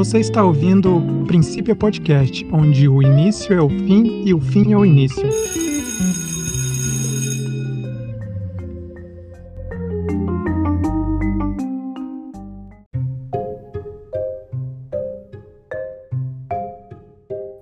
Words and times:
Você 0.00 0.18
está 0.18 0.42
ouvindo 0.42 0.98
Princípio 1.26 1.76
Podcast, 1.76 2.48
onde 2.50 2.88
o 2.88 3.02
início 3.02 3.52
é 3.52 3.60
o 3.60 3.68
fim 3.68 4.24
e 4.24 4.32
o 4.32 4.40
fim 4.40 4.72
é 4.72 4.76
o 4.78 4.82
início. 4.82 5.28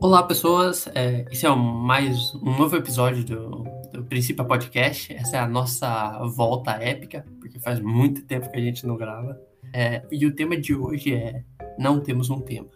Olá, 0.00 0.22
pessoas. 0.22 0.86
É, 0.94 1.24
esse 1.32 1.44
é 1.44 1.52
mais 1.52 2.32
um 2.36 2.56
novo 2.56 2.76
episódio 2.76 3.24
do, 3.24 3.64
do 3.92 4.04
Princípio 4.04 4.44
Podcast. 4.44 5.12
Essa 5.12 5.38
é 5.38 5.40
a 5.40 5.48
nossa 5.48 6.24
volta 6.36 6.70
épica, 6.70 7.26
porque 7.40 7.58
faz 7.58 7.80
muito 7.80 8.24
tempo 8.24 8.48
que 8.48 8.56
a 8.56 8.62
gente 8.62 8.86
não 8.86 8.96
grava. 8.96 9.36
É, 9.74 10.02
e 10.12 10.24
o 10.24 10.32
tema 10.32 10.56
de 10.56 10.72
hoje 10.72 11.12
é 11.12 11.42
Não 11.78 12.00
Temos 12.00 12.28
um 12.28 12.40
Tema. 12.40 12.68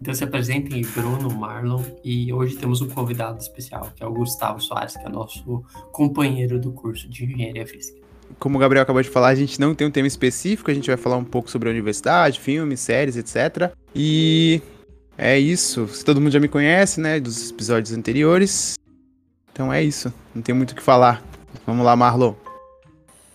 Então 0.00 0.14
se 0.14 0.22
apresentem 0.22 0.82
Bruno, 0.94 1.28
Marlon, 1.34 1.82
e 2.04 2.32
hoje 2.32 2.56
temos 2.56 2.80
um 2.80 2.88
convidado 2.88 3.38
especial, 3.38 3.90
que 3.96 4.02
é 4.02 4.06
o 4.06 4.12
Gustavo 4.12 4.60
Soares, 4.60 4.96
que 4.96 5.04
é 5.04 5.08
nosso 5.08 5.64
companheiro 5.90 6.60
do 6.60 6.70
curso 6.70 7.08
de 7.08 7.24
Engenharia 7.24 7.66
Física. 7.66 7.98
Como 8.38 8.56
o 8.56 8.60
Gabriel 8.60 8.84
acabou 8.84 9.02
de 9.02 9.08
falar, 9.08 9.28
a 9.28 9.34
gente 9.34 9.60
não 9.60 9.74
tem 9.74 9.86
um 9.86 9.90
tema 9.90 10.06
específico, 10.06 10.70
a 10.70 10.74
gente 10.74 10.86
vai 10.86 10.96
falar 10.96 11.16
um 11.16 11.24
pouco 11.24 11.50
sobre 11.50 11.68
a 11.68 11.72
universidade, 11.72 12.38
filmes, 12.38 12.78
séries, 12.78 13.16
etc. 13.16 13.72
E 13.92 14.62
é 15.16 15.36
isso. 15.36 15.88
Todo 16.04 16.20
mundo 16.20 16.30
já 16.30 16.38
me 16.38 16.46
conhece, 16.46 17.00
né, 17.00 17.18
dos 17.18 17.50
episódios 17.50 17.92
anteriores. 17.92 18.78
Então 19.52 19.72
é 19.72 19.82
isso. 19.82 20.12
Não 20.32 20.42
tem 20.42 20.54
muito 20.54 20.70
o 20.70 20.74
que 20.76 20.82
falar. 20.82 21.24
Vamos 21.66 21.84
lá, 21.84 21.96
Marlon. 21.96 22.34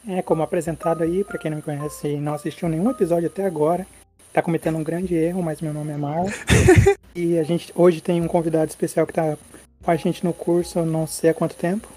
É, 0.08 0.22
como 0.22 0.44
apresentado 0.44 1.04
aí, 1.04 1.24
para 1.26 1.38
quem 1.38 1.52
não 1.52 1.58
me 1.58 1.64
conhece 1.64 2.08
e 2.08 2.18
não 2.18 2.34
assistiu 2.34 2.70
nenhum 2.70 2.90
episódio 2.90 3.28
até 3.28 3.46
agora, 3.46 3.86
tá 4.34 4.42
cometendo 4.42 4.78
um 4.78 4.84
grande 4.84 5.14
erro, 5.14 5.44
mas 5.44 5.62
meu 5.62 5.72
nome 5.72 5.92
é 5.92 5.98
Marlon. 5.98 6.28
e 7.16 7.38
a 7.38 7.44
gente 7.44 7.72
hoje 7.76 8.02
tem 8.02 8.20
um 8.20 8.28
convidado 8.28 8.70
especial 8.70 9.06
que 9.06 9.14
tá 9.14 9.38
com 9.84 9.92
a 9.92 9.96
gente 9.96 10.24
no 10.26 10.34
curso, 10.34 10.84
não 10.84 11.06
sei 11.06 11.30
há 11.30 11.34
quanto 11.34 11.56
tempo. 11.56 11.88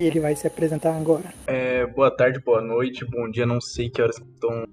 E 0.00 0.04
ele 0.06 0.18
vai 0.18 0.34
se 0.34 0.46
apresentar 0.46 0.96
agora. 0.96 1.32
É, 1.46 1.86
boa 1.86 2.10
tarde, 2.10 2.40
boa 2.40 2.62
noite, 2.62 3.04
bom 3.04 3.30
dia, 3.30 3.44
não 3.44 3.60
sei 3.60 3.90
que 3.90 4.00
horas 4.00 4.16
estão 4.16 4.64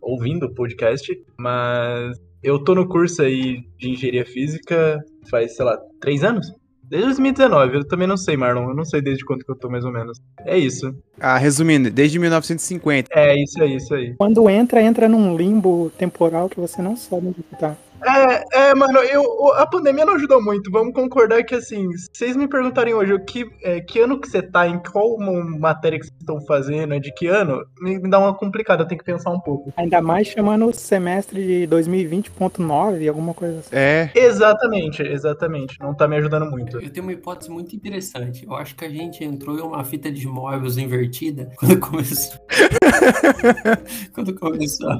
ouvindo 0.00 0.46
o 0.46 0.54
podcast, 0.54 1.12
mas 1.36 2.16
eu 2.42 2.62
tô 2.62 2.74
no 2.74 2.88
curso 2.88 3.22
aí 3.22 3.64
de 3.76 3.90
engenharia 3.90 4.24
física 4.24 5.04
faz, 5.28 5.56
sei 5.56 5.64
lá, 5.64 5.76
três 6.00 6.22
anos? 6.22 6.52
Desde 6.92 7.06
2019, 7.06 7.76
eu 7.76 7.88
também 7.88 8.06
não 8.06 8.18
sei, 8.18 8.36
Marlon. 8.36 8.68
Eu 8.68 8.74
não 8.74 8.84
sei 8.84 9.00
desde 9.00 9.24
quando 9.24 9.42
que 9.42 9.50
eu 9.50 9.56
tô, 9.56 9.70
mais 9.70 9.82
ou 9.82 9.90
menos. 9.90 10.20
É 10.44 10.58
isso. 10.58 10.94
Ah, 11.18 11.38
resumindo, 11.38 11.90
desde 11.90 12.18
1950. 12.18 13.08
É, 13.14 13.34
isso 13.42 13.62
aí, 13.62 13.76
isso 13.76 13.94
aí. 13.94 14.14
Quando 14.18 14.46
entra, 14.50 14.82
entra 14.82 15.08
num 15.08 15.34
limbo 15.34 15.90
temporal 15.96 16.50
que 16.50 16.60
você 16.60 16.82
não 16.82 16.94
sabe 16.94 17.28
onde 17.28 17.42
tá. 17.58 17.74
É, 18.04 18.44
é, 18.70 18.74
mano, 18.74 18.98
eu, 19.00 19.52
a 19.54 19.66
pandemia 19.66 20.04
não 20.04 20.14
ajudou 20.14 20.42
muito. 20.42 20.70
Vamos 20.70 20.92
concordar 20.92 21.42
que, 21.44 21.54
assim, 21.54 21.90
se 21.96 22.08
vocês 22.12 22.36
me 22.36 22.48
perguntarem 22.48 22.94
hoje 22.94 23.12
o 23.12 23.24
que, 23.24 23.48
é, 23.62 23.80
que 23.80 24.00
ano 24.00 24.20
que 24.20 24.28
você 24.28 24.42
tá, 24.42 24.66
em 24.66 24.78
qual 24.78 25.18
matéria 25.18 25.98
que 25.98 26.06
vocês 26.06 26.20
estão 26.20 26.40
fazendo, 26.42 26.94
é 26.94 26.98
de 26.98 27.12
que 27.14 27.26
ano, 27.26 27.64
me, 27.80 27.98
me, 27.98 28.10
dá 28.10 28.18
uma 28.18 28.34
complicada, 28.34 28.82
eu 28.82 28.86
tenho 28.86 28.98
que 28.98 29.04
pensar 29.04 29.30
um 29.30 29.40
pouco. 29.40 29.72
Ainda 29.76 30.00
mais 30.00 30.26
chamando 30.26 30.66
o 30.66 30.72
semestre 30.72 31.66
de 31.66 31.74
2020.9, 31.74 33.08
alguma 33.08 33.34
coisa 33.34 33.60
assim. 33.60 33.70
É. 33.72 34.10
Exatamente, 34.14 35.02
exatamente. 35.02 35.78
Não 35.80 35.94
tá 35.94 36.08
me 36.08 36.16
ajudando 36.16 36.50
muito. 36.50 36.80
Eu 36.80 36.90
tenho 36.90 37.06
uma 37.06 37.12
hipótese 37.12 37.50
muito 37.50 37.74
interessante. 37.76 38.44
Eu 38.44 38.54
acho 38.54 38.74
que 38.74 38.84
a 38.84 38.90
gente 38.90 39.22
entrou 39.22 39.58
em 39.58 39.62
uma 39.62 39.84
fita 39.84 40.10
de 40.10 40.26
móveis 40.26 40.76
invertida 40.76 41.50
quando 41.56 41.78
começou. 41.78 42.40
quando 44.12 44.34
começou. 44.34 44.98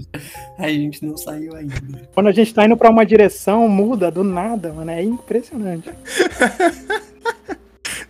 A 0.58 0.68
gente 0.68 1.04
não 1.04 1.16
saiu 1.16 1.54
ainda. 1.56 1.74
Quando 2.14 2.28
a 2.28 2.32
gente 2.32 2.54
tá 2.54 2.64
indo 2.64 2.76
pra 2.76 2.91
uma 2.92 3.04
direção, 3.04 3.66
muda 3.68 4.10
do 4.10 4.22
nada, 4.22 4.72
mano. 4.72 4.90
É 4.90 5.02
impressionante. 5.02 5.90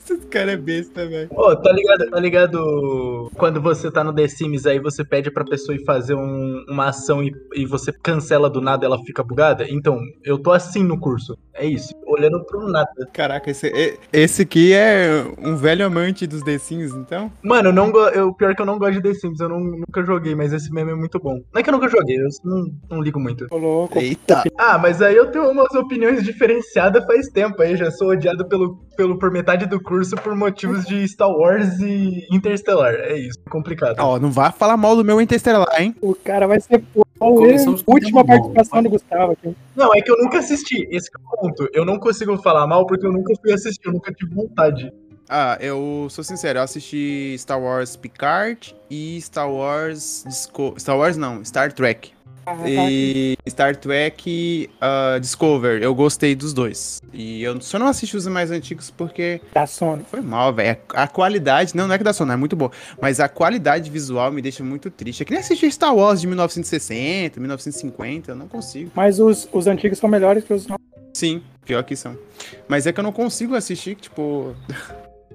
Esse 0.04 0.16
cara 0.26 0.52
é 0.52 0.56
besta, 0.56 1.06
velho. 1.06 1.28
Ô, 1.30 1.54
tá 1.56 1.72
ligado, 1.72 2.10
tá 2.10 2.20
ligado? 2.20 3.30
Quando 3.36 3.60
você 3.60 3.90
tá 3.90 4.02
no 4.02 4.12
The 4.12 4.26
Sims, 4.28 4.66
aí 4.66 4.80
você 4.80 5.04
pede 5.04 5.30
pra 5.30 5.44
pessoa 5.44 5.76
ir 5.76 5.84
fazer 5.84 6.14
um, 6.14 6.64
uma 6.68 6.88
ação 6.88 7.22
e, 7.22 7.32
e 7.54 7.64
você 7.64 7.92
cancela 7.92 8.50
do 8.50 8.60
nada 8.60 8.84
ela 8.84 8.98
fica 9.04 9.22
bugada? 9.22 9.64
Então, 9.68 10.00
eu 10.24 10.38
tô 10.38 10.50
assim 10.50 10.82
no 10.82 10.98
curso. 10.98 11.38
É 11.54 11.64
isso. 11.64 11.94
Olhando 12.12 12.44
pro 12.44 12.68
nada. 12.68 12.90
Caraca, 13.12 13.50
esse, 13.50 13.98
esse 14.12 14.42
aqui 14.42 14.72
é 14.72 15.24
um 15.38 15.56
velho 15.56 15.86
amante 15.86 16.26
dos 16.26 16.42
The 16.42 16.58
Sims, 16.58 16.92
então? 16.92 17.32
Mano, 17.42 17.70
eu 17.70 17.72
não 17.72 17.90
eu, 18.10 18.34
pior 18.34 18.54
que 18.54 18.62
eu 18.62 18.66
não 18.66 18.78
gosto 18.78 18.94
de 18.94 19.02
The 19.02 19.14
Sims, 19.14 19.40
eu 19.40 19.48
não, 19.48 19.60
nunca 19.60 20.04
joguei, 20.04 20.34
mas 20.34 20.52
esse 20.52 20.70
meme 20.72 20.92
é 20.92 20.94
muito 20.94 21.18
bom. 21.18 21.40
Não 21.52 21.60
é 21.60 21.62
que 21.62 21.70
eu 21.70 21.72
nunca 21.72 21.88
joguei, 21.88 22.16
eu 22.16 22.28
não, 22.44 22.66
não 22.90 23.02
ligo 23.02 23.18
muito. 23.18 23.46
Ô, 23.50 23.56
louco. 23.56 23.98
Eita. 23.98 24.42
Ah, 24.58 24.78
mas 24.78 25.00
aí 25.00 25.16
eu 25.16 25.30
tenho 25.30 25.50
umas 25.50 25.72
opiniões 25.74 26.22
diferenciadas 26.22 27.04
faz 27.06 27.28
tempo 27.28 27.60
aí, 27.62 27.76
já 27.76 27.90
sou 27.90 28.08
odiado 28.08 28.46
pelo, 28.46 28.78
pelo, 28.96 29.18
por 29.18 29.30
metade 29.30 29.66
do 29.66 29.82
curso 29.82 30.16
por 30.16 30.34
motivos 30.36 30.84
de 30.84 31.06
Star 31.08 31.30
Wars 31.30 31.80
e 31.80 32.26
Interstellar. 32.30 32.94
É 32.94 33.16
isso, 33.16 33.38
complicado. 33.50 33.98
Ó, 33.98 34.14
oh, 34.14 34.18
não 34.18 34.30
vá 34.30 34.50
falar 34.52 34.76
mal 34.76 34.96
do 34.96 35.04
meu 35.04 35.20
Interstellar, 35.20 35.80
hein? 35.80 35.94
O 36.00 36.14
cara 36.14 36.46
vai 36.46 36.60
ser 36.60 36.82
a 37.22 37.92
última 37.92 38.24
participação 38.24 38.82
do 38.82 38.90
Gustavo 38.90 39.32
aqui. 39.32 39.54
Não, 39.76 39.94
é 39.94 40.00
que 40.00 40.10
eu 40.10 40.18
nunca 40.18 40.38
assisti. 40.38 40.86
Esse 40.90 41.08
é 41.08 41.18
o 41.18 41.40
ponto. 41.40 41.68
Eu 41.72 41.84
não 41.84 41.98
consigo 41.98 42.36
falar 42.38 42.66
mal 42.66 42.86
porque 42.86 43.06
eu 43.06 43.12
nunca 43.12 43.34
fui 43.40 43.52
assistir, 43.52 43.86
eu 43.86 43.92
nunca 43.92 44.12
tive 44.12 44.34
vontade. 44.34 44.92
Ah, 45.28 45.56
eu 45.60 46.08
sou 46.10 46.22
sincero, 46.22 46.58
eu 46.58 46.62
assisti 46.62 47.34
Star 47.38 47.60
Wars 47.60 47.96
Picard 47.96 48.74
e 48.90 49.18
Star 49.22 49.50
Wars 49.50 50.24
Disco... 50.26 50.74
Star 50.78 50.98
Wars 50.98 51.16
não, 51.16 51.42
Star 51.44 51.72
Trek. 51.72 52.12
Ah, 52.44 52.56
tá 52.56 52.64
e 52.68 53.36
Star 53.48 53.76
Trek 53.76 54.68
uh, 54.80 55.20
Discover, 55.20 55.82
eu 55.82 55.94
gostei 55.94 56.34
dos 56.34 56.52
dois. 56.52 57.00
E 57.12 57.42
eu 57.42 57.60
só 57.60 57.78
não 57.78 57.86
assisti 57.86 58.16
os 58.16 58.26
mais 58.26 58.50
antigos 58.50 58.90
porque. 58.90 59.40
Da 59.54 59.66
sono. 59.66 60.04
Foi 60.04 60.20
mal, 60.20 60.52
velho. 60.52 60.76
A, 60.90 61.06
qualidade. 61.06 61.76
Não, 61.76 61.86
não 61.86 61.94
é 61.94 61.98
que 61.98 62.04
da 62.04 62.12
sono, 62.12 62.32
é 62.32 62.36
muito 62.36 62.56
bom. 62.56 62.70
Mas 63.00 63.20
a 63.20 63.28
qualidade 63.28 63.90
visual 63.90 64.32
me 64.32 64.42
deixa 64.42 64.64
muito 64.64 64.90
triste. 64.90 65.22
É 65.22 65.24
que 65.24 65.30
nem 65.30 65.40
assistir 65.40 65.70
Star 65.70 65.94
Wars 65.94 66.20
de 66.20 66.26
1960, 66.26 67.38
1950, 67.38 68.32
eu 68.32 68.36
não 68.36 68.48
consigo. 68.48 68.90
Mas 68.94 69.20
os, 69.20 69.48
os 69.52 69.66
antigos 69.66 69.98
são 69.98 70.10
melhores 70.10 70.44
que 70.44 70.52
os 70.52 70.66
novos. 70.66 70.84
Sim, 71.14 71.42
pior 71.64 71.82
que 71.84 71.94
são. 71.94 72.18
Mas 72.66 72.86
é 72.86 72.92
que 72.92 72.98
eu 72.98 73.04
não 73.04 73.12
consigo 73.12 73.54
assistir, 73.54 73.94
tipo. 73.94 74.56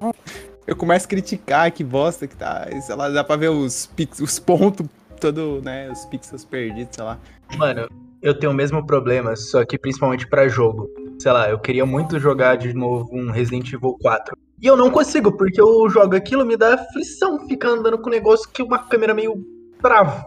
eu 0.67 0.75
começo 0.75 1.05
a 1.05 1.09
criticar 1.09 1.71
que 1.71 1.83
bosta 1.85 2.27
que 2.27 2.35
tá. 2.35 2.67
Sei 2.81 2.95
lá, 2.95 3.07
dá 3.09 3.23
pra 3.23 3.37
ver 3.37 3.49
os, 3.49 3.89
os 4.19 4.39
pontos 4.39 4.85
todo, 5.17 5.61
né, 5.63 5.89
os 5.91 6.05
pixels 6.05 6.45
perdidos, 6.45 6.95
sei 6.95 7.03
lá. 7.03 7.19
Mano, 7.57 7.89
eu 8.21 8.33
tenho 8.33 8.51
o 8.51 8.55
mesmo 8.55 8.85
problema, 8.85 9.35
só 9.35 9.63
que 9.65 9.77
principalmente 9.77 10.27
para 10.27 10.47
jogo. 10.47 10.89
Sei 11.19 11.31
lá, 11.31 11.49
eu 11.49 11.59
queria 11.59 11.85
muito 11.85 12.19
jogar 12.19 12.55
de 12.55 12.73
novo 12.73 13.09
um 13.11 13.31
Resident 13.31 13.73
Evil 13.73 13.97
4. 14.01 14.37
E 14.61 14.65
eu 14.65 14.75
não 14.75 14.89
consigo, 14.89 15.31
porque 15.31 15.61
eu 15.61 15.87
jogo 15.89 16.15
aquilo, 16.15 16.45
me 16.45 16.57
dá 16.57 16.73
aflição 16.73 17.47
ficar 17.47 17.69
andando 17.69 17.97
com 17.97 18.07
um 18.07 18.11
negócio 18.11 18.49
que 18.49 18.63
uma 18.63 18.79
câmera 18.79 19.13
meio 19.13 19.45
trava. 19.81 20.25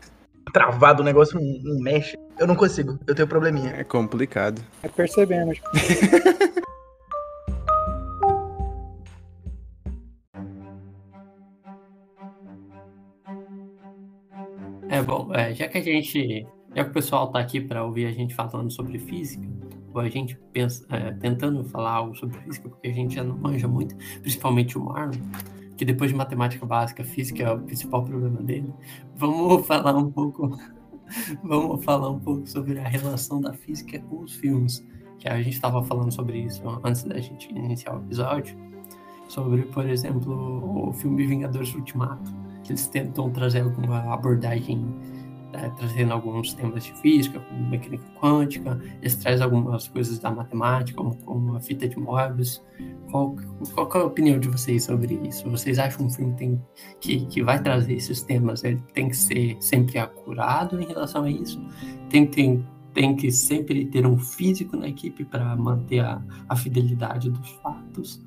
Travado, 0.53 1.03
o 1.03 1.05
negócio 1.05 1.41
não, 1.41 1.75
não 1.75 1.81
mexe. 1.81 2.17
Eu 2.39 2.47
não 2.47 2.57
consigo, 2.57 2.99
eu 3.07 3.15
tenho 3.15 3.29
probleminha. 3.29 3.75
É 3.77 3.85
complicado. 3.85 4.63
É 4.83 4.89
percebendo. 4.89 5.53
Bom, 15.03 15.33
é, 15.35 15.55
já 15.55 15.69
que 15.69 15.79
a 15.79 15.83
gente, 15.83 16.47
já 16.75 16.85
que 16.85 16.91
o 16.91 16.93
pessoal 16.93 17.31
tá 17.31 17.39
aqui 17.39 17.61
para 17.61 17.85
ouvir 17.85 18.07
a 18.07 18.13
gente 18.13 18.35
falando 18.35 18.71
sobre 18.71 18.99
física, 18.99 19.47
ou 19.93 20.01
a 20.01 20.09
gente 20.09 20.39
pensa, 20.53 20.85
é, 20.91 21.13
tentando 21.13 21.65
falar 21.65 21.93
algo 21.93 22.15
sobre 22.15 22.39
física, 22.41 22.69
porque 22.69 22.89
a 22.89 22.93
gente 22.93 23.15
já 23.15 23.25
não 23.25 23.37
manja 23.37 23.67
muito, 23.67 23.97
principalmente 24.21 24.77
o 24.77 24.85
Marlon, 24.85 25.19
que 25.77 25.85
depois 25.85 26.11
de 26.11 26.17
matemática 26.17 26.65
básica, 26.67 27.03
física 27.03 27.43
é 27.43 27.53
o 27.53 27.61
principal 27.61 28.05
problema 28.05 28.43
dele. 28.43 28.73
Vamos 29.17 29.67
falar 29.67 29.97
um 29.97 30.11
pouco, 30.11 30.59
vamos 31.43 31.85
falar 31.85 32.11
um 32.11 32.21
pouco 32.21 32.47
sobre 32.47 32.79
a 32.79 32.87
relação 32.87 33.41
da 33.41 33.53
física 33.53 33.99
com 34.01 34.21
os 34.23 34.35
filmes, 34.35 34.85
que 35.19 35.29
a 35.29 35.37
gente 35.43 35.55
estava 35.55 35.83
falando 35.83 36.13
sobre 36.13 36.39
isso 36.39 36.63
antes 36.85 37.03
da 37.05 37.19
gente 37.19 37.51
iniciar 37.51 37.95
o 37.97 38.01
episódio, 38.01 38.57
sobre, 39.29 39.63
por 39.63 39.89
exemplo, 39.89 40.89
o 40.89 40.93
filme 40.93 41.27
Vingadores 41.27 41.75
Ultimato 41.75 42.41
eles 42.71 42.87
tentam 42.87 43.31
trazer 43.31 43.61
alguma 43.61 44.13
abordagem, 44.13 44.79
né, 45.53 45.73
trazendo 45.77 46.13
alguns 46.13 46.55
temas 46.55 46.85
de 46.85 46.93
física, 46.95 47.41
como 47.41 47.69
mecânica 47.69 48.05
quântica, 48.21 48.81
eles 49.01 49.17
trazem 49.17 49.43
algumas 49.43 49.89
coisas 49.89 50.19
da 50.19 50.31
matemática, 50.31 50.97
como, 50.97 51.17
como 51.17 51.57
a 51.57 51.61
fita 51.61 51.89
de 51.89 51.99
Moebius. 51.99 52.63
Qual, 53.11 53.35
qual 53.75 53.91
é 53.95 53.99
a 53.99 54.07
opinião 54.07 54.39
de 54.39 54.49
vocês 54.49 54.85
sobre 54.85 55.15
isso? 55.25 55.51
Vocês 55.51 55.79
acham 55.79 55.99
que 55.99 56.05
um 56.05 56.11
filme 56.11 56.35
tem, 56.37 56.63
que, 57.01 57.27
que 57.27 57.43
vai 57.43 57.61
trazer 57.61 57.95
esses 57.95 58.23
temas, 58.23 58.63
ele 58.63 58.81
tem 58.95 59.09
que 59.09 59.17
ser 59.17 59.57
sempre 59.61 59.99
acurado 59.99 60.81
em 60.81 60.87
relação 60.87 61.25
a 61.25 61.31
isso? 61.31 61.61
Tem, 62.09 62.25
tem, 62.25 62.65
tem 62.95 63.17
que 63.17 63.33
sempre 63.33 63.85
ter 63.87 64.07
um 64.07 64.17
físico 64.17 64.77
na 64.77 64.89
equipe 64.89 65.25
para 65.25 65.57
manter 65.57 66.01
a, 66.01 66.23
a 66.49 66.55
fidelidade 66.55 67.29
dos 67.29 67.51
fatos? 67.63 68.23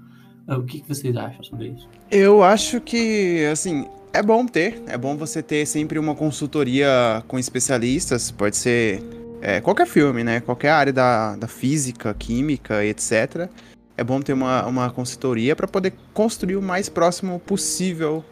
O 0.46 0.64
que, 0.64 0.82
que 0.82 0.88
vocês 0.90 1.16
acham 1.16 1.42
sobre 1.42 1.70
isso? 1.70 1.90
Eu 2.12 2.44
acho 2.44 2.82
que, 2.82 3.46
assim, 3.50 3.88
é 4.14 4.22
bom 4.22 4.46
ter, 4.46 4.82
é 4.86 4.96
bom 4.96 5.18
você 5.18 5.42
ter 5.42 5.66
sempre 5.66 5.98
uma 5.98 6.14
consultoria 6.14 7.24
com 7.28 7.40
especialistas, 7.40 8.30
pode 8.30 8.56
ser 8.56 9.04
é, 9.42 9.60
qualquer 9.60 9.88
filme, 9.88 10.24
né? 10.24 10.40
Qualquer 10.40 10.70
área 10.70 10.94
da, 10.94 11.36
da 11.36 11.48
física, 11.48 12.14
química, 12.14 12.86
etc. 12.86 13.50
É 13.98 14.04
bom 14.04 14.22
ter 14.22 14.34
uma, 14.34 14.66
uma 14.68 14.90
consultoria 14.92 15.56
para 15.56 15.68
poder 15.68 15.94
construir 16.14 16.56
o 16.56 16.62
mais 16.62 16.90
próximo 16.90 17.40
possível 17.40 18.24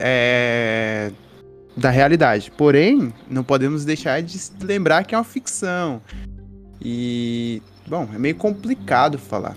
é, 0.00 1.12
da 1.76 1.90
realidade. 1.90 2.50
Porém, 2.56 3.12
não 3.28 3.44
podemos 3.44 3.84
deixar 3.84 4.22
de 4.22 4.38
lembrar 4.62 5.04
que 5.04 5.14
é 5.14 5.18
uma 5.18 5.24
ficção. 5.24 6.00
E, 6.80 7.62
bom, 7.86 8.08
é 8.14 8.18
meio 8.18 8.36
complicado 8.36 9.18
falar. 9.18 9.56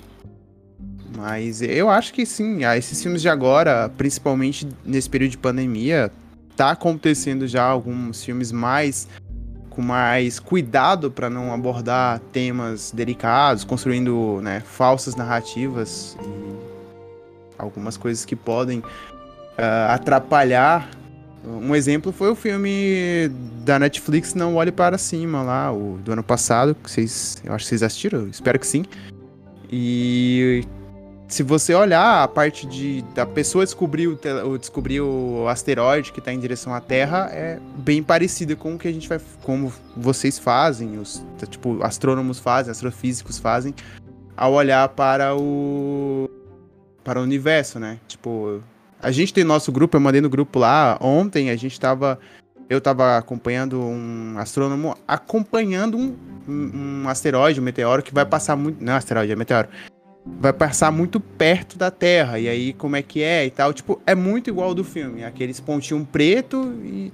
Mas 1.19 1.61
eu 1.61 1.89
acho 1.89 2.13
que 2.13 2.25
sim, 2.25 2.63
ah, 2.63 2.77
esses 2.77 3.03
filmes 3.03 3.21
de 3.21 3.27
agora, 3.27 3.91
principalmente 3.97 4.65
nesse 4.85 5.09
período 5.09 5.31
de 5.31 5.37
pandemia, 5.37 6.09
tá 6.55 6.71
acontecendo 6.71 7.45
já 7.45 7.61
alguns 7.61 8.23
filmes 8.23 8.53
mais 8.53 9.05
com 9.69 9.81
mais 9.81 10.39
cuidado 10.39 11.11
para 11.11 11.29
não 11.29 11.53
abordar 11.53 12.21
temas 12.31 12.93
delicados, 12.95 13.65
construindo 13.65 14.39
né, 14.41 14.61
falsas 14.61 15.13
narrativas 15.17 16.17
e 16.21 16.55
algumas 17.57 17.97
coisas 17.97 18.23
que 18.23 18.35
podem 18.35 18.79
uh, 18.79 19.89
atrapalhar. 19.89 20.89
Um 21.43 21.75
exemplo 21.75 22.13
foi 22.13 22.29
o 22.29 22.35
filme 22.35 23.29
da 23.65 23.77
Netflix 23.77 24.33
Não 24.33 24.55
Olhe 24.55 24.71
Para 24.71 24.97
Cima, 24.97 25.41
lá, 25.41 25.69
o 25.69 25.97
do 25.97 26.13
ano 26.13 26.23
passado, 26.23 26.73
que 26.75 26.89
vocês, 26.89 27.41
eu 27.43 27.53
acho 27.53 27.65
que 27.65 27.69
vocês 27.69 27.83
assistiram, 27.83 28.29
espero 28.29 28.57
que 28.57 28.67
sim. 28.67 28.85
E 29.69 30.65
se 31.29 31.43
você 31.43 31.75
olhar 31.75 32.23
a 32.23 32.27
parte 32.27 32.65
de 32.65 33.03
da 33.13 33.23
pessoa 33.23 33.63
descobrir 33.63 34.07
o, 34.07 34.57
descobrir 34.57 34.99
o 34.99 35.47
asteroide 35.47 36.11
que 36.11 36.17
está 36.17 36.33
em 36.33 36.39
direção 36.39 36.73
à 36.73 36.81
Terra 36.81 37.29
é 37.31 37.59
bem 37.77 38.01
parecida 38.01 38.55
com 38.55 38.73
o 38.73 38.79
que 38.79 38.87
a 38.87 38.91
gente 38.91 39.07
vai 39.07 39.21
como 39.43 39.71
vocês 39.95 40.39
fazem, 40.39 40.97
os 40.97 41.23
tipo 41.47 41.83
astrônomos 41.83 42.39
fazem, 42.39 42.71
astrofísicos 42.71 43.37
fazem 43.37 43.75
ao 44.35 44.53
olhar 44.53 44.89
para 44.89 45.35
o 45.35 46.27
para 47.03 47.19
o 47.19 47.23
universo, 47.23 47.79
né? 47.79 47.99
Tipo, 48.07 48.61
a 49.01 49.11
gente 49.11 49.33
tem 49.33 49.43
nosso 49.43 49.71
grupo, 49.71 49.95
eu 49.95 50.01
mandei 50.01 50.21
no 50.21 50.29
grupo 50.29 50.59
lá 50.59 50.97
ontem, 50.99 51.51
a 51.51 51.55
gente 51.55 51.73
estava 51.73 52.19
eu 52.67 52.79
estava 52.79 53.17
acompanhando 53.17 53.79
um 53.79 54.33
astrônomo 54.37 54.97
acompanhando 55.07 55.95
um, 55.95 56.17
um, 56.47 57.03
um 57.03 57.09
asteroide, 57.09 57.59
um 57.59 57.63
meteoro 57.63 58.01
que 58.01 58.13
vai 58.13 58.25
passar 58.25 58.55
muito, 58.55 58.83
não 58.83 58.93
é 58.93 58.97
asteroide, 58.97 59.31
é 59.31 59.35
meteoro 59.35 59.69
vai 60.39 60.53
passar 60.53 60.91
muito 60.91 61.19
perto 61.19 61.77
da 61.77 61.89
Terra. 61.89 62.39
E 62.39 62.47
aí, 62.47 62.73
como 62.73 62.95
é 62.95 63.01
que 63.01 63.21
é 63.21 63.45
e 63.45 63.51
tal. 63.51 63.73
Tipo, 63.73 64.01
é 64.05 64.15
muito 64.15 64.49
igual 64.49 64.69
ao 64.69 64.75
do 64.75 64.83
filme. 64.83 65.23
Aqueles 65.23 65.59
pontinhos 65.59 66.07
preto 66.11 66.73
e. 66.83 67.11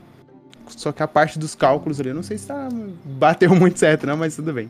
Só 0.68 0.92
que 0.92 1.04
a 1.04 1.08
parte 1.08 1.38
dos 1.38 1.54
cálculos 1.54 2.00
ali, 2.00 2.10
eu 2.10 2.16
não 2.16 2.24
sei 2.24 2.40
se 2.40 2.48
tá, 2.48 2.68
bateu 3.06 3.54
muito 3.56 3.78
certo, 3.78 4.08
não, 4.08 4.18
mas 4.18 4.36
tudo 4.36 4.52
bem. 4.52 4.68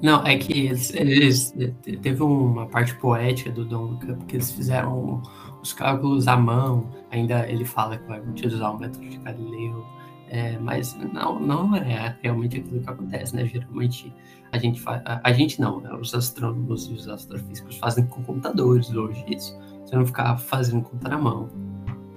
Não, 0.00 0.26
é 0.26 0.38
que 0.38 0.66
eles, 0.66 0.94
eles 0.94 1.54
teve 2.02 2.22
uma 2.22 2.66
parte 2.66 2.94
poética 2.94 3.50
do 3.50 3.66
Don 3.66 3.96
porque 3.96 4.36
eles 4.36 4.50
fizeram 4.50 5.22
os 5.62 5.74
cálculos 5.74 6.26
à 6.26 6.36
mão. 6.36 6.90
Ainda 7.10 7.46
ele 7.48 7.66
fala 7.66 7.98
que 7.98 8.08
vai 8.08 8.20
utilizar 8.20 8.74
o 8.74 8.78
método 8.78 9.06
de 9.06 9.18
Galileu. 9.18 9.84
É, 10.28 10.58
mas 10.58 10.96
não, 11.12 11.38
não 11.38 11.76
é 11.76 12.16
realmente 12.20 12.58
aquilo 12.58 12.80
que 12.80 12.90
acontece, 12.90 13.36
né? 13.36 13.46
Geralmente 13.46 14.12
a 14.52 14.58
gente 14.58 14.80
faz. 14.80 15.02
A, 15.04 15.20
a, 15.22 15.32
gente 15.32 15.60
não, 15.60 15.80
né? 15.80 15.92
Os 15.94 16.14
astrônomos 16.14 16.88
e 16.88 16.94
os 16.94 17.08
astrofísicos 17.08 17.76
fazem 17.76 18.06
com 18.06 18.22
computadores 18.22 18.90
hoje 18.92 19.24
isso. 19.28 19.56
Você 19.84 19.94
não 19.94 20.04
ficar 20.04 20.36
fazendo 20.36 20.82
conta 20.82 21.08
na 21.08 21.18
mão. 21.18 21.48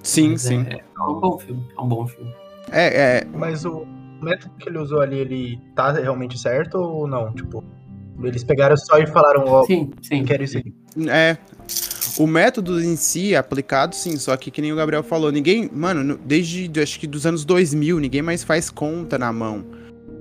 Sim, 0.02 0.32
Mas 0.32 0.42
sim. 0.42 0.66
É, 0.68 0.78
é, 0.78 1.02
um 1.04 1.20
bom 1.20 1.38
filme. 1.38 1.68
É 1.78 1.82
um 1.82 1.88
bom 1.88 2.08
filme. 2.08 2.34
É, 2.72 3.18
é. 3.18 3.26
Mas 3.26 3.66
o 3.66 3.86
método 4.22 4.54
que 4.58 4.70
ele 4.70 4.80
usou 4.80 5.02
ali, 5.02 5.20
ele 5.20 5.62
tá 5.76 5.92
realmente 5.92 6.38
certo 6.38 6.76
ou 6.76 7.08
não? 7.08 7.32
Tipo, 7.34 7.64
eles 8.24 8.44
pegaram 8.44 8.76
só 8.76 8.98
e 8.98 9.08
falaram, 9.08 9.44
ó, 9.46 9.62
oh, 9.62 9.66
sim, 9.66 9.92
sim. 10.02 10.24
quero 10.24 10.44
isso 10.44 10.58
aqui. 10.58 10.74
É. 11.10 11.38
O 12.20 12.28
método 12.28 12.84
em 12.84 12.98
si, 12.98 13.34
aplicado, 13.34 13.96
sim, 13.96 14.18
só 14.18 14.36
que 14.36 14.52
que 14.52 14.62
nem 14.62 14.74
o 14.74 14.76
Gabriel 14.76 15.02
falou, 15.02 15.32
ninguém, 15.32 15.70
mano, 15.74 16.20
desde, 16.26 16.70
acho 16.82 17.00
que 17.00 17.08
dos 17.08 17.26
anos 17.26 17.46
2000, 17.46 17.98
ninguém 17.98 18.22
mais 18.22 18.44
faz 18.44 18.70
conta 18.70 19.18
na 19.18 19.32
mão. 19.32 19.64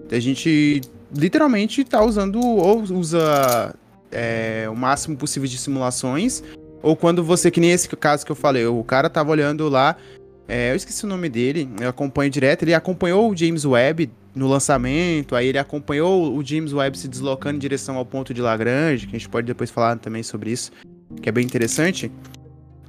A 0.08 0.20
gente 0.20 0.80
literalmente 1.12 1.82
tá 1.82 2.00
usando 2.04 2.40
ou 2.40 2.82
usa 2.82 3.74
é, 4.12 4.68
o 4.70 4.76
máximo 4.76 5.16
possível 5.16 5.48
de 5.48 5.58
simulações, 5.58 6.40
ou 6.80 6.94
quando 6.94 7.24
você, 7.24 7.50
que 7.50 7.58
nem 7.58 7.72
esse 7.72 7.88
caso 7.96 8.24
que 8.24 8.30
eu 8.30 8.36
falei, 8.36 8.64
o 8.64 8.84
cara 8.84 9.10
tava 9.10 9.32
olhando 9.32 9.68
lá, 9.68 9.96
é, 10.46 10.70
eu 10.70 10.76
esqueci 10.76 11.04
o 11.04 11.08
nome 11.08 11.28
dele, 11.28 11.68
eu 11.80 11.88
acompanho 11.88 12.30
direto, 12.30 12.62
ele 12.62 12.74
acompanhou 12.74 13.28
o 13.28 13.36
James 13.36 13.64
Webb 13.64 14.08
no 14.36 14.46
lançamento, 14.46 15.34
aí 15.34 15.48
ele 15.48 15.58
acompanhou 15.58 16.32
o 16.32 16.44
James 16.44 16.72
Webb 16.72 16.96
se 16.96 17.08
deslocando 17.08 17.56
em 17.56 17.58
direção 17.58 17.96
ao 17.96 18.06
ponto 18.06 18.32
de 18.32 18.40
Lagrange, 18.40 19.08
que 19.08 19.16
a 19.16 19.18
gente 19.18 19.28
pode 19.28 19.48
depois 19.48 19.68
falar 19.68 19.98
também 19.98 20.22
sobre 20.22 20.52
isso, 20.52 20.70
que 21.20 21.28
é 21.28 21.32
bem 21.32 21.44
interessante 21.44 22.10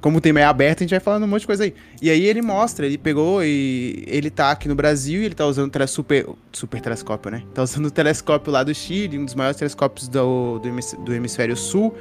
como 0.00 0.18
o 0.18 0.20
tema 0.20 0.40
é 0.40 0.44
aberto, 0.44 0.80
a 0.80 0.82
gente 0.84 0.90
vai 0.90 1.00
falando 1.00 1.24
um 1.24 1.26
monte 1.26 1.42
de 1.42 1.46
coisa 1.46 1.64
aí. 1.64 1.74
E 2.00 2.10
aí 2.10 2.24
ele 2.24 2.40
mostra, 2.40 2.86
ele 2.86 2.96
pegou 2.96 3.44
e 3.44 4.04
ele 4.06 4.30
tá 4.30 4.50
aqui 4.50 4.66
no 4.66 4.74
Brasil 4.74 5.22
e 5.22 5.26
ele 5.26 5.34
tá 5.34 5.46
usando 5.46 5.74
o 5.74 5.86
super, 5.86 6.26
super 6.52 6.80
telescópio, 6.80 7.30
né? 7.30 7.42
Tá 7.54 7.62
usando 7.62 7.86
o 7.86 7.90
telescópio 7.90 8.50
lá 8.50 8.62
do 8.62 8.74
Chile, 8.74 9.18
um 9.18 9.24
dos 9.24 9.34
maiores 9.34 9.58
telescópios 9.58 10.08
do, 10.08 10.58
do, 10.58 11.14
hemisfério 11.14 11.56
sul. 11.56 11.94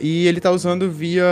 E 0.00 0.26
ele 0.26 0.40
tá 0.40 0.50
usando 0.50 0.90
via. 0.90 1.24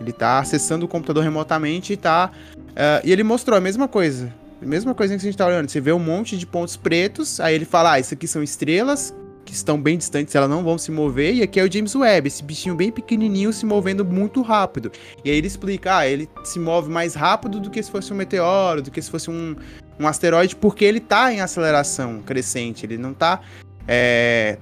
Ele 0.00 0.12
tá 0.12 0.40
acessando 0.40 0.84
o 0.84 0.88
computador 0.88 1.22
remotamente 1.22 1.92
e 1.92 1.96
tá. 1.96 2.30
Uh, 2.56 3.00
e 3.04 3.12
ele 3.12 3.22
mostrou 3.22 3.56
a 3.56 3.60
mesma 3.60 3.88
coisa. 3.88 4.32
A 4.60 4.66
mesma 4.66 4.94
coisa 4.94 5.14
que 5.14 5.20
a 5.20 5.24
gente 5.24 5.36
tá 5.36 5.46
olhando. 5.46 5.70
Você 5.70 5.80
vê 5.80 5.92
um 5.92 5.98
monte 5.98 6.36
de 6.36 6.46
pontos 6.46 6.76
pretos, 6.76 7.40
aí 7.40 7.54
ele 7.54 7.64
fala: 7.64 7.92
ah, 7.92 8.00
isso 8.00 8.12
aqui 8.12 8.26
são 8.28 8.42
estrelas 8.42 9.14
que 9.44 9.52
estão 9.52 9.80
bem 9.80 9.98
distantes, 9.98 10.34
elas 10.34 10.48
não 10.48 10.62
vão 10.62 10.78
se 10.78 10.90
mover. 10.90 11.34
E 11.34 11.42
aqui 11.42 11.58
é 11.58 11.64
o 11.64 11.72
James 11.72 11.94
Webb, 11.94 12.28
esse 12.28 12.42
bichinho 12.42 12.74
bem 12.74 12.90
pequenininho 12.90 13.52
se 13.52 13.66
movendo 13.66 14.04
muito 14.04 14.42
rápido. 14.42 14.90
E 15.24 15.30
aí 15.30 15.36
ele 15.36 15.46
explica, 15.46 15.98
ah, 15.98 16.06
ele 16.06 16.28
se 16.44 16.58
move 16.58 16.90
mais 16.90 17.14
rápido 17.14 17.60
do 17.60 17.70
que 17.70 17.82
se 17.82 17.90
fosse 17.90 18.12
um 18.12 18.16
meteoro, 18.16 18.82
do 18.82 18.90
que 18.90 19.00
se 19.00 19.10
fosse 19.10 19.30
um, 19.30 19.56
um 19.98 20.06
asteroide, 20.06 20.56
porque 20.56 20.84
ele 20.84 21.00
tá 21.00 21.32
em 21.32 21.40
aceleração 21.40 22.22
crescente, 22.22 22.86
ele 22.86 22.98
não 22.98 23.12
tá, 23.12 23.40
é, 23.86 24.58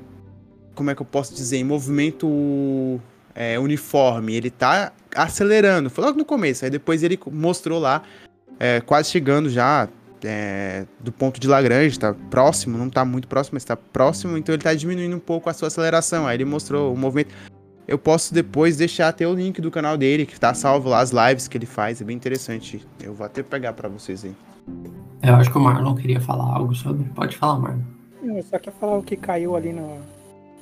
como 0.75 0.91
é 0.91 0.95
que 0.95 1.03
eu 1.03 1.07
posso 1.07 1.35
dizer, 1.35 1.59
em 1.59 1.65
movimento 1.65 3.01
é, 3.35 3.59
uniforme, 3.59 4.35
ele 4.35 4.51
tá 4.51 4.93
acelerando. 5.15 5.91
Foi 5.91 6.05
logo 6.05 6.19
no 6.19 6.25
começo, 6.25 6.65
aí 6.65 6.71
depois 6.71 7.03
ele 7.03 7.19
mostrou 7.31 7.79
lá, 7.79 8.03
é, 8.59 8.81
quase 8.81 9.11
chegando 9.11 9.49
já, 9.49 9.89
é, 10.25 10.87
do 10.99 11.13
ponto 11.13 11.41
de 11.41 11.49
Lagrange, 11.49 11.91
está 11.91 12.15
próximo, 12.31 12.77
não 12.77 12.89
está 12.89 13.05
muito 13.05 13.29
próximo, 13.29 13.55
mas 13.55 13.63
está 13.63 13.77
próximo, 13.77 14.37
então 14.37 14.55
ele 14.55 14.61
está 14.61 14.75
diminuindo 14.75 15.17
um 15.17 15.21
pouco 15.21 15.49
a 15.49 15.53
sua 15.53 15.69
aceleração. 15.69 16.27
Aí 16.27 16.37
ele 16.37 16.45
mostrou 16.45 16.93
o 16.93 16.97
movimento. 16.97 17.35
Eu 17.87 17.99
posso 17.99 18.33
depois 18.33 18.77
deixar 18.77 19.09
até 19.09 19.27
o 19.27 19.35
link 19.35 19.61
do 19.61 19.71
canal 19.71 19.97
dele, 19.97 20.25
que 20.25 20.33
está 20.33 20.55
salvo 20.55 20.89
lá, 20.89 21.01
as 21.01 21.11
lives 21.11 21.49
que 21.49 21.59
ele 21.59 21.67
faz, 21.67 22.01
é 22.01 22.05
bem 22.05 22.17
interessante. 22.17 22.87
Eu 23.03 23.13
vou 23.13 23.27
até 23.27 23.43
pegar 23.43 23.73
para 23.73 23.89
vocês 23.89 24.25
aí. 24.25 24.35
Eu 25.23 25.35
acho 25.35 25.51
que 25.51 25.59
o 25.59 25.61
Marlon 25.61 25.95
queria 25.95 26.21
falar 26.21 26.55
algo 26.55 26.75
sobre. 26.75 27.05
Pode 27.11 27.37
falar, 27.37 27.59
Marlon. 27.59 27.83
Eu 28.23 28.43
só 28.45 28.59
quer 28.59 28.73
falar 28.73 28.99
o 28.99 29.03
que 29.03 29.17
caiu 29.17 29.57
ali 29.57 29.73
no, 29.73 29.99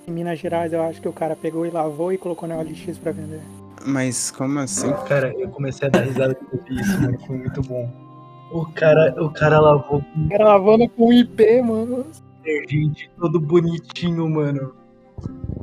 em 0.07 0.11
Minas 0.11 0.38
Gerais. 0.38 0.73
Eu 0.73 0.83
acho 0.83 1.00
que 1.00 1.09
o 1.09 1.12
cara 1.12 1.37
pegou 1.37 1.67
e 1.67 1.71
lavou 1.71 2.12
e 2.12 2.19
colocou 2.19 2.49
na 2.49 2.57
OLX 2.57 2.97
para 2.99 3.12
vender. 3.12 3.41
Mas 3.85 4.31
como 4.31 4.59
assim? 4.59 4.93
Cara, 5.07 5.33
eu 5.38 5.49
comecei 5.50 5.88
a 5.88 5.91
dar 5.91 6.00
risada 6.00 6.35
com 6.35 6.57
isso, 6.73 7.00
mas 7.03 7.25
foi 7.27 7.37
muito 7.37 7.61
bom. 7.62 8.08
O 8.50 8.64
cara, 8.67 9.14
o 9.23 9.31
cara 9.31 9.61
lavou. 9.61 9.99
O 10.17 10.28
cara 10.28 10.45
lavando 10.45 10.88
com 10.88 11.12
IP, 11.12 11.62
mano. 11.62 12.07
Detergente 12.43 13.11
todo 13.19 13.38
bonitinho, 13.38 14.28
mano. 14.28 14.75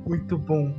Muito 0.06 0.38
bom. 0.38 0.74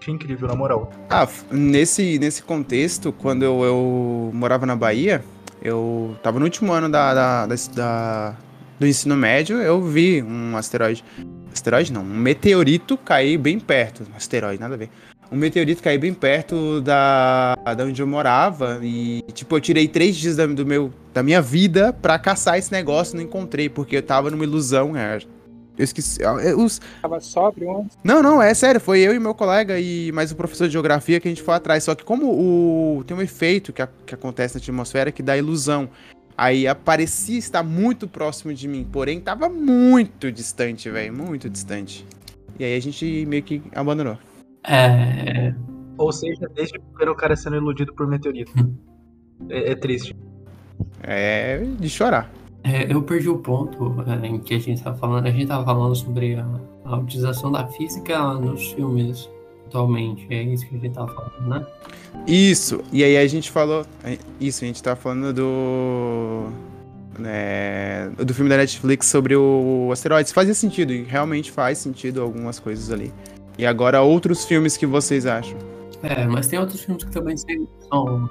Achei 0.00 0.14
incrível, 0.14 0.48
na 0.48 0.56
moral. 0.56 0.90
Ah, 1.08 1.28
nesse, 1.50 2.18
nesse 2.18 2.42
contexto, 2.42 3.12
quando 3.12 3.44
eu, 3.44 3.62
eu 3.62 4.30
morava 4.34 4.66
na 4.66 4.74
Bahia, 4.74 5.22
eu 5.62 6.16
tava 6.22 6.40
no 6.40 6.44
último 6.44 6.72
ano 6.72 6.88
da, 6.88 7.14
da, 7.14 7.46
da, 7.46 7.54
da 7.74 8.36
do 8.80 8.86
ensino 8.86 9.14
médio, 9.14 9.58
eu 9.58 9.80
vi 9.80 10.20
um 10.20 10.56
asteroide. 10.56 11.04
Asteroide 11.52 11.92
não, 11.92 12.02
um 12.02 12.04
meteorito 12.04 12.96
cair 12.96 13.38
bem 13.38 13.60
perto. 13.60 14.04
Asteroide, 14.16 14.60
nada 14.60 14.74
a 14.74 14.78
ver 14.78 14.90
um 15.32 15.36
meteorito 15.36 15.82
caiu 15.82 15.98
bem 15.98 16.12
perto 16.12 16.82
da, 16.82 17.54
da 17.54 17.84
onde 17.84 18.00
eu 18.02 18.06
morava. 18.06 18.78
E, 18.82 19.22
tipo, 19.32 19.56
eu 19.56 19.60
tirei 19.60 19.88
três 19.88 20.14
dias 20.16 20.36
da, 20.36 20.46
do 20.46 20.66
meu, 20.66 20.92
da 21.14 21.22
minha 21.22 21.40
vida 21.40 21.92
pra 21.92 22.18
caçar 22.18 22.58
esse 22.58 22.70
negócio 22.70 23.16
não 23.16 23.24
encontrei, 23.24 23.68
porque 23.68 23.96
eu 23.96 24.02
tava 24.02 24.30
numa 24.30 24.44
ilusão, 24.44 24.94
é, 24.94 25.18
eu 25.78 25.84
esqueci. 25.84 26.18
Os... 26.56 26.80
Tava 27.00 27.18
sóbrio 27.18 27.68
ontem? 27.70 27.96
Não, 28.04 28.22
não, 28.22 28.42
é 28.42 28.52
sério. 28.52 28.78
Foi 28.78 29.00
eu 29.00 29.14
e 29.14 29.18
meu 29.18 29.34
colega 29.34 29.80
e 29.80 30.12
mais 30.12 30.30
o 30.30 30.36
professor 30.36 30.66
de 30.66 30.72
geografia 30.74 31.18
que 31.18 31.26
a 31.26 31.30
gente 31.30 31.42
foi 31.42 31.54
atrás. 31.54 31.84
Só 31.84 31.94
que 31.94 32.04
como 32.04 32.26
o 32.26 33.04
tem 33.04 33.16
um 33.16 33.22
efeito 33.22 33.72
que, 33.72 33.80
a, 33.80 33.88
que 34.04 34.14
acontece 34.14 34.54
na 34.54 34.58
atmosfera 34.58 35.10
que 35.10 35.22
dá 35.22 35.36
ilusão. 35.36 35.88
Aí 36.36 36.64
parecia 36.84 37.38
estar 37.38 37.62
muito 37.62 38.08
próximo 38.08 38.52
de 38.52 38.66
mim, 38.66 38.86
porém 38.90 39.20
tava 39.20 39.48
muito 39.48 40.30
distante, 40.30 40.90
velho. 40.90 41.12
Muito 41.12 41.48
distante. 41.48 42.06
E 42.58 42.64
aí 42.64 42.76
a 42.76 42.80
gente 42.80 43.24
meio 43.26 43.42
que 43.42 43.62
abandonou. 43.74 44.18
É... 44.64 45.54
Ou 45.98 46.12
seja, 46.12 46.48
desde 46.54 46.78
o 46.78 47.14
cara 47.14 47.36
sendo 47.36 47.56
iludido 47.56 47.92
por 47.94 48.06
meteorito. 48.06 48.52
é, 49.48 49.72
é, 49.72 49.74
triste. 49.74 50.16
É 51.02 51.58
de 51.78 51.88
chorar. 51.88 52.30
É, 52.64 52.92
eu 52.92 53.02
perdi 53.02 53.28
o 53.28 53.38
ponto 53.38 53.94
é, 54.06 54.26
em 54.26 54.38
que 54.38 54.54
a 54.54 54.58
gente 54.58 54.78
estava 54.78 54.96
falando. 54.96 55.26
A 55.26 55.30
gente 55.30 55.42
estava 55.42 55.64
falando 55.64 55.94
sobre 55.94 56.36
a, 56.36 56.46
a 56.84 56.96
utilização 56.96 57.50
da 57.50 57.66
física 57.66 58.34
nos 58.34 58.72
filmes 58.72 59.28
atualmente. 59.66 60.26
É 60.30 60.42
isso 60.42 60.66
que 60.68 60.76
a 60.76 60.78
gente 60.78 60.90
estava 60.90 61.12
falando, 61.12 61.48
né? 61.48 61.66
Isso. 62.26 62.82
E 62.92 63.02
aí 63.02 63.16
a 63.16 63.26
gente 63.26 63.50
falou. 63.50 63.84
Isso, 64.40 64.64
a 64.64 64.66
gente 64.66 64.82
tava 64.82 64.96
falando 64.96 65.32
do. 65.32 66.48
Né, 67.18 68.08
do 68.08 68.32
filme 68.32 68.48
da 68.48 68.56
Netflix 68.56 69.06
sobre 69.06 69.36
o 69.36 69.90
asteroides. 69.92 70.32
Fazia 70.32 70.54
sentido, 70.54 70.92
e 70.92 71.02
realmente 71.02 71.50
faz 71.50 71.78
sentido 71.78 72.22
algumas 72.22 72.58
coisas 72.58 72.90
ali. 72.90 73.12
E 73.58 73.66
agora 73.66 74.00
outros 74.02 74.44
filmes 74.44 74.76
que 74.76 74.86
vocês 74.86 75.26
acham? 75.26 75.58
É, 76.02 76.26
mas 76.26 76.48
tem 76.48 76.58
outros 76.58 76.82
filmes 76.82 77.04
que 77.04 77.10
também 77.10 77.36
são 77.36 78.30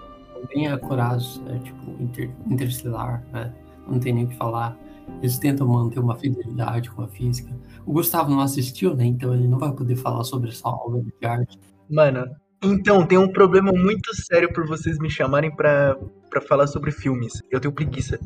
bem 0.53 0.67
acurados, 0.67 1.39
né? 1.41 1.59
tipo 1.63 2.01
Inter 2.01 2.29
Interstellar, 2.47 3.23
né? 3.31 3.53
não 3.87 3.99
tem 3.99 4.13
nem 4.13 4.25
o 4.25 4.27
que 4.27 4.35
falar. 4.35 4.77
Eles 5.21 5.37
tentam 5.37 5.67
manter 5.67 5.99
uma 5.99 6.15
fidelidade 6.15 6.89
com 6.89 7.01
a 7.01 7.07
física. 7.07 7.51
O 7.85 7.93
Gustavo 7.93 8.29
não 8.29 8.39
assistiu, 8.39 8.95
né? 8.95 9.05
Então 9.05 9.33
ele 9.33 9.47
não 9.47 9.59
vai 9.59 9.71
poder 9.71 9.95
falar 9.95 10.23
sobre 10.23 10.49
essa 10.49 10.67
obra 10.69 11.01
de 11.01 11.27
arte. 11.27 11.59
Mano, 11.89 12.25
então 12.63 13.05
tem 13.05 13.17
um 13.17 13.31
problema 13.31 13.71
muito 13.71 14.15
sério 14.15 14.51
por 14.53 14.65
vocês 14.67 14.97
me 14.99 15.09
chamarem 15.09 15.53
pra, 15.53 15.97
pra 16.29 16.41
falar 16.41 16.67
sobre 16.67 16.91
filmes. 16.91 17.41
Eu 17.51 17.59
tenho 17.59 17.73
preguiça. 17.73 18.19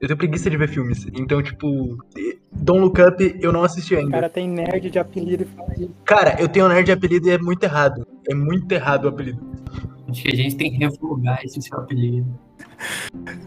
Eu 0.00 0.08
tenho 0.08 0.18
preguiça 0.18 0.50
de 0.50 0.56
ver 0.56 0.68
filmes. 0.68 1.06
Então, 1.14 1.42
tipo, 1.42 1.96
Don't 2.52 2.80
Look 2.80 3.00
Up 3.00 3.38
eu 3.40 3.52
não 3.52 3.62
assisti 3.62 3.96
ainda. 3.96 4.08
O 4.08 4.12
cara 4.12 4.28
tem 4.28 4.48
nerd 4.48 4.90
de 4.90 4.98
apelido 4.98 5.44
e 5.44 5.46
fala 5.46 5.72
isso. 5.74 5.90
Cara, 6.04 6.36
eu 6.40 6.48
tenho 6.48 6.68
nerd 6.68 6.84
de 6.84 6.92
apelido 6.92 7.28
e 7.28 7.30
é 7.30 7.38
muito 7.38 7.62
errado. 7.64 8.06
É 8.28 8.34
muito 8.34 8.70
errado 8.72 9.06
o 9.06 9.08
apelido. 9.08 9.40
Acho 10.08 10.22
que 10.22 10.32
a 10.32 10.36
gente 10.36 10.56
tem 10.56 10.70
que 10.70 10.78
revogar 10.78 11.40
esse 11.44 11.60
seu 11.62 11.78
apelido. 11.78 12.26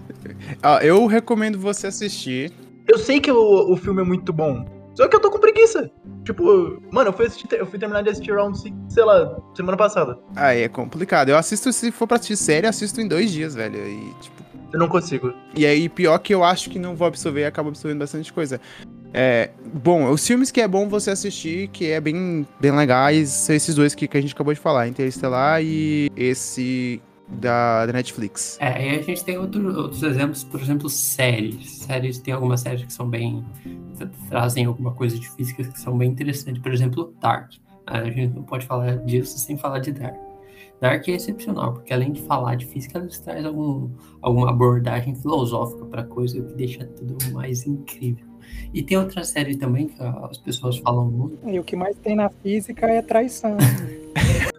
Ah, 0.61 0.79
eu 0.83 1.05
recomendo 1.05 1.59
você 1.59 1.87
assistir. 1.87 2.51
Eu 2.87 2.97
sei 2.97 3.19
que 3.19 3.31
o, 3.31 3.71
o 3.71 3.77
filme 3.77 4.01
é 4.01 4.03
muito 4.03 4.33
bom. 4.33 4.65
Só 4.95 5.07
que 5.07 5.15
eu 5.15 5.19
tô 5.19 5.29
com 5.31 5.39
preguiça. 5.39 5.89
Tipo, 6.25 6.81
mano, 6.91 7.09
eu 7.09 7.13
fui, 7.13 7.27
assistir, 7.27 7.47
eu 7.53 7.65
fui 7.65 7.79
terminar 7.79 8.01
de 8.01 8.09
assistir 8.09 8.33
Round 8.33 8.59
6, 8.59 8.73
sei 8.89 9.03
lá, 9.05 9.39
semana 9.55 9.77
passada. 9.77 10.19
Aí 10.35 10.63
é 10.63 10.67
complicado. 10.67 11.29
Eu 11.29 11.37
assisto, 11.37 11.71
se 11.71 11.91
for 11.91 12.05
pra 12.05 12.17
assistir 12.17 12.35
série, 12.35 12.67
assisto 12.67 12.99
em 12.99 13.07
dois 13.07 13.31
dias, 13.31 13.55
velho. 13.55 13.77
E, 13.77 14.13
tipo. 14.19 14.38
Eu 14.71 14.79
não 14.79 14.87
consigo. 14.87 15.33
E 15.55 15.65
aí, 15.65 15.89
pior 15.89 16.17
que 16.19 16.33
eu 16.33 16.43
acho 16.43 16.69
que 16.69 16.77
não 16.77 16.95
vou 16.95 17.07
absorver 17.07 17.41
e 17.41 17.45
acabo 17.45 17.69
absorvendo 17.69 17.99
bastante 17.99 18.31
coisa. 18.31 18.61
É, 19.13 19.49
bom, 19.73 20.11
os 20.11 20.25
filmes 20.25 20.51
que 20.51 20.61
é 20.61 20.67
bom 20.67 20.87
você 20.87 21.11
assistir, 21.11 21.67
que 21.69 21.87
é 21.87 21.99
bem, 21.99 22.47
bem 22.59 22.71
legais, 22.71 23.29
são 23.29 23.55
esses 23.55 23.73
dois 23.73 23.95
que, 23.95 24.07
que 24.07 24.17
a 24.17 24.21
gente 24.21 24.33
acabou 24.33 24.53
de 24.53 24.59
falar, 24.59 24.87
Interestelar 24.87 25.63
e 25.63 26.11
esse 26.15 27.01
da, 27.27 27.85
da 27.85 27.93
Netflix. 27.93 28.57
É, 28.59 28.95
e 28.95 28.99
a 28.99 29.01
gente 29.01 29.23
tem 29.23 29.37
outro, 29.37 29.75
outros 29.75 30.03
exemplos, 30.03 30.43
por 30.43 30.59
exemplo, 30.59 30.89
séries. 30.89 31.79
Séries, 31.79 32.19
tem 32.19 32.33
algumas 32.33 32.61
séries 32.61 32.85
que 32.85 32.93
são 32.93 33.07
bem. 33.07 33.43
trazem 34.29 34.65
alguma 34.65 34.93
coisa 34.93 35.17
de 35.17 35.29
física 35.31 35.63
que 35.63 35.79
são 35.79 35.97
bem 35.97 36.09
interessantes. 36.09 36.61
Por 36.61 36.71
exemplo, 36.71 37.13
Dark. 37.19 37.51
A 37.85 38.03
gente 38.03 38.35
não 38.35 38.43
pode 38.43 38.65
falar 38.67 38.97
disso 38.97 39.37
sem 39.39 39.57
falar 39.57 39.79
de 39.79 39.91
Dark. 39.91 40.28
Dark 40.79 41.07
é 41.09 41.11
excepcional, 41.11 41.73
porque 41.73 41.93
além 41.93 42.13
de 42.13 42.21
falar 42.21 42.55
de 42.55 42.65
física, 42.65 42.99
eles 42.99 43.19
traz 43.19 43.45
algum, 43.45 43.89
alguma 44.21 44.49
abordagem 44.49 45.13
filosófica 45.13 45.85
para 45.85 46.03
coisa 46.03 46.41
que 46.41 46.53
deixa 46.53 46.85
tudo 46.85 47.17
mais 47.33 47.65
incrível. 47.67 48.25
E 48.73 48.81
tem 48.81 48.97
outra 48.97 49.23
série 49.23 49.57
também 49.57 49.87
que 49.87 50.01
as 50.01 50.37
pessoas 50.37 50.77
falam 50.77 51.05
muito. 51.05 51.47
E 51.47 51.59
o 51.59 51.63
que 51.63 51.75
mais 51.75 51.97
tem 51.97 52.15
na 52.15 52.29
física 52.29 52.87
é 52.87 53.01
traição. 53.01 53.57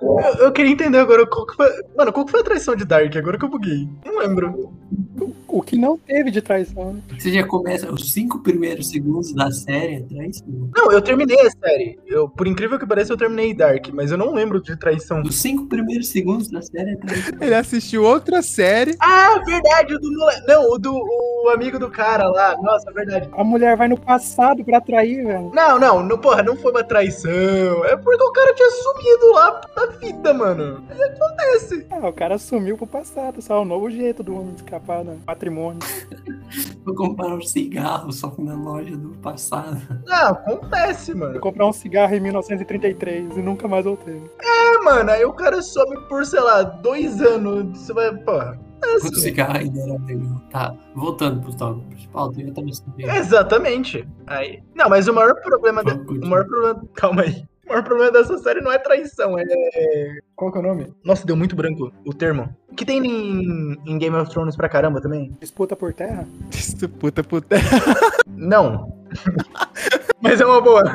Eu, 0.01 0.47
eu, 0.47 0.53
queria 0.53 0.73
entender 0.73 0.99
agora 0.99 1.27
qual 1.27 1.47
que 1.47 1.55
foi. 1.55 1.69
Mano, 1.97 2.13
qual 2.13 2.25
que 2.25 2.31
foi 2.31 2.41
a 2.41 2.45
traição 2.45 2.75
de 2.75 2.85
Dark? 2.85 3.15
Agora 3.17 3.39
que 3.39 3.45
eu 3.45 3.49
buguei. 3.49 3.89
Não 4.05 4.19
lembro. 4.19 4.73
O 5.47 5.63
que 5.63 5.77
não 5.77 5.99
teve 5.99 6.31
de 6.31 6.41
traição. 6.41 6.95
Né? 6.95 7.03
Você 7.19 7.33
já 7.33 7.45
começa 7.45 7.93
os 7.93 8.13
cinco 8.13 8.39
primeiros 8.39 8.89
segundos 8.89 9.35
da 9.35 9.51
série 9.51 9.97
é 9.97 10.01
traição. 10.01 10.71
Não, 10.75 10.93
eu 10.93 11.03
terminei 11.03 11.39
a 11.41 11.51
série. 11.51 11.99
Eu, 12.07 12.29
por 12.29 12.47
incrível 12.47 12.79
que 12.79 12.87
pareça, 12.87 13.13
eu 13.13 13.17
terminei 13.17 13.53
Dark, 13.53 13.89
mas 13.93 14.11
eu 14.11 14.17
não 14.17 14.33
lembro 14.33 14.63
de 14.63 14.77
traição. 14.77 15.23
Os 15.23 15.41
cinco 15.41 15.67
primeiros 15.67 16.09
segundos 16.09 16.49
da 16.49 16.63
série 16.63 16.93
é 16.93 16.97
traição. 16.97 17.39
Ele 17.41 17.55
assistiu 17.55 18.05
outra 18.05 18.43
série. 18.43 18.97
Ah, 19.01 19.43
verdade, 19.45 19.95
o 19.95 19.99
do 19.99 20.11
moleque. 20.13 20.47
Não, 20.47 20.71
o 20.71 20.79
do 20.79 20.93
o 20.93 21.49
amigo 21.49 21.79
do 21.79 21.91
cara 21.91 22.29
lá. 22.29 22.57
Nossa, 22.63 22.91
verdade. 22.93 23.29
A 23.33 23.45
mulher 23.45 23.77
vai 23.77 23.89
no 23.89 23.99
passado 23.99 24.65
pra 24.65 24.81
trair, 24.81 25.25
velho. 25.27 25.51
Não, 25.53 25.79
não, 25.79 26.03
não, 26.03 26.19
porra, 26.19 26.43
não 26.43 26.57
foi 26.57 26.71
uma 26.71 26.85
traição. 26.85 27.85
É 27.85 27.97
porque 27.97 28.23
o 28.23 28.33
cara 28.33 28.55
tinha 28.55 28.71
sumido 28.71 29.33
lá 29.33 29.40
da 29.75 29.87
vida, 29.99 30.35
mano. 30.35 30.85
Isso 30.91 31.03
acontece. 31.03 31.87
Ah, 31.91 32.09
o 32.09 32.13
cara 32.13 32.39
sumiu 32.39 32.77
pro 32.77 32.87
passado, 32.87 33.41
só 33.41 33.57
é 33.57 33.59
o 33.61 33.65
novo 33.65 33.91
jeito 33.91 34.23
do 34.23 34.35
homem 34.35 34.55
escapar 34.55 35.05
do 35.05 35.13
patrimônio. 35.25 35.81
Vou 36.85 36.95
comprar 36.95 37.29
um 37.29 37.43
cigarro 37.43 38.13
só 38.13 38.35
na 38.39 38.55
loja 38.55 38.97
do 38.97 39.11
passado. 39.19 39.81
Ah, 40.09 40.31
acontece, 40.31 41.15
mano. 41.15 41.33
Vou 41.33 41.41
comprar 41.41 41.67
um 41.67 41.73
cigarro 41.73 42.15
em 42.15 42.21
1933 42.21 43.37
e 43.37 43.43
nunca 43.43 43.69
mais 43.69 43.85
voltei. 43.85 44.21
É, 44.41 44.79
mano, 44.79 45.11
aí 45.11 45.25
o 45.25 45.33
cara 45.33 45.63
some 45.63 46.01
por, 46.09 46.25
sei 46.25 46.41
lá, 46.41 46.63
dois 46.63 47.21
anos. 47.23 47.79
Você 47.79 47.93
vai, 47.93 48.15
porra. 48.17 48.59
É 48.83 48.95
assim. 48.95 49.09
O 49.09 49.15
cigarro 49.17 49.57
ainda 49.59 49.81
era 49.81 49.93
legal. 50.05 50.43
Tá, 50.51 50.75
voltando 50.95 51.41
pro 51.43 51.57
tópico 51.57 51.87
principal, 51.89 52.33
tem 52.33 52.47
outra 52.47 52.65
Exatamente. 53.17 54.09
Aí. 54.27 54.63
Não, 54.75 54.89
mas 54.89 55.07
o 55.07 55.13
maior 55.13 55.35
problema. 55.35 55.85
De... 55.85 55.93
O 55.93 56.29
maior 56.29 56.47
problema. 56.47 56.83
Calma 56.95 57.23
aí. 57.23 57.45
O 57.71 57.73
maior 57.73 57.85
problema 57.85 58.11
dessa 58.11 58.37
série 58.39 58.61
não 58.61 58.73
é 58.73 58.79
traição, 58.79 59.39
é. 59.39 59.45
Qual 60.35 60.51
que 60.51 60.59
é 60.59 60.61
o 60.61 60.65
nome? 60.65 60.93
Nossa, 61.05 61.25
deu 61.25 61.37
muito 61.37 61.55
branco 61.55 61.93
o 62.05 62.13
termo. 62.13 62.53
Que 62.77 62.85
tem 62.85 62.99
em, 62.99 63.77
em 63.87 63.97
Game 63.97 64.17
of 64.17 64.29
Thrones 64.29 64.57
pra 64.57 64.69
caramba 64.69 65.01
também? 65.01 65.37
Disputa 65.39 65.77
por 65.77 65.93
terra? 65.93 66.27
Disputa 66.51 67.23
por 67.23 67.41
terra. 67.43 67.71
Não. 68.27 68.93
Mas 70.21 70.41
é 70.41 70.47
uma 70.47 70.61
boa. 70.61 70.83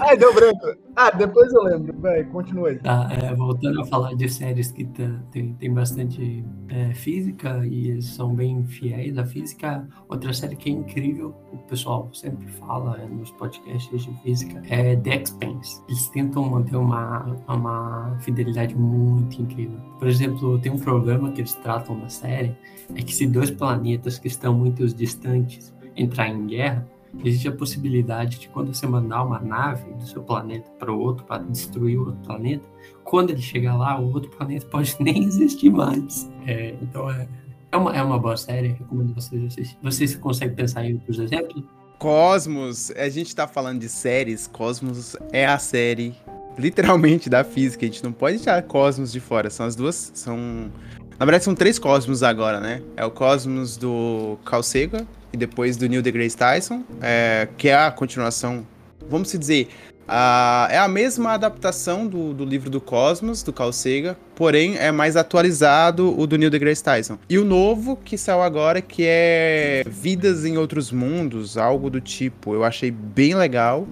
Ai, 0.00 0.16
deu 0.16 0.32
branco. 0.32 0.74
Ah, 0.96 1.10
depois 1.10 1.52
eu 1.52 1.62
lembro. 1.62 1.94
Vai, 1.98 2.24
continua 2.24 2.70
aí. 2.70 2.78
Tá, 2.78 3.08
é, 3.10 3.34
voltando 3.34 3.80
a 3.80 3.84
falar 3.84 4.14
de 4.14 4.28
séries 4.28 4.70
que 4.72 4.84
tá, 4.84 5.20
tem, 5.30 5.54
tem 5.54 5.72
bastante 5.72 6.44
é, 6.68 6.94
física 6.94 7.66
e 7.66 8.00
são 8.00 8.34
bem 8.34 8.64
fiéis 8.64 9.18
à 9.18 9.24
física. 9.26 9.86
Outra 10.08 10.32
série 10.32 10.56
que 10.56 10.70
é 10.70 10.72
incrível, 10.72 11.34
pessoal 11.72 12.06
sempre 12.12 12.46
fala 12.48 13.00
é, 13.00 13.06
nos 13.06 13.30
podcasts 13.30 14.04
de 14.04 14.12
física, 14.20 14.62
é 14.68 14.94
The 14.94 15.22
Expanse. 15.22 15.82
Eles 15.88 16.06
tentam 16.08 16.44
manter 16.44 16.76
uma, 16.76 17.34
uma 17.48 18.14
fidelidade 18.20 18.76
muito 18.76 19.40
incrível. 19.40 19.78
Por 19.98 20.06
exemplo, 20.06 20.58
tem 20.58 20.70
um 20.70 20.78
problema 20.78 21.32
que 21.32 21.40
eles 21.40 21.54
tratam 21.54 21.96
na 21.96 22.10
série, 22.10 22.54
é 22.94 23.00
que 23.00 23.14
se 23.14 23.26
dois 23.26 23.50
planetas 23.50 24.18
que 24.18 24.28
estão 24.28 24.52
muito 24.52 24.86
distantes 24.86 25.74
entrar 25.96 26.28
em 26.28 26.46
guerra, 26.46 26.86
existe 27.24 27.48
a 27.48 27.52
possibilidade 27.52 28.38
de 28.38 28.48
quando 28.50 28.74
você 28.74 28.86
mandar 28.86 29.22
uma 29.22 29.38
nave 29.38 29.90
do 29.94 30.06
seu 30.06 30.22
planeta 30.22 30.70
para 30.78 30.92
o 30.92 30.98
outro 30.98 31.24
para 31.24 31.42
destruir 31.42 31.98
o 31.98 32.06
outro 32.06 32.20
planeta, 32.22 32.68
quando 33.02 33.30
ele 33.30 33.40
chegar 33.40 33.76
lá, 33.76 33.98
o 33.98 34.12
outro 34.12 34.30
planeta 34.30 34.66
pode 34.66 34.94
nem 35.00 35.24
existir 35.24 35.70
mais. 35.70 36.30
É, 36.46 36.74
então 36.82 37.10
é, 37.10 37.26
é, 37.72 37.76
uma, 37.76 37.96
é 37.96 38.02
uma 38.02 38.18
boa 38.18 38.36
série, 38.36 38.68
recomendo 38.68 39.14
vocês. 39.14 39.76
Vocês 39.82 40.14
conseguem 40.14 40.54
pensar 40.54 40.84
em 40.84 40.94
outros 40.94 41.18
exemplos? 41.18 41.64
Cosmos, 41.98 42.90
a 42.90 43.08
gente 43.08 43.34
tá 43.34 43.48
falando 43.48 43.80
de 43.80 43.88
séries, 43.88 44.46
Cosmos 44.46 45.16
é 45.32 45.46
a 45.46 45.58
série 45.58 46.14
literalmente 46.58 47.30
da 47.30 47.42
física, 47.42 47.86
a 47.86 47.88
gente 47.88 48.04
não 48.04 48.12
pode 48.12 48.36
deixar 48.36 48.60
Cosmos 48.62 49.10
de 49.10 49.20
fora, 49.20 49.48
são 49.48 49.64
as 49.64 49.74
duas, 49.74 50.12
são... 50.14 50.70
Na 51.18 51.24
verdade 51.24 51.44
são 51.44 51.54
três 51.54 51.78
Cosmos 51.78 52.22
agora, 52.22 52.60
né? 52.60 52.82
É 52.96 53.04
o 53.04 53.10
Cosmos 53.10 53.76
do 53.76 54.36
Carl 54.44 54.62
Sagan, 54.62 55.06
e 55.32 55.36
depois 55.36 55.76
do 55.76 55.88
Neil 55.88 56.02
deGrasse 56.02 56.36
Tyson, 56.36 56.82
é, 57.00 57.48
que 57.56 57.68
é 57.68 57.74
a 57.74 57.90
continuação, 57.90 58.66
vamos 59.08 59.32
dizer, 59.32 59.68
a, 60.06 60.68
é 60.70 60.78
a 60.78 60.88
mesma 60.88 61.32
adaptação 61.32 62.06
do, 62.06 62.32
do 62.32 62.44
livro 62.44 62.68
do 62.68 62.80
Cosmos, 62.80 63.42
do 63.42 63.52
Carl 63.52 63.72
Sagan, 63.72 64.16
porém 64.34 64.76
é 64.76 64.90
mais 64.90 65.16
atualizado 65.16 66.18
o 66.18 66.26
do 66.26 66.36
Neil 66.36 66.50
deGrasse 66.50 66.82
Tyson. 66.82 67.18
E 67.28 67.38
o 67.38 67.44
novo 67.44 67.96
que 67.96 68.18
saiu 68.18 68.42
agora, 68.42 68.80
que 68.80 69.04
é 69.06 69.82
Vidas 69.86 70.44
em 70.44 70.58
Outros 70.58 70.90
Mundos, 70.90 71.56
algo 71.56 71.88
do 71.88 72.00
tipo, 72.00 72.54
eu 72.54 72.64
achei 72.64 72.90
bem 72.90 73.34
legal. 73.34 73.86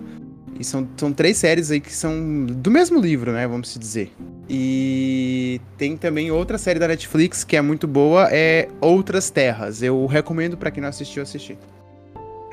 E 0.59 0.64
são, 0.64 0.87
são 0.95 1.11
três 1.11 1.38
séries 1.38 1.71
aí 1.71 1.81
que 1.81 1.93
são 1.93 2.45
do 2.45 2.71
mesmo 2.71 3.00
livro, 3.00 3.33
né? 3.33 3.49
Vamos 3.49 3.75
dizer. 3.79 4.12
E 4.47 5.59
tem 5.79 5.97
também 5.97 6.31
outra 6.31 6.59
série 6.59 6.79
da 6.79 6.87
Netflix 6.87 7.45
que 7.45 7.57
é 7.57 7.62
muito 7.62 7.87
boa, 7.87 8.29
é 8.31 8.69
Outras 8.79 9.31
Terras. 9.31 9.83
Eu 9.83 10.05
recomendo 10.05 10.59
para 10.59 10.71
quem 10.71 10.83
não 10.83 10.90
assistiu 10.90 11.23
assistir. 11.23 11.57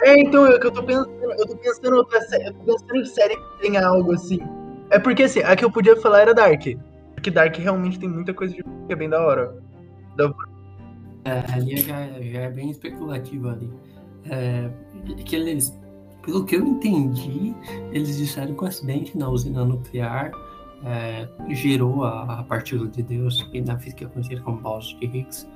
É, 0.03 0.19
então, 0.19 0.45
é 0.47 0.59
que 0.59 0.67
eu 0.67 0.71
tô 0.71 0.83
pensando, 0.83 1.09
eu 1.21 1.47
tô 1.47 1.55
pensando 1.57 1.95
outra 1.95 2.21
série, 2.21 2.47
eu 2.47 2.53
tô 2.53 2.65
pensando 2.65 2.95
em 2.97 3.05
série 3.05 3.35
que 3.35 3.61
tenha 3.61 3.85
algo 3.85 4.13
assim. 4.13 4.39
É 4.89 4.99
porque 4.99 5.23
assim, 5.23 5.41
a 5.41 5.55
que 5.55 5.65
eu 5.65 5.71
podia 5.71 5.95
falar 5.97 6.21
era 6.21 6.33
Dark. 6.33 6.63
Porque 7.15 7.31
Dark 7.31 7.55
realmente 7.57 7.99
tem 7.99 8.07
muita 8.07 8.33
coisa 8.33 8.53
de 8.53 8.63
que 8.63 8.93
é 8.93 8.95
bem 8.95 9.09
da 9.09 9.25
hora. 9.25 9.57
Da... 10.15 10.33
É, 11.25 11.53
ali 11.53 11.77
já, 11.77 12.07
já 12.21 12.41
é 12.41 12.49
bem 12.49 12.69
especulativo 12.69 13.49
ali. 13.49 13.69
É, 14.29 14.69
que 15.25 15.35
eles 15.35 15.73
pelo 16.27 16.43
que 16.43 16.57
eu 16.57 16.65
entendi, 16.65 17.55
eles 17.93 18.17
disseram 18.17 18.53
que 18.53 18.61
o 18.61 18.67
acidente 18.67 19.17
na 19.17 19.29
usina 19.29 19.63
nuclear 19.63 20.29
é, 20.83 21.27
gerou 21.55 22.03
a, 22.03 22.39
a, 22.39 22.43
partícula 22.43 22.89
de 22.89 23.01
Deus, 23.01 23.41
que 23.43 23.61
na 23.61 23.79
física 23.79 24.03
é 24.03 24.07
conhecida 24.09 24.41
como 24.41 24.59
bóson 24.59 24.99
de 24.99 25.05
Higgs, 25.05 25.47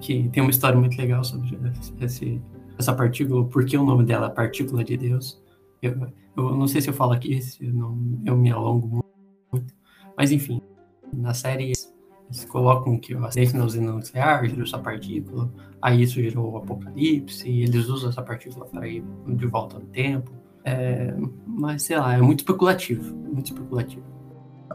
que 0.00 0.26
tem 0.30 0.42
uma 0.42 0.50
história 0.50 0.78
muito 0.78 0.96
legal 0.96 1.22
sobre 1.22 1.58
esse, 2.00 2.40
essa 2.78 2.92
partícula, 2.94 3.44
porque 3.46 3.76
o 3.76 3.84
nome 3.84 4.04
dela 4.04 4.26
é 4.26 4.30
partícula 4.30 4.84
de 4.84 4.96
Deus. 4.96 5.42
Eu, 5.82 5.94
eu 6.36 6.56
não 6.56 6.66
sei 6.66 6.80
se 6.80 6.88
eu 6.88 6.94
falo 6.94 7.12
aqui, 7.12 7.40
se 7.40 7.66
eu, 7.66 7.72
não, 7.72 7.98
eu 8.24 8.36
me 8.36 8.50
alongo 8.50 9.04
muito, 9.52 9.74
mas 10.16 10.32
enfim, 10.32 10.60
na 11.12 11.34
série 11.34 11.64
eles 11.64 12.44
colocam 12.48 12.98
que 12.98 13.14
o 13.14 13.24
acidente 13.24 13.56
na 13.56 13.64
usina 13.64 13.92
nuclear 13.92 14.44
gerou 14.46 14.64
essa 14.64 14.78
partícula, 14.78 15.52
aí 15.80 16.02
isso 16.02 16.20
gerou 16.22 16.52
o 16.52 16.56
apocalipse, 16.56 17.48
e 17.48 17.62
eles 17.62 17.86
usam 17.88 18.10
essa 18.10 18.22
partícula 18.22 18.66
para 18.66 18.88
ir 18.88 19.04
de 19.26 19.46
volta 19.46 19.78
no 19.78 19.86
tempo. 19.86 20.32
É, 20.64 21.14
mas 21.46 21.82
sei 21.82 21.98
lá, 21.98 22.14
é 22.14 22.20
muito 22.22 22.40
especulativo, 22.40 23.14
muito 23.14 23.52
especulativo. 23.52 24.14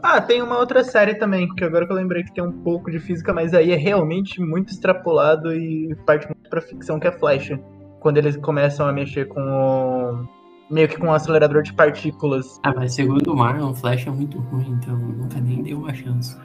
Ah, 0.02 0.20
tem 0.20 0.40
uma 0.40 0.58
outra 0.58 0.82
série 0.82 1.14
também, 1.16 1.52
que 1.54 1.64
agora 1.64 1.84
que 1.84 1.92
eu 1.92 1.96
lembrei 1.96 2.22
que 2.22 2.32
tem 2.32 2.42
um 2.42 2.62
pouco 2.62 2.90
de 2.90 2.98
física, 2.98 3.34
mas 3.34 3.52
aí 3.52 3.72
é 3.72 3.76
realmente 3.76 4.40
muito 4.40 4.70
extrapolado 4.70 5.52
e 5.52 5.94
parte 6.06 6.26
muito 6.26 6.48
pra 6.48 6.60
ficção, 6.60 6.98
que 6.98 7.06
é 7.06 7.12
Flash. 7.12 7.50
Quando 8.00 8.16
eles 8.16 8.36
começam 8.36 8.86
a 8.86 8.92
mexer 8.92 9.28
com 9.28 9.40
o... 9.40 10.28
meio 10.70 10.88
que 10.88 10.98
com 10.98 11.06
um 11.06 11.12
acelerador 11.12 11.62
de 11.62 11.72
partículas. 11.72 12.58
Ah, 12.62 12.72
mas 12.74 12.94
segundo 12.94 13.32
o 13.32 13.36
Marlon, 13.36 13.74
Flash 13.74 14.06
é 14.06 14.10
muito 14.10 14.38
ruim, 14.38 14.78
então 14.82 14.96
nunca 14.96 15.40
nem 15.40 15.62
deu 15.62 15.78
uma 15.78 15.94
chance. 15.94 16.36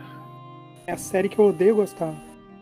É 0.85 0.91
a 0.91 0.97
série 0.97 1.29
que 1.29 1.39
eu 1.39 1.45
odeio 1.45 1.75
gostar. 1.75 2.13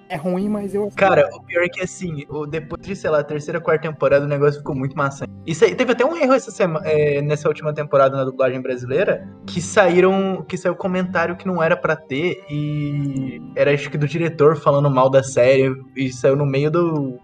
É 0.10 0.16
ruim, 0.16 0.48
mas 0.48 0.76
eu. 0.76 0.92
Cara, 0.96 1.28
o 1.34 1.42
pior 1.42 1.64
é 1.64 1.70
que 1.70 1.82
assim, 1.82 2.24
depois 2.50 2.86
de, 2.86 2.96
sei 2.96 3.10
lá, 3.10 3.20
a 3.20 3.24
terceira, 3.24 3.60
quarta 3.60 3.90
temporada, 3.90 4.26
o 4.26 4.28
negócio 4.28 4.60
ficou 4.60 4.76
muito 4.76 4.96
maçante. 4.96 5.32
Isso 5.46 5.66
aí, 5.66 5.74
teve 5.74 5.92
até 5.92 6.06
um 6.06 6.16
erro 6.16 6.34
essa 6.34 6.52
semana, 6.52 6.86
é, 6.88 7.22
nessa 7.22 7.48
última 7.48 7.74
temporada 7.74 8.16
na 8.16 8.24
dublagem 8.24 8.62
brasileira, 8.62 9.28
que 9.48 9.60
saíram. 9.60 10.46
que 10.48 10.56
saiu 10.56 10.76
comentário 10.76 11.36
que 11.36 11.48
não 11.48 11.64
era 11.64 11.76
para 11.76 11.96
ter, 11.96 12.44
e 12.50 13.42
era 13.56 13.74
acho 13.74 13.90
que 13.90 13.98
do 13.98 14.08
diretor 14.08 14.56
falando 14.56 14.90
mal 14.90 15.10
da 15.10 15.24
série, 15.24 15.74
e 15.96 16.12
saiu 16.12 16.36
no 16.36 16.46
meio 16.46 16.70
do. 16.70 17.20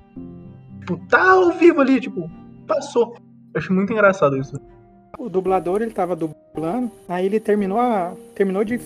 Tipo, 0.90 1.08
tá 1.08 1.32
ao 1.34 1.52
vivo 1.52 1.82
ali, 1.82 2.02
tipo, 2.02 2.30
passou. 2.66 3.16
Eu 3.54 3.60
acho 3.60 3.72
muito 3.72 3.94
engraçado 3.94 4.36
isso. 4.38 4.60
O 5.20 5.30
dublador, 5.30 5.82
ele 5.82 5.92
tava 5.92 6.16
dublando, 6.16 6.92
aí 7.08 7.28
ele 7.28 7.40
terminou 7.40 7.80
a. 7.80 8.14
terminou 8.34 8.64
de 8.64 8.80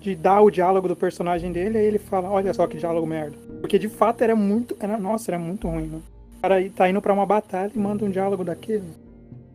de 0.00 0.14
dar 0.14 0.40
o 0.40 0.50
diálogo 0.50 0.86
do 0.86 0.94
personagem 0.94 1.50
dele, 1.50 1.76
aí 1.76 1.84
ele 1.84 1.98
fala, 1.98 2.30
olha 2.30 2.54
só 2.54 2.68
que 2.68 2.78
diálogo 2.78 3.04
merda. 3.04 3.36
Porque 3.60 3.78
de 3.78 3.88
fato 3.88 4.22
era 4.22 4.36
muito. 4.36 4.76
Era, 4.78 4.96
nossa, 4.96 5.30
era 5.32 5.38
muito 5.38 5.66
ruim, 5.66 5.86
né? 5.86 6.00
O 6.38 6.40
cara 6.40 6.70
tá 6.70 6.88
indo 6.88 7.02
pra 7.02 7.12
uma 7.12 7.26
batalha 7.26 7.72
e 7.74 7.78
manda 7.78 8.04
um 8.04 8.10
diálogo 8.10 8.44
daquele. 8.44 8.84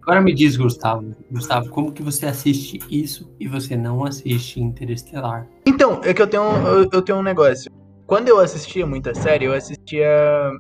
Agora 0.02 0.20
me 0.20 0.34
diz, 0.34 0.58
Gustavo. 0.58 1.16
Gustavo, 1.32 1.70
como 1.70 1.94
que 1.94 2.04
você 2.04 2.26
assiste 2.26 2.78
isso 2.92 3.32
e 3.40 3.48
você 3.48 3.78
não 3.78 4.04
assiste 4.04 4.60
Interestelar? 4.60 5.48
Então, 5.66 6.02
é 6.04 6.14
que 6.14 6.22
eu 6.22 6.28
tenho, 6.28 6.44
eu, 6.44 6.90
eu 6.92 7.02
tenho 7.02 7.20
um 7.20 7.24
negócio. 7.24 7.72
Quando 8.06 8.28
eu 8.28 8.38
assistia 8.38 8.86
muita 8.86 9.16
série, 9.16 9.46
eu 9.46 9.54
assistia 9.54 10.52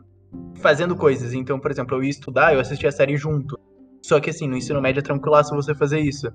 fazendo 0.56 0.96
coisas. 0.96 1.34
Então, 1.34 1.60
por 1.60 1.72
exemplo, 1.72 1.98
eu 1.98 2.04
ia 2.04 2.10
estudar, 2.10 2.54
eu 2.54 2.60
assistia 2.60 2.90
a 2.90 2.92
série 2.92 3.18
junto. 3.18 3.60
Só 4.02 4.20
que 4.20 4.30
assim, 4.30 4.48
no 4.48 4.58
ensino 4.58 4.82
médio 4.82 5.00
é 5.00 5.04
tranquilaço 5.04 5.56
você 5.56 5.74
fazer 5.74 6.00
isso. 6.00 6.32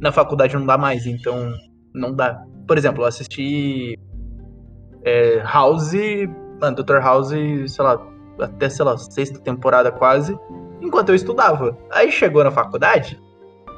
Na 0.00 0.12
faculdade 0.12 0.56
não 0.56 0.66
dá 0.66 0.78
mais, 0.78 1.06
então 1.06 1.52
não 1.94 2.14
dá. 2.14 2.42
Por 2.66 2.78
exemplo, 2.78 3.02
eu 3.02 3.06
assisti 3.06 3.98
é, 5.04 5.42
House, 5.42 5.92
mano, 6.60 6.76
Dr. 6.76 6.98
House, 6.98 7.28
sei 7.28 7.84
lá, 7.84 8.00
até, 8.40 8.68
sei 8.68 8.84
lá, 8.84 8.96
sexta 8.96 9.38
temporada 9.38 9.90
quase, 9.90 10.38
enquanto 10.80 11.10
eu 11.10 11.14
estudava. 11.14 11.76
Aí 11.90 12.10
chegou 12.10 12.44
na 12.44 12.50
faculdade, 12.50 13.20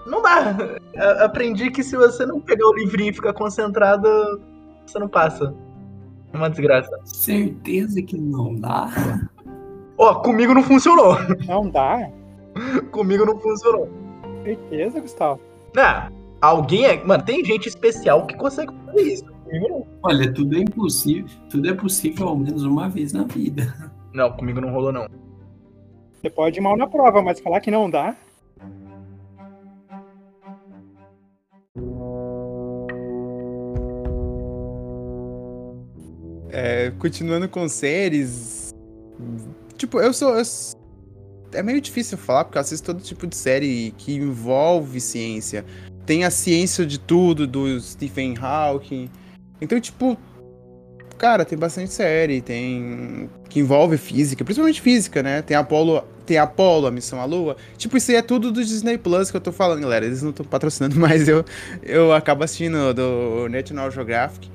não 0.06 0.22
dá. 0.22 0.56
Aprendi 1.24 1.70
que 1.70 1.82
se 1.82 1.96
você 1.96 2.26
não 2.26 2.40
pegar 2.40 2.66
o 2.66 2.74
livrinho 2.74 3.10
e 3.10 3.14
ficar 3.14 3.32
concentrado, 3.32 4.08
você 4.86 4.98
não 4.98 5.08
passa. 5.08 5.54
É 6.32 6.36
uma 6.36 6.48
desgraça. 6.48 6.90
Certeza 7.04 8.02
que 8.02 8.16
não 8.16 8.54
dá. 8.54 8.88
Ó, 10.02 10.10
oh, 10.10 10.14
comigo 10.16 10.52
não 10.52 10.64
funcionou. 10.64 11.16
Não 11.46 11.70
dá? 11.70 12.10
comigo 12.90 13.24
não 13.24 13.38
funcionou. 13.38 13.88
Certeza, 14.42 15.00
Gustavo? 15.00 15.40
Não, 15.72 16.10
Alguém 16.42 16.86
é. 16.86 17.04
Mano, 17.04 17.24
tem 17.24 17.44
gente 17.44 17.68
especial 17.68 18.26
que 18.26 18.36
consegue 18.36 18.72
fazer 18.84 19.02
isso. 19.02 19.24
Comigo 19.44 19.68
não. 19.68 19.86
Olha, 20.02 20.34
tudo 20.34 20.56
é 20.56 20.58
impossível. 20.58 21.30
Tudo 21.48 21.70
é 21.70 21.72
possível 21.72 22.26
ao 22.26 22.36
menos 22.36 22.64
uma 22.64 22.88
vez 22.88 23.12
na 23.12 23.22
vida. 23.22 23.92
Não, 24.12 24.32
comigo 24.32 24.60
não 24.60 24.72
rolou, 24.72 24.92
não. 24.92 25.06
Você 26.20 26.28
pode 26.28 26.58
ir 26.58 26.60
mal 26.60 26.76
na 26.76 26.88
prova, 26.88 27.22
mas 27.22 27.38
falar 27.38 27.60
que 27.60 27.70
não 27.70 27.88
dá. 27.88 28.16
É, 36.50 36.90
continuando 36.98 37.48
com 37.48 37.68
séries. 37.68 38.61
Tipo, 39.82 40.00
eu 40.00 40.12
sou, 40.12 40.38
eu 40.38 40.44
É 41.52 41.60
meio 41.60 41.80
difícil 41.80 42.16
falar, 42.16 42.44
porque 42.44 42.56
eu 42.56 42.60
assisto 42.60 42.86
todo 42.86 43.02
tipo 43.02 43.26
de 43.26 43.34
série 43.34 43.92
que 43.98 44.14
envolve 44.14 45.00
ciência 45.00 45.64
tem 46.06 46.24
a 46.24 46.30
ciência 46.30 46.86
de 46.86 47.00
tudo 47.00 47.48
do 47.48 47.80
Stephen 47.80 48.36
Hawking. 48.40 49.10
Então, 49.60 49.80
tipo, 49.80 50.16
cara, 51.18 51.44
tem 51.44 51.58
bastante 51.58 51.92
série, 51.92 52.40
tem 52.40 53.28
que 53.48 53.58
envolve 53.58 53.96
física, 53.98 54.44
principalmente 54.44 54.80
física, 54.80 55.20
né? 55.20 55.42
Tem 55.42 55.56
Apollo, 55.56 56.04
tem 56.24 56.38
Apollo, 56.38 56.86
a 56.86 56.90
missão 56.92 57.20
à 57.20 57.24
Lua. 57.24 57.56
Tipo, 57.76 57.96
isso 57.96 58.12
aí 58.12 58.18
é 58.18 58.22
tudo 58.22 58.52
do 58.52 58.64
Disney 58.64 58.98
Plus 58.98 59.32
que 59.32 59.36
eu 59.36 59.40
tô 59.40 59.50
falando, 59.50 59.80
galera. 59.80 60.06
Eles 60.06 60.22
não 60.22 60.30
estão 60.30 60.46
patrocinando, 60.46 60.94
mas 61.00 61.26
eu 61.26 61.44
eu 61.82 62.12
acabo 62.12 62.44
assistindo 62.44 62.94
do 62.94 63.48
National 63.48 63.90
Geographic. 63.90 64.48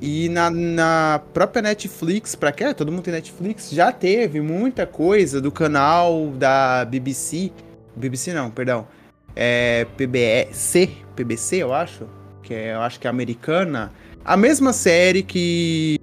E 0.00 0.28
na, 0.30 0.50
na 0.50 1.20
própria 1.34 1.60
Netflix, 1.60 2.34
pra 2.34 2.52
quê? 2.52 2.72
Todo 2.72 2.90
mundo 2.90 3.02
tem 3.02 3.12
Netflix, 3.12 3.70
já 3.70 3.92
teve 3.92 4.40
muita 4.40 4.86
coisa 4.86 5.40
do 5.40 5.52
canal 5.52 6.28
da 6.38 6.84
BBC. 6.86 7.52
BBC 7.96 8.32
não, 8.32 8.50
perdão 8.50 8.86
é, 9.34 9.86
PBC, 9.96 10.90
PBC, 11.14 11.56
eu 11.56 11.72
acho, 11.72 12.06
que 12.42 12.54
é, 12.54 12.74
eu 12.74 12.80
acho 12.80 12.98
que 12.98 13.06
é 13.06 13.10
americana, 13.10 13.92
a 14.24 14.36
mesma 14.36 14.72
série 14.72 15.22
que 15.22 15.98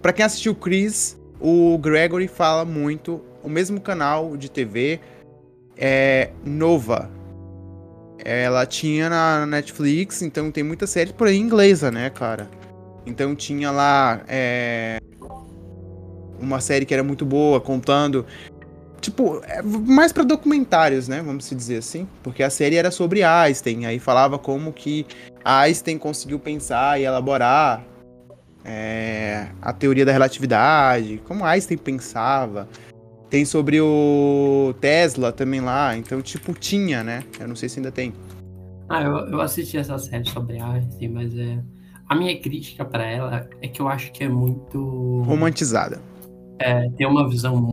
para 0.00 0.12
quem 0.12 0.24
assistiu 0.24 0.54
Chris, 0.54 1.18
o 1.40 1.78
Gregory 1.78 2.28
fala 2.28 2.64
muito, 2.64 3.22
o 3.42 3.48
mesmo 3.48 3.80
canal 3.80 4.36
de 4.36 4.50
TV 4.50 5.00
é 5.76 6.30
Nova. 6.44 7.10
Ela 8.24 8.66
tinha 8.66 9.08
na 9.08 9.46
Netflix, 9.46 10.22
então 10.22 10.50
tem 10.50 10.62
muita 10.62 10.86
série 10.86 11.12
por 11.12 11.26
aí 11.26 11.36
inglesa, 11.36 11.90
né, 11.90 12.08
cara? 12.10 12.48
Então 13.04 13.34
tinha 13.34 13.70
lá 13.70 14.22
é, 14.28 14.98
uma 16.40 16.60
série 16.60 16.86
que 16.86 16.94
era 16.94 17.02
muito 17.02 17.24
boa, 17.26 17.60
contando 17.60 18.24
tipo, 19.02 19.42
é 19.44 19.60
mais 19.60 20.12
para 20.12 20.22
documentários, 20.22 21.08
né? 21.08 21.20
Vamos 21.20 21.44
se 21.44 21.54
dizer 21.54 21.78
assim. 21.78 22.08
Porque 22.22 22.42
a 22.42 22.48
série 22.48 22.76
era 22.76 22.90
sobre 22.90 23.22
Einstein, 23.22 23.84
aí 23.84 23.98
falava 23.98 24.38
como 24.38 24.72
que 24.72 25.04
Einstein 25.44 25.98
conseguiu 25.98 26.38
pensar 26.38 26.98
e 26.98 27.04
elaborar 27.04 27.84
é, 28.64 29.48
a 29.60 29.72
teoria 29.72 30.06
da 30.06 30.12
relatividade, 30.12 31.20
como 31.26 31.44
Einstein 31.44 31.76
pensava. 31.76 32.68
Tem 33.28 33.44
sobre 33.44 33.80
o 33.80 34.74
Tesla 34.80 35.32
também 35.32 35.60
lá, 35.60 35.96
então, 35.96 36.20
tipo, 36.22 36.52
tinha, 36.54 37.02
né? 37.02 37.24
Eu 37.40 37.48
não 37.48 37.56
sei 37.56 37.68
se 37.68 37.78
ainda 37.78 37.90
tem. 37.90 38.12
Ah, 38.88 39.02
eu, 39.02 39.16
eu 39.28 39.40
assisti 39.40 39.78
essa 39.78 39.98
série 39.98 40.28
sobre 40.28 40.60
Einstein, 40.60 41.08
mas 41.08 41.36
é. 41.36 41.58
A 42.12 42.14
minha 42.14 42.38
crítica 42.38 42.84
para 42.84 43.06
ela 43.06 43.48
é 43.62 43.68
que 43.68 43.80
eu 43.80 43.88
acho 43.88 44.12
que 44.12 44.22
é 44.22 44.28
muito. 44.28 45.22
Romantizada. 45.22 45.98
É, 46.58 46.86
tem 46.90 47.06
uma 47.06 47.26
visão 47.26 47.72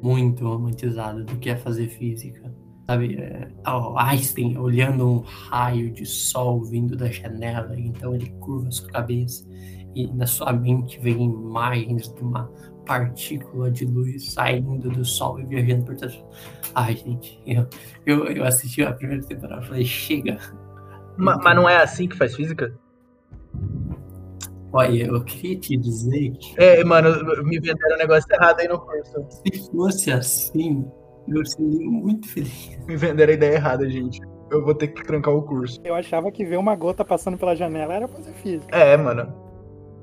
muito 0.00 0.46
romantizada 0.46 1.24
do 1.24 1.34
que 1.38 1.50
é 1.50 1.56
fazer 1.56 1.88
física. 1.88 2.54
Sabe, 2.88 3.16
é, 3.16 3.48
Einstein 3.96 4.56
olhando 4.58 5.10
um 5.10 5.18
raio 5.18 5.90
de 5.90 6.06
sol 6.06 6.62
vindo 6.62 6.96
da 6.96 7.10
janela, 7.10 7.74
então 7.76 8.14
ele 8.14 8.30
curva 8.38 8.70
sua 8.70 8.88
cabeça 8.90 9.44
e 9.96 10.06
na 10.14 10.24
sua 10.24 10.52
mente 10.52 10.96
vem 11.00 11.24
imagens 11.24 12.14
de 12.14 12.22
uma 12.22 12.48
partícula 12.86 13.72
de 13.72 13.86
luz 13.86 14.30
saindo 14.30 14.88
do 14.88 15.04
sol 15.04 15.40
e 15.40 15.46
viajando 15.46 15.86
por 15.86 15.96
trás. 15.96 16.24
Ai, 16.76 16.94
gente, 16.94 17.42
eu, 17.44 17.66
eu, 18.06 18.24
eu 18.26 18.44
assisti 18.44 18.84
a 18.84 18.92
primeira 18.92 19.26
temporada 19.26 19.64
e 19.64 19.66
falei, 19.66 19.84
chega. 19.84 20.38
Mas, 21.16 21.38
mas 21.42 21.56
não 21.56 21.68
é 21.68 21.82
assim 21.82 22.06
que 22.06 22.16
faz 22.16 22.36
física? 22.36 22.72
Olha, 24.72 25.06
eu 25.06 25.24
queria 25.24 25.58
te 25.58 25.76
dizer 25.76 26.30
que. 26.32 26.54
É, 26.56 26.84
mano, 26.84 27.10
me 27.44 27.58
venderam 27.58 27.96
um 27.96 27.98
negócio 27.98 28.26
errado 28.32 28.60
aí 28.60 28.68
no 28.68 28.78
curso. 28.78 29.26
Se 29.28 29.70
fosse 29.70 30.12
assim, 30.12 30.84
eu 31.28 31.44
seria 31.44 31.90
muito 31.90 32.28
feliz. 32.28 32.78
Me 32.86 32.96
venderam 32.96 33.32
a 33.32 33.34
ideia 33.34 33.54
errada, 33.54 33.88
gente. 33.90 34.20
Eu 34.50 34.64
vou 34.64 34.74
ter 34.74 34.88
que 34.88 35.02
trancar 35.04 35.34
o 35.34 35.42
curso. 35.42 35.80
Eu 35.84 35.94
achava 35.94 36.30
que 36.30 36.44
ver 36.44 36.56
uma 36.56 36.74
gota 36.76 37.04
passando 37.04 37.36
pela 37.36 37.54
janela 37.54 37.94
era 37.94 38.08
fazer 38.08 38.32
física. 38.34 38.76
É, 38.76 38.96
mano. 38.96 39.32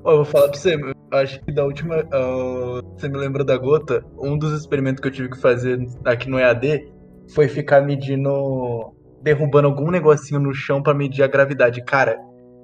Ó, 0.04 0.12
eu 0.12 0.16
vou 0.16 0.24
falar 0.24 0.48
pra 0.48 0.58
você, 0.58 0.74
eu 0.74 1.18
acho 1.18 1.40
que 1.42 1.52
da 1.52 1.64
última. 1.64 2.00
Uh, 2.00 2.82
você 2.96 3.08
me 3.08 3.16
lembra 3.16 3.44
da 3.44 3.56
gota? 3.56 4.04
Um 4.18 4.38
dos 4.38 4.52
experimentos 4.58 5.00
que 5.00 5.08
eu 5.08 5.12
tive 5.12 5.30
que 5.30 5.40
fazer 5.40 5.78
aqui 6.04 6.28
no 6.28 6.38
EAD 6.38 6.90
foi 7.34 7.48
ficar 7.48 7.80
medindo. 7.80 8.94
derrubando 9.22 9.68
algum 9.68 9.90
negocinho 9.90 10.40
no 10.40 10.54
chão 10.54 10.82
para 10.82 10.94
medir 10.94 11.22
a 11.22 11.26
gravidade. 11.26 11.82
Cara, 11.84 12.18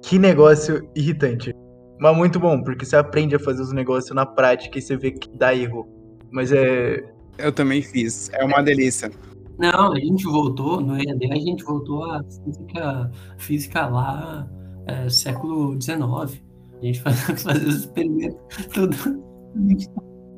que 0.05 0.19
negócio 0.19 0.87
irritante. 0.95 1.53
Mas 1.99 2.15
muito 2.15 2.39
bom, 2.39 2.61
porque 2.61 2.85
você 2.85 2.95
aprende 2.95 3.35
a 3.35 3.39
fazer 3.39 3.61
os 3.61 3.73
negócios 3.73 4.13
na 4.15 4.25
prática 4.25 4.77
e 4.77 4.81
você 4.81 4.95
vê 4.95 5.11
que 5.11 5.35
dá 5.37 5.55
erro. 5.55 5.87
Mas 6.31 6.51
é. 6.51 7.03
Eu 7.37 7.51
também 7.51 7.81
fiz. 7.81 8.29
É 8.33 8.43
uma 8.43 8.61
delícia. 8.61 9.11
Não, 9.57 9.93
a 9.93 9.99
gente 9.99 10.25
voltou, 10.25 10.79
no 10.79 10.95
EAD 10.95 11.31
a 11.31 11.35
gente 11.35 11.63
voltou 11.63 12.03
à 12.03 12.21
física, 12.23 13.11
física 13.37 13.87
lá, 13.87 14.47
é, 14.85 15.09
século 15.09 15.81
XIX. 15.81 15.99
A 16.01 16.85
gente 16.85 17.01
fazia, 17.01 17.37
fazia 17.37 17.67
os 17.67 17.75
experimentos 17.77 18.37
tudo. 18.73 18.95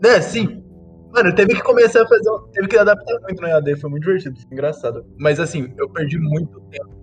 É, 0.03 0.21
sim. 0.21 0.63
Mano, 1.11 1.33
teve 1.35 1.55
que 1.55 1.63
começar 1.63 2.03
a 2.03 2.07
fazer. 2.07 2.29
Teve 2.53 2.67
que 2.67 2.77
adaptar 2.77 3.19
muito 3.21 3.41
no 3.41 3.47
EAD, 3.47 3.75
foi 3.77 3.89
muito 3.89 4.03
divertido, 4.03 4.39
foi 4.39 4.51
engraçado. 4.51 5.05
Mas 5.19 5.39
assim, 5.39 5.73
eu 5.77 5.89
perdi 5.89 6.17
muito 6.19 6.61
tempo. 6.69 6.96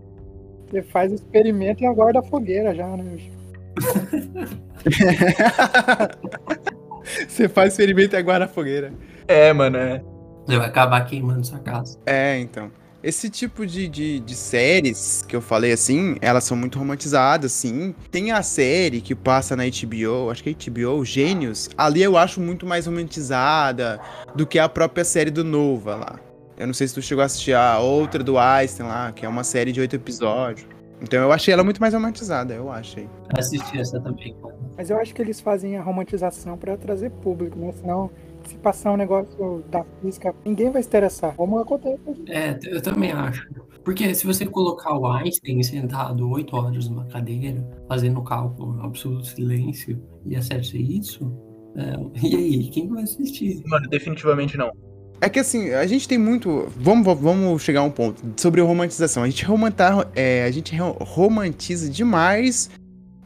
Você 0.71 0.83
faz 0.83 1.13
o 1.13 1.15
experimento 1.15 1.83
e 1.83 1.87
aguarda 1.87 2.19
a 2.21 2.23
fogueira 2.23 2.75
já, 2.75 2.87
né? 2.97 3.17
Você 7.29 7.49
faz 7.49 7.73
experimento 7.73 8.17
e 8.17 8.19
agora 8.19 8.47
a 8.47 8.49
fogueira. 8.49 8.93
É, 9.29 9.53
mano, 9.53 9.77
é. 9.77 10.03
Você 10.47 10.59
vai 10.59 10.67
acabar 10.67 11.01
queimando 11.07 11.45
sua 11.47 11.59
casa. 11.59 11.99
É, 12.07 12.39
então. 12.39 12.71
Esse 13.03 13.29
tipo 13.29 13.67
de, 13.67 13.87
de, 13.87 14.19
de 14.21 14.35
séries 14.35 15.23
que 15.29 15.37
eu 15.37 15.43
falei 15.43 15.73
assim, 15.73 16.17
elas 16.23 16.45
são 16.45 16.57
muito 16.57 16.79
romantizadas, 16.79 17.53
sim. 17.53 17.95
Tem 18.11 18.33
a 18.33 18.43
série 18.43 19.03
que 19.03 19.15
passa 19.15 19.55
na 19.55 19.65
HBO, 19.65 20.31
acho 20.31 20.43
que 20.43 20.49
é 20.49 20.71
HBO, 20.71 21.05
Gênios. 21.05 21.69
Ali 21.77 22.03
eu 22.03 22.17
acho 22.17 22.41
muito 22.41 22.65
mais 22.65 22.87
romantizada 22.87 24.01
do 24.35 24.47
que 24.47 24.59
a 24.59 24.71
própria 24.71 25.05
série 25.05 25.31
do 25.31 25.45
Nova 25.45 25.97
lá. 25.97 26.21
Eu 26.57 26.67
não 26.67 26.75
sei 26.75 26.87
se 26.87 26.95
tu 26.95 27.03
chegou 27.03 27.23
a 27.23 27.27
assistir 27.27 27.55
a 27.55 27.79
outra 27.81 28.23
do 28.23 28.39
Einstein 28.39 28.87
lá, 28.87 29.13
que 29.13 29.27
é 29.27 29.29
uma 29.29 29.45
série 29.45 29.73
de 29.73 29.81
oito 29.81 29.97
episódios. 29.97 30.67
Então 31.03 31.21
eu 31.21 31.33
achei 31.33 31.53
ela 31.53 31.65
muito 31.65 31.81
mais 31.81 31.93
romantizada, 31.93 32.55
eu 32.55 32.71
achei. 32.71 33.09
Assisti 33.37 33.79
essa 33.79 34.01
também. 34.01 34.35
cara. 34.41 34.57
Mas 34.77 34.91
eu 34.91 34.97
acho 34.99 35.15
que 35.15 35.21
eles 35.21 35.41
fazem 35.41 35.77
a 35.77 35.83
romantização 35.83 36.57
pra 36.57 36.77
trazer 36.77 37.11
público, 37.11 37.59
né? 37.59 37.73
Senão, 37.73 38.11
se 38.45 38.57
passar 38.57 38.93
um 38.93 38.97
negócio 38.97 39.65
da 39.71 39.85
física, 40.01 40.35
ninguém 40.45 40.71
vai 40.71 40.83
se 40.83 40.89
interessar. 40.89 41.35
Como 41.35 41.59
acontece. 41.59 42.01
É, 42.29 42.59
eu 42.65 42.81
também 42.81 43.13
acho. 43.13 43.47
Porque 43.85 44.15
se 44.15 44.27
você 44.27 44.47
colocar 44.47 44.97
o 44.97 45.07
Einstein 45.07 45.63
sentado 45.63 46.29
oito 46.31 46.57
horas 46.57 46.89
numa 46.89 47.05
cadeira, 47.07 47.63
fazendo 47.87 48.23
cálculo 48.23 48.79
em 48.79 48.87
absoluto 48.87 49.27
silêncio, 49.27 50.01
e 50.25 50.37
acerta 50.37 50.77
isso, 50.77 51.31
é, 51.77 52.27
e 52.27 52.35
aí, 52.35 52.71
quem 52.71 52.89
vai 52.89 53.03
assistir? 53.03 53.63
Mano, 53.67 53.89
definitivamente 53.89 54.57
não. 54.57 54.71
É 55.21 55.29
que 55.29 55.39
assim, 55.39 55.71
a 55.71 55.87
gente 55.87 56.07
tem 56.07 56.19
muito. 56.19 56.69
Vamos, 56.77 57.19
vamos 57.19 57.63
chegar 57.63 57.81
a 57.81 57.85
um 57.85 57.91
ponto 57.91 58.23
sobre 58.37 58.61
a 58.61 58.65
romantização. 58.65 59.23
A 59.23 59.27
gente, 59.27 59.45
romanta, 59.45 60.09
é, 60.15 60.45
a 60.45 60.51
gente 60.51 60.77
ro- 60.77 60.97
romantiza 61.01 61.89
demais 61.89 62.69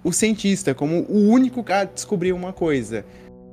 o 0.04 0.12
cientista 0.12 0.74
como 0.74 1.00
o 1.08 1.28
único 1.28 1.62
cara 1.64 1.86
que 1.88 1.94
descobriu 1.94 2.36
uma 2.36 2.52
coisa. 2.52 3.04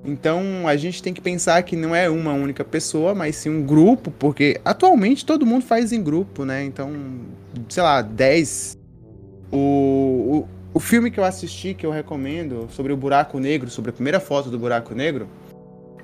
Então 0.04 0.68
a 0.68 0.76
gente 0.78 1.02
tem 1.02 1.12
que 1.12 1.22
pensar 1.22 1.64
que 1.64 1.76
não 1.76 1.96
é 1.96 2.08
uma 2.08 2.34
única 2.34 2.64
pessoa, 2.64 3.16
mas 3.16 3.36
sim 3.38 3.50
um 3.50 3.64
grupo, 3.64 4.12
porque 4.12 4.62
atualmente 4.64 5.26
todo 5.26 5.46
mundo 5.46 5.66
faz 5.66 5.92
em 5.92 6.04
grupo, 6.04 6.46
né? 6.46 6.64
Então, 6.64 6.92
sei 7.68 7.82
lá, 7.82 8.04
10. 8.04 8.78
O, 9.52 9.58
o, 9.58 10.48
o 10.76 10.80
filme 10.80 11.10
que 11.10 11.20
eu 11.20 11.24
assisti, 11.24 11.74
que 11.74 11.86
eu 11.86 11.90
recomendo, 11.92 12.68
sobre 12.72 12.94
o 12.94 12.98
buraco 12.98 13.40
negro, 13.40 13.70
sobre 13.72 13.90
a 13.90 13.94
primeira 13.94 14.20
foto 14.20 14.50
do 14.52 14.60
buraco 14.60 14.94
negro, 14.94 15.28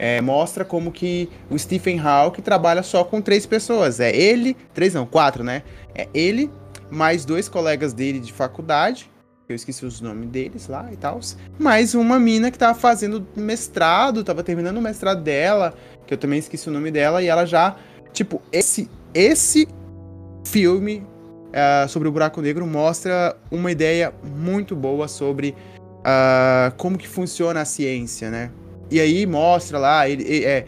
é, 0.01 0.19
mostra 0.19 0.65
como 0.65 0.91
que 0.91 1.29
o 1.47 1.59
Stephen 1.59 1.99
Hawking 1.99 2.41
trabalha 2.41 2.81
só 2.81 3.03
com 3.03 3.21
três 3.21 3.45
pessoas. 3.45 3.99
É 3.99 4.09
ele, 4.09 4.57
três 4.73 4.95
não, 4.95 5.05
quatro, 5.05 5.43
né? 5.43 5.61
É 5.93 6.07
ele, 6.11 6.49
mais 6.89 7.23
dois 7.23 7.47
colegas 7.47 7.93
dele 7.93 8.19
de 8.19 8.33
faculdade, 8.33 9.11
eu 9.47 9.55
esqueci 9.55 9.85
os 9.85 10.01
nomes 10.01 10.27
deles 10.29 10.67
lá 10.67 10.89
e 10.91 10.97
tal, 10.97 11.19
mais 11.59 11.93
uma 11.93 12.17
mina 12.17 12.49
que 12.49 12.57
tava 12.57 12.73
fazendo 12.73 13.27
mestrado, 13.35 14.23
tava 14.23 14.41
terminando 14.41 14.77
o 14.77 14.81
mestrado 14.81 15.21
dela, 15.21 15.75
que 16.07 16.13
eu 16.15 16.17
também 16.17 16.39
esqueci 16.39 16.67
o 16.67 16.71
nome 16.71 16.89
dela, 16.89 17.21
e 17.21 17.27
ela 17.27 17.45
já, 17.45 17.75
tipo, 18.11 18.41
esse, 18.51 18.89
esse 19.13 19.67
filme 20.47 21.05
ah, 21.53 21.85
sobre 21.87 22.07
o 22.07 22.11
buraco 22.11 22.41
negro 22.41 22.65
mostra 22.65 23.37
uma 23.51 23.71
ideia 23.71 24.11
muito 24.23 24.75
boa 24.75 25.07
sobre 25.07 25.53
ah, 26.03 26.73
como 26.77 26.97
que 26.97 27.07
funciona 27.07 27.61
a 27.61 27.65
ciência, 27.65 28.31
né? 28.31 28.49
E 28.91 28.99
aí 28.99 29.25
mostra 29.25 29.79
lá, 29.79 30.07
ele, 30.09 30.23
ele- 30.23 30.45
é, 30.45 30.65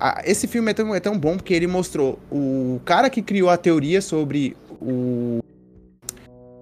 a- 0.00 0.20
esse 0.26 0.48
filme 0.48 0.72
é 0.72 0.74
tão, 0.74 0.94
é 0.94 0.98
tão 1.00 1.16
bom 1.16 1.36
porque 1.36 1.54
ele 1.54 1.68
mostrou 1.68 2.18
o 2.30 2.80
cara 2.84 3.08
que 3.08 3.22
criou 3.22 3.48
a 3.48 3.56
teoria 3.56 4.02
sobre 4.02 4.56
o, 4.80 5.38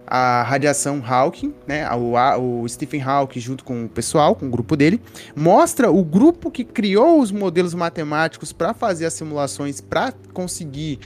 a 0.06 0.42
radiação 0.42 1.02
Hawking, 1.06 1.54
né? 1.66 1.88
O, 1.94 2.16
a- 2.18 2.36
o 2.36 2.68
Stephen 2.68 3.00
Hawking 3.00 3.40
junto 3.40 3.64
com 3.64 3.84
o 3.84 3.88
pessoal, 3.88 4.34
com 4.36 4.46
o 4.46 4.50
grupo 4.50 4.76
dele, 4.76 5.00
mostra 5.34 5.90
o 5.90 6.04
grupo 6.04 6.50
que 6.50 6.64
criou 6.64 7.18
os 7.20 7.32
modelos 7.32 7.72
matemáticos 7.72 8.52
para 8.52 8.74
fazer 8.74 9.06
as 9.06 9.14
simulações, 9.14 9.80
para 9.80 10.12
conseguir 10.34 10.98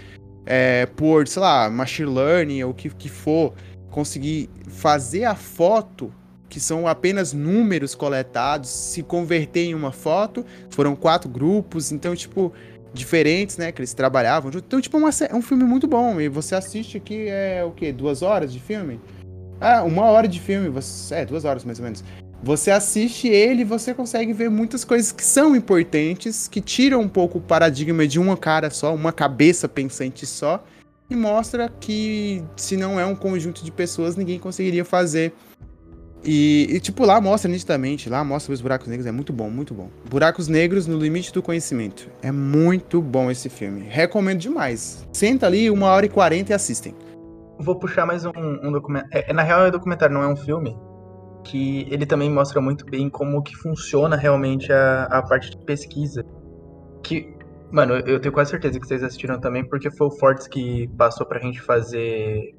é, 0.47 0.87
por, 0.87 1.27
sei 1.29 1.41
lá, 1.41 1.71
machine 1.71 2.11
learning 2.11 2.65
ou 2.65 2.73
o 2.73 2.75
que, 2.75 2.91
que 2.91 3.09
for, 3.09 3.55
conseguir 3.91 4.51
fazer 4.69 5.25
a 5.25 5.35
foto 5.35 6.13
que 6.55 6.61
são 6.61 6.87
apenas 6.87 7.33
números 7.33 7.97
coletados, 7.97 8.71
se 8.71 9.03
converter 9.03 9.65
em 9.65 9.75
uma 9.75 9.91
foto. 9.91 10.47
Foram 10.71 10.95
quatro 10.95 11.29
grupos, 11.29 11.91
então, 11.91 12.15
tipo, 12.15 12.53
diferentes, 12.93 13.59
né? 13.59 13.73
Que 13.73 13.81
eles 13.81 13.93
trabalhavam. 13.93 14.53
Então, 14.55 14.81
tipo, 14.81 14.97
é 14.97 15.35
um 15.35 15.43
filme 15.43 15.65
muito 15.65 15.89
bom. 15.89 16.21
E 16.21 16.29
você 16.29 16.55
assiste 16.55 16.97
aqui, 16.97 17.27
é 17.27 17.65
o 17.65 17.73
quê? 17.73 17.91
Duas 17.91 18.23
horas 18.23 18.53
de 18.53 18.61
filme? 18.61 19.01
Ah, 19.61 19.83
uma 19.83 20.05
hora 20.05 20.29
de 20.29 20.39
filme. 20.39 20.69
Você, 20.69 21.17
é, 21.17 21.25
duas 21.27 21.45
horas 21.45 21.65
mais 21.65 21.81
ou 21.81 21.83
menos. 21.83 22.05
Você 22.41 22.71
assiste 22.71 23.27
ele 23.27 23.65
você 23.65 23.93
consegue 23.93 24.33
ver 24.33 24.49
muitas 24.49 24.85
coisas 24.85 25.11
que 25.11 25.25
são 25.25 25.57
importantes, 25.57 26.47
que 26.47 26.61
tiram 26.61 27.01
um 27.01 27.09
pouco 27.09 27.39
o 27.39 27.41
paradigma 27.41 28.07
de 28.07 28.21
uma 28.21 28.37
cara 28.37 28.71
só, 28.71 28.95
uma 28.95 29.13
cabeça 29.13 29.69
pensante 29.69 30.25
só, 30.25 30.63
e 31.11 31.17
mostra 31.17 31.69
que 31.81 32.45
se 32.55 32.77
não 32.77 33.01
é 33.01 33.05
um 33.05 33.17
conjunto 33.17 33.65
de 33.65 33.73
pessoas, 33.73 34.15
ninguém 34.15 34.39
conseguiria 34.39 34.85
fazer 34.85 35.33
e, 36.25 36.67
e, 36.71 36.81
tipo, 36.81 37.05
lá 37.05 37.21
mostra 37.21 37.51
nitidamente, 37.51 38.09
lá 38.09 38.25
mostra 38.25 38.53
os 38.53 38.61
buracos 38.61 38.89
negros, 38.89 39.07
é 39.07 39.13
muito 39.13 39.33
bom, 39.33 39.51
muito 39.51 39.75
bom. 39.75 39.89
Buracos 40.09 40.49
Negros 40.49 40.87
no 40.87 40.97
Limite 40.99 41.33
do 41.33 41.43
Conhecimento. 41.43 42.09
É 42.23 42.33
muito 42.33 43.01
bom 43.03 43.31
esse 43.31 43.49
filme. 43.49 43.83
Recomendo 43.89 44.39
demais. 44.41 45.07
Senta 45.13 45.47
ali, 45.47 45.71
uma 45.71 45.89
hora 45.89 46.07
e 46.07 46.09
quarenta 46.09 46.53
e 46.53 46.55
assistem. 46.55 46.95
Vou 47.59 47.77
puxar 47.79 48.07
mais 48.07 48.25
um, 48.25 48.33
um 48.35 48.73
documentário. 48.73 49.25
É, 49.29 49.33
na 49.33 49.43
real 49.43 49.65
é 49.67 49.69
um 49.69 49.71
documentário, 49.71 50.15
não 50.15 50.23
é 50.23 50.29
um 50.29 50.37
filme. 50.37 50.77
Que 51.45 51.87
ele 51.91 52.07
também 52.07 52.31
mostra 52.31 52.61
muito 52.61 52.87
bem 52.87 53.11
como 53.11 53.43
que 53.43 53.55
funciona 53.57 54.17
realmente 54.17 54.73
a, 54.73 55.05
a 55.05 55.23
parte 55.23 55.51
de 55.51 55.59
pesquisa. 55.59 56.25
Que, 57.03 57.37
mano, 57.71 57.95
eu 57.95 58.19
tenho 58.19 58.33
quase 58.33 58.51
certeza 58.51 58.81
que 58.81 58.87
vocês 58.87 59.03
assistiram 59.03 59.39
também, 59.39 59.63
porque 59.69 59.91
foi 59.91 60.07
o 60.07 60.11
Fortes 60.11 60.49
que 60.49 60.89
passou 60.97 61.27
pra 61.27 61.39
gente 61.39 61.61
fazer 61.61 62.55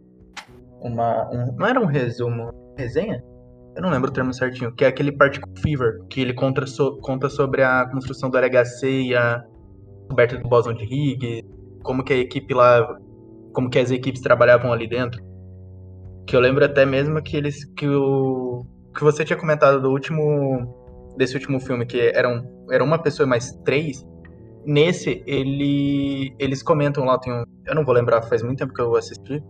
uma. 0.80 1.28
um- 1.32 1.56
não 1.58 1.66
era 1.66 1.80
um 1.80 1.86
resumo, 1.88 2.52
resenha? 2.78 3.24
Eu 3.76 3.82
não 3.82 3.90
lembro 3.90 4.10
o 4.10 4.14
termo 4.14 4.34
certinho, 4.34 4.74
que 4.74 4.86
é 4.86 4.88
aquele 4.88 5.12
Particle 5.12 5.52
Fever, 5.60 6.00
que 6.10 6.22
ele 6.22 6.34
conta, 6.34 6.66
so- 6.66 6.98
conta 7.02 7.30
sobre 7.30 7.62
a 7.62 7.86
construção 7.92 8.30
do 8.30 8.38
LHC 8.38 8.88
e 8.88 9.16
a 9.16 9.44
descoberta 10.00 10.38
do 10.38 10.48
bóson 10.48 10.74
de 10.74 10.86
Higgs, 10.86 11.46
como 11.84 12.04
que 12.04 12.14
a 12.14 12.18
equipe 12.18 12.54
lá 12.54 12.88
como 13.54 13.70
que 13.70 13.80
as 13.80 13.90
equipes 13.90 14.22
trabalhavam 14.22 14.72
ali 14.72 14.88
dentro. 14.88 15.22
Que 16.28 16.36
eu 16.36 16.40
lembro 16.40 16.64
até 16.66 16.86
mesmo 16.86 17.22
que 17.22 17.36
eles 17.38 17.66
que 17.76 17.88
o 17.88 18.66
que 18.94 19.04
você 19.04 19.24
tinha 19.26 19.38
comentado 19.38 19.82
do 19.82 19.90
último 19.90 21.14
desse 21.18 21.36
último 21.36 21.60
filme 21.60 21.86
que 21.86 22.12
eram 22.14 22.44
era 22.72 22.84
uma 22.84 22.98
pessoa 23.02 23.28
mais 23.28 23.52
três. 23.64 24.06
Nesse 24.66 25.24
ele 25.28 26.34
eles 26.40 26.64
comentam 26.64 27.06
lá 27.06 27.18
tem 27.18 27.32
um, 27.32 27.44
eu 27.66 27.76
não 27.76 27.86
vou 27.86 27.94
lembrar 27.94 28.22
faz 28.24 28.42
muito 28.42 28.60
tempo 28.60 28.74
que 28.74 28.82
eu 28.82 28.96
assisti. 28.96 29.42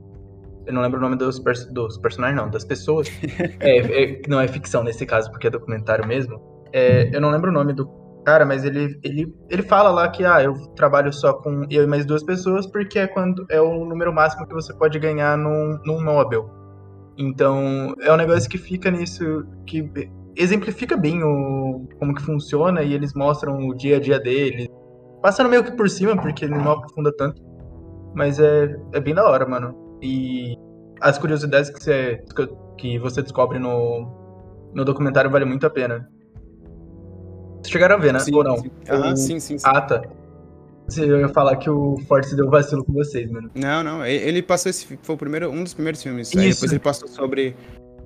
Eu 0.66 0.74
não 0.74 0.82
lembro 0.82 0.98
o 1.00 1.02
nome 1.02 1.16
dos, 1.16 1.40
pers- 1.40 1.66
dos 1.72 1.98
personagens 1.98 2.40
não, 2.42 2.50
das 2.50 2.64
pessoas. 2.66 3.08
é, 3.60 3.78
é- 3.80 4.22
não 4.28 4.40
é 4.40 4.48
ficção 4.48 4.84
nesse 4.84 5.06
caso 5.06 5.30
porque 5.32 5.48
é 5.48 5.50
documentário 5.50 6.08
mesmo. 6.08 6.42
É, 6.74 7.16
eu 7.16 7.22
não 7.22 7.30
lembro 7.32 7.50
o 7.50 7.54
nome 7.54 7.74
do 7.74 7.88
cara, 8.26 8.46
mas 8.46 8.66
ele, 8.66 9.00
ele, 9.04 9.34
ele 9.50 9.62
fala 9.62 9.92
lá 9.92 10.10
que 10.10 10.26
ah, 10.26 10.42
eu 10.44 10.54
trabalho 10.76 11.14
só 11.14 11.34
com 11.34 11.66
eu 11.70 11.84
e 11.84 11.88
mais 11.88 12.06
duas 12.06 12.24
pessoas 12.24 12.66
porque 12.66 12.98
é 12.98 13.08
quando 13.08 13.46
é 13.50 13.62
o 13.62 13.86
número 13.86 14.12
máximo 14.12 14.48
que 14.48 14.54
você 14.54 14.74
pode 14.74 14.98
ganhar 14.98 15.38
num, 15.38 15.78
num 15.86 16.02
Nobel. 16.02 16.50
Então, 17.18 17.94
é 18.02 18.12
um 18.12 18.18
negócio 18.18 18.50
que 18.50 18.58
fica 18.58 18.92
nisso, 18.92 19.46
que 19.66 19.90
exemplifica 20.36 20.98
bem 20.98 21.24
o, 21.24 21.88
como 21.98 22.14
que 22.14 22.22
funciona 22.22 22.82
e 22.82 22.94
eles 22.94 23.14
mostram 23.14 23.58
o 23.68 23.74
dia 23.74 23.98
a 23.98 24.00
dia 24.00 24.20
deles. 24.20 24.68
Passando 25.22 25.50
meio 25.50 25.64
que 25.64 25.72
por 25.72 25.90
cima, 25.90 26.18
porque 26.18 26.46
ele 26.46 26.56
não 26.56 26.72
aprofunda 26.72 27.16
tanto. 27.16 27.42
Mas 28.14 28.40
é, 28.40 28.76
é 28.94 29.00
bem 29.00 29.14
da 29.14 29.30
hora, 29.30 29.46
mano. 29.46 29.85
E 30.02 30.56
as 31.02 31.18
curiosidades 31.18 31.70
que 31.70 31.84
você, 31.84 32.24
que 32.78 33.00
você 33.00 33.22
descobre 33.22 33.60
no, 33.60 34.08
no 34.74 34.86
documentário 34.86 35.30
vale 35.30 35.46
muito 35.46 35.66
a 35.66 35.70
pena. 35.70 36.10
Vocês 37.62 37.72
chegaram 37.72 37.96
a 37.96 38.00
ver, 38.00 38.14
né? 38.14 38.20
Ou 38.32 38.44
não? 38.44 38.58
Sim. 38.58 38.72
Aham, 38.90 39.14
O- 39.14 39.18
sim, 39.18 39.40
sim, 39.40 39.58
sim. 39.58 39.66
Ah, 39.68 39.82
tá. 39.82 40.04
Você 40.88 41.06
ia 41.06 41.30
falar 41.30 41.56
que 41.56 41.68
o 41.70 41.98
Forte 42.08 42.36
deu 42.36 42.48
vacilo 42.48 42.86
com 42.86 42.94
vocês, 42.94 43.30
mano. 43.32 43.50
Não, 43.56 43.84
não. 43.84 44.06
Ele 44.06 44.42
passou 44.44 44.70
esse. 44.70 45.00
Foi 45.02 45.16
o 45.16 45.18
primeiro, 45.18 45.50
um 45.50 45.64
dos 45.64 45.74
primeiros 45.74 46.04
filmes. 46.04 46.32
Aí 46.38 46.50
Isso. 46.50 46.60
depois 46.60 46.72
ele 46.72 46.80
passou 46.80 47.08
sobre 47.08 47.56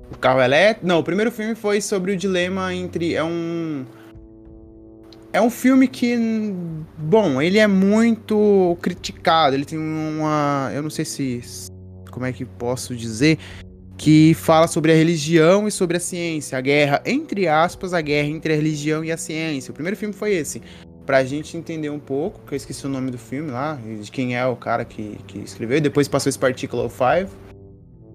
o 0.09 0.17
carro 0.17 0.41
elétrico. 0.41 0.87
Não, 0.87 0.99
o 0.99 1.03
primeiro 1.03 1.29
filme 1.29 1.55
foi 1.55 1.81
sobre 1.81 2.13
o 2.13 2.17
dilema 2.17 2.73
entre. 2.73 3.15
É 3.15 3.23
um. 3.23 3.83
É 5.33 5.41
um 5.41 5.49
filme 5.49 5.89
que. 5.89 6.15
Bom, 6.97 7.41
ele 7.41 7.57
é 7.59 7.67
muito 7.67 8.77
criticado. 8.81 9.57
Ele 9.57 9.65
tem 9.65 9.77
uma. 9.77 10.71
Eu 10.73 10.81
não 10.81 10.89
sei 10.89 11.03
se. 11.03 11.68
Como 12.09 12.25
é 12.25 12.31
que 12.31 12.45
posso 12.45 12.95
dizer? 12.95 13.37
Que 13.97 14.33
fala 14.33 14.67
sobre 14.67 14.91
a 14.91 14.95
religião 14.95 15.67
e 15.67 15.71
sobre 15.71 15.97
a 15.97 15.99
ciência. 15.99 16.57
A 16.57 16.61
guerra, 16.61 17.01
entre 17.05 17.47
aspas, 17.47 17.93
a 17.93 18.01
guerra 18.01 18.29
entre 18.29 18.53
a 18.53 18.55
religião 18.55 19.03
e 19.03 19.11
a 19.11 19.17
ciência. 19.17 19.71
O 19.71 19.73
primeiro 19.73 19.97
filme 19.97 20.13
foi 20.13 20.33
esse. 20.33 20.61
Pra 21.05 21.23
gente 21.23 21.57
entender 21.57 21.89
um 21.89 21.99
pouco, 21.99 22.39
que 22.45 22.53
eu 22.53 22.57
esqueci 22.57 22.85
o 22.85 22.89
nome 22.89 23.11
do 23.11 23.17
filme 23.17 23.49
lá, 23.51 23.75
de 23.75 24.11
quem 24.11 24.37
é 24.37 24.45
o 24.45 24.55
cara 24.55 24.85
que, 24.85 25.17
que 25.27 25.39
escreveu. 25.39 25.81
Depois 25.81 26.07
passou 26.07 26.29
esse 26.29 26.37
Particle 26.37 26.87
5. 26.87 27.49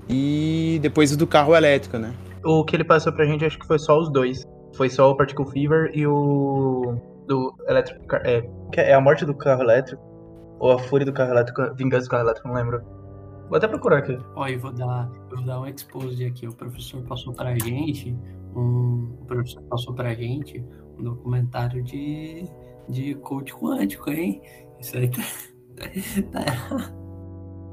E 0.09 0.79
depois 0.83 1.13
o 1.13 1.17
do 1.17 1.27
carro 1.27 1.55
elétrico, 1.55 1.99
né? 1.99 2.15
O 2.45 2.65
que 2.65 2.77
ele 2.77 2.85
passou 2.85 3.13
pra 3.13 3.25
gente, 3.25 3.45
acho 3.45 3.59
que 3.59 3.67
foi 3.67 3.79
só 3.79 3.99
os 3.99 4.13
dois. 4.13 4.45
Foi 4.77 4.91
só 4.91 5.11
o 5.11 5.17
Particle 5.17 5.47
Fever 5.47 5.91
e 5.95 6.07
o. 6.07 6.97
Do 7.27 7.55
elétrico. 7.69 8.17
É, 8.17 8.45
é 8.77 8.95
a 8.95 9.01
morte 9.01 9.25
do 9.25 9.35
carro 9.35 9.63
elétrico. 9.63 10.03
Ou 10.59 10.73
a 10.73 10.79
fúria 10.79 11.07
do 11.07 11.13
carro 11.13 11.31
elétrico, 11.31 11.75
vingança 11.75 12.07
do 12.07 12.11
carro 12.11 12.25
elétrico, 12.25 12.49
não 12.49 12.55
lembro. 12.55 12.83
Vou 13.49 13.57
até 13.57 13.69
procurar 13.69 13.99
aqui. 13.99 14.19
Ó, 14.35 14.49
eu 14.49 14.59
vou 14.59 14.73
dar, 14.73 15.11
eu 15.31 15.37
vou 15.37 15.47
dar 15.47 15.61
um 15.61 15.67
expose 15.67 16.25
aqui. 16.25 16.47
O 16.47 16.55
professor 16.55 17.03
passou 17.03 17.35
pra 17.35 17.55
gente 17.59 18.17
um. 18.57 19.15
O 19.21 19.25
professor 19.27 19.63
passou 19.65 19.95
pra 19.95 20.15
gente 20.15 20.65
um 20.99 21.03
documentário 21.03 21.83
de, 21.83 22.49
de 22.89 23.15
coach 23.17 23.55
quântico, 23.55 24.11
hein? 24.11 24.41
Isso 24.81 24.97
aí 24.97 25.11
tá, 25.11 25.23
tá 26.33 26.43
errado. 26.43 26.95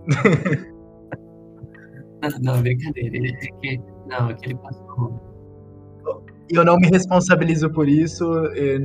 não, 2.42 2.62
brincadeira. 2.62 3.18
Ele, 3.18 3.34
que, 3.34 3.80
não, 4.08 4.30
é 4.30 4.34
que 4.34 4.48
ele 4.48 4.56
passou. 4.56 5.32
Eu 6.50 6.66
não 6.66 6.78
me 6.78 6.90
responsabilizo 6.90 7.72
por 7.72 7.88
isso, 7.88 8.26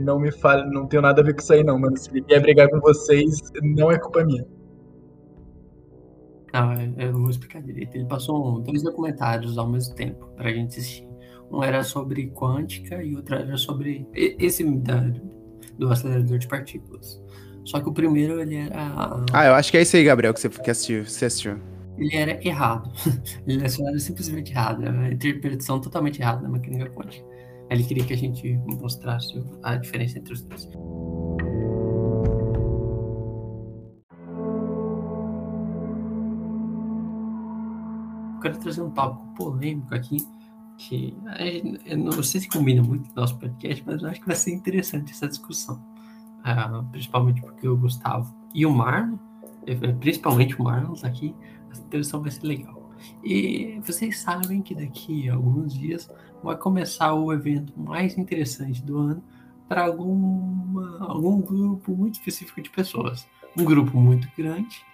não 0.05 0.21
me 0.21 0.31
fale, 0.31 0.71
não 0.73 0.87
tenho 0.87 1.03
nada 1.03 1.21
a 1.21 1.25
ver 1.25 1.35
com 1.35 1.41
isso 1.41 1.53
aí 1.53 1.65
não, 1.65 1.77
mano. 1.79 1.97
Se 1.97 2.09
ele 2.11 2.23
quer 2.23 2.41
brigar 2.41 2.71
com 2.71 2.79
vocês, 2.79 3.41
não 3.61 3.91
é 3.91 3.99
culpa 3.99 4.25
minha. 4.25 4.47
Não, 6.57 6.73
eu 6.97 7.13
vou 7.13 7.29
explicar 7.29 7.61
direito. 7.61 7.95
Ele 7.95 8.07
passou 8.07 8.61
dois 8.61 8.83
documentários 8.83 9.59
ao 9.59 9.69
mesmo 9.69 9.95
tempo 9.95 10.27
pra 10.37 10.51
gente 10.51 10.79
assistir. 10.79 11.07
Um 11.51 11.63
era 11.63 11.85
sobre 11.85 12.29
quântica 12.31 13.03
e 13.03 13.15
outro 13.15 13.35
era 13.35 13.57
sobre 13.59 14.09
esse 14.15 14.65
da, 14.79 15.13
do 15.79 15.91
acelerador 15.91 16.39
de 16.39 16.49
partículas. 16.49 17.23
Só 17.65 17.81
que 17.81 17.89
o 17.89 17.93
primeiro 17.93 18.41
ele 18.41 18.57
era. 18.57 18.75
Ah, 19.33 19.47
eu 19.47 19.55
acho 19.55 19.71
que 19.71 19.77
é 19.77 19.83
isso 19.83 19.97
aí, 19.97 20.05
Gabriel, 20.05 20.33
que 20.33 20.41
você 20.41 20.49
que 20.49 20.71
assistiu. 20.71 21.05
Você 21.05 21.27
assistiu. 21.27 21.59
Ele 21.99 22.15
era 22.15 22.47
errado. 22.47 22.91
Ele 23.47 23.63
era 23.63 23.99
simplesmente 23.99 24.53
errado. 24.53 24.83
Era 24.83 24.93
uma 24.93 25.11
interpretação 25.11 25.81
totalmente 25.81 26.21
errada 26.21 26.43
da 26.43 26.49
mecânica 26.49 26.91
quântica. 26.91 27.25
Ele 27.71 27.83
queria 27.83 28.05
que 28.05 28.13
a 28.13 28.17
gente 28.17 28.57
mostrasse 28.81 29.43
a 29.63 29.77
diferença 29.77 30.19
entre 30.19 30.33
os 30.35 30.43
dois. 30.43 30.69
Quero 38.47 38.59
trazer 38.59 38.83
um 38.83 38.91
tópico 38.91 39.27
polêmico 39.35 39.95
aqui, 39.95 40.27
que 40.79 41.17
eu 41.85 41.99
não 41.99 42.23
sei 42.23 42.41
se 42.41 42.49
combina 42.49 42.83
muito 42.83 43.09
com 43.09 43.19
o 43.19 43.21
nosso 43.21 43.37
podcast, 43.39 43.83
mas 43.87 44.03
eu 44.03 44.09
acho 44.09 44.21
que 44.21 44.27
vai 44.27 44.37
ser 44.37 44.53
interessante 44.53 45.13
essa 45.13 45.27
discussão. 45.29 45.83
Uh, 46.41 46.85
principalmente 46.93 47.41
porque 47.41 47.67
o 47.67 47.77
Gustavo 47.77 48.33
e 48.55 48.65
o 48.65 48.71
Marlon, 48.71 49.19
eh, 49.67 49.75
principalmente 49.75 50.55
o 50.61 50.63
Marlon 50.63 50.95
tá 50.95 51.09
aqui, 51.09 51.35
essa 51.73 51.83
discussão 51.83 52.23
vai 52.23 52.31
ser 52.31 52.47
legal. 52.47 52.93
E 53.25 53.81
vocês 53.85 54.21
sabem 54.21 54.63
que 54.63 54.75
daqui 54.75 55.29
a 55.29 55.35
alguns 55.35 55.75
dias 55.75 56.09
vai 56.43 56.57
começar 56.57 57.15
o 57.15 57.33
evento 57.33 57.73
mais 57.77 58.17
interessante 58.17 58.81
do 58.81 58.97
ano 58.99 59.25
para 59.69 59.87
algum 59.87 61.41
grupo 61.41 61.97
muito 61.97 62.15
específico 62.15 62.63
de 62.63 62.71
pessoas. 62.71 63.27
Um 63.57 63.65
grupo 63.65 63.99
muito 63.99 64.29
grande 64.37 64.85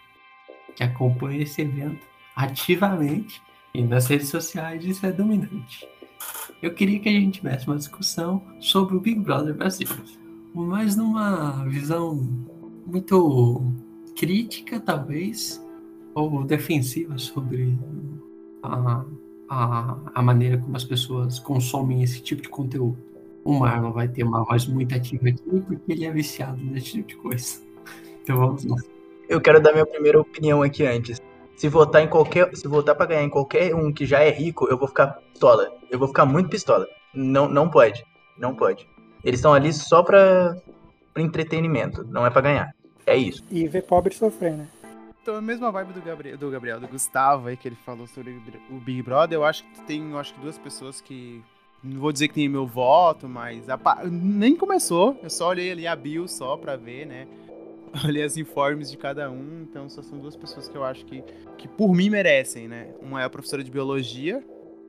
que 0.75 0.83
acompanha 0.83 1.43
esse 1.43 1.61
evento 1.61 2.12
ativamente 2.35 3.43
e 3.75 3.83
nas 3.83 4.07
redes 4.07 4.29
sociais 4.29 4.85
isso 4.85 5.05
é 5.07 5.13
dominante. 5.13 5.89
Eu 6.63 6.75
queria 6.75 7.01
que 7.01 7.09
a 7.09 7.13
gente 7.13 7.41
tivesse 7.41 7.67
uma 7.67 7.77
discussão 7.77 8.43
sobre 8.61 8.97
o 8.97 9.01
Big 9.01 9.21
Brother 9.21 9.55
Brasil, 9.55 9.89
mas 10.55 10.97
numa 10.97 11.65
visão 11.65 12.15
muito 12.87 13.63
crítica, 14.17 14.79
talvez, 14.79 15.61
ou 16.15 16.45
defensiva 16.45 17.19
sobre 17.19 17.77
a, 18.63 19.05
a, 19.49 19.97
a 20.15 20.23
maneira 20.23 20.59
como 20.59 20.77
as 20.77 20.85
pessoas 20.85 21.39
consomem 21.39 22.03
esse 22.03 22.23
tipo 22.23 22.43
de 22.43 22.49
conteúdo. 22.49 22.99
O 23.45 23.55
Marlon 23.55 23.91
vai 23.91 24.07
ter 24.07 24.23
uma 24.23 24.45
voz 24.45 24.67
muito 24.67 24.95
ativa 24.95 25.29
aqui 25.29 25.43
porque 25.67 25.93
ele 25.93 26.05
é 26.05 26.13
viciado 26.13 26.63
nesse 26.63 26.93
tipo 26.93 27.09
de 27.09 27.17
coisa. 27.17 27.61
Então 28.23 28.37
vamos 28.37 28.65
lá. 28.65 28.77
Eu 29.29 29.41
quero 29.41 29.61
dar 29.61 29.73
minha 29.73 29.87
primeira 29.87 30.21
opinião 30.21 30.63
aqui 30.63 30.87
antes. 30.87 31.21
Se 31.63 31.69
votar 31.69 32.03
em 32.03 32.09
qualquer, 32.09 32.53
se 32.57 32.67
votar 32.67 32.97
para 32.97 33.07
ganhar 33.07 33.23
em 33.23 33.29
qualquer 33.29 33.73
um 33.73 33.93
que 33.93 34.05
já 34.05 34.19
é 34.19 34.31
rico, 34.31 34.67
eu 34.69 34.77
vou 34.77 34.89
ficar 34.89 35.21
pistola. 35.33 35.73
Eu 35.89 35.97
vou 35.97 36.09
ficar 36.09 36.27
muito 36.27 36.49
pistola. 36.49 36.89
Não, 37.15 37.49
não 37.49 37.71
pode, 37.71 38.05
não 38.37 38.53
pode. 38.53 38.85
Eles 39.23 39.39
estão 39.39 39.55
ali 39.55 39.73
só 39.73 40.03
para 40.03 40.57
entretenimento, 41.17 42.05
não 42.05 42.27
é 42.27 42.31
para 42.31 42.41
ganhar. 42.41 42.75
É 43.07 43.17
isso. 43.17 43.45
E 43.49 43.69
ver 43.69 43.83
pobre 43.83 44.13
sofrer, 44.13 44.55
né? 44.55 44.67
Então, 45.23 45.37
a 45.37 45.41
mesma 45.41 45.71
vibe 45.71 45.93
do 45.93 46.03
Gabriel, 46.03 46.37
do 46.37 46.51
Gabriel, 46.51 46.81
do 46.81 46.89
Gustavo 46.89 47.47
aí, 47.47 47.57
que 47.57 47.69
ele 47.69 47.79
falou 47.87 48.09
sobre 48.09 48.37
o 48.69 48.81
Big 48.81 49.01
Brother, 49.01 49.39
eu 49.39 49.45
acho 49.45 49.63
que 49.63 49.83
tem, 49.83 50.11
eu 50.11 50.19
acho 50.19 50.35
que 50.35 50.41
duas 50.41 50.59
pessoas 50.59 51.01
que. 51.01 51.45
Não 51.81 52.01
vou 52.01 52.11
dizer 52.11 52.27
que 52.27 52.35
tem 52.35 52.49
meu 52.49 52.67
voto, 52.67 53.29
mas 53.29 53.71
a, 53.71 53.79
nem 54.11 54.57
começou. 54.57 55.17
Eu 55.23 55.31
só 55.31 55.51
olhei 55.51 55.71
ali 55.71 55.87
a 55.87 55.95
bio 55.95 56.27
só 56.27 56.57
pra 56.57 56.75
ver, 56.75 57.07
né? 57.07 57.29
Olhei 58.05 58.23
as 58.23 58.37
informes 58.37 58.91
de 58.91 58.97
cada 58.97 59.31
um, 59.31 59.67
então 59.69 59.89
só 59.89 60.03
são 60.03 60.19
duas 60.19 60.35
pessoas 60.35 60.69
que 60.69 60.77
eu 60.77 60.83
acho 60.83 61.05
que, 61.05 61.23
que 61.59 61.69
por 61.69 61.95
mim 61.95 62.09
merecem, 62.09 62.67
né? 62.67 62.89
Uma 63.01 63.21
é 63.21 63.25
a 63.25 63.31
professora 63.31 63.63
de 63.63 63.71
biologia 63.71 64.43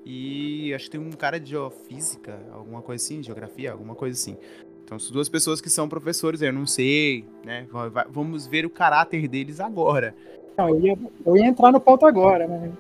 e 0.06 0.74
acho 0.74 0.86
que 0.86 0.92
tem 0.92 1.02
um 1.02 1.12
cara 1.12 1.40
de 1.40 1.52
geofísica, 1.52 2.40
alguma 2.52 2.82
coisa 2.82 3.04
assim, 3.04 3.22
geografia, 3.22 3.72
alguma 3.72 3.96
coisa 3.96 4.18
assim. 4.18 4.38
Então, 4.84 5.00
são 5.00 5.14
duas 5.14 5.30
pessoas 5.30 5.62
que 5.62 5.70
são 5.70 5.88
professores, 5.88 6.42
eu 6.42 6.52
não 6.52 6.66
sei, 6.66 7.26
né? 7.44 7.68
Vamos 8.10 8.48
ver 8.48 8.66
o 8.66 8.70
caráter 8.70 9.28
deles 9.28 9.60
agora. 9.60 10.16
Não, 10.58 10.70
eu 10.70 10.80
ia, 10.80 10.98
eu 11.26 11.38
ia 11.38 11.46
entrar 11.46 11.72
no 11.72 11.80
ponto 11.80 12.06
agora, 12.06 12.48
né? 12.48 12.72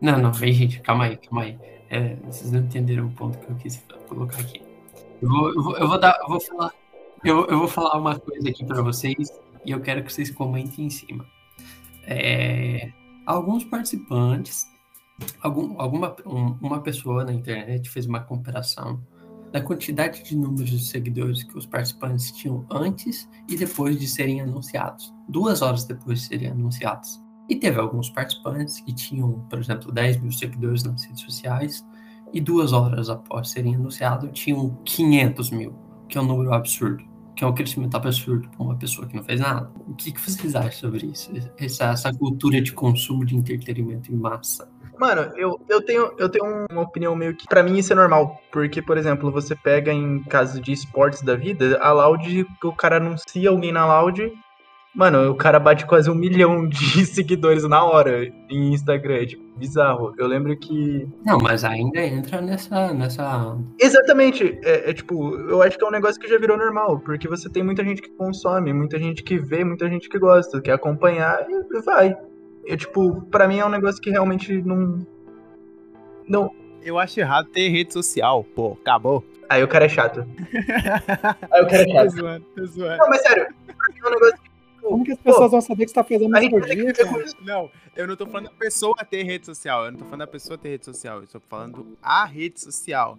Não, 0.00 0.18
não, 0.18 0.32
vem, 0.32 0.52
gente, 0.52 0.80
calma 0.80 1.04
aí, 1.04 1.16
calma 1.16 1.42
aí. 1.42 1.58
É, 1.90 2.16
vocês 2.24 2.52
não 2.52 2.60
entenderam 2.60 3.06
o 3.06 3.10
ponto 3.10 3.36
que 3.38 3.50
eu 3.50 3.56
quis 3.56 3.82
colocar 4.08 4.40
aqui. 4.40 4.62
Eu 5.20 5.28
vou, 5.28 5.48
eu 5.48 5.62
vou, 5.62 5.76
eu 5.76 5.88
vou 5.88 5.98
dar, 5.98 6.18
eu 6.22 6.28
vou 6.28 6.40
falar, 6.40 6.72
eu, 7.24 7.46
eu 7.46 7.58
vou 7.58 7.68
falar 7.68 7.98
uma 7.98 8.18
coisa 8.18 8.48
aqui 8.48 8.64
para 8.64 8.80
vocês 8.80 9.30
e 9.64 9.70
eu 9.70 9.80
quero 9.80 10.02
que 10.02 10.12
vocês 10.12 10.30
comentem 10.30 10.86
em 10.86 10.90
cima. 10.90 11.26
É, 12.04 12.90
alguns 13.26 13.64
participantes, 13.64 14.66
algum, 15.42 15.80
alguma 15.80 16.16
um, 16.26 16.56
uma 16.60 16.80
pessoa 16.80 17.24
na 17.24 17.32
internet 17.32 17.88
fez 17.88 18.06
uma 18.06 18.20
comparação 18.20 19.00
da 19.52 19.60
quantidade 19.60 20.22
de 20.22 20.36
números 20.36 20.70
de 20.70 20.84
seguidores 20.84 21.42
que 21.42 21.58
os 21.58 21.66
participantes 21.66 22.30
tinham 22.30 22.64
antes 22.70 23.28
e 23.48 23.56
depois 23.56 23.98
de 23.98 24.06
serem 24.06 24.40
anunciados, 24.40 25.12
duas 25.28 25.60
horas 25.60 25.84
depois 25.84 26.20
de 26.20 26.26
serem 26.26 26.50
anunciados. 26.50 27.20
E 27.48 27.56
teve 27.56 27.80
alguns 27.80 28.08
participantes 28.08 28.80
que 28.80 28.94
tinham, 28.94 29.40
por 29.50 29.58
exemplo, 29.58 29.90
10 29.90 30.20
mil 30.20 30.30
seguidores 30.30 30.84
nas 30.84 31.04
redes 31.04 31.22
sociais 31.22 31.84
e 32.32 32.40
duas 32.40 32.72
horas 32.72 33.10
após 33.10 33.50
serem 33.50 33.74
anunciados 33.74 34.30
tinham 34.32 34.76
500 34.84 35.50
mil, 35.50 35.74
que 36.08 36.16
é 36.16 36.20
um 36.20 36.26
número 36.26 36.52
absurdo, 36.54 37.02
que 37.40 37.44
é 37.44 37.46
um 37.46 37.54
crescimento 37.54 37.96
absurdo 37.96 38.50
para 38.50 38.62
uma 38.62 38.76
pessoa 38.76 39.08
que 39.08 39.16
não 39.16 39.24
fez 39.24 39.40
nada. 39.40 39.70
O 39.88 39.94
que, 39.94 40.12
que 40.12 40.20
vocês 40.20 40.54
acham 40.54 40.72
sobre 40.72 41.06
isso? 41.06 41.32
Essa, 41.56 41.86
essa 41.86 42.12
cultura 42.12 42.60
de 42.60 42.70
consumo 42.70 43.24
de 43.24 43.34
entretenimento 43.34 44.12
em 44.12 44.14
massa? 44.14 44.70
Mano, 44.98 45.22
eu, 45.38 45.58
eu, 45.66 45.82
tenho, 45.82 46.12
eu 46.18 46.28
tenho 46.28 46.66
uma 46.70 46.82
opinião 46.82 47.16
meio 47.16 47.34
que. 47.34 47.46
Pra 47.46 47.62
mim 47.62 47.78
isso 47.78 47.94
é 47.94 47.96
normal. 47.96 48.38
Porque, 48.52 48.82
por 48.82 48.98
exemplo, 48.98 49.32
você 49.32 49.56
pega 49.56 49.90
em 49.90 50.22
casos 50.24 50.60
de 50.60 50.70
esportes 50.70 51.22
da 51.22 51.34
vida, 51.34 51.78
a 51.80 51.90
Loud, 51.90 52.46
o 52.62 52.72
cara 52.74 52.98
anuncia 52.98 53.48
alguém 53.48 53.72
na 53.72 53.86
Loud. 53.86 54.30
Mano, 54.92 55.30
o 55.30 55.36
cara 55.36 55.60
bate 55.60 55.86
quase 55.86 56.10
um 56.10 56.14
milhão 56.14 56.66
de 56.68 57.06
seguidores 57.06 57.62
na 57.64 57.84
hora 57.84 58.26
em 58.48 58.72
Instagram. 58.72 59.14
É, 59.14 59.26
tipo, 59.26 59.44
bizarro. 59.56 60.12
Eu 60.18 60.26
lembro 60.26 60.56
que. 60.56 61.08
Não, 61.24 61.38
mas 61.38 61.64
ainda 61.64 62.00
entra 62.00 62.40
nessa. 62.40 62.92
nessa... 62.92 63.56
Exatamente. 63.78 64.58
É, 64.64 64.90
é, 64.90 64.92
tipo, 64.92 65.36
eu 65.36 65.62
acho 65.62 65.78
que 65.78 65.84
é 65.84 65.86
um 65.86 65.92
negócio 65.92 66.20
que 66.20 66.28
já 66.28 66.38
virou 66.38 66.56
normal. 66.56 66.98
Porque 67.00 67.28
você 67.28 67.48
tem 67.48 67.62
muita 67.62 67.84
gente 67.84 68.02
que 68.02 68.10
consome, 68.10 68.72
muita 68.72 68.98
gente 68.98 69.22
que 69.22 69.38
vê, 69.38 69.64
muita 69.64 69.88
gente 69.88 70.08
que 70.08 70.18
gosta, 70.18 70.60
quer 70.60 70.72
acompanhar 70.72 71.46
e 71.48 71.80
vai. 71.82 72.16
Eu, 72.66 72.76
tipo, 72.76 73.22
pra 73.30 73.46
mim 73.46 73.58
é 73.58 73.64
um 73.64 73.70
negócio 73.70 74.00
que 74.00 74.10
realmente 74.10 74.60
não. 74.62 75.06
Não. 76.26 76.50
Eu 76.82 76.98
acho 76.98 77.20
errado 77.20 77.48
ter 77.48 77.68
rede 77.68 77.92
social, 77.92 78.42
pô, 78.42 78.76
acabou. 78.80 79.24
Aí 79.48 79.62
o 79.62 79.68
cara 79.68 79.84
é 79.84 79.88
chato. 79.88 80.24
Aí 81.50 81.62
o 81.62 81.66
cara 81.66 81.82
é 81.82 81.88
chato. 81.88 82.04
tô 82.04 82.16
zoando, 82.16 82.46
tô 82.56 82.66
zoando. 82.66 82.98
Não, 82.98 83.08
mas 83.08 83.20
sério, 83.22 83.42
é 83.42 84.08
um 84.08 84.10
negócio 84.10 84.36
que 84.42 84.49
Como 84.82 85.04
que 85.04 85.12
as 85.12 85.18
pessoas 85.18 85.50
vão 85.50 85.60
saber 85.60 85.84
que 85.84 85.90
você 85.90 85.94
tá 85.94 86.04
fazendo 86.04 86.32
que 86.62 86.74
dia. 86.74 86.92
Não, 87.42 87.70
eu 87.96 88.06
não 88.06 88.16
tô 88.16 88.26
falando 88.26 88.46
da 88.46 88.52
pessoa 88.56 88.94
ter 89.08 89.22
rede 89.22 89.46
social. 89.46 89.84
Eu 89.84 89.92
não 89.92 89.98
tô 89.98 90.04
falando 90.04 90.20
da 90.20 90.26
pessoa 90.26 90.58
ter 90.58 90.68
rede 90.70 90.84
social. 90.84 91.20
Eu 91.20 91.26
tô 91.26 91.40
falando 91.40 91.96
a 92.02 92.24
rede 92.24 92.60
social. 92.60 93.18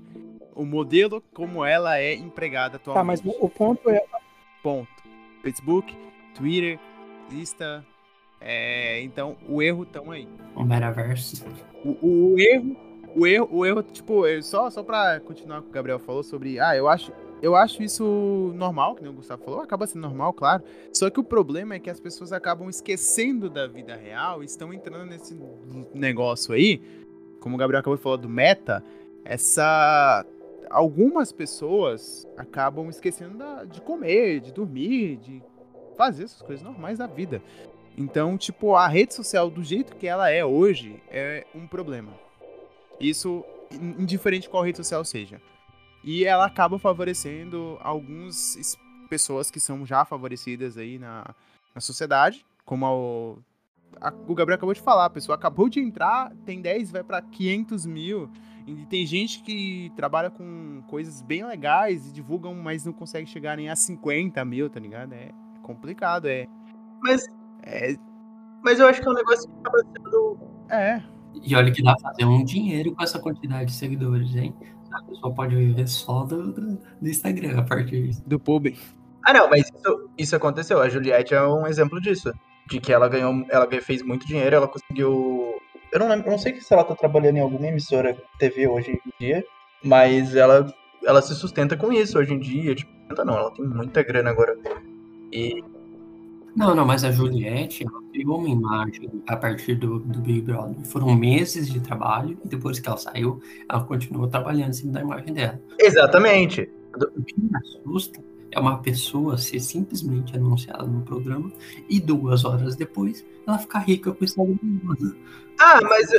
O 0.56 0.66
modelo 0.66 1.24
como 1.34 1.64
ela 1.66 1.98
é 1.98 2.14
empregada 2.14 2.78
Tá, 2.78 2.92
atualmente. 2.92 3.24
mas 3.26 3.36
o 3.40 3.50
ponto 3.50 3.90
é. 3.90 4.04
Ponto. 4.62 4.90
Facebook, 5.42 5.96
Twitter, 6.36 6.80
Insta. 7.32 7.86
É, 8.40 9.02
então, 9.02 9.38
o 9.48 9.62
erro 9.62 9.86
tão 9.86 10.12
aí. 10.12 10.28
O 10.56 10.64
metaverso. 10.64 11.46
O, 11.86 12.34
o 12.34 12.40
erro, 12.40 12.76
o 13.16 13.28
erro, 13.28 13.48
o 13.52 13.66
erro, 13.66 13.84
tipo, 13.84 14.24
só, 14.42 14.70
só 14.70 14.82
pra 14.84 15.20
continuar 15.20 15.58
com 15.62 15.62
o 15.62 15.64
que 15.66 15.70
o 15.70 15.74
Gabriel 15.74 16.00
falou 16.00 16.24
sobre. 16.24 16.60
Ah, 16.60 16.76
eu 16.76 16.88
acho. 16.88 17.12
Eu 17.42 17.56
acho 17.56 17.82
isso 17.82 18.52
normal, 18.56 18.96
que 18.96 19.02
nem 19.02 19.12
o 19.12 19.16
Gustavo 19.16 19.44
falou, 19.44 19.62
acaba 19.62 19.88
sendo 19.88 20.04
normal, 20.04 20.32
claro. 20.32 20.64
Só 20.94 21.10
que 21.10 21.20
o 21.20 21.24
problema 21.24 21.74
é 21.76 21.80
que 21.80 21.90
as 21.90 22.00
pessoas 22.00 22.32
acabam 22.32 22.70
esquecendo 22.70 23.50
da 23.50 23.66
vida 23.66 23.96
real 23.96 24.44
estão 24.44 24.72
entrando 24.72 25.06
nesse 25.10 25.36
negócio 25.94 26.54
aí, 26.54 26.82
como 27.40 27.56
o 27.56 27.58
Gabriel 27.58 27.80
acabou 27.80 27.98
de 27.98 28.04
falar 28.04 28.18
do 28.18 28.30
meta, 28.30 28.84
essa. 29.26 30.26
Algumas 30.70 31.32
pessoas 31.32 32.26
acabam 32.38 32.88
esquecendo 32.90 33.38
da- 33.38 33.66
de 33.66 33.82
comer, 33.82 34.40
de 34.40 34.54
dormir, 34.54 35.18
de 35.18 35.44
fazer 35.98 36.24
essas 36.26 36.42
coisas 36.42 36.64
normais 36.64 36.98
da 37.00 37.08
vida. 37.08 37.42
Então, 37.98 38.38
tipo, 38.38 38.74
a 38.76 38.88
rede 38.88 39.14
social 39.14 39.50
do 39.50 39.62
jeito 39.64 39.96
que 39.98 40.08
ela 40.08 40.30
é 40.30 40.46
hoje 40.46 41.02
é 41.10 41.46
um 41.54 41.68
problema. 41.68 42.14
Isso 43.00 43.44
in- 43.72 44.04
indiferente 44.04 44.48
qual 44.50 44.64
rede 44.64 44.78
social 44.78 45.04
seja. 45.04 45.42
E 46.04 46.24
ela 46.26 46.46
acaba 46.46 46.80
favorecendo 46.80 47.78
algumas 47.82 48.56
es- 48.56 48.78
pessoas 49.10 49.52
que 49.52 49.60
são 49.60 49.86
já 49.86 50.04
favorecidas 50.06 50.78
aí 50.78 50.98
na, 50.98 51.26
na 51.76 51.82
sociedade, 51.82 52.46
como 52.66 52.86
o, 52.88 53.38
a- 54.00 54.14
o 54.28 54.34
Gabriel 54.34 54.56
acabou 54.58 54.74
de 54.74 54.82
falar, 54.82 55.06
a 55.06 55.10
pessoa 55.10 55.36
acabou 55.36 55.70
de 55.70 55.80
entrar, 55.80 56.32
tem 56.46 56.62
10, 56.62 56.92
vai 56.92 57.04
pra 57.04 57.22
500 57.22 57.86
mil. 57.86 58.30
E 58.68 58.86
tem 58.86 59.06
gente 59.06 59.42
que 59.42 59.92
trabalha 59.96 60.30
com 60.30 60.84
coisas 60.88 61.22
bem 61.22 61.44
legais 61.44 62.08
e 62.08 62.12
divulgam, 62.14 62.54
mas 62.56 62.86
não 62.86 62.94
consegue 62.94 63.28
chegar 63.28 63.58
nem 63.58 63.70
a 63.70 63.76
50 63.76 64.46
mil, 64.46 64.70
tá 64.70 64.80
ligado? 64.80 65.14
É 65.14 65.30
complicado, 65.64 66.28
é. 66.28 66.48
Mas, 67.02 67.26
É. 67.64 67.96
mas 68.64 68.80
eu 68.80 68.88
acho 68.88 69.02
que 69.02 69.08
é 69.08 69.12
um 69.12 69.16
negócio 69.16 69.50
que 69.50 69.56
acaba 69.60 69.78
sendo. 69.80 70.38
é. 70.70 71.04
E 71.44 71.56
olha 71.56 71.72
que 71.72 71.82
dá 71.82 71.96
pra 71.96 72.10
fazer 72.12 72.26
um 72.26 72.44
dinheiro 72.44 72.94
com 72.94 73.02
essa 73.04 73.18
quantidade 73.20 73.66
de 73.66 73.72
seguidores, 73.78 74.36
hein? 74.36 74.54
A 74.92 75.04
pessoa 75.04 75.34
pode 75.34 75.56
viver 75.56 75.88
só 75.88 76.24
do, 76.24 76.52
do, 76.52 76.78
do 77.02 77.10
Instagram 77.10 77.60
a 77.60 77.64
partir 77.64 78.08
disso. 78.08 78.24
Do 78.26 78.40
pub. 78.40 78.76
Ah, 79.24 79.34
não, 79.34 79.50
mas 79.50 79.70
isso, 79.70 80.10
isso 80.18 80.36
aconteceu. 80.36 80.82
A 80.82 80.90
Juliette 80.90 81.34
é 81.34 81.42
um 81.42 81.68
exemplo 81.68 82.02
disso. 82.02 82.34
De 82.68 82.80
que 82.80 82.92
ela 82.92 83.08
ganhou, 83.08 83.46
ela 83.50 83.68
fez 83.82 84.02
muito 84.02 84.26
dinheiro, 84.26 84.56
ela 84.56 84.68
conseguiu. 84.68 85.56
Eu 85.92 86.00
não 86.00 86.08
lembro, 86.08 86.28
eu 86.28 86.32
não 86.32 86.38
sei 86.38 86.60
se 86.60 86.74
ela 86.74 86.84
tá 86.84 86.96
trabalhando 86.96 87.38
em 87.38 87.42
alguma 87.42 87.68
emissora 87.68 88.16
TV 88.40 88.68
hoje 88.68 88.92
em 88.92 89.12
dia, 89.20 89.44
mas 89.84 90.36
ela, 90.36 90.74
ela 91.04 91.22
se 91.22 91.36
sustenta 91.36 91.76
com 91.76 91.92
isso 91.92 92.18
hoje 92.18 92.34
em 92.34 92.40
dia. 92.40 92.76
Tipo, 92.76 92.92
não, 93.26 93.38
ela 93.38 93.52
tem 93.52 93.66
muita 93.66 94.02
grana 94.04 94.30
agora. 94.30 94.58
E 95.32 95.64
Não, 96.56 96.76
não, 96.76 96.86
mas 96.86 97.04
a 97.04 97.12
Juliette, 97.12 97.86
ela 97.86 98.02
criou 98.12 98.38
uma 98.38 98.50
imagem 98.50 99.10
a 99.28 99.38
partir 99.38 99.76
do, 99.76 100.00
do 100.00 100.20
Big 100.20 100.42
Brother. 100.42 100.76
Foram 100.86 101.16
meses 101.16 101.72
de 101.72 101.80
trabalho 101.80 102.38
e 102.44 102.48
depois 102.48 102.80
que 102.80 102.88
ela 102.88 102.98
saiu, 102.98 103.42
ela 103.70 103.84
continuou 103.84 104.28
trabalhando 104.28 104.70
em 104.70 104.74
cima 104.74 104.94
da 104.94 105.02
imagem 105.02 105.34
dela. 105.34 105.62
exatamente. 105.80 106.70
O 106.94 107.24
que 107.24 107.40
me 107.40 107.50
assusta 107.56 108.22
é 108.52 108.60
uma 108.60 108.80
pessoa 108.80 109.38
ser 109.38 109.62
simplesmente 109.62 110.36
anunciada 110.36 110.84
no 110.84 111.02
programa 111.04 111.52
e 111.90 112.02
duas 112.02 112.44
horas 112.44 112.76
depois 112.76 113.26
ela 113.48 113.58
ficar 113.58 113.80
rica 113.80 114.12
com 114.12 114.22
o 114.22 114.26
Instagram. 114.26 114.58
dela. 114.62 115.16
Ah, 115.60 115.80
mas 115.84 116.12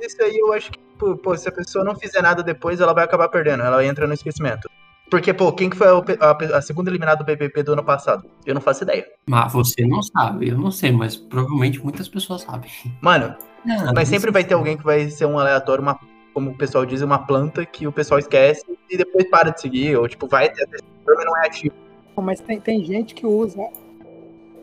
isso 0.00 0.22
aí 0.22 0.36
eu 0.36 0.52
acho 0.52 0.70
que, 0.70 0.78
pô, 0.98 1.36
se 1.36 1.48
a 1.48 1.52
pessoa 1.52 1.84
não 1.84 1.96
fizer 1.96 2.22
nada 2.22 2.42
depois, 2.42 2.80
ela 2.80 2.92
vai 2.92 3.04
acabar 3.04 3.28
perdendo. 3.28 3.62
Ela 3.62 3.84
entra 3.84 4.06
no 4.06 4.14
esquecimento. 4.14 4.68
Porque, 5.10 5.32
pô, 5.32 5.50
quem 5.52 5.70
que 5.70 5.76
foi 5.76 5.86
a, 5.88 5.92
a- 6.30 6.58
a 6.58 6.62
segunda 6.62 6.90
eliminada 6.90 7.22
do 7.22 7.26
BBB 7.26 7.62
do 7.62 7.72
ano 7.72 7.82
passado? 7.84 8.24
Eu 8.44 8.54
não 8.54 8.60
faço 8.60 8.84
ideia. 8.84 9.06
Mas 9.28 9.52
você 9.52 9.86
não 9.86 10.02
sabe, 10.02 10.48
eu 10.50 10.58
não 10.58 10.70
sei, 10.70 10.92
mas 10.92 11.16
provavelmente 11.16 11.82
muitas 11.82 12.08
pessoas 12.08 12.42
sabem. 12.42 12.70
Mano, 13.00 13.34
Não, 13.64 13.92
Mas 13.94 14.08
sempre 14.08 14.30
vai 14.30 14.44
ter 14.44 14.54
alguém 14.54 14.76
que 14.76 14.84
vai 14.84 15.08
ser 15.10 15.24
um 15.26 15.38
aleatório, 15.38 15.82
uma, 15.82 15.98
como 16.34 16.50
o 16.50 16.54
pessoal 16.56 16.84
diz, 16.84 17.00
uma 17.00 17.18
planta 17.18 17.64
que 17.64 17.86
o 17.86 17.92
pessoal 17.92 18.18
esquece 18.20 18.64
e 18.90 18.96
depois 18.96 19.28
para 19.30 19.50
de 19.50 19.60
seguir, 19.60 19.96
ou 19.96 20.06
tipo, 20.08 20.26
vai 20.26 20.50
ter 20.50 20.66
mas 21.06 21.24
não 21.24 21.36
é 21.38 21.46
ativo. 21.46 21.74
Mas 22.16 22.40
tem, 22.40 22.60
tem 22.60 22.84
gente 22.84 23.14
que 23.14 23.26
usa. 23.26 23.66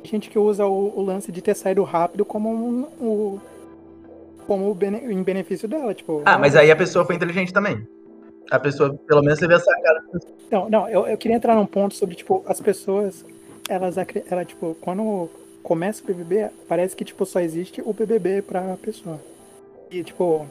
Gente 0.04 0.30
que 0.30 0.38
usa 0.38 0.66
o, 0.68 1.00
o 1.00 1.02
lance 1.02 1.32
de 1.32 1.42
ter 1.42 1.56
saído 1.56 1.84
rápido 1.84 2.24
como 2.24 2.50
um. 2.54 2.88
um- 3.02 3.40
como 4.46 4.70
o 4.70 4.76
bene- 4.76 5.12
em 5.12 5.24
benefício 5.24 5.68
dela, 5.68 5.92
tipo. 5.94 6.22
Ah, 6.24 6.38
mas 6.38 6.56
aí 6.56 6.70
a 6.70 6.76
pessoa 6.76 7.04
foi 7.04 7.16
inteligente 7.16 7.52
também. 7.52 7.84
A 8.52 8.60
pessoa, 8.60 8.94
pelo 9.08 9.22
menos, 9.22 9.40
teve 9.40 9.54
essa 9.56 9.72
cara. 9.82 10.04
Não, 10.52 10.70
não, 10.70 10.88
eu, 10.90 11.08
eu 11.08 11.18
queria 11.18 11.36
entrar 11.38 11.56
num 11.56 11.66
ponto 11.66 11.96
sobre, 11.96 12.16
tipo, 12.16 12.44
as 12.48 12.62
pessoas, 12.62 13.26
elas, 13.68 13.96
ela, 14.30 14.46
tipo, 14.46 14.76
quando 14.82 15.30
começa 15.64 16.04
o 16.04 16.06
BBB, 16.08 16.50
parece 16.68 16.96
que, 16.96 17.04
tipo, 17.04 17.26
só 17.26 17.40
existe 17.40 17.82
o 17.84 17.92
BBB 17.92 18.42
pra 18.44 18.78
pessoa. 18.82 19.20
E, 19.90 20.04
tipo, 20.04 20.46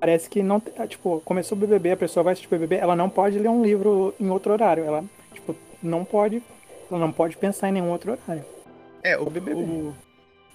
parece 0.00 0.28
que 0.28 0.42
não, 0.42 0.58
tem- 0.58 0.86
tipo, 0.88 1.20
começou 1.24 1.56
o 1.56 1.60
BBB, 1.60 1.92
a 1.92 1.96
pessoa 1.96 2.24
vai 2.24 2.32
assistir 2.32 2.48
o 2.48 2.50
BBB, 2.58 2.76
ela 2.76 2.96
não 2.96 3.08
pode 3.08 3.38
ler 3.38 3.48
um 3.48 3.62
livro 3.62 4.12
em 4.20 4.28
outro 4.30 4.52
horário, 4.52 4.84
ela, 4.84 5.04
tipo, 5.32 5.54
não 5.82 6.04
pode, 6.04 6.42
ela 6.90 6.98
não 7.00 7.12
pode 7.12 7.36
pensar 7.36 7.68
em 7.68 7.72
nenhum 7.72 7.90
outro 7.90 8.12
horário. 8.12 8.44
É, 9.02 9.16
o, 9.16 9.22
O 9.22 9.30
BBB. 9.30 9.60
o- 9.60 9.94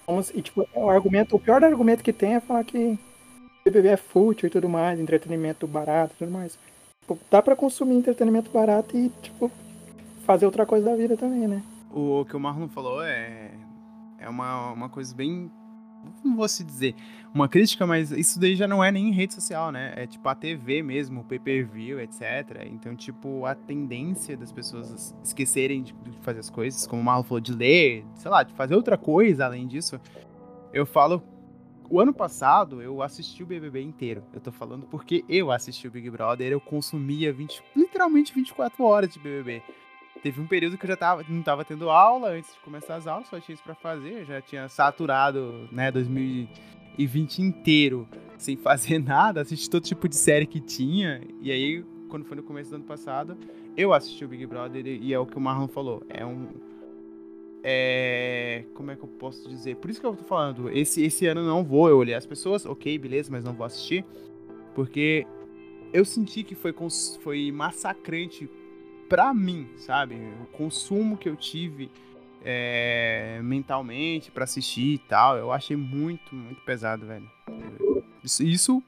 Vamos, 0.06 0.30
e, 0.34 0.42
tipo, 0.42 0.68
o 0.74 0.90
argumento, 0.90 1.36
o 1.36 1.40
pior 1.40 1.62
argumento 1.64 2.02
que 2.02 2.12
tem 2.12 2.34
é 2.34 2.40
falar 2.40 2.64
que 2.64 2.98
BBB 3.72 3.88
é 3.88 3.96
fútil 3.96 4.46
e 4.46 4.50
tudo 4.50 4.68
mais, 4.68 5.00
entretenimento 5.00 5.66
barato 5.66 6.14
e 6.14 6.18
tudo 6.18 6.30
mais. 6.30 6.58
Dá 7.30 7.42
pra 7.42 7.56
consumir 7.56 7.96
entretenimento 7.96 8.50
barato 8.50 8.96
e, 8.96 9.10
tipo, 9.22 9.50
fazer 10.24 10.46
outra 10.46 10.64
coisa 10.64 10.86
da 10.86 10.96
vida 10.96 11.16
também, 11.16 11.48
né? 11.48 11.62
o 11.92 12.24
que 12.24 12.34
o 12.34 12.40
Marlon 12.40 12.68
falou 12.68 13.02
é, 13.02 13.50
é 14.18 14.28
uma, 14.28 14.72
uma 14.72 14.88
coisa 14.88 15.14
bem. 15.14 15.50
Não 16.24 16.34
vou 16.34 16.48
se 16.48 16.64
dizer 16.64 16.96
uma 17.32 17.48
crítica, 17.48 17.86
mas 17.86 18.10
isso 18.10 18.40
daí 18.40 18.56
já 18.56 18.66
não 18.66 18.82
é 18.82 18.90
nem 18.90 19.12
rede 19.12 19.34
social, 19.34 19.70
né? 19.70 19.92
É 19.96 20.06
tipo 20.06 20.28
a 20.28 20.34
TV 20.34 20.82
mesmo, 20.82 21.20
o 21.20 21.24
pay-per-view, 21.24 22.00
etc. 22.00 22.66
Então, 22.66 22.96
tipo, 22.96 23.46
a 23.46 23.54
tendência 23.54 24.36
das 24.36 24.50
pessoas 24.50 25.14
esquecerem 25.22 25.82
de, 25.82 25.92
de 25.92 26.18
fazer 26.22 26.40
as 26.40 26.50
coisas, 26.50 26.86
como 26.86 27.00
o 27.00 27.04
Marlon 27.04 27.22
falou, 27.22 27.40
de 27.40 27.52
ler, 27.52 28.04
sei 28.14 28.30
lá, 28.30 28.42
de 28.42 28.52
fazer 28.54 28.74
outra 28.74 28.98
coisa 28.98 29.44
além 29.44 29.66
disso. 29.66 30.00
Eu 30.72 30.86
falo. 30.86 31.22
O 31.88 32.00
ano 32.00 32.12
passado 32.12 32.80
eu 32.80 33.02
assisti 33.02 33.42
o 33.42 33.46
BBB 33.46 33.82
inteiro. 33.82 34.22
Eu 34.32 34.40
tô 34.40 34.50
falando 34.50 34.86
porque 34.86 35.24
eu 35.28 35.50
assisti 35.50 35.86
o 35.86 35.90
Big 35.90 36.08
Brother, 36.08 36.50
eu 36.50 36.60
consumia 36.60 37.32
20, 37.32 37.62
literalmente 37.76 38.34
24 38.34 38.82
horas 38.82 39.12
de 39.12 39.18
BBB. 39.18 39.62
Teve 40.22 40.40
um 40.40 40.46
período 40.46 40.78
que 40.78 40.84
eu 40.84 40.88
já 40.88 40.96
tava, 40.96 41.24
não 41.28 41.42
tava 41.42 41.64
tendo 41.64 41.90
aula 41.90 42.30
antes 42.30 42.52
de 42.54 42.60
começar 42.60 42.94
as 42.94 43.06
aulas, 43.06 43.28
só 43.28 43.40
tinha 43.40 43.54
isso 43.54 43.62
pra 43.62 43.74
fazer, 43.74 44.24
já 44.24 44.40
tinha 44.40 44.68
saturado, 44.68 45.68
né, 45.72 45.90
2020 45.90 47.40
inteiro 47.40 48.08
sem 48.38 48.56
fazer 48.56 49.00
nada, 49.02 49.40
assisti 49.40 49.68
todo 49.68 49.82
tipo 49.82 50.08
de 50.08 50.14
série 50.14 50.46
que 50.46 50.60
tinha, 50.60 51.20
e 51.40 51.50
aí, 51.50 51.84
quando 52.08 52.24
foi 52.24 52.36
no 52.36 52.42
começo 52.42 52.70
do 52.70 52.76
ano 52.76 52.84
passado, 52.84 53.36
eu 53.76 53.92
assisti 53.92 54.24
o 54.24 54.28
Big 54.28 54.46
Brother 54.46 54.86
e 54.86 55.12
é 55.12 55.18
o 55.18 55.26
que 55.26 55.36
o 55.36 55.40
Marlon 55.40 55.68
falou, 55.68 56.02
é 56.08 56.24
um... 56.24 56.48
É... 57.62 58.64
Como 58.74 58.90
é 58.90 58.96
que 58.96 59.02
eu 59.02 59.08
posso 59.08 59.48
dizer? 59.48 59.76
Por 59.76 59.90
isso 59.90 60.00
que 60.00 60.06
eu 60.06 60.14
tô 60.16 60.24
falando, 60.24 60.68
esse, 60.70 61.02
esse 61.04 61.26
ano 61.26 61.40
eu 61.42 61.46
não 61.46 61.62
vou, 61.64 61.88
eu 61.88 61.96
olhei 61.98 62.14
as 62.14 62.26
pessoas, 62.26 62.66
ok, 62.66 62.98
beleza, 62.98 63.30
mas 63.30 63.44
não 63.44 63.52
vou 63.52 63.64
assistir, 63.66 64.04
porque 64.74 65.26
eu 65.92 66.04
senti 66.04 66.42
que 66.42 66.54
foi, 66.54 66.72
cons- 66.72 67.18
foi 67.22 67.52
massacrante 67.52 68.48
pra 69.08 69.32
mim, 69.34 69.68
sabe? 69.76 70.16
O 70.42 70.46
consumo 70.56 71.16
que 71.16 71.28
eu 71.28 71.36
tive 71.36 71.90
é, 72.44 73.38
mentalmente 73.42 74.30
pra 74.30 74.44
assistir 74.44 74.94
e 74.94 74.98
tal, 74.98 75.36
eu 75.36 75.52
achei 75.52 75.76
muito, 75.76 76.34
muito 76.34 76.60
pesado, 76.62 77.06
velho. 77.06 77.30
Isso, 78.24 78.42
isso 78.42 78.82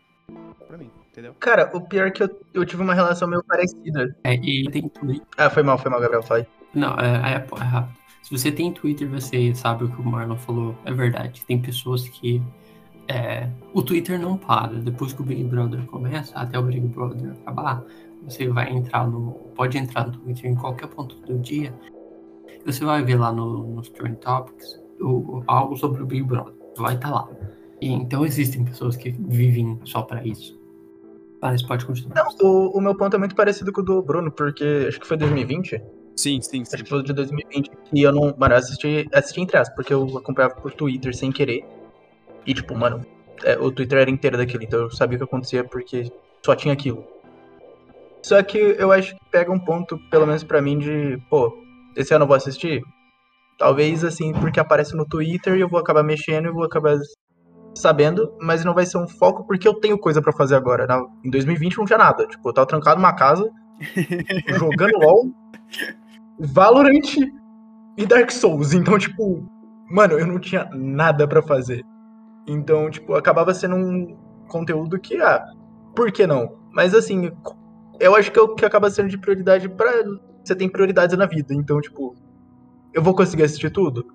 pra 0.66 0.78
mim, 0.78 0.90
entendeu? 1.12 1.34
Cara, 1.38 1.70
o 1.76 1.80
pior 1.80 2.06
é 2.08 2.10
que 2.10 2.22
eu, 2.22 2.40
eu 2.52 2.64
tive 2.64 2.82
uma 2.82 2.94
relação 2.94 3.28
meio 3.28 3.44
parecida. 3.44 4.16
É, 4.24 4.34
e 4.34 4.64
tem 4.70 4.88
Twitter. 4.88 5.26
Ah, 5.36 5.50
foi 5.50 5.62
mal, 5.62 5.78
foi 5.78 5.90
mal, 5.90 6.00
Gabriel, 6.00 6.22
falei. 6.22 6.46
Não, 6.74 6.94
é, 6.98 7.34
é, 7.34 7.34
é 7.34 7.64
rápido. 7.64 8.03
Se 8.24 8.30
você 8.30 8.50
tem 8.50 8.72
Twitter, 8.72 9.06
você 9.08 9.54
sabe 9.54 9.84
o 9.84 9.88
que 9.90 10.00
o 10.00 10.04
Marlon 10.04 10.36
falou. 10.36 10.74
É 10.86 10.92
verdade. 10.92 11.44
Tem 11.46 11.60
pessoas 11.60 12.08
que. 12.08 12.40
é, 13.06 13.50
o 13.74 13.82
Twitter 13.82 14.18
não 14.18 14.38
para. 14.38 14.78
Depois 14.78 15.12
que 15.12 15.20
o 15.20 15.24
Big 15.24 15.44
Brother 15.44 15.84
começa, 15.84 16.34
até 16.34 16.58
o 16.58 16.62
Big 16.62 16.80
Brother 16.88 17.32
acabar, 17.42 17.84
você 18.22 18.48
vai 18.48 18.72
entrar 18.72 19.06
no. 19.06 19.32
Pode 19.54 19.76
entrar 19.76 20.06
no 20.06 20.12
Twitter 20.14 20.50
em 20.50 20.54
qualquer 20.54 20.86
ponto 20.88 21.14
do 21.16 21.38
dia. 21.38 21.74
Você 22.64 22.82
vai 22.82 23.02
ver 23.04 23.16
lá 23.16 23.30
no, 23.30 23.74
nos 23.74 23.90
Trend 23.90 24.16
Topics 24.16 24.80
o- 24.98 25.42
algo 25.46 25.76
sobre 25.76 26.02
o 26.02 26.06
Big 26.06 26.22
Brother. 26.22 26.54
Vai 26.78 26.94
estar 26.94 27.10
lá. 27.10 27.28
E, 27.78 27.92
então 27.92 28.24
existem 28.24 28.64
pessoas 28.64 28.96
que 28.96 29.10
vivem 29.10 29.78
só 29.84 30.00
pra 30.00 30.26
isso. 30.26 30.58
Mas 31.42 31.62
pode 31.62 31.84
continuar. 31.84 32.14
Não, 32.24 32.48
o, 32.48 32.78
o 32.78 32.80
meu 32.80 32.96
ponto 32.96 33.14
é 33.16 33.18
muito 33.18 33.34
parecido 33.34 33.70
com 33.70 33.82
o 33.82 33.84
do 33.84 34.00
Bruno, 34.00 34.32
porque 34.32 34.86
acho 34.88 34.98
que 34.98 35.06
foi 35.06 35.18
2020. 35.18 35.78
Sim, 36.16 36.40
sim, 36.40 36.64
sim. 36.64 36.74
Acho 36.74 36.84
que 36.84 36.88
foi 36.88 36.98
o 37.00 37.02
de 37.02 37.12
2020. 37.12 37.70
E 37.92 38.02
eu 38.02 38.12
não. 38.12 38.34
Mano, 38.36 38.54
eu 38.54 38.58
assisti, 38.58 39.08
assisti 39.12 39.40
entre 39.40 39.56
aspas, 39.56 39.74
porque 39.74 39.92
eu 39.92 40.18
acompanhava 40.18 40.54
por 40.54 40.72
Twitter 40.72 41.14
sem 41.14 41.32
querer. 41.32 41.64
E, 42.46 42.54
tipo, 42.54 42.74
mano, 42.74 43.04
é, 43.42 43.58
o 43.58 43.70
Twitter 43.70 43.98
era 43.98 44.10
inteiro 44.10 44.36
daquilo, 44.36 44.62
então 44.62 44.80
eu 44.80 44.90
sabia 44.90 45.16
o 45.16 45.18
que 45.18 45.24
acontecia 45.24 45.64
porque 45.64 46.10
só 46.44 46.54
tinha 46.54 46.74
aquilo. 46.74 47.04
Só 48.22 48.42
que 48.42 48.58
eu 48.58 48.90
acho 48.92 49.14
que 49.14 49.20
pega 49.30 49.52
um 49.52 49.58
ponto, 49.58 49.98
pelo 50.10 50.26
menos 50.26 50.44
pra 50.44 50.62
mim, 50.62 50.78
de, 50.78 51.18
pô, 51.28 51.52
esse 51.96 52.14
ano 52.14 52.24
eu 52.24 52.28
vou 52.28 52.36
assistir? 52.36 52.82
Talvez, 53.58 54.02
assim, 54.04 54.32
porque 54.32 54.58
aparece 54.58 54.96
no 54.96 55.06
Twitter 55.06 55.56
e 55.56 55.60
eu 55.60 55.68
vou 55.68 55.78
acabar 55.78 56.02
mexendo 56.02 56.48
e 56.48 56.52
vou 56.52 56.64
acabar 56.64 56.96
sabendo, 57.74 58.32
mas 58.40 58.64
não 58.64 58.72
vai 58.72 58.86
ser 58.86 58.98
um 58.98 59.08
foco 59.08 59.44
porque 59.46 59.66
eu 59.66 59.74
tenho 59.74 59.98
coisa 59.98 60.22
pra 60.22 60.32
fazer 60.32 60.54
agora. 60.54 60.86
Na, 60.86 61.04
em 61.24 61.30
2020 61.30 61.76
não 61.76 61.84
tinha 61.84 61.98
nada. 61.98 62.26
Tipo, 62.26 62.48
eu 62.48 62.52
tava 62.52 62.66
trancado 62.66 63.00
numa 63.00 63.14
casa, 63.14 63.48
jogando 64.58 64.98
LOL, 64.98 65.30
Valorant 66.38 67.16
e 67.96 68.06
Dark 68.06 68.30
Souls. 68.30 68.72
Então, 68.72 68.98
tipo, 68.98 69.46
mano, 69.90 70.18
eu 70.18 70.26
não 70.26 70.38
tinha 70.38 70.68
nada 70.72 71.26
pra 71.26 71.42
fazer. 71.42 71.84
Então, 72.46 72.90
tipo, 72.90 73.14
acabava 73.14 73.54
sendo 73.54 73.76
um 73.76 74.16
conteúdo 74.48 74.98
que, 74.98 75.16
ah, 75.16 75.44
por 75.94 76.12
que 76.12 76.26
não? 76.26 76.56
Mas 76.72 76.94
assim, 76.94 77.30
eu 78.00 78.14
acho 78.14 78.30
que 78.30 78.38
é 78.38 78.42
o 78.42 78.54
que 78.54 78.64
acaba 78.64 78.90
sendo 78.90 79.08
de 79.08 79.18
prioridade 79.18 79.68
para 79.68 79.90
Você 80.44 80.54
tem 80.54 80.68
prioridades 80.68 81.16
na 81.16 81.26
vida, 81.26 81.54
então, 81.54 81.80
tipo, 81.80 82.14
eu 82.92 83.02
vou 83.02 83.14
conseguir 83.14 83.44
assistir 83.44 83.70
tudo? 83.70 84.06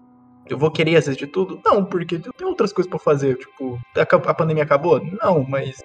Eu 0.47 0.57
vou 0.57 0.72
querer 0.72 0.95
assistir 0.95 1.28
tudo? 1.28 1.59
Não, 1.63 1.86
porque 1.86 2.15
eu 2.15 2.34
tenho 2.34 2.49
outras 2.49 2.74
coisas 2.74 2.89
para 2.89 2.97
fazer. 2.99 3.38
Tipo, 3.38 3.80
a, 3.95 4.34
pandemia 4.34 4.63
acabou? 4.63 4.99
Não, 5.22 5.43
mas 5.43 5.78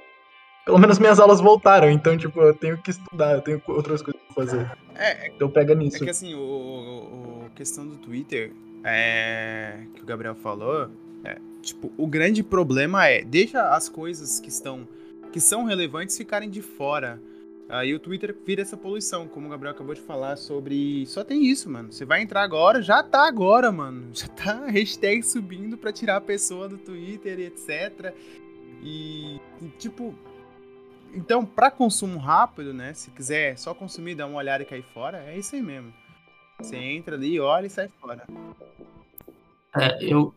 pelo 0.65 0.79
menos 0.79 0.99
minhas 0.99 1.21
aulas 1.21 1.41
voltaram, 1.41 1.91
então, 1.91 2.17
tipo, 2.17 2.41
eu 2.41 2.55
tenho 2.55 2.79
que 2.79 2.91
estudar, 2.91 3.33
eu 3.33 3.43
tenho 3.43 3.61
outras 3.69 4.01
coisas 4.01 4.21
fazer. 4.35 4.71
É, 4.95 5.29
então 5.29 5.51
pega 5.51 5.75
nisso. 5.75 5.97
É 5.97 6.01
que 6.01 6.11
assim, 6.11 6.35
o, 6.35 6.39
o, 6.39 7.47
o 7.47 7.51
questão 7.55 7.87
do 7.87 7.97
Twitter, 7.97 8.53
é, 8.83 9.85
que 9.95 10.03
o 10.03 10.07
Gabriel 10.07 10.35
falou, 10.35 10.91
é, 11.25 11.39
tipo, 11.63 11.93
o 11.97 12.07
grande 12.07 12.43
problema 12.43 13.07
é, 13.07 13.25
deixa 13.25 13.75
as 13.75 13.89
coisas 13.89 14.41
que 14.41 14.49
estão, 14.49 14.87
que 15.33 15.41
são 15.41 15.65
relevantes 15.65 16.17
ficarem 16.17 16.51
de 16.51 16.61
fora. 16.61 17.21
Aí 17.69 17.95
o 17.95 17.99
Twitter 17.99 18.37
vira 18.47 18.61
essa 18.61 18.77
poluição, 18.77 19.27
como 19.27 19.47
o 19.47 19.51
Gabriel 19.51 19.73
acabou 19.73 19.95
de 19.95 20.01
falar 20.01 20.37
sobre. 20.37 21.07
Só 21.07 21.25
tem 21.25 21.47
isso, 21.47 21.71
mano. 21.71 21.91
Você 21.91 22.05
vai 22.05 22.21
entrar 22.21 22.43
agora, 22.43 22.83
já 22.83 23.03
tá 23.03 23.27
agora, 23.27 23.73
mano. 23.73 24.09
Já 24.13 24.29
tá 24.29 24.67
hashtag 24.67 25.23
subindo 25.23 25.77
pra 25.77 25.93
tirar 25.93 26.17
a 26.17 26.21
pessoa 26.21 26.69
do 26.69 26.77
Twitter 26.77 27.39
e 27.41 27.47
etc. 27.47 28.15
E, 28.83 29.41
e 29.63 29.69
tipo. 29.79 30.15
Então, 31.15 31.45
para 31.45 31.71
consumo 31.71 32.19
rápido, 32.19 32.75
né? 32.75 32.93
Se 32.93 33.11
quiser 33.11 33.57
só 33.57 33.73
consumir, 33.73 34.15
dar 34.15 34.27
uma 34.27 34.39
olhada 34.39 34.63
e 34.63 34.67
cair 34.67 34.83
fora, 34.83 35.19
é 35.25 35.39
isso 35.39 35.55
aí 35.55 35.63
mesmo. 35.63 35.93
Você 36.61 36.77
entra 36.77 37.17
ali, 37.17 37.39
olha 37.39 37.67
e 37.67 37.71
sai 37.71 37.89
fora. 38.01 38.27
É, 39.77 40.05
eu, 40.05 40.35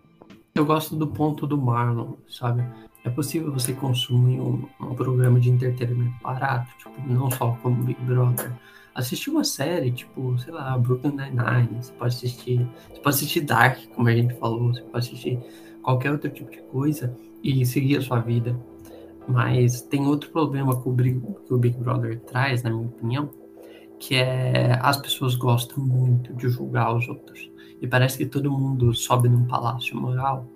eu 0.54 0.66
gosto 0.66 0.96
do 0.96 1.08
ponto 1.08 1.46
do 1.46 1.58
Marlon, 1.58 2.14
sabe? 2.28 2.64
É 3.04 3.10
possível 3.10 3.52
você 3.52 3.74
consumir 3.74 4.40
um, 4.40 4.68
um 4.80 4.96
programa 4.96 5.40
de 5.40 5.50
entretenimento 5.50 6.16
barato, 6.22 6.70
tipo, 6.78 6.92
não 7.08 7.30
só 7.32 7.58
como 7.62 7.84
Big 7.84 8.02
Brother. 8.02 8.52
Assistir 8.94 9.30
uma 9.30 9.44
série, 9.44 9.92
tipo, 9.92 10.38
sei 10.40 10.52
lá, 10.52 10.78
Brooklyn 10.78 11.12
Nine-Nine, 11.12 11.82
você 11.82 11.94
pode 11.94 12.16
assistir, 12.16 12.68
você 12.90 13.00
pode 13.00 13.16
assistir 13.16 13.42
Dark, 13.42 13.80
como 13.96 14.10
a 14.10 14.16
gente 14.16 14.34
falou, 14.36 14.74
você 14.74 14.82
pode 14.82 15.06
assistir 15.06 15.40
qualquer 15.84 16.12
outro 16.12 16.30
tipo 16.30 16.50
de 16.50 16.62
coisa 16.64 17.16
e 17.44 17.66
seguir 17.66 17.98
a 17.98 18.02
sua 18.02 18.20
vida. 18.20 18.60
Mas 19.28 19.82
tem 19.82 20.08
outro 20.08 20.30
problema 20.30 20.82
que 20.82 20.88
o, 20.88 20.92
Big, 20.92 21.22
que 21.46 21.54
o 21.54 21.58
Big 21.58 21.78
Brother 21.78 22.20
traz, 22.22 22.64
na 22.64 22.70
minha 22.70 22.88
opinião, 22.88 23.30
que 24.00 24.16
é 24.16 24.80
as 24.82 24.98
pessoas 24.98 25.36
gostam 25.36 25.84
muito 25.84 26.34
de 26.34 26.48
julgar 26.50 26.96
os 26.96 27.08
outros. 27.08 27.52
E 27.82 27.88
parece 27.88 28.18
que 28.18 28.26
todo 28.26 28.52
mundo 28.52 28.94
sobe 28.94 29.28
num 29.28 29.46
palácio 29.46 29.96
moral 30.00 30.48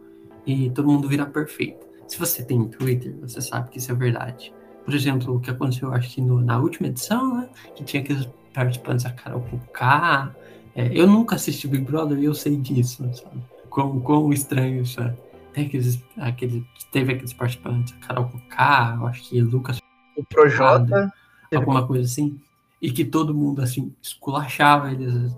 e 0.46 0.70
todo 0.70 0.88
mundo 0.88 1.08
vira 1.08 1.26
perfeito. 1.26 1.86
Se 2.08 2.18
você 2.18 2.44
tem 2.44 2.68
Twitter, 2.68 3.16
você 3.22 3.42
sabe 3.42 3.70
que 3.70 3.78
isso 3.78 3.92
é 3.92 3.96
verdade. 3.96 4.54
Por 4.84 4.94
exemplo, 4.94 5.36
o 5.36 5.40
que 5.40 5.50
aconteceu, 5.50 5.94
acho 5.94 6.16
que 6.16 6.22
no, 6.22 6.42
na 6.42 6.60
última 6.60 6.88
edição, 6.88 7.38
né? 7.38 7.50
Que 7.76 7.84
tinha 7.84 8.02
aqueles 8.02 8.28
participantes, 8.54 9.06
a 9.06 9.12
Carol 9.12 9.46
K. 9.74 10.34
É, 10.76 10.98
eu 10.98 11.08
nunca 11.08 11.36
assisti 11.36 11.68
Big 11.68 11.84
Brother 11.84 12.18
e 12.18 12.26
eu 12.26 12.34
sei 12.34 12.56
disso, 12.56 13.04
sabe? 13.14 13.38
Quão, 13.70 14.00
quão 14.00 14.34
estranho 14.34 14.82
isso 14.82 15.02
é. 15.02 15.14
Tem 15.54 15.66
aqueles, 15.66 16.04
aquele, 16.18 16.66
teve 16.92 17.14
aqueles 17.14 17.34
participantes, 17.34 17.94
a 18.02 18.08
Carol 18.08 18.32
eu 19.00 19.08
acho 19.08 19.30
que 19.30 19.42
Lucas. 19.42 19.80
O 20.16 20.24
Projota. 20.24 21.12
Alguma 21.54 21.86
coisa 21.86 22.06
assim. 22.06 22.40
E 22.82 22.92
que 22.92 23.04
todo 23.04 23.34
mundo, 23.34 23.62
assim, 23.62 23.94
esculachava 24.02 24.92
eles. 24.92 25.36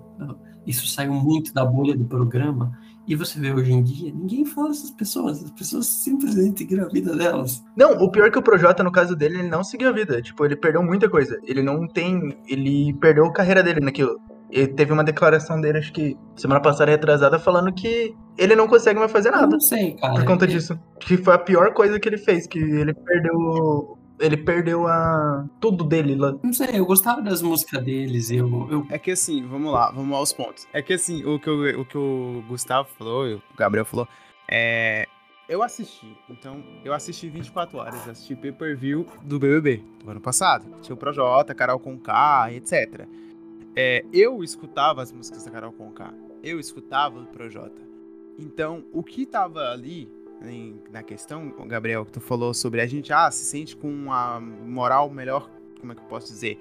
Isso 0.66 0.88
saiu 0.88 1.14
muito 1.14 1.54
da 1.54 1.66
bolha 1.66 1.96
do 1.96 2.06
programa. 2.06 2.78
E 3.06 3.16
você 3.16 3.38
vê 3.38 3.52
hoje 3.52 3.74
em 3.74 3.84
dia, 3.84 4.14
ninguém 4.14 4.46
fala 4.46 4.70
dessas 4.70 4.92
pessoas, 4.92 5.44
as 5.44 5.52
pessoas 5.52 5.88
simplesmente 5.88 6.60
seguiram 6.60 6.86
a 6.86 6.90
vida 6.90 7.14
delas. 7.14 7.62
Não, 7.76 8.02
o 8.02 8.10
pior 8.10 8.28
é 8.28 8.32
que 8.32 8.40
o 8.40 8.42
Projota, 8.42 8.82
no 8.82 8.94
caso 8.94 9.14
dele, 9.14 9.40
ele 9.40 9.50
não 9.50 9.62
seguiu 9.62 9.90
a 9.90 9.92
vida. 9.92 10.22
Tipo, 10.22 10.46
ele 10.46 10.56
perdeu 10.56 10.82
muita 10.82 11.10
coisa. 11.10 11.38
Ele 11.44 11.62
não 11.62 11.86
tem. 11.86 12.38
Ele 12.48 12.94
perdeu 12.94 13.26
a 13.26 13.34
carreira 13.34 13.62
dele 13.62 13.82
naquilo. 13.82 14.22
Ele 14.54 14.68
teve 14.68 14.94
uma 14.94 15.04
declaração 15.04 15.60
dele, 15.60 15.80
acho 15.80 15.92
que 15.92 16.16
semana 16.36 16.62
passada 16.62 16.92
retrasada, 16.92 17.40
falando 17.40 17.74
que 17.74 18.16
ele 18.38 18.56
não 18.56 18.68
consegue 18.68 19.00
mais 19.00 19.12
fazer 19.12 19.32
nada. 19.32 19.46
Eu 19.46 19.50
não 19.50 19.60
sei, 19.60 19.96
cara. 19.96 20.14
Por 20.14 20.26
conta 20.26 20.46
disso. 20.46 20.80
Que 21.00 21.18
foi 21.18 21.34
a 21.34 21.40
pior 21.40 21.74
coisa 21.74 22.00
que 22.00 22.08
ele 22.08 22.20
fez, 22.20 22.46
que 22.46 22.60
ele 22.60 22.94
perdeu 22.94 23.98
ele 24.20 24.38
perdeu 24.38 24.88
a 24.88 25.46
tudo 25.60 25.84
dele 25.84 26.16
lá. 26.16 26.36
Não 26.44 26.54
sei, 26.54 26.70
eu 26.80 26.86
gostava 26.86 27.22
das 27.22 27.42
músicas 27.42 27.84
deles, 27.84 28.30
eu, 28.30 28.68
eu... 28.70 28.88
É 28.90 28.98
que 29.00 29.12
assim, 29.12 29.46
vamos 29.48 29.74
lá, 29.74 29.92
vamos 29.92 30.16
aos 30.16 30.32
pontos. 30.32 30.68
É 30.72 30.82
que 30.82 30.94
assim, 30.94 31.26
o 31.26 31.40
que, 31.40 31.50
eu, 31.50 31.82
o, 31.82 31.86
que 31.86 31.98
o 31.98 32.44
Gustavo 32.48 32.88
falou, 32.98 33.26
o 33.36 33.58
Gabriel 33.58 33.86
falou, 33.86 34.08
é... 34.50 35.08
Eu 35.50 35.62
assisti, 35.62 36.16
então, 36.30 36.64
eu 36.86 36.94
assisti 36.94 37.28
24 37.28 37.78
horas, 37.78 38.08
assisti 38.08 38.34
pay-per-view 38.34 39.06
do 39.24 39.38
BBB, 39.38 39.84
do 40.02 40.10
ano 40.10 40.22
passado. 40.22 40.66
Tinha 40.82 40.96
o 40.96 40.98
Projota, 40.98 41.54
Carol 41.54 41.80
Conká, 41.80 42.48
etc. 42.54 43.06
É, 43.76 44.06
eu 44.14 44.44
escutava 44.44 45.02
as 45.02 45.12
músicas 45.12 45.44
da 45.46 45.52
Carol 45.52 45.72
Conká, 45.72 46.14
eu 46.44 46.60
escutava 46.60 47.20
o 47.20 47.26
Projota. 47.26 47.82
Então, 48.38 48.84
o 48.92 49.04
que 49.04 49.26
tava 49.26 49.72
ali 49.72 50.10
em, 50.44 50.82
na 50.92 51.02
questão, 51.02 51.52
Gabriel, 51.68 52.06
que 52.06 52.12
tu 52.12 52.22
falou 52.22 52.54
sobre 52.54 52.82
a 52.82 52.86
gente 52.86 53.12
ah, 53.12 53.30
se 53.32 53.46
sente 53.46 53.76
com 53.76 53.90
uma 53.90 54.40
moral 54.40 55.10
melhor, 55.10 55.50
como 55.80 55.92
é 55.92 55.96
que 55.96 56.02
eu 56.02 56.08
posso 56.08 56.28
dizer? 56.28 56.60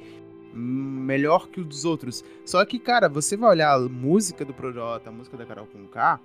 Melhor 0.55 1.49
que 1.49 1.61
o 1.61 1.65
dos 1.65 1.85
outros. 1.85 2.25
Só 2.45 2.65
que, 2.65 2.79
cara, 2.79 3.09
você 3.09 3.37
vai 3.37 3.51
olhar 3.51 3.75
a 3.75 3.89
música 3.89 4.45
do 4.45 4.55
Projota, 4.55 5.11
a 5.11 5.13
música 5.13 5.37
da 5.37 5.47
Carol 5.47 5.67
com 5.67 5.87
K, 5.87 6.21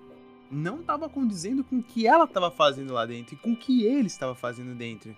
não 0.49 0.79
estava 0.79 1.09
condizendo 1.09 1.63
com 1.63 1.77
o 1.77 1.83
que 1.83 2.07
ela 2.07 2.25
estava 2.25 2.49
fazendo 2.51 2.93
lá 2.93 3.05
dentro 3.05 3.35
e 3.35 3.37
com 3.37 3.51
o 3.51 3.57
que 3.57 3.83
ele 3.83 4.07
estava 4.07 4.35
fazendo 4.35 4.75
dentro. 4.75 5.15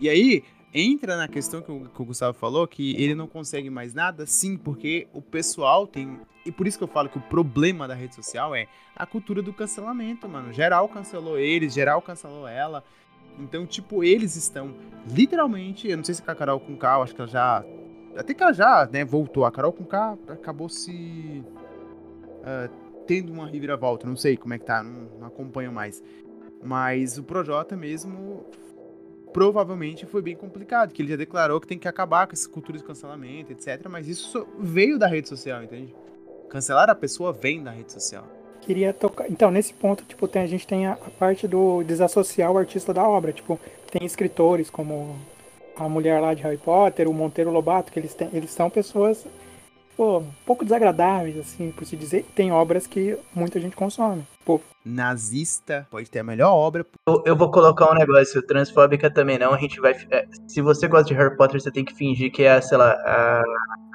E 0.00 0.08
aí, 0.08 0.42
entra 0.74 1.16
na 1.16 1.28
questão 1.28 1.62
que 1.62 1.70
o, 1.70 1.88
que 1.88 2.02
o, 2.02 2.04
Gustavo 2.04 2.36
falou, 2.36 2.66
que 2.66 3.00
ele 3.00 3.14
não 3.14 3.28
consegue 3.28 3.70
mais 3.70 3.94
nada, 3.94 4.26
sim, 4.26 4.56
porque 4.56 5.06
o 5.12 5.22
pessoal 5.22 5.86
tem. 5.86 6.18
E 6.44 6.50
por 6.50 6.66
isso 6.66 6.76
que 6.76 6.82
eu 6.84 6.88
falo 6.88 7.08
que 7.08 7.16
o 7.16 7.22
problema 7.22 7.86
da 7.86 7.94
rede 7.94 8.16
social 8.16 8.54
é 8.54 8.66
a 8.96 9.06
cultura 9.06 9.40
do 9.40 9.52
cancelamento, 9.52 10.28
mano. 10.28 10.52
Geral 10.52 10.88
cancelou 10.88 11.38
eles, 11.38 11.72
geral 11.72 12.02
cancelou 12.02 12.48
ela. 12.48 12.82
Então, 13.38 13.64
tipo, 13.64 14.02
eles 14.02 14.34
estão 14.36 14.74
literalmente. 15.08 15.88
Eu 15.88 15.96
não 15.96 16.04
sei 16.04 16.16
se 16.16 16.22
com 16.22 16.30
a 16.30 16.34
Carol 16.34 16.58
com 16.58 16.76
K, 16.76 17.02
acho 17.02 17.14
que 17.14 17.20
ela 17.20 17.30
já. 17.30 17.64
Até 18.16 18.34
que 18.34 18.42
ela 18.42 18.52
já, 18.52 18.88
né, 18.92 19.04
voltou. 19.04 19.44
A 19.44 19.52
Carol 19.52 19.72
com 19.72 19.84
K 19.84 20.18
acabou 20.28 20.68
se. 20.68 21.44
Uh, 22.40 22.84
tendo 23.06 23.32
uma 23.32 23.46
reviravolta. 23.46 24.06
Não 24.06 24.16
sei 24.16 24.36
como 24.36 24.54
é 24.54 24.58
que 24.58 24.64
tá, 24.64 24.82
não, 24.82 25.08
não 25.18 25.26
acompanho 25.28 25.72
mais. 25.72 26.02
Mas 26.62 27.18
o 27.18 27.22
Projota 27.22 27.76
mesmo 27.76 28.44
provavelmente 29.34 30.06
foi 30.06 30.22
bem 30.22 30.36
complicado, 30.36 30.92
que 30.92 31.02
ele 31.02 31.10
já 31.10 31.16
declarou 31.16 31.60
que 31.60 31.66
tem 31.66 31.76
que 31.76 31.88
acabar 31.88 32.28
com 32.28 32.32
essa 32.32 32.48
cultura 32.48 32.78
de 32.78 32.84
cancelamento, 32.84 33.50
etc. 33.50 33.88
Mas 33.90 34.06
isso 34.06 34.46
veio 34.60 34.96
da 34.96 35.08
rede 35.08 35.28
social, 35.28 35.64
entende? 35.64 35.92
Cancelar 36.48 36.88
a 36.88 36.94
pessoa 36.94 37.32
vem 37.32 37.60
da 37.60 37.72
rede 37.72 37.92
social. 37.92 38.24
Queria 38.60 38.94
tocar. 38.94 39.28
Então, 39.28 39.50
nesse 39.50 39.74
ponto, 39.74 40.04
tipo, 40.04 40.28
tem, 40.28 40.42
a 40.42 40.46
gente 40.46 40.64
tem 40.64 40.86
a, 40.86 40.92
a 40.92 41.10
parte 41.10 41.48
do 41.48 41.82
desassociar 41.82 42.52
o 42.52 42.56
artista 42.56 42.94
da 42.94 43.06
obra. 43.06 43.32
Tipo, 43.32 43.58
tem 43.90 44.06
escritores 44.06 44.70
como 44.70 45.16
a 45.76 45.88
mulher 45.88 46.20
lá 46.20 46.32
de 46.32 46.42
Harry 46.44 46.56
Potter, 46.56 47.08
o 47.08 47.12
Monteiro 47.12 47.50
Lobato, 47.50 47.90
que 47.90 47.98
eles, 47.98 48.14
têm, 48.14 48.30
eles 48.32 48.50
são 48.50 48.70
pessoas 48.70 49.26
pô, 49.96 50.18
um 50.18 50.30
pouco 50.46 50.64
desagradáveis, 50.64 51.36
assim, 51.36 51.72
por 51.72 51.84
se 51.84 51.96
dizer. 51.96 52.24
Tem 52.36 52.52
obras 52.52 52.86
que 52.86 53.18
muita 53.34 53.58
gente 53.58 53.74
consome. 53.74 54.24
Pô. 54.44 54.60
Nazista 54.84 55.86
pode 55.90 56.10
ter 56.10 56.18
a 56.18 56.24
melhor 56.24 56.52
obra. 56.52 56.84
Eu, 57.08 57.22
eu 57.24 57.36
vou 57.36 57.50
colocar 57.50 57.90
um 57.90 57.94
negócio, 57.94 58.42
transfóbica 58.42 59.10
também 59.10 59.38
não. 59.38 59.54
A 59.54 59.58
gente 59.58 59.80
vai. 59.80 59.94
É, 60.10 60.26
se 60.46 60.60
você 60.60 60.86
gosta 60.86 61.06
de 61.06 61.14
Harry 61.14 61.34
Potter, 61.36 61.60
você 61.60 61.70
tem 61.70 61.84
que 61.84 61.94
fingir 61.94 62.30
que 62.30 62.42
é, 62.42 62.60
sei 62.60 62.76
lá, 62.76 62.90
a. 62.92 63.42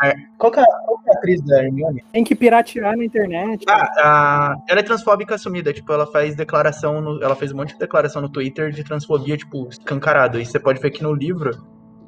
a 0.01 0.13
qual, 0.39 0.51
que 0.51 0.59
é, 0.59 0.63
qual 0.63 0.97
que 1.03 1.09
é 1.09 1.13
a 1.13 1.17
atriz 1.17 1.41
da 1.45 1.63
Hermione? 1.63 2.03
Tem 2.11 2.23
que 2.23 2.33
piratear 2.33 2.97
na 2.97 3.05
internet. 3.05 3.63
Ah, 3.69 3.91
a, 3.97 4.55
ela 4.67 4.79
é 4.79 4.83
transfóbica 4.83 5.35
assumida. 5.35 5.71
Tipo, 5.71 5.93
ela 5.93 6.07
faz 6.07 6.35
declaração. 6.35 6.99
No, 6.99 7.23
ela 7.23 7.35
fez 7.35 7.51
um 7.51 7.57
monte 7.57 7.73
de 7.73 7.79
declaração 7.79 8.21
no 8.21 8.29
Twitter 8.29 8.71
de 8.71 8.83
transfobia, 8.83 9.37
tipo, 9.37 9.67
escancarado. 9.69 10.39
E 10.39 10.45
você 10.45 10.59
pode 10.59 10.81
ver 10.81 10.89
que 10.89 11.03
no 11.03 11.13
livro 11.13 11.51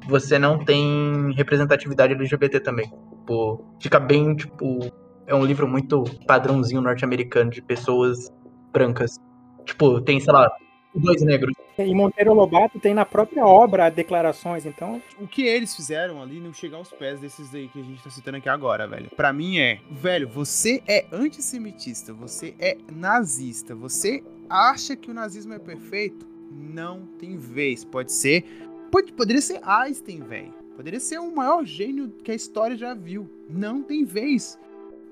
você 0.08 0.38
não 0.40 0.58
tem 0.64 1.32
representatividade 1.36 2.14
LGBT 2.14 2.58
também. 2.58 2.90
Tipo, 3.10 3.64
fica 3.80 4.00
bem, 4.00 4.34
tipo, 4.34 4.80
é 5.26 5.34
um 5.34 5.44
livro 5.44 5.68
muito 5.68 6.04
padrãozinho 6.26 6.80
norte-americano 6.80 7.50
de 7.50 7.62
pessoas 7.62 8.32
brancas. 8.72 9.20
Tipo, 9.64 10.00
tem, 10.00 10.18
sei 10.18 10.32
lá, 10.32 10.50
dois 10.94 11.22
negros. 11.22 11.54
E 11.78 11.94
Monteiro 11.94 12.34
Lobato 12.34 12.78
tem 12.78 12.92
na 12.92 13.04
própria 13.04 13.46
obra 13.46 13.88
declarações, 13.90 14.66
então. 14.66 15.00
O 15.18 15.26
que 15.26 15.42
eles 15.42 15.74
fizeram 15.74 16.22
ali 16.22 16.40
não 16.40 16.52
chega 16.52 16.76
aos 16.76 16.90
pés 16.90 17.20
desses 17.20 17.54
aí 17.54 17.68
que 17.68 17.80
a 17.80 17.82
gente 17.82 18.02
tá 18.02 18.10
citando 18.10 18.36
aqui 18.36 18.48
agora, 18.48 18.86
velho. 18.86 19.10
Pra 19.16 19.32
mim 19.32 19.58
é, 19.58 19.80
velho, 19.90 20.28
você 20.28 20.82
é 20.86 21.06
antissemitista, 21.12 22.12
você 22.12 22.54
é 22.58 22.76
nazista, 22.92 23.74
você 23.74 24.22
acha 24.48 24.94
que 24.94 25.10
o 25.10 25.14
nazismo 25.14 25.54
é 25.54 25.58
perfeito? 25.58 26.26
Não 26.50 27.06
tem 27.18 27.36
vez. 27.36 27.84
Pode 27.84 28.12
ser. 28.12 28.44
Pode, 28.90 29.12
poderia 29.12 29.40
ser 29.40 29.60
Einstein, 29.62 30.20
velho. 30.20 30.52
Poderia 30.76 31.00
ser 31.00 31.18
o 31.18 31.34
maior 31.34 31.64
gênio 31.64 32.10
que 32.22 32.30
a 32.30 32.34
história 32.34 32.76
já 32.76 32.92
viu. 32.92 33.30
Não 33.48 33.82
tem 33.82 34.04
vez. 34.04 34.58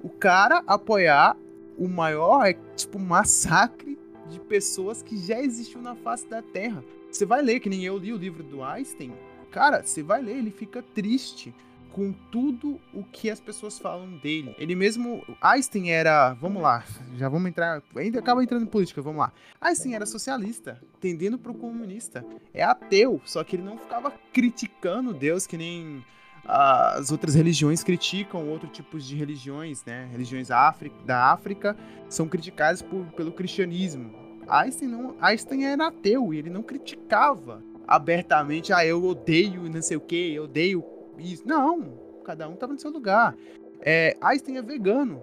O 0.03 0.09
cara 0.09 0.63
apoiar 0.67 1.37
o 1.77 1.89
maior, 1.89 2.47
é, 2.47 2.55
tipo, 2.77 2.99
massacre 2.99 3.99
de 4.29 4.39
pessoas 4.41 5.03
que 5.03 5.17
já 5.17 5.41
existiu 5.41 5.83
na 5.83 5.95
face 5.95 6.27
da 6.29 6.43
Terra. 6.43 6.85
Você 7.11 7.27
vai 7.27 7.43
ler, 7.43 7.61
que 7.61 7.69
nem 7.69 7.85
eu 7.85 7.99
li 7.99 8.13
o 8.13 8.17
livro 8.17 8.43
do 8.43 8.63
Einstein. 8.63 9.13
Cara, 9.51 9.83
você 9.83 10.03
vai 10.03 10.23
ler, 10.23 10.37
ele 10.37 10.51
fica 10.51 10.83
triste 10.83 11.53
com 11.93 12.13
tudo 12.31 12.81
o 12.95 13.03
que 13.03 13.29
as 13.29 13.41
pessoas 13.41 13.79
falam 13.79 14.17
dele. 14.19 14.55
Ele 14.59 14.75
mesmo. 14.75 15.25
Einstein 15.41 15.91
era. 15.91 16.35
Vamos 16.35 16.63
lá, 16.63 16.85
já 17.17 17.29
vamos 17.29 17.49
entrar. 17.49 17.83
Ainda 17.97 18.21
acaba 18.21 18.43
entrando 18.43 18.63
em 18.63 18.67
política, 18.67 19.03
vamos 19.03 19.21
lá. 19.21 19.33
Einstein 19.61 19.95
era 19.95 20.07
socialista, 20.07 20.81
tendendo 21.01 21.39
pro 21.39 21.55
comunista. 21.55 22.25
É 22.55 22.63
ateu, 22.63 23.21
só 23.25 23.43
que 23.43 23.57
ele 23.57 23.63
não 23.63 23.77
ficava 23.77 24.13
criticando 24.33 25.13
Deus 25.13 25.47
que 25.47 25.57
nem 25.57 26.05
as 26.45 27.11
outras 27.11 27.35
religiões 27.35 27.85
criticam 27.85 28.49
outros 28.49 28.73
tipos 28.73 29.07
de 29.07 29.15
religiões, 29.15 29.85
né? 29.85 30.09
Religiões 30.11 30.49
da 30.49 31.33
África 31.33 31.77
são 32.09 32.29
criticadas 32.29 32.83
por, 32.83 33.05
pelo 33.13 33.33
cristianismo. 33.33 34.13
Einstein, 34.49 34.89
não, 34.89 35.17
Einstein 35.21 35.65
era 35.65 35.89
ateu 35.89 36.35
e 36.35 36.39
ele 36.39 36.51
não 36.51 36.63
criticava 36.63 37.63
abertamente, 37.87 38.73
ah, 38.73 38.85
eu 38.85 39.05
odeio 39.05 39.69
não 39.71 39.83
sei 39.83 39.97
o 39.97 40.01
que, 40.01 40.35
eu 40.35 40.45
odeio 40.45 40.85
isso. 41.19 41.47
Não, 41.47 41.99
cada 42.25 42.49
um 42.49 42.55
estava 42.55 42.73
no 42.73 42.79
seu 42.79 42.91
lugar. 42.91 43.37
É, 43.81 44.17
Einstein 44.21 44.57
é 44.57 44.63
vegano. 44.63 45.23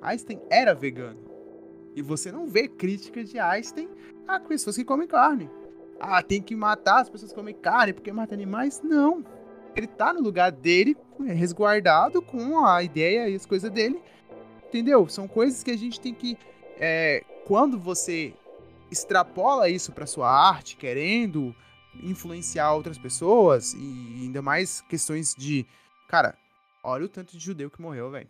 Einstein 0.00 0.40
era 0.50 0.74
vegano. 0.74 1.20
E 1.94 2.02
você 2.02 2.32
não 2.32 2.46
vê 2.46 2.68
críticas 2.68 3.30
de 3.30 3.38
Einstein 3.38 3.88
a 4.26 4.40
pessoas 4.40 4.76
que 4.76 4.84
comem 4.84 5.06
carne. 5.06 5.50
Ah, 5.98 6.22
tem 6.22 6.42
que 6.42 6.54
matar 6.54 7.00
as 7.00 7.08
pessoas 7.08 7.30
que 7.30 7.38
comem 7.38 7.54
carne 7.54 7.92
porque 7.92 8.12
mata 8.12 8.34
animais. 8.34 8.82
Não 8.82 9.24
ele 9.76 9.86
tá 9.86 10.12
no 10.12 10.20
lugar 10.20 10.50
dele, 10.50 10.96
é, 11.26 11.32
resguardado 11.32 12.22
com 12.22 12.64
a 12.64 12.82
ideia 12.82 13.28
e 13.28 13.34
as 13.34 13.44
coisas 13.44 13.70
dele. 13.70 14.02
Entendeu? 14.66 15.06
São 15.08 15.28
coisas 15.28 15.62
que 15.62 15.70
a 15.70 15.76
gente 15.76 16.00
tem 16.00 16.14
que. 16.14 16.36
É, 16.78 17.22
quando 17.44 17.78
você 17.78 18.34
extrapola 18.90 19.68
isso 19.68 19.92
para 19.92 20.06
sua 20.06 20.30
arte, 20.30 20.76
querendo 20.76 21.54
influenciar 22.02 22.72
outras 22.72 22.98
pessoas, 22.98 23.74
e 23.74 24.22
ainda 24.22 24.42
mais 24.42 24.80
questões 24.82 25.34
de. 25.34 25.66
Cara, 26.08 26.36
olha 26.82 27.04
o 27.04 27.08
tanto 27.08 27.36
de 27.36 27.44
judeu 27.44 27.70
que 27.70 27.80
morreu, 27.80 28.10
velho. 28.10 28.28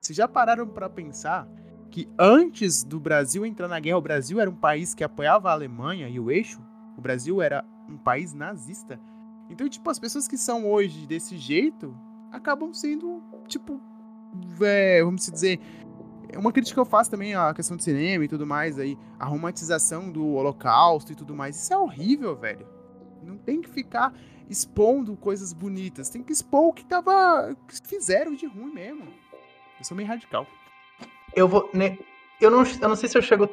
Vocês 0.00 0.16
já 0.16 0.28
pararam 0.28 0.68
para 0.68 0.88
pensar 0.88 1.48
que 1.90 2.08
antes 2.18 2.84
do 2.84 3.00
Brasil 3.00 3.44
entrar 3.44 3.66
na 3.66 3.80
guerra, 3.80 3.98
o 3.98 4.02
Brasil 4.02 4.40
era 4.40 4.48
um 4.48 4.54
país 4.54 4.94
que 4.94 5.02
apoiava 5.02 5.50
a 5.50 5.52
Alemanha 5.52 6.08
e 6.08 6.20
o 6.20 6.30
eixo? 6.30 6.60
O 6.96 7.00
Brasil 7.00 7.42
era 7.42 7.64
um 7.88 7.96
país 7.96 8.32
nazista. 8.32 9.00
Então, 9.48 9.68
tipo, 9.68 9.88
as 9.88 9.98
pessoas 9.98 10.26
que 10.26 10.36
são 10.36 10.66
hoje 10.66 11.06
desse 11.06 11.36
jeito 11.36 11.96
acabam 12.32 12.72
sendo, 12.72 13.22
tipo, 13.46 13.80
é, 14.60 15.02
vamos 15.02 15.26
dizer. 15.26 15.60
Uma 16.36 16.52
crítica 16.52 16.74
que 16.74 16.80
eu 16.80 16.84
faço 16.84 17.10
também 17.10 17.34
à 17.34 17.54
questão 17.54 17.76
do 17.76 17.82
cinema 17.82 18.24
e 18.24 18.28
tudo 18.28 18.46
mais 18.46 18.78
aí, 18.78 18.98
a 19.18 19.24
romantização 19.24 20.10
do 20.10 20.34
holocausto 20.34 21.12
e 21.12 21.14
tudo 21.14 21.34
mais. 21.34 21.56
Isso 21.56 21.72
é 21.72 21.78
horrível, 21.78 22.36
velho. 22.36 22.66
Não 23.22 23.38
tem 23.38 23.62
que 23.62 23.70
ficar 23.70 24.12
expondo 24.48 25.16
coisas 25.16 25.52
bonitas, 25.52 26.10
tem 26.10 26.22
que 26.22 26.32
expor 26.32 26.68
o 26.68 26.72
que 26.72 26.84
tava. 26.84 27.56
que 27.66 27.88
fizeram 27.88 28.34
de 28.34 28.46
ruim 28.46 28.72
mesmo. 28.72 29.04
Eu 29.78 29.84
sou 29.84 29.96
meio 29.96 30.08
radical. 30.08 30.46
Eu 31.34 31.48
vou. 31.48 31.70
Eu, 32.40 32.50
não, 32.50 32.62
eu 32.62 32.88
não 32.88 32.96
sei 32.96 33.08
se 33.08 33.16
eu 33.16 33.22
chego 33.22 33.48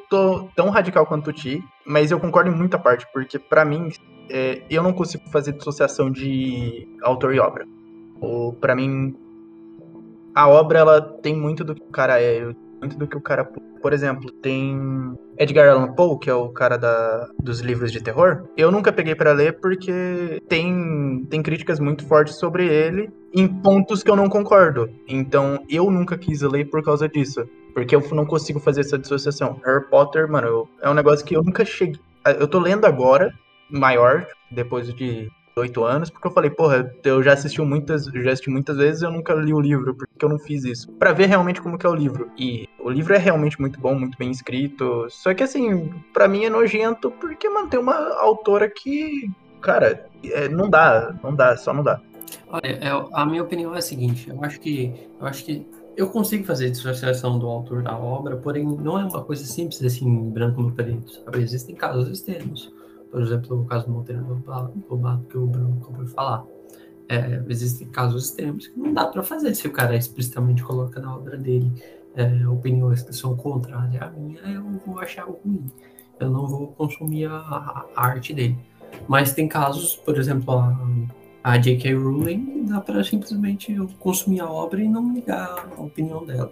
tão 0.54 0.70
radical 0.70 1.06
quanto 1.06 1.32
Ti, 1.32 1.62
mas 1.86 2.10
eu 2.10 2.20
concordo 2.20 2.50
em 2.50 2.54
muita 2.54 2.78
parte, 2.78 3.06
porque 3.12 3.38
para 3.38 3.64
mim 3.64 3.90
é, 4.30 4.62
eu 4.70 4.82
não 4.82 4.92
consigo 4.92 5.28
fazer 5.30 5.52
dissociação 5.52 6.10
de 6.10 6.88
autor 7.02 7.34
e 7.34 7.40
obra. 7.40 7.66
Ou 8.20 8.52
para 8.52 8.74
mim 8.74 9.14
a 10.34 10.48
obra 10.48 10.80
ela 10.80 11.00
tem 11.00 11.36
muito 11.36 11.62
do 11.64 11.74
que 11.74 11.82
o 11.82 11.90
cara 11.90 12.20
é, 12.20 12.52
muito 12.80 12.98
do 12.98 13.06
que 13.06 13.16
o 13.16 13.20
cara, 13.20 13.44
por 13.80 13.92
exemplo, 13.92 14.30
tem 14.30 14.76
Edgar 15.38 15.68
Allan 15.68 15.94
Poe, 15.94 16.18
que 16.18 16.28
é 16.28 16.34
o 16.34 16.50
cara 16.50 16.76
da, 16.76 17.28
dos 17.40 17.60
livros 17.60 17.90
de 17.90 18.02
terror. 18.02 18.44
Eu 18.56 18.70
nunca 18.70 18.92
peguei 18.92 19.14
para 19.14 19.32
ler 19.32 19.58
porque 19.60 20.42
tem 20.48 21.24
tem 21.30 21.42
críticas 21.42 21.80
muito 21.80 22.06
fortes 22.06 22.36
sobre 22.38 22.66
ele 22.66 23.10
em 23.32 23.48
pontos 23.48 24.02
que 24.02 24.10
eu 24.10 24.16
não 24.16 24.28
concordo. 24.28 24.90
Então, 25.08 25.64
eu 25.68 25.90
nunca 25.90 26.18
quis 26.18 26.42
ler 26.42 26.68
por 26.68 26.82
causa 26.82 27.08
disso. 27.08 27.48
Porque 27.74 27.94
eu 27.94 28.00
não 28.12 28.24
consigo 28.24 28.60
fazer 28.60 28.82
essa 28.82 28.96
dissociação. 28.96 29.60
Harry 29.64 29.84
Potter, 29.90 30.30
mano, 30.30 30.46
eu, 30.46 30.68
é 30.80 30.88
um 30.88 30.94
negócio 30.94 31.26
que 31.26 31.36
eu 31.36 31.42
nunca 31.42 31.64
cheguei. 31.64 32.00
Eu 32.38 32.48
tô 32.48 32.58
lendo 32.58 32.86
agora, 32.86 33.34
maior, 33.68 34.26
depois 34.50 34.94
de 34.94 35.28
oito 35.56 35.84
anos, 35.84 36.10
porque 36.10 36.26
eu 36.26 36.32
falei, 36.32 36.50
porra, 36.50 36.92
eu 37.04 37.22
já 37.22 37.32
assisti 37.32 37.60
muitas, 37.60 38.06
já 38.06 38.32
assisti 38.32 38.50
muitas 38.50 38.76
vezes 38.76 39.02
eu 39.02 39.10
nunca 39.10 39.34
li 39.34 39.52
o 39.52 39.60
livro, 39.60 39.94
porque 39.94 40.24
eu 40.24 40.28
não 40.28 40.38
fiz 40.38 40.64
isso. 40.64 40.90
para 40.92 41.12
ver 41.12 41.26
realmente 41.26 41.60
como 41.60 41.78
que 41.78 41.86
é 41.86 41.88
o 41.88 41.94
livro. 41.94 42.30
E 42.36 42.68
o 42.78 42.90
livro 42.90 43.14
é 43.14 43.18
realmente 43.18 43.60
muito 43.60 43.78
bom, 43.78 43.94
muito 43.94 44.18
bem 44.18 44.30
escrito. 44.30 45.06
Só 45.10 45.32
que 45.34 45.42
assim, 45.42 45.92
para 46.12 46.28
mim 46.28 46.44
é 46.44 46.50
nojento 46.50 47.10
porque 47.10 47.48
mantém 47.48 47.78
uma 47.78 47.94
autora 48.20 48.68
que, 48.68 49.30
cara, 49.60 50.06
é, 50.24 50.48
não 50.48 50.68
dá, 50.68 51.14
não 51.22 51.34
dá, 51.34 51.56
só 51.56 51.72
não 51.72 51.82
dá. 51.82 52.00
Olha, 52.48 52.66
é, 52.66 52.90
a 53.12 53.26
minha 53.26 53.42
opinião 53.42 53.74
é 53.74 53.78
a 53.78 53.82
seguinte, 53.82 54.28
eu 54.28 54.42
acho 54.42 54.60
que 54.60 54.92
eu 55.20 55.26
acho 55.26 55.44
que 55.44 55.66
eu 55.96 56.08
consigo 56.08 56.44
fazer 56.44 56.70
dissociação 56.70 57.38
do 57.38 57.46
autor 57.46 57.82
da 57.82 57.96
obra, 57.96 58.36
porém 58.36 58.64
não 58.64 58.98
é 58.98 59.04
uma 59.04 59.22
coisa 59.22 59.44
simples 59.44 59.82
assim, 59.82 60.30
branco 60.30 60.60
no 60.60 60.72
preto, 60.72 61.12
sabe? 61.12 61.42
Existem 61.42 61.74
casos 61.74 62.08
extremos 62.08 62.72
por 63.14 63.22
exemplo, 63.22 63.60
o 63.60 63.64
caso 63.64 63.86
do 63.86 63.92
Monteiro 63.92 64.42
Lobato 64.90 65.24
que 65.28 65.38
o 65.38 65.46
Bruno 65.46 65.78
acabou 65.80 66.04
de 66.04 66.10
falar. 66.10 66.44
É, 67.08 67.40
existem 67.48 67.86
casos 67.86 68.24
extremos 68.24 68.66
que 68.66 68.76
não 68.76 68.92
dá 68.92 69.06
para 69.06 69.22
fazer 69.22 69.54
se 69.54 69.68
o 69.68 69.70
cara 69.70 69.94
explicitamente 69.94 70.64
coloca 70.64 70.98
na 70.98 71.14
obra 71.14 71.36
dele 71.36 71.72
é, 72.16 72.48
opiniões 72.48 73.04
que 73.04 73.12
são 73.12 73.36
contrárias 73.36 74.02
à 74.02 74.10
minha, 74.10 74.40
eu 74.40 74.64
vou 74.84 74.98
achar 74.98 75.26
ruim. 75.26 75.70
Eu 76.18 76.28
não 76.28 76.48
vou 76.48 76.72
consumir 76.72 77.26
a, 77.26 77.86
a 77.94 78.04
arte 78.04 78.34
dele. 78.34 78.58
Mas 79.06 79.32
tem 79.32 79.46
casos, 79.46 79.94
por 79.94 80.18
exemplo, 80.18 80.52
a, 80.52 80.76
a 81.44 81.58
J.K. 81.58 81.94
Rowling, 81.94 82.64
dá 82.64 82.80
para 82.80 83.04
simplesmente 83.04 83.70
eu 83.70 83.86
consumir 83.98 84.40
a 84.40 84.50
obra 84.50 84.80
e 84.82 84.88
não 84.88 85.12
ligar 85.12 85.68
a 85.76 85.80
opinião 85.80 86.24
dela. 86.24 86.50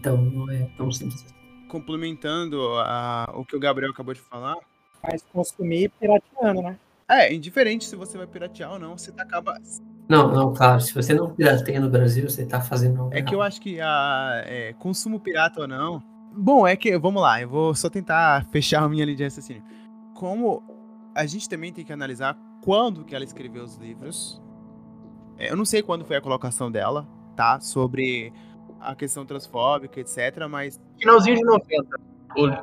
Então 0.00 0.16
não 0.16 0.50
é 0.50 0.70
tão 0.74 0.90
simples. 0.90 1.26
Complementando 1.68 2.58
a, 2.78 3.30
o 3.36 3.44
que 3.44 3.54
o 3.54 3.60
Gabriel 3.60 3.92
acabou 3.92 4.14
de 4.14 4.20
falar, 4.20 4.56
mas 5.02 5.22
consumir 5.32 5.90
pirateando, 6.00 6.62
né? 6.62 6.78
É, 7.08 7.32
indiferente 7.32 7.84
se 7.84 7.94
você 7.94 8.16
vai 8.16 8.26
piratear 8.26 8.72
ou 8.72 8.78
não, 8.78 8.96
você 8.96 9.12
tá 9.12 9.22
acaba. 9.22 9.60
Não, 10.08 10.32
não, 10.32 10.54
claro. 10.54 10.80
Se 10.80 10.94
você 10.94 11.12
não 11.12 11.34
pirateia 11.34 11.78
no 11.78 11.90
Brasil, 11.90 12.28
você 12.28 12.46
tá 12.46 12.60
fazendo. 12.60 13.10
É 13.12 13.20
que 13.20 13.34
eu 13.34 13.42
acho 13.42 13.60
que 13.60 13.80
a 13.80 14.42
é, 14.46 14.72
consumo 14.78 15.20
pirata 15.20 15.60
ou 15.60 15.68
não. 15.68 16.02
Bom, 16.34 16.66
é 16.66 16.74
que, 16.74 16.96
vamos 16.98 17.20
lá, 17.20 17.42
eu 17.42 17.48
vou 17.48 17.74
só 17.74 17.90
tentar 17.90 18.46
fechar 18.46 18.82
a 18.82 18.88
minha 18.88 19.04
linha 19.04 19.16
de 19.16 19.24
raciocínio. 19.24 19.62
Como 20.14 20.62
a 21.14 21.26
gente 21.26 21.46
também 21.46 21.70
tem 21.70 21.84
que 21.84 21.92
analisar 21.92 22.34
quando 22.62 23.04
que 23.04 23.14
ela 23.14 23.24
escreveu 23.24 23.62
os 23.64 23.76
livros. 23.76 24.40
É, 25.36 25.50
eu 25.50 25.56
não 25.56 25.64
sei 25.64 25.82
quando 25.82 26.04
foi 26.04 26.16
a 26.16 26.20
colocação 26.20 26.70
dela, 26.70 27.06
tá? 27.36 27.60
Sobre 27.60 28.32
a 28.80 28.94
questão 28.94 29.26
transfóbica, 29.26 30.00
etc. 30.00 30.46
Mas. 30.48 30.80
Finalzinho 30.98 31.36
de 31.36 31.44
90 31.44 32.12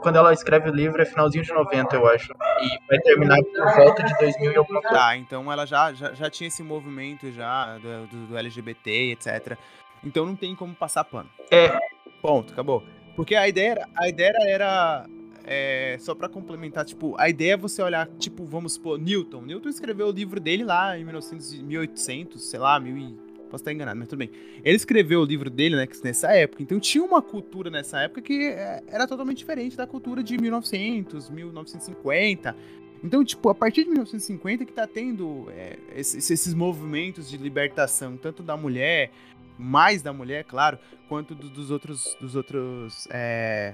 quando 0.02 0.16
ela 0.16 0.34
escreve 0.34 0.70
o 0.70 0.74
livro 0.74 1.02
é 1.02 1.06
finalzinho 1.06 1.43
de 1.43 1.54
90, 1.54 1.95
eu 1.95 2.08
acho. 2.08 2.34
E 2.34 2.88
vai 2.88 3.00
terminar 3.00 3.38
por 3.43 3.76
volta 3.76 4.04
de 4.04 4.18
2000 4.18 4.52
e 4.52 4.56
alguma 4.58 4.82
coisa. 4.82 4.97
Tá, 4.97 5.18
então 5.18 5.52
ela 5.52 5.66
já, 5.66 5.93
já, 5.93 6.14
já 6.14 6.30
tinha 6.30 6.47
esse 6.47 6.64
movimento 6.64 7.32
já 7.32 7.78
do, 7.78 8.08
do, 8.08 8.28
do, 8.28 8.38
LGBT, 8.38 9.12
etc. 9.12 9.58
Então 10.04 10.26
não 10.26 10.36
tem 10.36 10.56
como 10.56 10.74
passar 10.74 11.04
pano. 11.04 11.30
É. 11.52 11.78
Ponto, 12.22 12.52
acabou. 12.52 12.84
Porque 13.16 13.36
a 13.36 13.47
ideia 13.47 13.72
era, 13.72 13.88
a 13.95 14.10
ideia 14.10 14.34
era 14.47 15.06
é, 15.52 15.97
só 16.00 16.14
para 16.14 16.30
complementar, 16.30 16.86
tipo, 16.86 17.16
a 17.18 17.28
ideia 17.28 17.54
é 17.54 17.58
você 17.58 17.82
olhar, 17.82 18.08
tipo, 18.20 18.45
vamos 18.45 18.74
supor, 18.74 19.00
Newton. 19.00 19.41
Newton 19.41 19.70
escreveu 19.70 20.08
o 20.08 20.12
livro 20.12 20.39
dele 20.39 20.64
lá 20.64 20.95
em 20.95 21.04
1900, 21.04 21.60
1800, 21.64 22.43
sei 22.43 22.60
lá, 22.60 22.80
1000 22.80 23.18
Posso 23.50 23.64
estar 23.64 23.74
enganado, 23.74 23.97
mas 23.97 24.08
tudo 24.08 24.20
bem. 24.20 24.30
Ele 24.64 24.76
escreveu 24.76 25.22
o 25.22 25.26
livro 25.26 25.50
dele, 25.50 25.76
né, 25.76 25.88
nessa 26.04 26.32
época, 26.34 26.62
então 26.62 26.80
tinha 26.80 27.04
uma 27.04 27.20
cultura 27.20 27.72
nessa 27.72 28.00
época 28.00 28.22
que 28.22 28.45
é, 28.45 28.84
era 28.89 29.08
totalmente 29.08 29.39
diferente 29.39 29.76
da 29.76 29.88
cultura 29.88 30.22
de 30.22 30.38
1900, 30.38 31.32
1950. 31.32 32.56
Então, 33.04 33.26
tipo, 33.26 33.50
a 33.50 33.56
partir 33.56 33.86
de 33.86 33.89
1950 33.89 34.66
que 34.66 34.72
tá 34.72 34.86
tendo 34.86 35.47
é, 35.50 35.80
esses, 35.95 36.30
esses 36.30 36.54
movimentos 36.54 37.28
de 37.28 37.38
libertação, 37.38 38.16
tanto 38.18 38.43
da 38.43 38.56
mulher 38.56 39.10
mais 39.58 40.04
da 40.04 40.14
mulher, 40.14 40.43
claro, 40.43 40.78
quanto 41.08 41.34
do, 41.34 41.50
dos 41.50 41.72
outros, 41.72 42.16
dos 42.22 42.36
outros, 42.36 43.08
é, 43.10 43.74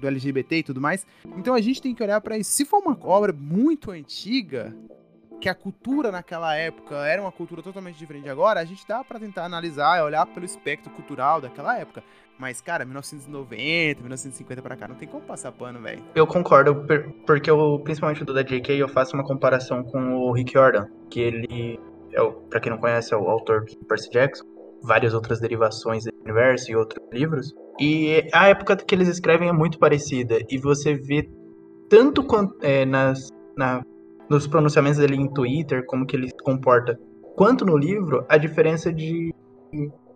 do 0.00 0.06
LGBT 0.06 0.58
e 0.58 0.62
tudo 0.62 0.80
mais. 0.80 1.06
Então 1.36 1.54
a 1.54 1.60
gente 1.60 1.82
tem 1.82 1.94
que 1.94 2.02
olhar 2.02 2.20
para 2.20 2.38
isso. 2.38 2.50
Se 2.52 2.64
for 2.64 2.78
uma 2.78 2.98
obra 3.02 3.32
muito 3.32 3.90
antiga, 3.90 4.74
que 5.40 5.48
a 5.48 5.54
cultura 5.54 6.12
naquela 6.12 6.54
época 6.54 6.94
era 7.06 7.20
uma 7.20 7.32
cultura 7.32 7.62
totalmente 7.62 7.98
diferente 7.98 8.24
de 8.24 8.30
agora, 8.30 8.60
a 8.60 8.64
gente 8.64 8.86
dá 8.86 9.02
para 9.02 9.18
tentar 9.18 9.44
analisar 9.44 10.04
olhar 10.04 10.26
pelo 10.26 10.44
espectro 10.44 10.90
cultural 10.92 11.40
daquela 11.40 11.78
época. 11.78 12.04
Mas, 12.38 12.60
cara, 12.60 12.84
1990, 12.84 14.00
1950 14.00 14.62
para 14.62 14.76
cá, 14.76 14.88
não 14.88 14.94
tem 14.94 15.06
como 15.06 15.22
passar 15.22 15.52
pano, 15.52 15.80
velho. 15.80 16.02
Eu 16.14 16.26
concordo, 16.26 16.86
porque 17.26 17.50
eu, 17.50 17.80
principalmente 17.84 18.24
do 18.24 18.32
da 18.32 18.42
JK, 18.42 18.78
eu 18.78 18.88
faço 18.88 19.14
uma 19.14 19.24
comparação 19.24 19.82
com 19.82 20.14
o 20.14 20.32
Rick 20.32 20.54
Jordan, 20.54 20.86
que 21.10 21.20
ele, 21.20 21.78
é 22.12 22.22
o, 22.22 22.32
pra 22.32 22.58
quem 22.58 22.70
não 22.70 22.78
conhece, 22.78 23.12
é 23.12 23.16
o 23.16 23.28
autor 23.28 23.66
de 23.66 23.76
Percy 23.86 24.10
Jackson, 24.10 24.44
várias 24.82 25.12
outras 25.12 25.38
derivações 25.38 26.04
do 26.04 26.12
universo 26.24 26.70
e 26.70 26.76
outros 26.76 27.06
livros. 27.12 27.54
E 27.80 28.28
a 28.32 28.48
época 28.48 28.76
que 28.76 28.94
eles 28.94 29.08
escrevem 29.08 29.48
é 29.48 29.52
muito 29.52 29.78
parecida, 29.78 30.38
e 30.50 30.58
você 30.58 30.94
vê 30.94 31.28
tanto 31.88 32.22
quanto, 32.22 32.54
é, 32.62 32.84
nas, 32.84 33.30
na 33.56 33.82
nos 34.28 34.46
pronunciamentos 34.46 35.00
dele 35.00 35.16
em 35.16 35.26
Twitter, 35.26 35.84
como 35.86 36.06
que 36.06 36.14
ele 36.14 36.28
se 36.28 36.36
comporta, 36.44 36.96
quanto 37.34 37.64
no 37.64 37.76
livro, 37.76 38.24
a 38.28 38.38
diferença 38.38 38.92
de, 38.92 39.34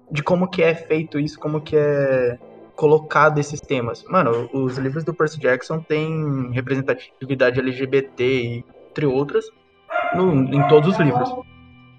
de 0.09 0.23
como 0.23 0.49
que 0.49 0.63
é 0.63 0.73
feito 0.73 1.19
isso, 1.19 1.39
como 1.41 1.61
que 1.61 1.77
é 1.77 2.39
colocado 2.77 3.39
esses 3.39 3.61
temas. 3.61 4.05
Mano, 4.05 4.49
os 4.53 4.79
livros 4.79 5.03
do 5.03 5.13
Percy 5.13 5.41
Jackson 5.41 5.81
têm 5.81 6.53
representatividade 6.53 7.59
LGBT, 7.59 8.65
entre 8.89 9.07
outras, 9.07 9.45
no, 10.15 10.33
em 10.33 10.69
todos 10.69 10.91
os 10.91 11.01
livros. 11.01 11.29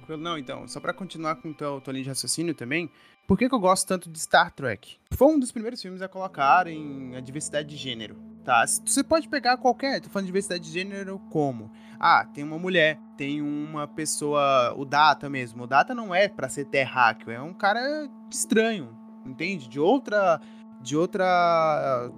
Não, 0.07 0.37
então, 0.37 0.67
só 0.67 0.79
para 0.79 0.93
continuar 0.93 1.35
com 1.35 1.49
o 1.49 1.53
teu, 1.53 1.81
linha 1.87 2.03
de 2.03 2.09
raciocínio 2.09 2.53
também, 2.53 2.89
por 3.27 3.37
que, 3.37 3.49
que 3.49 3.55
eu 3.55 3.59
gosto 3.59 3.87
tanto 3.87 4.09
de 4.09 4.19
Star 4.19 4.51
Trek? 4.51 4.97
Foi 5.11 5.27
um 5.27 5.39
dos 5.39 5.51
primeiros 5.51 5.81
filmes 5.81 6.01
a 6.01 6.07
colocar 6.07 6.67
em 6.67 7.15
a 7.15 7.19
diversidade 7.19 7.67
de 7.67 7.75
gênero, 7.75 8.15
tá? 8.43 8.65
Você 8.65 9.03
pode 9.03 9.27
pegar 9.27 9.57
qualquer, 9.57 9.99
tô 10.01 10.09
falando 10.09 10.25
de 10.25 10.29
diversidade 10.29 10.63
de 10.63 10.71
gênero 10.71 11.19
como? 11.31 11.71
Ah, 11.99 12.25
tem 12.33 12.43
uma 12.43 12.59
mulher, 12.59 12.99
tem 13.17 13.41
uma 13.41 13.87
pessoa, 13.87 14.73
o 14.77 14.85
Data 14.85 15.29
mesmo. 15.29 15.63
O 15.63 15.67
Data 15.67 15.95
não 15.95 16.13
é 16.13 16.27
para 16.27 16.49
ser 16.49 16.65
terráqueo, 16.65 17.31
é 17.31 17.41
um 17.41 17.53
cara 17.53 18.07
estranho, 18.29 18.95
entende? 19.25 19.67
De 19.67 19.79
outra, 19.79 20.39
de 20.81 20.95
outra, 20.95 22.11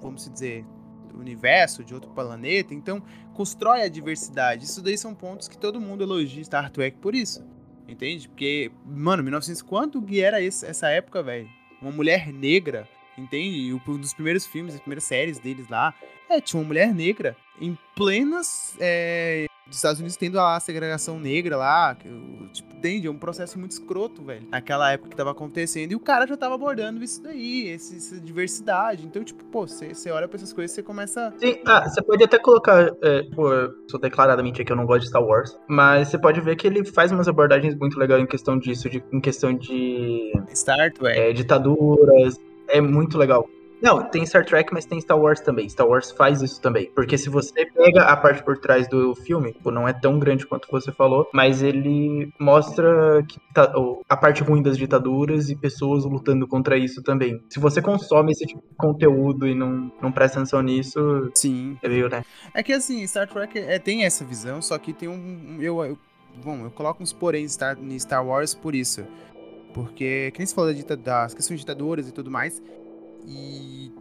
vamos 0.00 0.28
dizer, 0.28 0.66
universo, 1.14 1.84
de 1.84 1.94
outro 1.94 2.10
planeta. 2.10 2.74
Então, 2.74 3.02
constrói 3.32 3.82
a 3.82 3.88
diversidade. 3.88 4.64
Isso 4.64 4.82
daí 4.82 4.98
são 4.98 5.14
pontos 5.14 5.48
que 5.48 5.56
todo 5.56 5.80
mundo 5.80 6.02
elogia 6.02 6.44
Star 6.44 6.70
Trek 6.70 6.98
por 6.98 7.14
isso. 7.14 7.44
Entende? 7.88 8.28
Porque, 8.28 8.70
mano, 8.84 9.22
1900, 9.22 9.62
quanto 9.62 10.02
que 10.02 10.20
era 10.20 10.40
esse, 10.40 10.64
essa 10.64 10.88
época, 10.88 11.22
velho? 11.22 11.48
Uma 11.80 11.90
mulher 11.90 12.32
negra, 12.32 12.88
entende? 13.18 13.58
E 13.58 13.74
um 13.74 13.78
dos 13.98 14.14
primeiros 14.14 14.46
filmes, 14.46 14.74
as 14.74 14.80
primeiras 14.80 15.04
séries 15.04 15.38
deles 15.38 15.68
lá, 15.68 15.94
é, 16.30 16.40
tinha 16.40 16.60
uma 16.60 16.66
mulher 16.66 16.94
negra 16.94 17.36
em 17.60 17.76
plenas 17.94 18.76
é, 18.80 19.46
dos 19.66 19.76
Estados 19.76 20.00
Unidos 20.00 20.16
tendo 20.16 20.38
a 20.38 20.58
segregação 20.60 21.18
negra 21.18 21.56
lá, 21.56 21.94
que, 21.94 22.08
tipo, 22.52 22.74
entende? 22.76 23.06
É 23.06 23.10
um 23.10 23.16
processo 23.16 23.58
muito 23.58 23.72
escroto, 23.72 24.22
velho. 24.22 24.46
Naquela 24.50 24.90
época 24.92 25.10
que 25.10 25.16
tava 25.16 25.30
acontecendo. 25.30 25.92
E 25.92 25.94
o 25.94 26.00
cara 26.00 26.26
já 26.26 26.36
tava 26.36 26.54
abordando 26.54 27.02
isso 27.02 27.22
daí, 27.22 27.68
esse, 27.68 27.96
essa 27.96 28.20
diversidade. 28.20 29.06
Então, 29.06 29.22
tipo, 29.22 29.44
pô, 29.44 29.66
você 29.66 30.10
olha 30.10 30.26
pra 30.26 30.36
essas 30.36 30.52
coisas 30.52 30.72
e 30.72 30.74
você 30.74 30.82
começa. 30.82 31.32
Sim, 31.38 31.58
ah, 31.64 31.88
você 31.88 32.02
pode 32.02 32.24
até 32.24 32.38
colocar. 32.38 32.90
É, 33.02 33.22
sou 33.88 34.00
declaradamente 34.00 34.60
aqui, 34.60 34.72
eu 34.72 34.76
não 34.76 34.86
gosto 34.86 35.02
de 35.02 35.08
Star 35.08 35.22
Wars. 35.22 35.56
Mas 35.68 36.08
você 36.08 36.18
pode 36.18 36.40
ver 36.40 36.56
que 36.56 36.66
ele 36.66 36.84
faz 36.84 37.12
umas 37.12 37.28
abordagens 37.28 37.74
muito 37.76 37.98
legais 37.98 38.22
em 38.22 38.26
questão 38.26 38.58
disso, 38.58 38.90
de, 38.90 39.02
em 39.12 39.20
questão 39.20 39.54
de. 39.54 40.32
Star 40.54 40.92
Trek. 40.92 41.18
É, 41.18 41.32
ditaduras. 41.32 42.36
É 42.68 42.80
muito 42.80 43.18
legal. 43.18 43.46
Não, 43.82 44.00
tem 44.00 44.24
Star 44.24 44.44
Trek, 44.44 44.72
mas 44.72 44.84
tem 44.84 45.00
Star 45.00 45.18
Wars 45.18 45.40
também. 45.40 45.68
Star 45.68 45.88
Wars 45.88 46.12
faz 46.12 46.40
isso 46.40 46.60
também. 46.60 46.88
Porque 46.94 47.18
se 47.18 47.28
você 47.28 47.66
pega 47.66 48.04
a 48.04 48.16
parte 48.16 48.40
por 48.44 48.56
trás 48.56 48.86
do 48.86 49.12
filme, 49.16 49.56
não 49.64 49.88
é 49.88 49.92
tão 49.92 50.20
grande 50.20 50.46
quanto 50.46 50.68
você 50.70 50.92
falou, 50.92 51.28
mas 51.34 51.62
ele 51.62 52.32
mostra 52.38 53.24
que 53.28 53.40
tá, 53.52 53.72
a 54.08 54.16
parte 54.16 54.42
ruim 54.44 54.62
das 54.62 54.78
ditaduras 54.78 55.50
e 55.50 55.56
pessoas 55.56 56.04
lutando 56.04 56.46
contra 56.46 56.76
isso 56.76 57.02
também. 57.02 57.42
Se 57.50 57.58
você 57.58 57.82
consome 57.82 58.30
esse 58.30 58.46
tipo 58.46 58.62
de 58.62 58.76
conteúdo 58.76 59.48
e 59.48 59.54
não, 59.54 59.90
não 60.00 60.12
presta 60.12 60.38
atenção 60.38 60.62
nisso, 60.62 61.30
sim. 61.34 61.76
É 61.82 61.88
meio, 61.88 62.08
né? 62.08 62.24
É 62.54 62.62
que 62.62 62.72
assim, 62.72 63.04
Star 63.04 63.28
Trek 63.28 63.58
é, 63.58 63.80
tem 63.80 64.04
essa 64.04 64.24
visão, 64.24 64.62
só 64.62 64.78
que 64.78 64.92
tem 64.92 65.08
um. 65.08 65.58
Eu, 65.60 65.84
eu, 65.84 65.98
bom, 66.44 66.64
eu 66.64 66.70
coloco 66.70 67.02
uns 67.02 67.12
porém 67.12 67.48
Star, 67.48 67.76
em 67.82 67.98
Star 67.98 68.24
Wars 68.24 68.54
por 68.54 68.76
isso. 68.76 69.04
Porque, 69.74 70.30
quem 70.34 70.44
se 70.44 70.54
falou 70.54 70.72
das 70.72 71.34
questões 71.34 71.58
de 71.58 71.64
ditaduras 71.64 72.06
e 72.06 72.12
tudo 72.12 72.30
mais, 72.30 72.62
e 73.26 73.92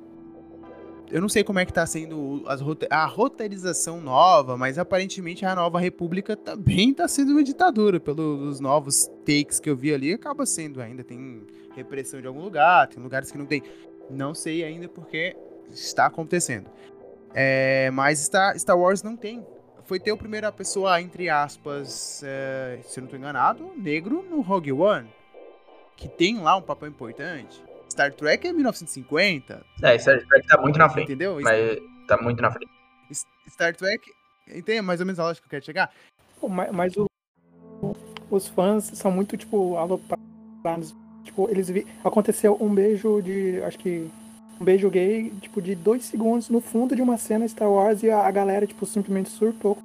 eu 1.12 1.20
não 1.20 1.28
sei 1.28 1.44
como 1.44 1.60
é 1.60 1.66
que 1.66 1.74
tá 1.74 1.86
sendo 1.86 2.44
a 2.90 3.06
roteirização 3.06 4.00
nova, 4.00 4.56
mas 4.56 4.80
aparentemente 4.80 5.46
a 5.46 5.54
nova 5.54 5.78
república 5.78 6.38
também 6.38 6.94
tá 6.94 7.06
sendo 7.06 7.34
uma 7.34 7.44
ditadura. 7.44 8.00
Pelos 8.00 8.62
novos 8.62 9.08
takes 9.26 9.60
que 9.60 9.70
eu 9.70 9.76
vi 9.76 9.94
ali, 9.94 10.14
acaba 10.14 10.46
sendo 10.46 10.82
ainda. 10.82 11.04
Tem 11.04 11.46
repressão 11.76 12.22
de 12.22 12.28
algum 12.28 12.42
lugar, 12.42 12.88
tem 12.88 13.04
lugares 13.04 13.30
que 13.30 13.38
não 13.38 13.46
tem. 13.46 13.62
Não 14.10 14.34
sei 14.34 14.64
ainda 14.64 14.88
porque 14.88 15.36
está 15.70 16.06
acontecendo. 16.06 16.70
É, 17.34 17.92
mas 17.92 18.20
Star, 18.20 18.58
Star 18.58 18.80
Wars 18.80 19.04
não 19.04 19.18
tem. 19.18 19.46
Foi 19.84 20.00
ter 20.00 20.14
o 20.14 20.18
primeira 20.18 20.50
pessoa, 20.50 21.02
entre 21.02 21.30
aspas, 21.30 22.24
é, 22.24 22.80
se 22.84 23.00
eu 23.00 23.02
não 23.02 23.08
estou 23.08 23.20
enganado, 23.20 23.70
negro 23.76 24.24
no 24.30 24.40
Rogue 24.40 24.72
One. 24.72 25.10
Que 25.98 26.08
tem 26.08 26.40
lá 26.40 26.56
um 26.56 26.62
papel 26.62 26.88
importante. 26.88 27.62
Star 28.02 28.14
Trek 28.14 28.48
é 28.48 28.54
1950. 28.54 29.64
É, 29.84 29.98
Star 30.00 30.26
Trek 30.26 30.48
tá 30.48 30.60
muito 30.60 30.80
na 30.80 30.90
frente. 30.90 31.06
Entendeu? 31.06 31.40
Mas 31.40 31.78
tá 32.08 32.18
muito 32.18 32.42
na 32.42 32.52
frente. 32.52 32.72
Star 33.48 33.76
Trek. 33.76 34.10
Entende 34.48 34.82
mais 34.82 35.00
ou 35.00 35.06
menos 35.06 35.20
a 35.20 35.24
lógica 35.24 35.48
que 35.48 35.56
eu 35.56 35.60
quero 35.60 35.66
chegar? 35.66 35.92
Mas, 36.50 36.72
mas 36.72 36.94
o, 36.98 37.08
os 38.30 38.48
fãs 38.48 38.86
são 38.86 39.12
muito, 39.12 39.38
tipo, 39.38 39.78
aloprados. 39.78 40.96
Tipo, 41.24 41.48
eles 41.50 41.70
vi... 41.70 41.86
Aconteceu 42.04 42.58
um 42.60 42.74
beijo 42.74 43.22
de. 43.22 43.62
Acho 43.64 43.78
que. 43.78 44.10
Um 44.60 44.64
beijo 44.64 44.90
gay, 44.90 45.32
tipo, 45.42 45.62
de 45.62 45.74
dois 45.74 46.06
segundos 46.06 46.50
no 46.50 46.62
fundo 46.62 46.96
de 46.96 47.02
uma 47.02 47.18
cena 47.18 47.48
Star 47.48 47.70
Wars 47.70 48.04
e 48.04 48.12
a, 48.12 48.28
a 48.28 48.32
galera, 48.32 48.68
tipo, 48.68 48.86
simplesmente 48.86 49.30
surtou 49.30 49.78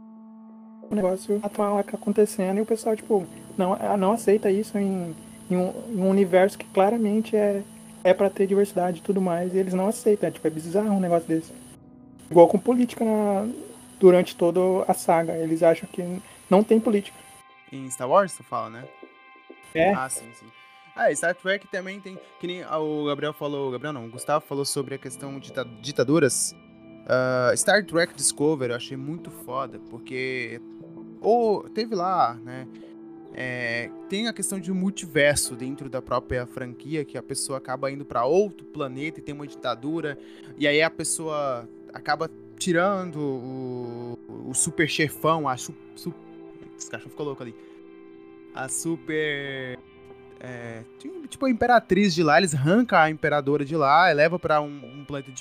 o 0.91 0.95
negócio 0.95 1.41
atual 1.43 1.79
acontecendo 1.79 2.59
e 2.59 2.61
o 2.61 2.67
pessoal, 2.67 2.95
tipo, 2.95 3.27
não, 3.57 3.75
não 3.97 4.13
aceita 4.13 4.51
isso 4.51 4.77
em, 4.77 5.17
em, 5.51 5.57
um, 5.57 5.73
em 5.89 5.99
um 5.99 6.11
universo 6.11 6.59
que 6.59 6.67
claramente 6.67 7.35
é 7.35 7.63
é 8.07 8.15
para 8.15 8.31
ter 8.31 8.47
diversidade 8.47 8.99
e 8.99 9.03
tudo 9.03 9.21
mais, 9.21 9.53
e 9.53 9.59
eles 9.59 9.75
não 9.75 9.89
aceitam. 9.89 10.29
É, 10.29 10.33
tipo, 10.33 10.47
é 10.47 10.51
bizarro 10.51 10.93
um 10.93 11.01
negócio 11.01 11.27
desse. 11.27 11.53
Igual 12.31 12.47
com 12.47 12.57
política 12.57 13.05
na, 13.05 13.49
durante 13.99 14.37
toda 14.37 14.61
a 14.87 14.95
saga. 14.95 15.33
Eles 15.37 15.61
acham 15.61 15.89
que 15.91 16.21
não 16.49 16.63
tem 16.63 16.79
política. 16.79 17.19
Em 17.73 17.91
Star 17.91 18.09
Wars, 18.09 18.37
tu 18.37 18.45
fala, 18.45 18.71
né? 18.71 18.85
É. 19.75 19.93
Ah, 19.93 20.09
sim, 20.09 20.27
sim. 20.39 20.47
Ah, 20.95 21.13
Star 21.15 21.35
Trek 21.35 21.67
também 21.67 22.01
tem. 22.01 22.17
Que 22.41 22.47
nem 22.47 22.65
o 22.65 23.07
Gabriel 23.07 23.33
falou. 23.33 23.73
Gabriel 23.73 23.93
não, 23.93 24.07
o 24.07 24.11
Gustavo 24.11 24.45
falou 24.47 24.65
sobre 24.65 24.95
a 24.95 24.99
questão 24.99 25.39
de 25.41 25.53
ditaduras. 25.81 26.53
Uh, 26.53 27.57
Star 27.57 27.85
Trek 27.85 28.15
Discovery 28.15 28.71
eu 28.71 28.77
achei 28.77 28.97
muito 28.97 29.31
foda, 29.33 29.81
porque. 29.91 30.61
Ou 31.21 31.69
teve 31.69 31.95
lá, 31.95 32.35
né? 32.35 32.69
É, 33.39 33.91
tem 34.09 34.29
a 34.29 34.33
questão 34.33 34.59
de 34.59 34.73
multiverso 34.73 35.55
dentro 35.55 35.91
da 35.91 36.01
própria 36.01 36.47
franquia, 36.47 37.05
que 37.05 37.19
a 37.19 37.23
pessoa 37.23 37.59
acaba 37.59 37.91
indo 37.91 38.03
para 38.03 38.25
outro 38.25 38.67
planeta 38.67 39.21
e 39.21 39.23
tem 39.23 39.35
uma 39.35 39.47
ditadura, 39.47 40.19
e 40.57 40.67
aí 40.67 40.81
a 40.81 40.89
pessoa 40.89 41.69
acaba 41.93 42.31
tirando 42.59 43.19
o, 43.19 44.19
o 44.49 44.55
super 44.55 44.89
chefão, 44.89 45.47
a 45.47 45.55
su, 45.59 45.75
esse 46.79 46.91
cachorro 46.91 47.11
ficou 47.11 47.27
louco 47.27 47.43
ali. 47.43 47.55
A 48.55 48.71
super. 48.71 49.79
É, 50.39 50.83
tipo 51.29 51.47
a 51.47 51.51
imperatriz 51.51 52.15
de 52.15 52.23
lá, 52.23 52.39
eles 52.39 52.55
arrancam 52.55 52.99
a 52.99 53.11
imperadora 53.11 53.65
de 53.65 53.75
lá, 53.75 54.13
leva 54.13 54.39
para 54.39 54.61
um, 54.61 55.01
um 55.01 55.05
planeta, 55.05 55.33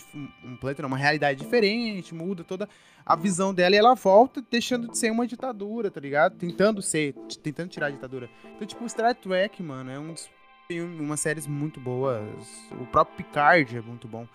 um 0.43 0.56
planeta, 0.56 0.82
não, 0.82 0.88
uma 0.88 0.98
realidade 0.98 1.39
diferente, 1.39 2.16
muda 2.16 2.43
toda 2.43 2.68
a 3.06 3.16
visão 3.16 3.54
dela 3.54 3.76
e 3.76 3.78
ela 3.78 3.93
volta 3.93 4.43
deixando 4.50 4.88
de 4.88 4.98
ser 4.98 5.12
uma 5.12 5.28
ditadura, 5.28 5.91
tá 5.91 6.00
ligado? 6.00 6.38
Tentando 6.38 6.82
ser, 6.82 7.14
tentando 7.43 7.70
tirar 7.70 7.88
a 7.88 7.91
ditadura. 7.91 8.30
Então, 8.56 8.66
tipo, 8.66 8.88
Star 8.89 9.14
Trek, 9.14 9.62
mano, 9.62 9.91
é 9.91 10.00
um 10.00 10.14
dos, 10.14 10.30
tem 10.68 10.82
umas 10.82 11.20
séries 11.20 11.46
muito 11.46 11.80
boas. 11.80 12.24
O 12.72 12.86
próprio 12.88 13.18
Picard 13.18 13.78
é 13.78 13.82
muito 13.82 14.08
bom. 14.08 14.28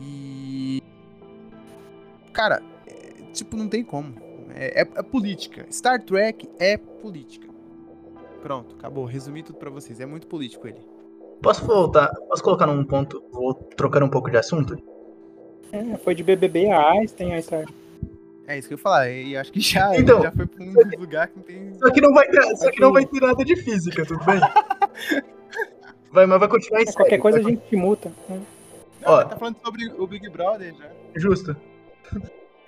E. 0.00 0.82
Cara, 2.32 2.62
é, 2.86 3.22
tipo, 3.32 3.56
não 3.56 3.68
tem 3.68 3.84
como. 3.84 4.14
É, 4.54 4.80
é, 4.80 4.88
é, 4.96 5.02
política. 5.02 5.66
Star 5.70 6.00
Trek 6.02 6.48
é 6.58 6.76
política. 6.76 7.53
Pronto, 8.44 8.74
acabou. 8.78 9.06
Resumi 9.06 9.42
tudo 9.42 9.58
pra 9.58 9.70
vocês. 9.70 10.00
É 10.00 10.04
muito 10.04 10.26
político 10.26 10.68
ele. 10.68 10.76
Posso 11.40 11.64
voltar? 11.64 12.14
Posso 12.28 12.42
colocar 12.42 12.66
num 12.66 12.84
ponto? 12.84 13.24
Vou 13.32 13.54
trocar 13.54 14.02
um 14.02 14.08
pouco 14.10 14.30
de 14.30 14.36
assunto? 14.36 14.76
É, 15.72 15.96
foi 15.96 16.14
de 16.14 16.22
BBB 16.22 16.70
a 16.70 16.90
Einstein, 16.90 17.32
a 17.32 17.38
história. 17.38 17.66
É 18.46 18.58
isso 18.58 18.68
que 18.68 18.74
eu 18.74 18.76
ia 18.76 18.82
falar, 18.82 19.08
e 19.10 19.34
acho 19.34 19.50
que 19.50 19.60
já, 19.60 19.96
então, 19.96 20.20
já 20.20 20.30
foi 20.30 20.44
pra 20.44 20.62
um 20.62 21.00
lugar 21.00 21.28
que 21.28 21.36
não 21.38 21.42
tem. 21.42 21.74
Só 21.78 21.90
que 21.90 22.02
não 22.02 22.12
vai 22.12 22.28
ter, 22.28 22.56
só 22.58 22.70
que 22.70 22.80
não 22.80 22.92
vai 22.92 23.06
ter 23.06 23.20
nada 23.22 23.42
de 23.42 23.56
física, 23.56 24.04
tudo 24.04 24.22
bem? 24.26 24.38
Vai, 26.12 26.26
mas 26.26 26.38
vai 26.38 26.48
continuar 26.48 26.82
em 26.82 26.88
É, 26.88 26.92
qualquer 26.92 27.16
coisa 27.18 27.38
a 27.38 27.42
vai 27.42 27.52
gente 27.52 27.66
te 27.66 27.76
multa. 27.76 28.12
né? 28.28 28.42
Não, 29.00 29.12
Ó. 29.14 29.24
tá 29.24 29.36
falando 29.38 29.56
sobre 29.64 29.90
o 29.98 30.06
Big 30.06 30.28
Brother 30.28 30.74
já. 30.74 30.90
Justo. 31.16 31.56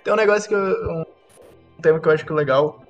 Tem 0.03 0.11
um 0.11 0.17
negócio 0.17 0.49
que 0.49 0.55
eu. 0.55 1.05
Um 1.77 1.81
tema 1.81 1.99
que 1.99 2.07
eu 2.07 2.11
acho 2.11 2.25
que 2.25 2.31
é 2.31 2.35
legal. 2.35 2.81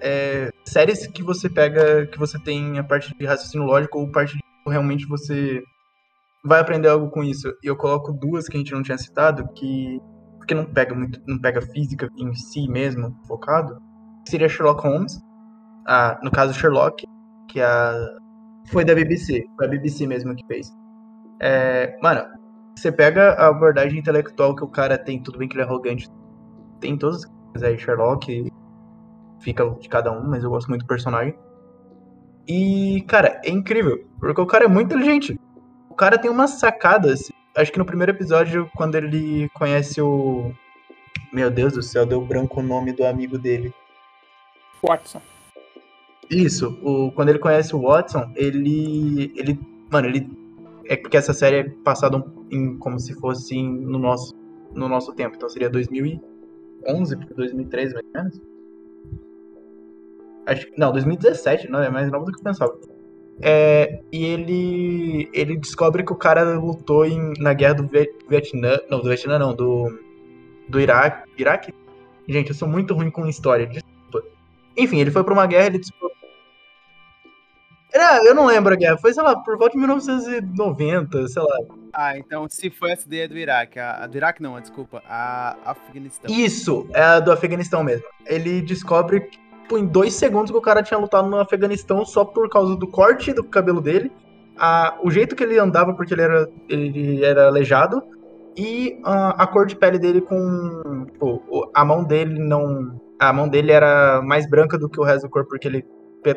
É 0.00 0.50
séries 0.64 1.06
que 1.06 1.22
você 1.22 1.48
pega, 1.48 2.06
que 2.06 2.18
você 2.18 2.38
tem 2.38 2.78
a 2.78 2.84
parte 2.84 3.16
de 3.16 3.24
raciocínio 3.24 3.66
lógico 3.66 3.98
ou 3.98 4.10
parte 4.10 4.36
de 4.36 4.42
realmente 4.70 5.06
você 5.06 5.62
vai 6.44 6.60
aprender 6.60 6.88
algo 6.88 7.10
com 7.10 7.22
isso. 7.22 7.48
E 7.62 7.66
eu 7.66 7.76
coloco 7.76 8.12
duas 8.12 8.48
que 8.48 8.56
a 8.56 8.60
gente 8.60 8.72
não 8.72 8.82
tinha 8.82 8.98
citado, 8.98 9.46
que. 9.54 10.00
Porque 10.38 10.54
não 10.54 10.64
pega 10.64 10.94
muito. 10.94 11.20
não 11.26 11.38
pega 11.38 11.60
física 11.60 12.08
em 12.16 12.34
si 12.34 12.68
mesmo, 12.68 13.16
focado. 13.26 13.78
Seria 14.28 14.48
Sherlock 14.48 14.82
Holmes. 14.82 15.18
Ah, 15.86 16.18
no 16.22 16.30
caso, 16.30 16.52
Sherlock, 16.52 17.04
que 17.48 17.60
é 17.60 17.64
a. 17.64 17.94
Foi 18.68 18.84
da 18.84 18.94
BBC. 18.94 19.44
Foi 19.56 19.66
a 19.66 19.68
BBC 19.68 20.06
mesmo 20.06 20.34
que 20.34 20.44
fez. 20.46 20.68
É, 21.40 21.96
mano, 22.02 22.24
você 22.76 22.90
pega 22.90 23.32
a 23.34 23.48
abordagem 23.48 23.98
intelectual 23.98 24.54
que 24.54 24.64
o 24.64 24.68
cara 24.68 24.98
tem, 24.98 25.22
tudo 25.22 25.38
bem 25.38 25.48
que 25.48 25.54
ele 25.54 25.62
é 25.62 25.64
arrogante, 25.64 26.08
tem 26.80 26.96
todas 26.96 27.18
as 27.18 27.24
coisas 27.24 27.62
aí, 27.62 27.78
Sherlock, 27.78 28.50
fica 29.40 29.68
de 29.80 29.88
cada 29.88 30.10
um, 30.12 30.28
mas 30.28 30.44
eu 30.44 30.50
gosto 30.50 30.68
muito 30.68 30.82
do 30.82 30.88
personagem. 30.88 31.34
E, 32.48 33.04
cara, 33.08 33.40
é 33.44 33.50
incrível, 33.50 34.06
porque 34.20 34.40
o 34.40 34.46
cara 34.46 34.64
é 34.64 34.68
muito 34.68 34.86
inteligente. 34.86 35.38
O 35.90 35.94
cara 35.94 36.18
tem 36.18 36.30
umas 36.30 36.50
sacadas. 36.52 37.30
Acho 37.56 37.72
que 37.72 37.78
no 37.78 37.86
primeiro 37.86 38.12
episódio, 38.12 38.70
quando 38.76 38.94
ele 38.94 39.48
conhece 39.54 40.00
o. 40.00 40.52
Meu 41.32 41.50
Deus 41.50 41.72
do 41.72 41.82
céu, 41.82 42.06
deu 42.06 42.20
branco 42.20 42.60
o 42.60 42.62
nome 42.62 42.92
do 42.92 43.04
amigo 43.04 43.38
dele. 43.38 43.74
Watson. 44.82 45.20
Isso, 46.30 46.78
o, 46.82 47.10
quando 47.12 47.30
ele 47.30 47.38
conhece 47.38 47.74
o 47.74 47.80
Watson, 47.80 48.30
ele. 48.36 49.32
ele. 49.34 49.58
Mano, 49.90 50.08
ele. 50.08 50.28
É 50.88 50.96
porque 50.96 51.16
essa 51.16 51.32
série 51.32 51.56
é 51.56 51.68
passada 51.82 52.24
em, 52.50 52.76
como 52.78 53.00
se 53.00 53.12
fosse 53.14 53.60
no, 53.60 53.98
nosso, 53.98 54.34
no 54.72 54.88
nosso 54.88 55.12
tempo. 55.14 55.34
Então 55.34 55.48
seria 55.48 55.68
2011 55.68 57.16
para 57.16 57.34
2013, 57.34 57.94
mais 57.94 58.06
ou 58.06 58.12
menos. 58.12 58.40
Acho, 60.46 60.66
que- 60.66 60.78
não, 60.78 60.92
2017, 60.92 61.68
não, 61.68 61.82
é 61.82 61.90
mais 61.90 62.10
novo 62.10 62.24
do 62.26 62.32
que 62.32 62.38
eu 62.38 62.44
pensava. 62.44 62.72
É, 63.42 64.00
e 64.10 64.24
ele. 64.24 65.28
Ele 65.32 65.56
descobre 65.58 66.02
que 66.04 66.12
o 66.12 66.16
cara 66.16 66.42
lutou 66.58 67.04
em, 67.04 67.34
na 67.38 67.52
guerra 67.52 67.74
do 67.74 67.86
Viet- 67.86 68.24
Vietnã. 68.28 68.78
Não, 68.88 68.98
do 69.00 69.08
Vietnã 69.08 69.38
não, 69.38 69.54
do. 69.54 69.98
Do 70.68 70.80
Iraque. 70.80 71.28
Iraque? 71.36 71.74
Gente, 72.28 72.48
eu 72.50 72.54
sou 72.56 72.66
muito 72.66 72.94
ruim 72.94 73.10
com 73.10 73.26
história, 73.26 73.66
desculpa. 73.66 74.22
Enfim, 74.76 74.98
ele 75.00 75.10
foi 75.10 75.22
pra 75.22 75.32
uma 75.34 75.46
guerra, 75.46 75.66
ele. 75.66 75.80
Era, 77.92 78.22
eu 78.24 78.34
não 78.34 78.46
lembro 78.46 78.74
a 78.74 78.76
guerra, 78.76 78.98
foi, 78.98 79.14
sei 79.14 79.22
lá, 79.22 79.34
por 79.38 79.56
volta 79.56 79.72
de 79.72 79.78
1990, 79.78 81.28
sei 81.28 81.42
lá. 81.42 81.58
Ah, 81.94 82.18
então 82.18 82.46
se 82.48 82.68
foi 82.68 82.90
essa 82.90 83.06
ideia 83.06 83.26
do 83.28 83.38
Iraque, 83.38 83.78
a, 83.78 84.04
a 84.04 84.06
do 84.06 84.16
Iraque 84.16 84.42
não, 84.42 84.60
desculpa, 84.60 85.02
a 85.08 85.56
Afeganistão. 85.64 86.30
Isso, 86.34 86.86
é 86.92 87.00
a 87.00 87.20
do 87.20 87.32
Afeganistão 87.32 87.82
mesmo. 87.82 88.04
Ele 88.26 88.60
descobre, 88.60 89.30
tipo, 89.66 89.76
em 89.76 89.84
dois 89.84 90.14
segundos 90.14 90.50
que 90.50 90.56
o 90.56 90.62
cara 90.62 90.82
tinha 90.82 90.98
lutado 90.98 91.28
no 91.28 91.40
Afeganistão 91.40 92.04
só 92.04 92.24
por 92.24 92.48
causa 92.48 92.76
do 92.76 92.86
corte 92.86 93.32
do 93.32 93.42
cabelo 93.42 93.80
dele, 93.80 94.12
a, 94.56 94.96
o 95.02 95.10
jeito 95.10 95.34
que 95.34 95.42
ele 95.42 95.58
andava, 95.58 95.92
porque 95.92 96.14
ele 96.14 96.22
era, 96.22 96.48
ele 96.68 97.24
era 97.24 97.48
aleijado, 97.48 98.02
e 98.56 98.98
a, 99.04 99.42
a 99.42 99.46
cor 99.46 99.66
de 99.66 99.76
pele 99.76 99.98
dele 99.98 100.22
com. 100.22 101.04
Tipo, 101.12 101.70
a 101.74 101.84
mão 101.84 102.04
dele 102.04 102.38
não. 102.38 102.98
A 103.18 103.32
mão 103.32 103.48
dele 103.48 103.72
era 103.72 104.22
mais 104.22 104.48
branca 104.48 104.78
do 104.78 104.88
que 104.88 105.00
o 105.00 105.02
resto 105.02 105.26
do 105.26 105.30
corpo, 105.30 105.50
porque 105.50 105.68
ele 105.68 105.84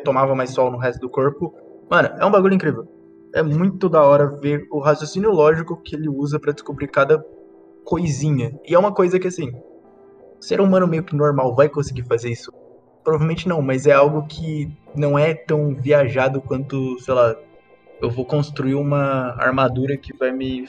tomava 0.04 0.34
mais 0.34 0.50
sol 0.50 0.70
no 0.70 0.78
resto 0.78 1.00
do 1.00 1.08
corpo. 1.08 1.54
Mano, 1.90 2.10
é 2.18 2.26
um 2.26 2.30
bagulho 2.30 2.54
incrível. 2.54 2.86
É 3.34 3.42
muito 3.42 3.88
da 3.88 4.02
hora 4.02 4.26
ver 4.26 4.66
o 4.70 4.80
raciocínio 4.80 5.30
lógico 5.30 5.80
que 5.80 5.94
ele 5.94 6.08
usa 6.08 6.38
pra 6.38 6.52
descobrir 6.52 6.88
cada 6.88 7.24
coisinha. 7.84 8.58
E 8.66 8.74
é 8.74 8.78
uma 8.78 8.92
coisa 8.92 9.18
que, 9.18 9.28
assim, 9.28 9.52
ser 10.40 10.60
humano 10.60 10.86
meio 10.86 11.04
que 11.04 11.14
normal 11.14 11.54
vai 11.54 11.68
conseguir 11.68 12.02
fazer 12.02 12.30
isso? 12.30 12.52
Provavelmente 13.02 13.48
não, 13.48 13.62
mas 13.62 13.86
é 13.86 13.92
algo 13.92 14.26
que 14.26 14.70
não 14.94 15.18
é 15.18 15.34
tão 15.34 15.74
viajado 15.74 16.40
quanto, 16.40 16.98
sei 17.00 17.14
lá, 17.14 17.34
eu 18.00 18.10
vou 18.10 18.24
construir 18.24 18.74
uma 18.74 19.34
armadura 19.38 19.96
que 19.96 20.16
vai 20.16 20.32
me 20.32 20.68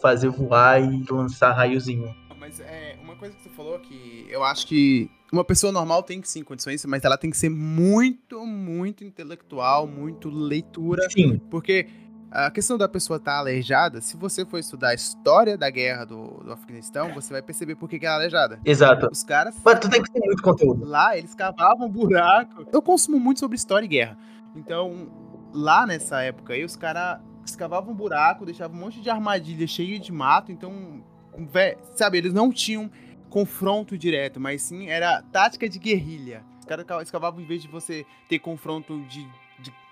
fazer 0.00 0.28
voar 0.28 0.82
e 0.82 1.04
lançar 1.10 1.52
raiozinho. 1.52 2.14
Mas 2.38 2.58
é 2.60 2.96
uma 3.02 3.14
coisa 3.16 3.36
que 3.36 3.42
você 3.42 3.50
falou 3.50 3.78
que 3.78 4.26
eu 4.30 4.42
acho 4.42 4.66
que 4.66 5.10
uma 5.32 5.44
pessoa 5.44 5.72
normal 5.72 6.02
tem 6.02 6.20
que 6.20 6.28
sim 6.28 6.42
condições, 6.42 6.84
mas 6.86 7.04
ela 7.04 7.16
tem 7.16 7.30
que 7.30 7.36
ser 7.36 7.50
muito, 7.50 8.44
muito 8.44 9.04
intelectual, 9.04 9.86
muito 9.86 10.28
leitura, 10.28 11.08
Sim, 11.10 11.38
porque 11.50 11.86
a 12.30 12.50
questão 12.50 12.78
da 12.78 12.88
pessoa 12.88 13.16
estar 13.16 13.38
aleijada, 13.38 14.00
se 14.00 14.16
você 14.16 14.44
for 14.46 14.58
estudar 14.58 14.90
a 14.90 14.94
história 14.94 15.58
da 15.58 15.68
guerra 15.68 16.04
do, 16.04 16.28
do 16.44 16.52
Afeganistão, 16.52 17.12
você 17.12 17.32
vai 17.32 17.42
perceber 17.42 17.74
por 17.74 17.88
que 17.88 17.98
que 17.98 18.06
ela 18.06 18.14
é 18.14 18.18
aleijada. 18.18 18.60
exato. 18.64 19.08
Os 19.10 19.22
caras 19.24 19.56
Mas 19.64 19.78
tu 19.80 19.90
tem 19.90 20.02
que 20.02 20.10
ter 20.12 20.20
muito 20.20 20.42
conteúdo. 20.42 20.84
lá 20.84 21.16
eles 21.16 21.34
cavavam 21.34 21.88
buraco. 21.88 22.64
Eu 22.72 22.80
consumo 22.80 23.18
muito 23.18 23.40
sobre 23.40 23.56
história 23.56 23.84
e 23.84 23.88
guerra. 23.88 24.16
Então, 24.54 25.08
lá 25.52 25.86
nessa 25.86 26.22
época 26.22 26.52
aí, 26.54 26.64
os 26.64 26.76
caras 26.76 27.20
escavavam 27.44 27.92
um 27.92 27.96
buraco, 27.96 28.44
deixavam 28.44 28.76
um 28.76 28.80
monte 28.80 29.00
de 29.00 29.10
armadilha 29.10 29.66
cheia 29.66 29.98
de 29.98 30.12
mato. 30.12 30.52
Então, 30.52 31.02
vé- 31.50 31.76
sabe, 31.96 32.18
eles 32.18 32.32
não 32.32 32.52
tinham 32.52 32.90
confronto 33.28 33.96
direto, 33.98 34.38
mas 34.40 34.62
sim 34.62 34.88
era 34.88 35.22
tática 35.32 35.68
de 35.68 35.78
guerrilha. 35.78 36.44
Os 36.60 36.64
caras 36.66 36.84
ca- 36.84 37.02
escavavam, 37.02 37.40
em 37.40 37.44
vez 37.46 37.62
de 37.62 37.68
você 37.68 38.04
ter 38.28 38.38
confronto 38.38 39.00
de 39.08 39.26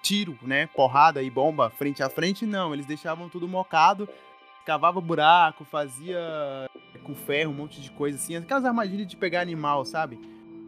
tiro, 0.08 0.38
né? 0.40 0.66
Porrada 0.68 1.22
e 1.22 1.28
bomba 1.28 1.68
frente 1.68 2.02
a 2.02 2.08
frente, 2.08 2.46
não. 2.46 2.72
Eles 2.72 2.86
deixavam 2.86 3.28
tudo 3.28 3.46
mocado, 3.46 4.08
cavava 4.64 5.02
buraco, 5.02 5.66
fazia 5.66 6.18
com 7.04 7.14
ferro, 7.14 7.52
um 7.52 7.54
monte 7.54 7.78
de 7.78 7.90
coisa 7.90 8.16
assim. 8.16 8.34
Aquelas 8.34 8.64
armadilhas 8.64 9.06
de 9.06 9.16
pegar 9.16 9.42
animal, 9.42 9.84
sabe? 9.84 10.18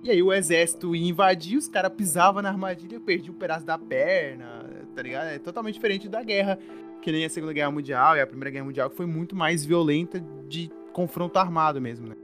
E 0.02 0.10
aí 0.10 0.22
o 0.22 0.30
exército 0.30 0.94
ia 0.94 1.08
invadir, 1.08 1.56
os 1.56 1.68
caras 1.68 1.92
pisavam 1.92 2.42
na 2.42 2.50
armadilha, 2.50 3.00
perdiam 3.00 3.34
um 3.34 3.38
pedaço 3.38 3.64
da 3.64 3.78
perna, 3.78 4.64
tá 4.94 5.02
ligado? 5.02 5.28
É 5.28 5.38
totalmente 5.38 5.74
diferente 5.74 6.06
da 6.06 6.22
guerra, 6.22 6.58
que 7.00 7.10
nem 7.10 7.24
a 7.24 7.30
Segunda 7.30 7.54
Guerra 7.54 7.70
Mundial 7.70 8.16
e 8.16 8.20
a 8.20 8.26
Primeira 8.26 8.50
Guerra 8.50 8.64
Mundial, 8.66 8.90
que 8.90 8.96
foi 8.96 9.06
muito 9.06 9.34
mais 9.34 9.64
violenta 9.64 10.22
de 10.46 10.70
confronto 10.92 11.38
armado 11.38 11.80
mesmo, 11.80 12.08
né? 12.08 12.16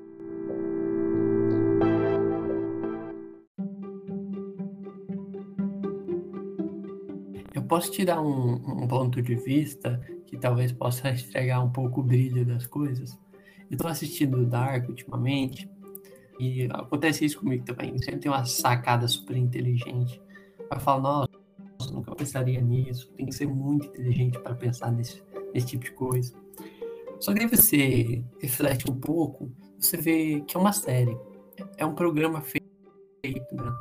Posso 7.67 7.91
te 7.91 8.05
dar 8.05 8.21
um, 8.21 8.55
um 8.55 8.89
ponto 8.89 9.21
de 9.21 9.35
vista 9.35 10.01
que 10.27 10.37
talvez 10.37 10.73
possa 10.73 11.11
estragar 11.13 11.65
um 11.65 11.71
pouco 11.71 12.01
o 12.01 12.05
brilho 12.05 12.45
das 12.45 12.67
coisas. 12.67 13.19
Eu 13.71 13.77
tô 13.77 13.89
assistindo 13.89 14.47
Dark 14.47 14.89
ultimamente 14.89 15.69
e 16.39 16.69
acontece 16.71 17.25
isso 17.25 17.39
comigo 17.39 17.65
também. 17.65 17.99
Sempre 17.99 18.21
tem 18.21 18.31
uma 18.31 18.45
sacada 18.45 19.09
super 19.09 19.37
inteligente. 19.37 20.21
Vai 20.71 20.79
falar, 20.79 21.27
nossa, 21.79 21.93
nunca 21.93 22.15
pensaria 22.15 22.61
nisso. 22.61 23.11
Tem 23.17 23.27
que 23.27 23.35
ser 23.35 23.47
muito 23.47 23.87
inteligente 23.87 24.39
para 24.39 24.55
pensar 24.55 24.93
nesse, 24.93 25.23
nesse 25.53 25.67
tipo 25.67 25.85
de 25.85 25.93
coisa. 25.93 26.35
Só 27.19 27.33
que 27.33 27.41
aí 27.41 27.49
você 27.49 28.23
reflete 28.41 28.91
um 28.91 28.95
pouco, 28.95 29.51
você 29.79 29.97
vê 29.97 30.43
que 30.47 30.57
é 30.57 30.61
uma 30.61 30.73
série. 30.73 31.17
É 31.77 31.87
um 31.87 31.95
programa 31.95 32.43
feito, 32.43 33.55
né? 33.55 33.73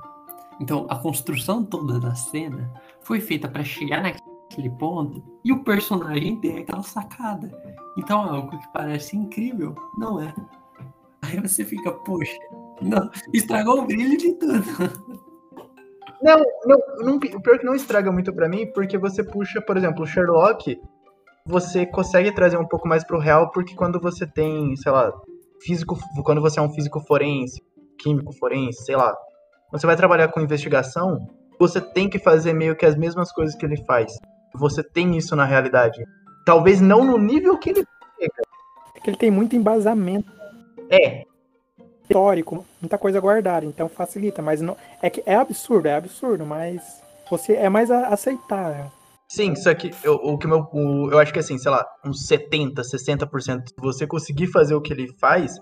Então, 0.60 0.88
a 0.90 0.96
construção 0.98 1.66
toda 1.66 2.00
da 2.00 2.16
cena 2.16 2.72
foi 3.06 3.22
feita 3.22 3.47
para 3.47 3.64
chegar 3.64 4.01
naquele 4.01 4.70
ponto 4.72 5.24
e 5.43 5.53
o 5.53 5.64
personagem 5.64 6.39
ter 6.41 6.60
aquela 6.60 6.84
sacada. 6.84 7.49
Então, 7.97 8.22
algo 8.22 8.60
que 8.60 8.68
parece 8.74 9.16
incrível, 9.16 9.74
não 9.97 10.22
é. 10.22 10.34
Aí 11.22 11.39
você 11.39 11.64
fica, 11.64 11.91
poxa, 11.91 12.38
não, 12.82 13.10
estragou 13.34 13.80
o 13.80 13.86
brilho 13.86 14.18
de 14.18 14.34
tudo. 14.34 14.64
Não, 16.22 16.39
não, 16.66 16.78
não, 16.99 17.16
o 17.18 17.20
pior 17.20 17.56
é 17.56 17.58
que 17.60 17.66
não 17.66 17.76
estraga 17.76 18.12
muito 18.12 18.34
pra 18.34 18.49
mim, 18.49 18.72
porque 18.74 18.97
você 18.97 19.24
puxa, 19.24 19.62
por 19.62 19.78
exemplo, 19.78 20.03
o 20.03 20.08
Sherlock, 20.08 20.82
você 21.45 21.86
consegue 21.86 22.32
trazer 22.32 22.58
um 22.58 22.68
pouco 22.68 22.88
mais 22.88 23.03
pro 23.03 23.20
real, 23.20 23.51
porque 23.51 23.76
quando 23.76 23.99
você 23.99 24.26
tem, 24.26 24.76
sei 24.78 24.91
lá, 24.91 25.14
físico, 25.62 25.97
quando 26.24 26.41
você 26.41 26.60
é 26.60 26.64
um 26.64 26.74
físico 26.74 26.99
forense, 27.01 27.62
químico 27.99 28.34
forense, 28.34 28.86
sei 28.86 28.95
lá, 28.95 29.16
você 29.72 29.86
vai 29.86 29.95
trabalhar 29.95 30.30
com 30.30 30.41
investigação, 30.41 31.28
você 31.60 31.80
tem 31.82 32.10
que 32.10 32.20
fazer 32.20 32.53
meio 32.53 32.76
que 32.76 32.86
as 32.86 32.95
mesmas 32.95 33.32
coisas 33.32 33.56
que 33.56 33.66
ele 33.66 33.78
faz. 33.86 34.14
Você 34.53 34.84
tem 34.84 35.18
isso 35.18 35.36
na 35.36 35.45
realidade. 35.45 36.03
Talvez 36.45 36.80
não 36.82 37.03
no 37.03 37.18
nível 37.18 37.58
que 37.58 37.70
ele 37.72 37.86
É 38.22 38.99
que 39.01 39.10
ele 39.10 39.18
tem 39.18 39.30
muito 39.32 39.56
embasamento 39.56 40.32
é. 40.89 41.24
histórico, 42.03 42.66
muita 42.82 42.97
coisa 42.97 43.20
guardada, 43.20 43.66
então 43.66 43.89
facilita, 43.89 44.41
mas 44.41 44.62
não, 44.62 44.76
é 45.01 45.10
que 45.10 45.22
é 45.26 45.36
absurdo, 45.36 45.88
é 45.88 45.95
absurdo, 45.95 46.45
mas 46.45 47.01
você 47.30 47.53
é 47.53 47.68
mais 47.70 47.89
a- 47.91 48.08
aceitável. 48.08 48.91
Sim, 49.28 49.56
só 49.56 49.74
que 49.74 49.91
eu, 50.03 50.14
o 50.16 50.38
que 50.38 50.47
meu, 50.47 50.68
o- 50.72 51.10
eu 51.12 51.18
acho 51.20 51.34
que 51.34 51.39
assim, 51.39 51.58
sei 51.58 51.72
lá, 51.72 51.86
uns 52.06 52.28
70, 52.28 52.84
60%, 52.84 53.70
se 53.70 53.76
você 53.80 54.06
conseguir 54.08 54.47
fazer 54.47 54.76
o 54.76 54.82
que 54.82 54.93
ele 54.93 55.12
faz, 55.20 55.60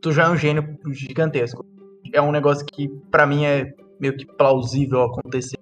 tu 0.00 0.12
já 0.12 0.24
é 0.24 0.28
um 0.30 0.36
gênio 0.36 0.78
gigantesco. 0.92 1.64
É 2.12 2.20
um 2.22 2.32
negócio 2.32 2.64
que 2.64 2.88
pra 3.10 3.26
mim 3.26 3.44
é 3.44 3.70
meio 4.00 4.16
que 4.16 4.26
plausível 4.26 5.02
acontecer. 5.02 5.58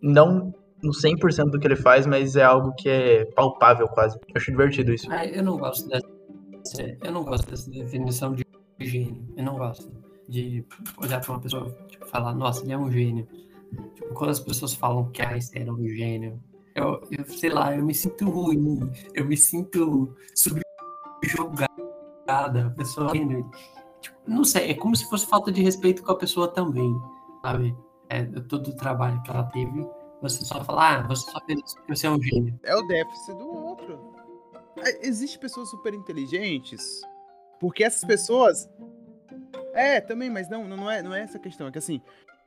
Não 0.00 0.52
no 0.82 0.90
100% 0.90 1.50
do 1.50 1.60
que 1.60 1.66
ele 1.66 1.76
faz, 1.76 2.06
mas 2.06 2.34
é 2.34 2.42
algo 2.42 2.74
que 2.74 2.88
é 2.88 3.24
palpável 3.24 3.86
quase. 3.88 4.16
Eu 4.16 4.34
acho 4.34 4.50
divertido 4.50 4.92
isso. 4.92 5.06
Ah, 5.10 5.24
eu 5.24 5.42
não 5.42 5.56
gosto 5.56 5.88
dessa. 5.88 6.06
Eu 7.02 7.12
não 7.12 7.24
gosto 7.24 7.48
dessa 7.48 7.70
definição 7.70 8.34
de 8.34 8.44
gênio. 8.80 9.24
Eu 9.36 9.44
não 9.44 9.56
gosto 9.56 9.88
de 10.28 10.64
olhar 10.96 11.20
para 11.20 11.32
uma 11.32 11.40
pessoa 11.40 11.76
e 11.84 11.90
tipo, 11.90 12.06
falar, 12.06 12.34
nossa, 12.34 12.64
ele 12.64 12.72
é 12.72 12.78
um 12.78 12.90
gênio. 12.90 13.28
Tipo, 13.94 14.14
quando 14.14 14.30
as 14.30 14.40
pessoas 14.40 14.74
falam 14.74 15.10
que 15.10 15.22
Einstein 15.22 15.62
era 15.62 15.72
um 15.72 15.88
gênio, 15.88 16.40
eu, 16.74 17.00
eu 17.10 17.24
sei 17.26 17.50
lá, 17.50 17.74
eu 17.76 17.84
me 17.84 17.94
sinto 17.94 18.28
ruim, 18.28 18.90
eu 19.14 19.24
me 19.24 19.36
sinto 19.36 20.14
subjugada. 20.34 21.68
A 22.66 22.70
pessoa 22.70 23.12
é. 23.16 23.20
Tipo, 24.00 24.16
não 24.26 24.44
sei, 24.44 24.70
é 24.70 24.74
como 24.74 24.96
se 24.96 25.08
fosse 25.08 25.26
falta 25.26 25.52
de 25.52 25.62
respeito 25.62 26.02
com 26.02 26.10
a 26.12 26.16
pessoa 26.16 26.48
também, 26.48 26.92
sabe? 27.42 27.76
É, 28.08 28.24
todo 28.24 28.68
o 28.68 28.76
trabalho 28.76 29.20
que 29.22 29.30
ela 29.30 29.44
teve, 29.44 29.86
você 30.20 30.44
só 30.44 30.62
fala, 30.64 30.98
ah, 30.98 31.02
você 31.02 31.30
só 31.30 31.40
fez 31.44 31.60
isso 31.64 31.76
porque 31.76 31.96
você 31.96 32.06
é 32.06 32.10
um 32.10 32.22
gênio. 32.22 32.58
É 32.62 32.76
o 32.76 32.86
déficit 32.86 33.34
do 33.36 33.48
outro. 33.48 34.14
É, 34.78 35.06
Existem 35.06 35.40
pessoas 35.40 35.68
super 35.70 35.92
inteligentes, 35.92 37.00
porque 37.58 37.84
essas 37.84 38.04
pessoas. 38.04 38.70
É, 39.74 40.00
também, 40.00 40.28
mas 40.28 40.48
não, 40.48 40.68
não 40.68 40.90
é, 40.90 41.02
não 41.02 41.14
é 41.14 41.20
essa 41.20 41.38
questão. 41.38 41.66
É 41.66 41.72
que 41.72 41.78
assim, 41.78 42.00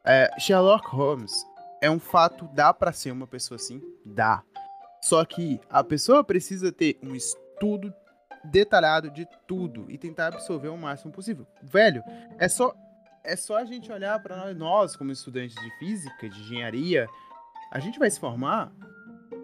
é, 0.04 0.30
Sherlock 0.40 0.88
Holmes 0.88 1.46
é 1.82 1.90
um 1.90 2.00
fato, 2.00 2.48
dá 2.54 2.74
pra 2.74 2.94
ser 2.94 3.12
uma 3.12 3.28
pessoa 3.28 3.56
assim? 3.56 3.82
Dá. 4.06 4.44
Só 5.02 5.24
que 5.26 5.60
a 5.70 5.84
pessoa 5.84 6.24
precisa 6.24 6.72
ter 6.72 6.98
um 7.04 7.16
estudo 7.16 7.94
detalhado 8.44 9.10
de 9.10 9.28
tudo 9.48 9.86
e 9.90 9.98
tentar 9.98 10.28
absorver 10.28 10.70
o 10.70 10.78
máximo 10.78 11.12
possível. 11.12 11.46
Velho, 11.64 12.04
é 12.38 12.48
só 12.48 12.76
é 13.26 13.36
só 13.36 13.58
a 13.58 13.66
gente 13.66 13.92
olhar 13.92 14.22
para 14.22 14.38
nós, 14.38 14.58
nós 14.58 14.96
como 14.96 15.12
estudantes 15.12 15.56
de 15.56 15.70
física, 15.78 16.30
de 16.30 16.40
engenharia, 16.40 17.08
a 17.72 17.80
gente 17.80 18.00
vai 18.00 18.10
se 18.10 18.20
formar, 18.20 18.72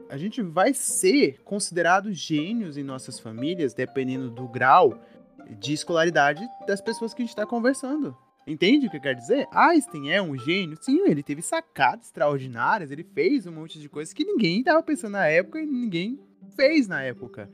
a 0.10 0.18
gente 0.18 0.42
vai 0.42 0.74
ser 0.74 1.42
considerado 1.44 2.14
gênios 2.14 2.78
em 2.78 2.84
nossas 2.84 3.20
famílias, 3.20 3.74
dependendo 3.74 4.30
do 4.30 4.48
grau 4.48 5.02
de 5.60 5.74
escolaridade 5.74 6.48
das 6.68 6.80
pessoas 6.80 7.14
que 7.14 7.22
a 7.22 7.26
gente 7.26 7.34
está 7.34 7.46
conversando. 7.46 8.16
Entende 8.46 8.88
o 8.88 8.90
que 8.90 8.98
eu 8.98 9.02
quero 9.02 9.18
dizer? 9.18 9.48
Einstein 9.52 10.10
é 10.10 10.22
um 10.22 10.38
gênio? 10.38 10.78
Sim, 10.82 11.08
ele 11.08 11.22
teve 11.22 11.42
sacadas 11.42 12.06
extraordinárias, 12.06 12.92
ele 12.92 13.04
fez 13.04 13.46
um 13.46 13.52
monte 13.52 13.80
de 13.80 13.88
coisas 13.88 14.14
que 14.14 14.26
ninguém 14.26 14.60
estava 14.60 14.82
pensando 14.82 15.14
na 15.14 15.28
época 15.28 15.60
e 15.60 15.66
ninguém 15.66 16.20
fez 16.56 16.88
na 16.88 17.04
época. 17.04 17.50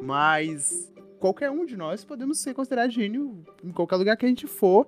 Mas 0.00 0.92
qualquer 1.18 1.50
um 1.50 1.64
de 1.64 1.76
nós 1.76 2.04
podemos 2.04 2.38
ser 2.38 2.54
considerado 2.54 2.90
gênio 2.90 3.44
em 3.62 3.70
qualquer 3.70 3.96
lugar 3.96 4.16
que 4.16 4.24
a 4.24 4.28
gente 4.28 4.46
for, 4.46 4.86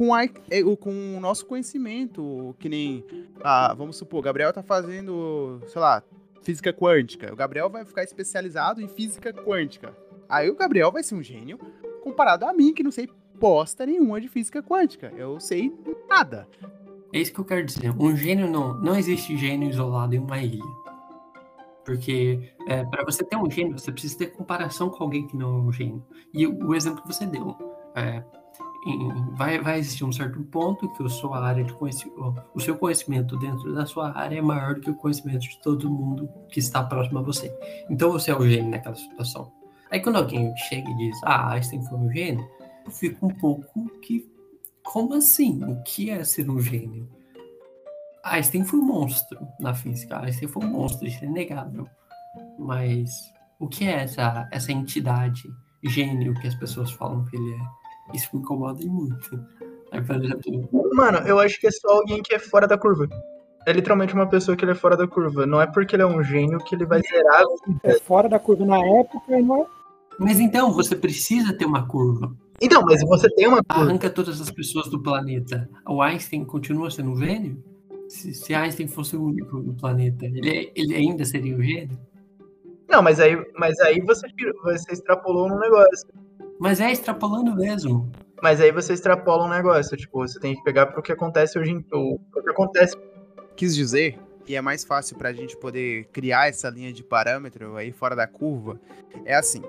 com, 0.00 0.14
a, 0.14 0.24
é, 0.24 0.64
o- 0.64 0.78
com 0.78 0.90
o 1.14 1.20
nosso 1.20 1.44
conhecimento, 1.44 2.56
que 2.58 2.70
nem, 2.70 3.04
ah, 3.44 3.74
vamos 3.74 3.96
supor, 3.98 4.22
Gabriel 4.22 4.50
tá 4.50 4.62
fazendo, 4.62 5.60
sei 5.66 5.78
lá, 5.78 6.02
física 6.40 6.72
quântica. 6.72 7.30
O 7.30 7.36
Gabriel 7.36 7.68
vai 7.68 7.84
ficar 7.84 8.02
especializado 8.02 8.80
em 8.80 8.88
física 8.88 9.30
quântica. 9.30 9.94
Aí 10.26 10.48
o 10.48 10.56
Gabriel 10.56 10.90
vai 10.90 11.02
ser 11.02 11.14
um 11.16 11.22
gênio 11.22 11.58
comparado 12.02 12.46
a 12.46 12.52
mim, 12.54 12.72
que 12.72 12.82
não 12.82 12.90
sei 12.90 13.10
bosta 13.38 13.84
nenhuma 13.84 14.18
de 14.22 14.28
física 14.28 14.62
quântica. 14.62 15.12
Eu 15.18 15.38
sei 15.38 15.70
nada. 16.08 16.48
É 17.12 17.18
isso 17.18 17.34
que 17.34 17.40
eu 17.40 17.44
quero 17.44 17.66
dizer. 17.66 17.90
Um 18.00 18.16
gênio 18.16 18.50
não. 18.50 18.80
Não 18.80 18.96
existe 18.96 19.36
gênio 19.36 19.68
isolado 19.68 20.14
em 20.14 20.18
uma 20.18 20.38
ilha. 20.38 20.64
Porque 21.84 22.54
é, 22.66 22.84
para 22.86 23.04
você 23.04 23.22
ter 23.22 23.36
um 23.36 23.50
gênio, 23.50 23.78
você 23.78 23.92
precisa 23.92 24.16
ter 24.16 24.32
comparação 24.32 24.88
com 24.88 25.02
alguém 25.04 25.26
que 25.26 25.36
não 25.36 25.56
é 25.56 25.60
um 25.60 25.72
gênio. 25.72 26.02
E 26.32 26.46
o, 26.46 26.68
o 26.68 26.74
exemplo 26.74 27.02
que 27.02 27.12
você 27.12 27.26
deu. 27.26 27.54
é, 27.94 28.22
vai, 29.36 29.58
vai 29.58 29.78
existir 29.78 30.04
um 30.04 30.12
certo 30.12 30.40
ponto 30.44 30.88
que 30.94 31.02
a 31.02 31.08
sua 31.08 31.44
área 31.44 31.62
de 31.62 31.72
conhecimento, 31.74 32.42
o 32.54 32.60
seu 32.60 32.76
conhecimento 32.76 33.36
dentro 33.38 33.74
da 33.74 33.84
sua 33.84 34.16
área 34.16 34.38
é 34.38 34.42
maior 34.42 34.74
do 34.74 34.80
que 34.80 34.90
o 34.90 34.94
conhecimento 34.94 35.40
de 35.40 35.60
todo 35.60 35.90
mundo 35.90 36.28
que 36.48 36.60
está 36.60 36.82
próximo 36.82 37.18
a 37.18 37.22
você. 37.22 37.54
Então 37.90 38.10
você 38.10 38.30
é 38.30 38.36
o 38.36 38.48
gênio 38.48 38.70
naquela 38.70 38.96
situação. 38.96 39.52
Aí 39.90 40.00
quando 40.00 40.16
alguém 40.16 40.54
chega 40.56 40.88
e 40.88 40.96
diz, 40.96 41.20
ah, 41.24 41.52
Einstein 41.52 41.82
foi 41.84 41.98
um 41.98 42.10
gênio, 42.10 42.48
eu 42.84 42.90
fico 42.90 43.26
um 43.26 43.34
pouco 43.34 43.88
que. 44.00 44.30
Como 44.82 45.14
assim? 45.14 45.62
O 45.64 45.82
que 45.82 46.10
é 46.10 46.24
ser 46.24 46.50
um 46.50 46.58
gênio? 46.58 47.08
Einstein 48.24 48.64
foi 48.64 48.80
um 48.80 48.84
monstro 48.84 49.38
na 49.60 49.74
física. 49.74 50.18
Einstein 50.18 50.48
foi 50.48 50.64
um 50.64 50.70
monstro, 50.70 51.06
isso 51.06 51.22
é 51.24 51.28
inegável. 51.28 51.86
Mas 52.58 53.10
o 53.58 53.68
que 53.68 53.84
é 53.84 54.02
essa, 54.02 54.48
essa 54.50 54.72
entidade 54.72 55.48
gênio 55.84 56.34
que 56.34 56.46
as 56.46 56.54
pessoas 56.54 56.90
falam 56.90 57.24
que 57.24 57.36
ele 57.36 57.54
é? 57.54 57.79
Isso 58.14 58.28
me 58.32 58.40
incomoda 58.40 58.84
muito. 58.84 59.44
Mano, 60.92 61.18
eu 61.26 61.38
acho 61.38 61.60
que 61.60 61.66
é 61.66 61.70
só 61.70 61.88
alguém 61.88 62.22
que 62.22 62.34
é 62.34 62.38
fora 62.38 62.66
da 62.66 62.78
curva. 62.78 63.08
É 63.66 63.72
literalmente 63.72 64.14
uma 64.14 64.26
pessoa 64.26 64.56
que 64.56 64.64
ele 64.64 64.72
é 64.72 64.74
fora 64.74 64.96
da 64.96 65.06
curva. 65.06 65.46
Não 65.46 65.60
é 65.60 65.66
porque 65.66 65.96
ele 65.96 66.02
é 66.02 66.06
um 66.06 66.22
gênio 66.22 66.58
que 66.60 66.74
ele 66.74 66.86
vai 66.86 67.02
zerar. 67.02 67.42
É 67.82 67.94
fora 67.94 68.28
da 68.28 68.38
curva 68.38 68.64
na 68.64 68.78
época 68.78 69.38
e 69.38 69.42
não 69.42 69.62
é. 69.62 69.66
mas 70.18 70.40
então 70.40 70.72
você 70.72 70.96
precisa 70.96 71.52
ter 71.52 71.66
uma 71.66 71.86
curva. 71.86 72.34
Então, 72.60 72.82
mas 72.82 73.02
você 73.02 73.28
tem 73.34 73.46
uma 73.46 73.62
curva. 73.62 73.90
Arranca 73.90 74.08
todas 74.10 74.40
as 74.40 74.50
pessoas 74.50 74.88
do 74.88 75.02
planeta. 75.02 75.68
O 75.88 76.00
Einstein 76.00 76.44
continua 76.44 76.90
sendo 76.90 77.10
um 77.10 77.16
gênio? 77.16 77.62
Se, 78.08 78.34
se 78.34 78.54
Einstein 78.54 78.88
fosse 78.88 79.16
o 79.16 79.24
único 79.24 79.58
no 79.58 79.74
planeta, 79.74 80.26
ele, 80.26 80.72
ele 80.74 80.94
ainda 80.94 81.24
seria 81.24 81.56
um 81.56 81.62
gênio? 81.62 81.98
Não, 82.88 83.02
mas 83.02 83.20
aí, 83.20 83.36
mas 83.56 83.78
aí 83.80 84.00
você, 84.00 84.26
você 84.62 84.92
extrapolou 84.92 85.46
um 85.46 85.58
negócio. 85.58 86.08
Mas 86.60 86.78
é 86.78 86.92
extrapolando 86.92 87.56
mesmo. 87.56 88.12
Mas 88.42 88.60
aí 88.60 88.70
você 88.70 88.92
extrapola 88.92 89.46
um 89.46 89.48
negócio. 89.48 89.96
Tipo, 89.96 90.18
você 90.18 90.38
tem 90.38 90.54
que 90.54 90.62
pegar 90.62 90.88
pro 90.88 91.02
que 91.02 91.10
acontece 91.10 91.58
hoje 91.58 91.70
em. 91.70 91.84
O, 91.90 92.16
o 92.16 92.42
que 92.42 92.50
acontece. 92.50 92.94
Quis 93.56 93.74
dizer, 93.74 94.18
e 94.46 94.54
é 94.54 94.60
mais 94.60 94.84
fácil 94.84 95.16
pra 95.16 95.32
gente 95.32 95.56
poder 95.56 96.04
criar 96.12 96.48
essa 96.48 96.68
linha 96.68 96.92
de 96.92 97.02
parâmetro 97.02 97.76
aí 97.76 97.90
fora 97.92 98.14
da 98.14 98.26
curva, 98.26 98.78
é 99.24 99.34
assim. 99.34 99.62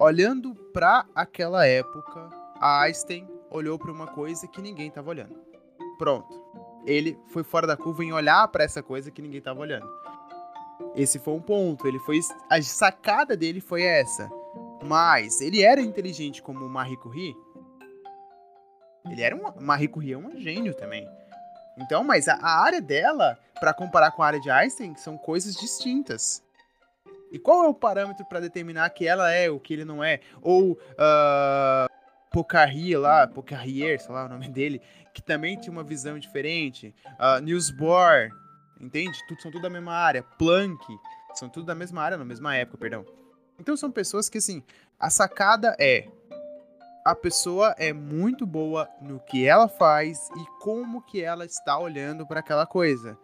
Olhando 0.00 0.52
pra 0.72 1.06
aquela 1.14 1.64
época, 1.64 2.28
a 2.60 2.82
Einstein 2.82 3.26
olhou 3.48 3.78
pra 3.78 3.92
uma 3.92 4.08
coisa 4.08 4.48
que 4.48 4.60
ninguém 4.60 4.90
tava 4.90 5.10
olhando. 5.10 5.34
Pronto. 5.96 6.28
Ele 6.84 7.16
foi 7.28 7.44
fora 7.44 7.68
da 7.68 7.76
curva 7.76 8.04
em 8.04 8.12
olhar 8.12 8.46
pra 8.48 8.64
essa 8.64 8.82
coisa 8.82 9.12
que 9.12 9.22
ninguém 9.22 9.40
tava 9.40 9.60
olhando. 9.60 9.88
Esse 10.94 11.20
foi 11.20 11.34
um 11.34 11.40
ponto. 11.40 11.86
Ele 11.86 12.00
foi 12.00 12.18
a 12.50 12.60
sacada 12.62 13.36
dele 13.36 13.60
foi 13.60 13.82
essa. 13.82 14.28
Mas 14.84 15.40
ele 15.40 15.62
era 15.62 15.80
inteligente 15.80 16.42
como 16.42 16.64
o 16.64 16.96
Curie. 16.96 17.34
Ele 19.10 19.22
era 19.22 19.36
um 19.36 19.60
Marie 19.60 19.88
Curie 19.88 20.12
é 20.12 20.18
um 20.18 20.36
gênio 20.36 20.74
também. 20.74 21.08
Então, 21.78 22.02
mas 22.02 22.26
a, 22.28 22.34
a 22.34 22.62
área 22.62 22.80
dela, 22.80 23.38
pra 23.60 23.74
comparar 23.74 24.10
com 24.10 24.22
a 24.22 24.26
área 24.26 24.40
de 24.40 24.50
Einstein, 24.50 24.96
são 24.96 25.18
coisas 25.18 25.54
distintas. 25.54 26.42
E 27.30 27.38
qual 27.38 27.64
é 27.64 27.68
o 27.68 27.74
parâmetro 27.74 28.24
pra 28.24 28.40
determinar 28.40 28.88
que 28.90 29.06
ela 29.06 29.30
é 29.30 29.50
o 29.50 29.60
que 29.60 29.74
ele 29.74 29.84
não 29.84 30.02
é? 30.02 30.20
Ou 30.40 30.72
uh, 30.72 31.86
lá, 32.98 33.26
Pocarrier, 33.26 34.00
sei 34.00 34.14
lá 34.14 34.26
o 34.26 34.28
nome 34.28 34.48
dele, 34.52 34.80
que 35.12 35.22
também 35.22 35.56
tinha 35.56 35.72
uma 35.72 35.84
visão 35.84 36.18
diferente. 36.18 36.94
Uh, 37.18 37.40
Niels 37.42 37.70
Bohr, 37.70 38.30
entende? 38.80 39.18
Tudo, 39.26 39.42
são 39.42 39.50
tudo 39.50 39.62
da 39.62 39.70
mesma 39.70 39.92
área. 39.92 40.22
Planck, 40.22 40.84
são 41.34 41.48
tudo 41.48 41.66
da 41.66 41.74
mesma 41.74 42.02
área, 42.02 42.16
na 42.16 42.24
mesma 42.24 42.54
época, 42.56 42.78
perdão. 42.78 43.04
Então 43.58 43.76
são 43.76 43.90
pessoas 43.90 44.28
que, 44.28 44.38
assim, 44.38 44.62
a 44.98 45.10
sacada 45.10 45.76
é 45.78 46.08
a 47.06 47.14
pessoa 47.14 47.72
é 47.78 47.92
muito 47.92 48.44
boa 48.44 48.88
no 49.00 49.20
que 49.20 49.46
ela 49.46 49.68
faz 49.68 50.28
e 50.36 50.60
como 50.60 51.00
que 51.02 51.22
ela 51.22 51.44
está 51.44 51.78
olhando 51.78 52.26
para 52.26 52.40
aquela 52.40 52.66
coisa. 52.66 53.16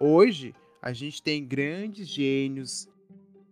Hoje, 0.00 0.52
a 0.82 0.92
gente 0.92 1.22
tem 1.22 1.46
grandes 1.46 2.08
gênios, 2.08 2.88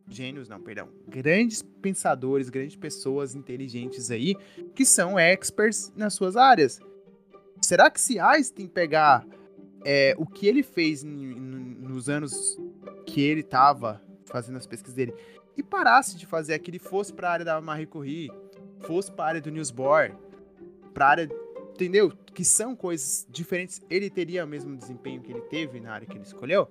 gênios 0.09 0.49
não, 0.49 0.61
perdão, 0.61 0.89
grandes 1.07 1.62
pensadores, 1.62 2.49
grandes 2.49 2.74
pessoas 2.74 3.37
inteligentes 3.37 4.11
aí 4.11 4.35
que 4.74 4.85
são 4.85 5.16
experts 5.16 5.93
nas 5.95 6.12
suas 6.12 6.37
áreas. 6.37 6.81
Será 7.62 7.89
que 7.89 8.01
se 8.01 8.18
Einstein 8.18 8.66
pegar 8.66 9.24
é, 9.85 10.12
o 10.18 10.26
que 10.26 10.49
ele 10.49 10.64
fez 10.64 11.05
nos 11.05 12.09
anos 12.09 12.59
que 13.07 13.20
ele 13.20 13.43
estava 13.43 14.03
fazendo 14.24 14.57
as 14.57 14.66
pesquisas 14.66 14.97
dele 14.97 15.14
e 15.59 15.63
parasse 15.63 16.17
de 16.17 16.25
fazer 16.25 16.55
aquilo 16.55 16.79
fosse 16.79 17.13
para 17.13 17.29
a 17.29 17.33
área 17.33 17.45
da 17.45 17.61
Marie 17.61 17.87
Curie, 17.87 18.31
fosse 18.83 19.11
para 19.11 19.25
a 19.25 19.29
área 19.29 19.41
do 19.41 19.51
Niels 19.51 19.73
Bohr, 19.73 20.13
para 20.95 21.07
a 21.07 21.09
área, 21.11 21.29
entendeu? 21.71 22.13
Que 22.33 22.45
são 22.45 22.77
coisas 22.77 23.27
diferentes. 23.29 23.81
Ele 23.91 24.09
teria 24.09 24.45
o 24.45 24.49
mesmo 24.49 24.77
desempenho 24.77 25.21
que 25.21 25.33
ele 25.33 25.41
teve 25.43 25.81
na 25.81 25.93
área 25.93 26.07
que 26.07 26.17
ele 26.17 26.25
escolheu? 26.25 26.69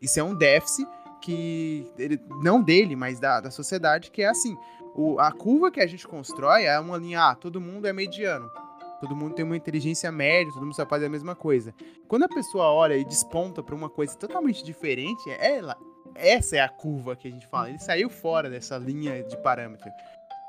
Isso 0.00 0.20
é 0.20 0.22
um 0.22 0.34
déficit 0.34 0.88
que 1.20 1.84
ele, 1.98 2.20
não 2.42 2.62
dele, 2.62 2.94
mas 2.94 3.18
da, 3.18 3.40
da 3.40 3.50
sociedade, 3.50 4.10
que 4.12 4.22
é 4.22 4.28
assim. 4.28 4.56
O, 4.94 5.18
a 5.18 5.32
curva 5.32 5.70
que 5.70 5.80
a 5.80 5.86
gente 5.86 6.06
constrói 6.06 6.64
é 6.64 6.78
uma 6.78 6.98
linha, 6.98 7.30
ah, 7.30 7.34
todo 7.34 7.60
mundo 7.60 7.86
é 7.86 7.92
mediano. 7.92 8.48
Todo 9.00 9.16
mundo 9.16 9.34
tem 9.34 9.44
uma 9.44 9.56
inteligência 9.56 10.12
média, 10.12 10.52
todo 10.52 10.62
mundo 10.62 10.76
só 10.76 10.86
faz 10.86 11.02
a 11.02 11.08
mesma 11.08 11.34
coisa. 11.34 11.74
Quando 12.06 12.22
a 12.22 12.28
pessoa 12.28 12.66
olha 12.70 12.96
e 12.96 13.04
desponta 13.04 13.60
para 13.60 13.74
uma 13.74 13.90
coisa 13.90 14.16
totalmente 14.16 14.62
diferente, 14.62 15.28
ela, 15.40 15.76
essa 16.14 16.56
é 16.56 16.60
a 16.60 16.68
curva 16.68 17.16
que 17.16 17.28
a 17.28 17.30
gente 17.30 17.46
fala. 17.46 17.68
Ele 17.68 17.78
saiu 17.78 18.10
fora 18.10 18.48
dessa 18.50 18.78
linha 18.78 19.22
de 19.22 19.36
parâmetro 19.36 19.90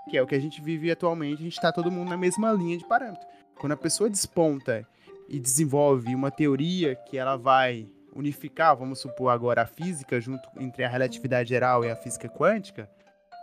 que 0.09 0.17
é 0.17 0.21
o 0.21 0.27
que 0.27 0.35
a 0.35 0.39
gente 0.39 0.61
vive 0.61 0.91
atualmente, 0.91 1.39
a 1.39 1.43
gente 1.43 1.55
está 1.55 1.71
todo 1.71 1.91
mundo 1.91 2.09
na 2.09 2.17
mesma 2.17 2.51
linha 2.51 2.77
de 2.77 2.85
parâmetro. 2.85 3.25
Quando 3.55 3.71
a 3.71 3.77
pessoa 3.77 4.09
desponta 4.09 4.85
e 5.29 5.39
desenvolve 5.39 6.13
uma 6.13 6.29
teoria 6.29 6.95
que 6.95 7.17
ela 7.17 7.37
vai 7.37 7.87
unificar, 8.13 8.75
vamos 8.75 8.99
supor 8.99 9.29
agora, 9.29 9.63
a 9.63 9.65
física 9.65 10.19
junto 10.19 10.47
entre 10.59 10.83
a 10.83 10.89
relatividade 10.89 11.49
geral 11.49 11.83
e 11.83 11.89
a 11.89 11.95
física 11.95 12.27
quântica, 12.27 12.89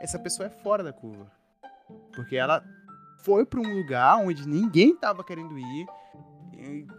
essa 0.00 0.18
pessoa 0.18 0.46
é 0.46 0.50
fora 0.50 0.84
da 0.84 0.92
curva. 0.92 1.30
Porque 2.14 2.36
ela 2.36 2.62
foi 3.24 3.44
para 3.44 3.60
um 3.60 3.74
lugar 3.74 4.18
onde 4.18 4.46
ninguém 4.46 4.90
estava 4.92 5.24
querendo 5.24 5.58
ir, 5.58 5.86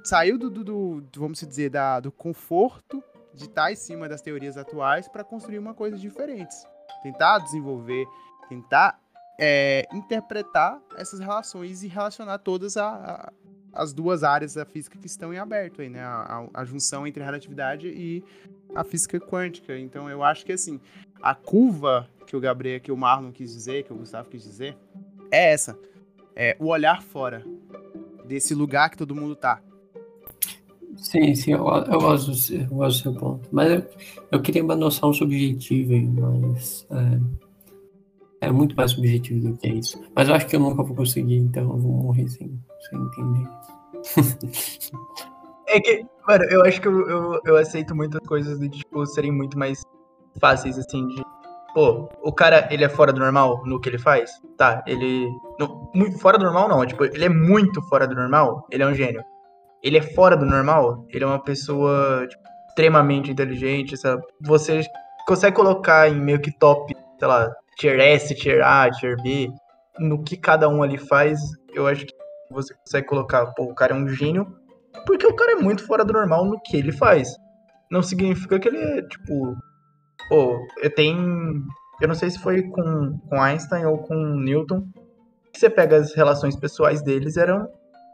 saiu 0.04 0.38
do, 0.38 0.50
do, 0.50 0.64
do, 1.02 1.20
vamos 1.20 1.40
dizer, 1.40 1.70
da, 1.70 2.00
do 2.00 2.12
conforto 2.12 3.04
de 3.34 3.46
estar 3.46 3.64
tá 3.64 3.72
em 3.72 3.76
cima 3.76 4.08
das 4.08 4.22
teorias 4.22 4.58
atuais 4.58 5.08
para 5.08 5.24
construir 5.24 5.60
uma 5.60 5.74
coisa 5.74 5.98
diferente. 5.98 6.56
Tentar 7.04 7.40
desenvolver, 7.40 8.06
tentar 8.50 9.00
é, 9.40 9.88
interpretar 9.94 10.80
essas 10.96 11.20
relações 11.20 11.84
e 11.84 11.88
relacionar 11.88 12.38
todas 12.40 12.78
a, 12.78 12.90
a, 12.90 13.34
as 13.74 13.94
duas 13.94 14.24
áreas 14.24 14.54
da 14.54 14.66
física 14.66 14.98
que 14.98 15.08
estão 15.08 15.34
em 15.34 15.38
aberto 15.38 15.82
aí, 15.82 15.90
né? 15.90 16.02
A, 16.02 16.48
a, 16.54 16.66
junção 16.66 17.08
entre 17.08 17.24
a 17.24 17.26
relatividade 17.26 17.88
e 17.88 18.24
a 18.76 18.84
física 18.84 19.20
quântica. 19.20 19.78
Então 19.78 20.10
eu 20.10 20.24
acho 20.24 20.46
que 20.46 20.52
assim, 20.52 20.80
a 21.22 21.34
curva 21.34 22.08
que 22.28 22.36
o 22.36 22.40
Gabriel, 22.40 22.80
que 22.80 22.92
o 22.92 22.98
Marlon 22.98 23.32
quis 23.32 23.52
dizer, 23.52 23.84
que 23.84 23.92
o 23.92 23.98
Gustavo 23.98 24.30
quis 24.30 24.44
dizer, 24.44 24.78
é 25.32 25.52
essa. 25.52 25.78
É 26.36 26.56
o 26.60 26.68
olhar 26.68 27.02
fora 27.02 27.44
desse 28.26 28.54
lugar 28.54 28.90
que 28.90 28.98
todo 28.98 29.16
mundo 29.16 29.36
tá. 29.36 29.62
Sim, 30.98 31.34
sim, 31.36 31.54
eu, 31.54 31.68
eu, 31.68 32.00
gosto, 32.00 32.54
eu 32.54 32.68
gosto 32.68 32.98
do 32.98 33.04
seu 33.04 33.14
ponto. 33.14 33.48
Mas 33.52 33.72
eu, 33.72 33.86
eu 34.32 34.42
queria 34.42 34.64
uma 34.64 34.76
noção 34.76 35.14
subjetiva, 35.14 35.94
mas 36.20 36.86
é, 38.42 38.48
é, 38.48 38.52
muito 38.52 38.76
mais 38.76 38.92
subjetivo 38.92 39.50
do 39.50 39.58
que 39.58 39.68
isso. 39.68 40.02
Mas 40.16 40.28
eu 40.28 40.36
acho 40.36 40.48
que 40.48 40.56
eu 40.56 40.60
nunca 40.60 40.84
vou 40.84 40.96
conseguir, 40.96 41.38
então 41.38 41.64
eu 41.64 41.78
vou 41.78 41.92
morrer 41.92 42.28
sem, 42.28 42.60
sem 42.90 43.00
entender 43.00 43.48
isso. 44.04 44.92
é 45.68 45.80
que, 45.80 46.06
mano, 46.28 46.44
eu 46.46 46.64
acho 46.66 46.82
que 46.82 46.88
eu, 46.88 47.10
eu, 47.10 47.42
eu 47.46 47.58
aceito 47.58 47.96
muitas 47.96 48.26
coisas 48.28 48.60
de, 48.60 48.70
tipo, 48.70 49.06
serem 49.06 49.32
muito 49.32 49.58
mais 49.58 49.82
fáceis, 50.40 50.78
assim, 50.78 51.08
de 51.08 51.24
pô, 51.74 52.10
o 52.22 52.34
cara, 52.34 52.68
ele 52.70 52.84
é 52.84 52.90
fora 52.90 53.14
do 53.14 53.20
normal 53.20 53.64
no 53.66 53.80
que 53.80 53.88
ele 53.88 53.98
faz? 53.98 54.30
Tá, 54.58 54.84
ele. 54.86 55.30
muito, 55.96 56.20
fora 56.20 56.38
do 56.38 56.44
normal 56.44 56.68
não, 56.68 56.86
tipo, 56.86 57.06
ele 57.06 57.26
é 57.26 57.30
muito 57.30 57.82
fora 57.84 58.06
do 58.06 58.16
normal, 58.16 58.68
ele 58.70 58.84
é 58.84 58.88
um 58.88 58.94
gênio 58.94 59.24
ele 59.84 59.98
é 59.98 60.02
fora 60.02 60.36
do 60.36 60.46
normal, 60.46 61.06
ele 61.10 61.24
é 61.24 61.28
uma 61.28 61.44
pessoa 61.44 62.26
tipo, 62.28 62.44
extremamente 62.70 63.32
inteligente, 63.32 63.98
sabe? 63.98 64.24
Você 64.42 64.82
consegue 65.28 65.56
colocar 65.56 66.10
em 66.10 66.20
meio 66.20 66.40
que 66.40 66.52
top, 66.52 66.96
sei 67.20 67.28
lá, 67.28 67.54
tier 67.78 68.00
S, 68.00 68.34
tier 68.36 68.66
A, 68.66 68.90
tier 68.90 69.16
B, 69.22 69.50
no 70.00 70.24
que 70.24 70.38
cada 70.38 70.70
um 70.70 70.82
ali 70.84 70.98
faz, 70.98 71.40
eu 71.74 71.88
acho 71.88 72.06
que 72.06 72.14
você 72.50 72.74
consegue 72.74 73.08
colocar, 73.08 73.46
pô, 73.48 73.64
o 73.64 73.76
cara 73.76 73.94
é 73.94 73.98
um 73.98 74.08
gênio, 74.08 74.48
porque 75.06 75.26
o 75.26 75.36
cara 75.36 75.54
é 75.54 75.56
muito 75.56 75.86
fora 75.86 76.04
do 76.04 76.14
normal 76.14 76.46
no 76.46 76.60
que 76.60 76.78
ele 76.78 76.92
faz. 76.92 77.36
Não 77.90 78.02
significa 78.02 78.60
que 78.60 78.68
ele 78.68 78.78
é, 78.78 79.02
tipo, 79.04 79.56
pô, 80.30 80.60
eu 80.82 80.94
tenho, 80.94 81.64
eu 82.00 82.08
não 82.08 82.16
sei 82.16 82.30
se 82.30 82.40
foi 82.40 82.64
com, 82.64 83.20
com 83.30 83.42
Einstein 83.42 83.86
ou 83.86 84.00
com 84.00 84.16
Newton, 84.16 84.88
que 85.54 85.60
você 85.60 85.70
pega 85.70 85.98
as 85.98 86.14
relações 86.14 86.56
pessoais 86.56 87.02
deles, 87.02 87.38
eram 87.38 87.68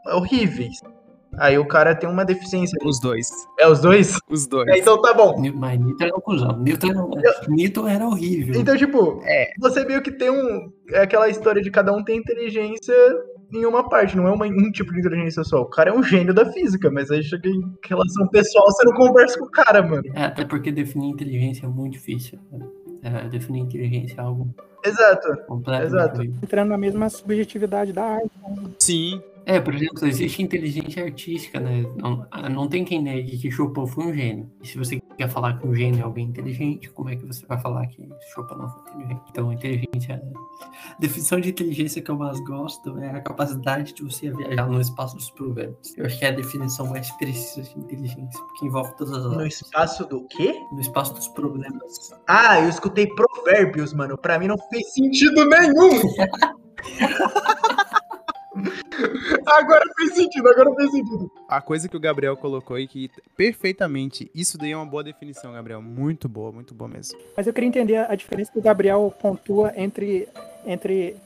horríveis. 0.06 0.80
Aí 1.38 1.58
o 1.58 1.66
cara 1.66 1.94
tem 1.94 2.08
uma 2.08 2.24
deficiência. 2.24 2.78
Os 2.84 3.00
dois. 3.00 3.28
É 3.58 3.68
os 3.68 3.80
dois? 3.80 4.18
Os 4.28 4.46
dois. 4.46 4.68
É, 4.68 4.78
então 4.78 5.00
tá 5.00 5.14
bom. 5.14 5.36
Mas 5.54 5.78
Newton 5.78 6.04
era 6.04 6.16
um 6.16 6.20
cuzão. 6.20 6.58
Newton 6.58 6.88
era, 6.88 7.48
Newton 7.48 7.88
era 7.88 8.06
horrível. 8.06 8.60
Então, 8.60 8.76
tipo, 8.76 9.20
é. 9.24 9.50
você 9.58 9.84
viu 9.84 10.02
que 10.02 10.12
tem 10.12 10.30
um. 10.30 10.72
É 10.90 11.02
aquela 11.02 11.28
história 11.28 11.62
de 11.62 11.70
cada 11.70 11.92
um 11.92 12.02
tem 12.02 12.18
inteligência 12.18 12.94
em 13.52 13.64
uma 13.64 13.88
parte, 13.88 14.16
não 14.16 14.28
é 14.28 14.30
uma, 14.30 14.46
um 14.46 14.70
tipo 14.70 14.92
de 14.92 15.00
inteligência 15.00 15.42
só. 15.42 15.62
O 15.62 15.66
cara 15.66 15.90
é 15.90 15.92
um 15.92 16.02
gênio 16.02 16.34
da 16.34 16.50
física, 16.52 16.90
mas 16.90 17.10
aí 17.10 17.22
chega 17.22 17.48
em 17.48 17.62
relação 17.86 18.28
pessoal, 18.28 18.66
você 18.66 18.84
não 18.84 18.94
conversa 18.94 19.38
com 19.38 19.46
o 19.46 19.50
cara, 19.50 19.82
mano. 19.82 20.02
É, 20.14 20.24
até 20.24 20.44
porque 20.44 20.70
definir 20.70 21.08
inteligência 21.08 21.66
é 21.66 21.68
muito 21.68 21.94
difícil. 21.94 22.38
É, 23.02 23.28
definir 23.28 23.60
inteligência 23.60 24.16
é 24.18 24.20
algo. 24.20 24.48
Exato. 24.84 25.28
Exato. 25.82 26.22
Entrando 26.22 26.68
na 26.68 26.78
mesma 26.78 27.08
subjetividade 27.08 27.92
da 27.92 28.04
arte. 28.04 28.30
Né? 28.42 28.70
Sim. 28.78 29.22
É, 29.48 29.58
por 29.58 29.74
exemplo, 29.74 30.06
existe 30.06 30.42
inteligência 30.42 31.02
artística, 31.02 31.58
né? 31.58 31.82
Não, 31.96 32.26
ah, 32.30 32.50
não 32.50 32.68
tem 32.68 32.84
quem 32.84 33.00
negue 33.00 33.38
que 33.38 33.50
Chopin 33.50 33.86
foi 33.86 34.04
um 34.04 34.14
gênio. 34.14 34.52
E 34.62 34.68
se 34.68 34.76
você 34.76 35.00
quer 35.16 35.26
falar 35.30 35.58
que 35.58 35.66
um 35.66 35.74
gênio 35.74 36.00
é 36.00 36.02
alguém 36.02 36.26
inteligente, 36.26 36.90
como 36.90 37.08
é 37.08 37.16
que 37.16 37.24
você 37.24 37.46
vai 37.46 37.58
falar 37.58 37.86
que 37.86 38.06
Chopin 38.34 38.56
não 38.56 38.68
foi 38.68 38.82
inteligente? 38.82 39.22
Então, 39.30 39.50
inteligência. 39.50 40.16
Né? 40.18 40.32
A 40.90 41.00
definição 41.00 41.40
de 41.40 41.48
inteligência 41.48 42.02
que 42.02 42.10
eu 42.10 42.18
mais 42.18 42.38
gosto 42.40 42.98
é 42.98 43.08
a 43.08 43.22
capacidade 43.22 43.94
de 43.94 44.02
você 44.02 44.30
viajar 44.30 44.66
no 44.66 44.82
espaço 44.82 45.16
dos 45.16 45.30
problemas. 45.30 45.96
Eu 45.96 46.04
acho 46.04 46.18
que 46.18 46.26
é 46.26 46.28
a 46.28 46.32
definição 46.32 46.86
mais 46.86 47.10
precisa 47.12 47.62
de 47.62 47.78
inteligência, 47.78 48.44
porque 48.48 48.66
envolve 48.66 48.94
todas 48.98 49.14
as 49.14 49.32
No 49.32 49.46
espaço 49.46 50.04
do 50.04 50.26
quê? 50.26 50.60
No 50.72 50.80
espaço 50.82 51.14
dos 51.14 51.26
problemas. 51.26 52.10
Ah, 52.26 52.60
eu 52.60 52.68
escutei 52.68 53.06
provérbios, 53.06 53.94
mano. 53.94 54.18
Pra 54.18 54.38
mim 54.38 54.48
não 54.48 54.58
fez 54.68 54.92
sentido 54.92 55.46
nenhum. 55.46 56.02
Agora 59.46 59.84
fez 59.96 60.14
sentido, 60.14 60.48
agora 60.48 60.74
fez 60.74 60.90
sentido. 60.90 61.30
A 61.48 61.60
coisa 61.60 61.88
que 61.88 61.96
o 61.96 62.00
Gabriel 62.00 62.36
colocou 62.36 62.76
aí 62.76 62.86
que 62.86 63.10
perfeitamente, 63.36 64.30
isso 64.34 64.58
daí 64.58 64.72
é 64.72 64.76
uma 64.76 64.86
boa 64.86 65.04
definição, 65.04 65.52
Gabriel. 65.52 65.80
Muito 65.80 66.28
boa, 66.28 66.52
muito 66.52 66.74
boa 66.74 66.88
mesmo. 66.88 67.18
Mas 67.36 67.46
eu 67.46 67.52
queria 67.52 67.68
entender 67.68 67.96
a 67.96 68.14
diferença 68.14 68.52
que 68.52 68.58
o 68.58 68.62
Gabriel 68.62 69.14
pontua 69.20 69.72
entre, 69.76 70.28
entre 70.66 71.16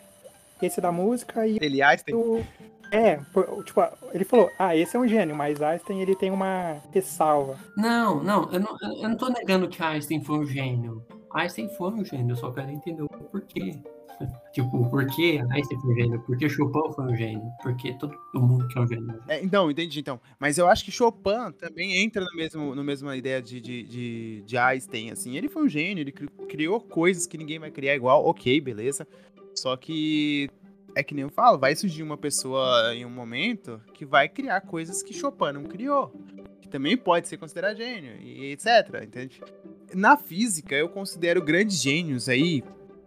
esse 0.61 0.81
da 0.81 0.93
música 0.93 1.47
e 1.47 1.59
ele 1.61 1.83
Einstein. 1.83 2.15
O... 2.15 2.45
É, 2.91 3.17
tipo, 3.65 3.81
ele 4.13 4.23
falou, 4.23 4.51
ah, 4.59 4.77
esse 4.77 4.95
é 4.95 5.01
um 5.01 5.09
gênio, 5.09 5.35
mas 5.35 5.63
Einstein 5.63 6.03
ele 6.03 6.15
tem 6.15 6.31
uma 6.31 6.77
ressalva. 6.93 7.59
Não, 7.75 8.23
não, 8.23 8.53
eu 8.53 8.61
não, 8.61 8.77
eu 9.01 9.09
não 9.09 9.17
tô 9.17 9.31
negando 9.31 9.67
que 9.67 9.83
Einstein 9.83 10.23
foi 10.23 10.39
um 10.39 10.47
gênio. 10.47 11.03
Einstein 11.33 11.71
foi 11.71 11.91
um 11.91 12.05
gênio, 12.05 12.33
eu 12.33 12.37
só 12.37 12.51
quero 12.53 12.71
entender 12.71 13.03
o 13.03 13.09
porquê. 13.09 13.81
Tipo, 14.53 14.89
por 14.91 15.07
que 15.07 15.39
Einstein 15.51 15.81
foi 15.81 15.93
um 15.93 15.95
gênio? 15.95 16.21
Por 16.21 16.37
que 16.37 16.49
Chopin 16.49 16.93
foi 16.95 17.05
um 17.05 17.17
gênio? 17.17 17.43
Por 17.63 17.77
que 17.77 17.99
todo 17.99 18.17
mundo 18.35 18.67
que 18.69 18.79
é 18.79 18.83
um 18.83 18.89
gênio? 18.89 19.23
É, 19.29 19.43
então, 19.43 19.71
entendi, 19.71 20.01
então. 20.01 20.21
Mas 20.39 20.59
eu 20.59 20.69
acho 20.69 20.85
que 20.85 20.91
Chopin 20.91 21.53
também 21.59 22.03
entra 22.03 22.25
no 22.25 22.37
mesmo, 22.37 22.75
no 22.75 22.85
mesma 22.85 23.17
ideia 23.17 23.41
de, 23.41 23.61
de, 23.61 23.83
de, 23.83 24.43
de 24.43 24.59
Einstein, 24.59 25.11
assim. 25.11 25.37
Ele 25.37 25.49
foi 25.49 25.65
um 25.65 25.69
gênio, 25.69 26.03
ele 26.03 26.13
criou 26.13 26.81
coisas 26.81 27.27
que 27.27 27.39
ninguém 27.39 27.59
vai 27.59 27.71
criar 27.71 27.95
igual, 27.95 28.25
ok, 28.25 28.61
beleza. 28.61 29.07
Só 29.55 29.77
que 29.77 30.51
é 30.95 31.03
que 31.03 31.15
nem 31.15 31.23
eu 31.23 31.31
falo, 31.31 31.59
vai 31.59 31.75
surgir 31.75 32.03
uma 32.03 32.17
pessoa 32.17 32.95
em 32.95 33.05
um 33.05 33.11
momento 33.11 33.81
que 33.95 34.05
vai 34.05 34.29
criar 34.29 34.61
coisas 34.63 35.03
que 35.03 35.15
Chopin 35.15 35.53
não 35.53 35.65
criou. 35.65 36.13
Que 36.61 36.69
também 36.69 36.97
pode 36.97 37.29
ser 37.29 37.39
considerado 37.39 37.77
gênio, 37.77 38.17
e 38.21 38.53
etc. 38.53 39.03
Entende? 39.03 39.41
Na 39.95 40.17
física, 40.17 40.75
eu 40.75 40.89
considero 40.89 41.43
grandes 41.43 41.81
gênios 41.83 42.29
aí, 42.29 42.63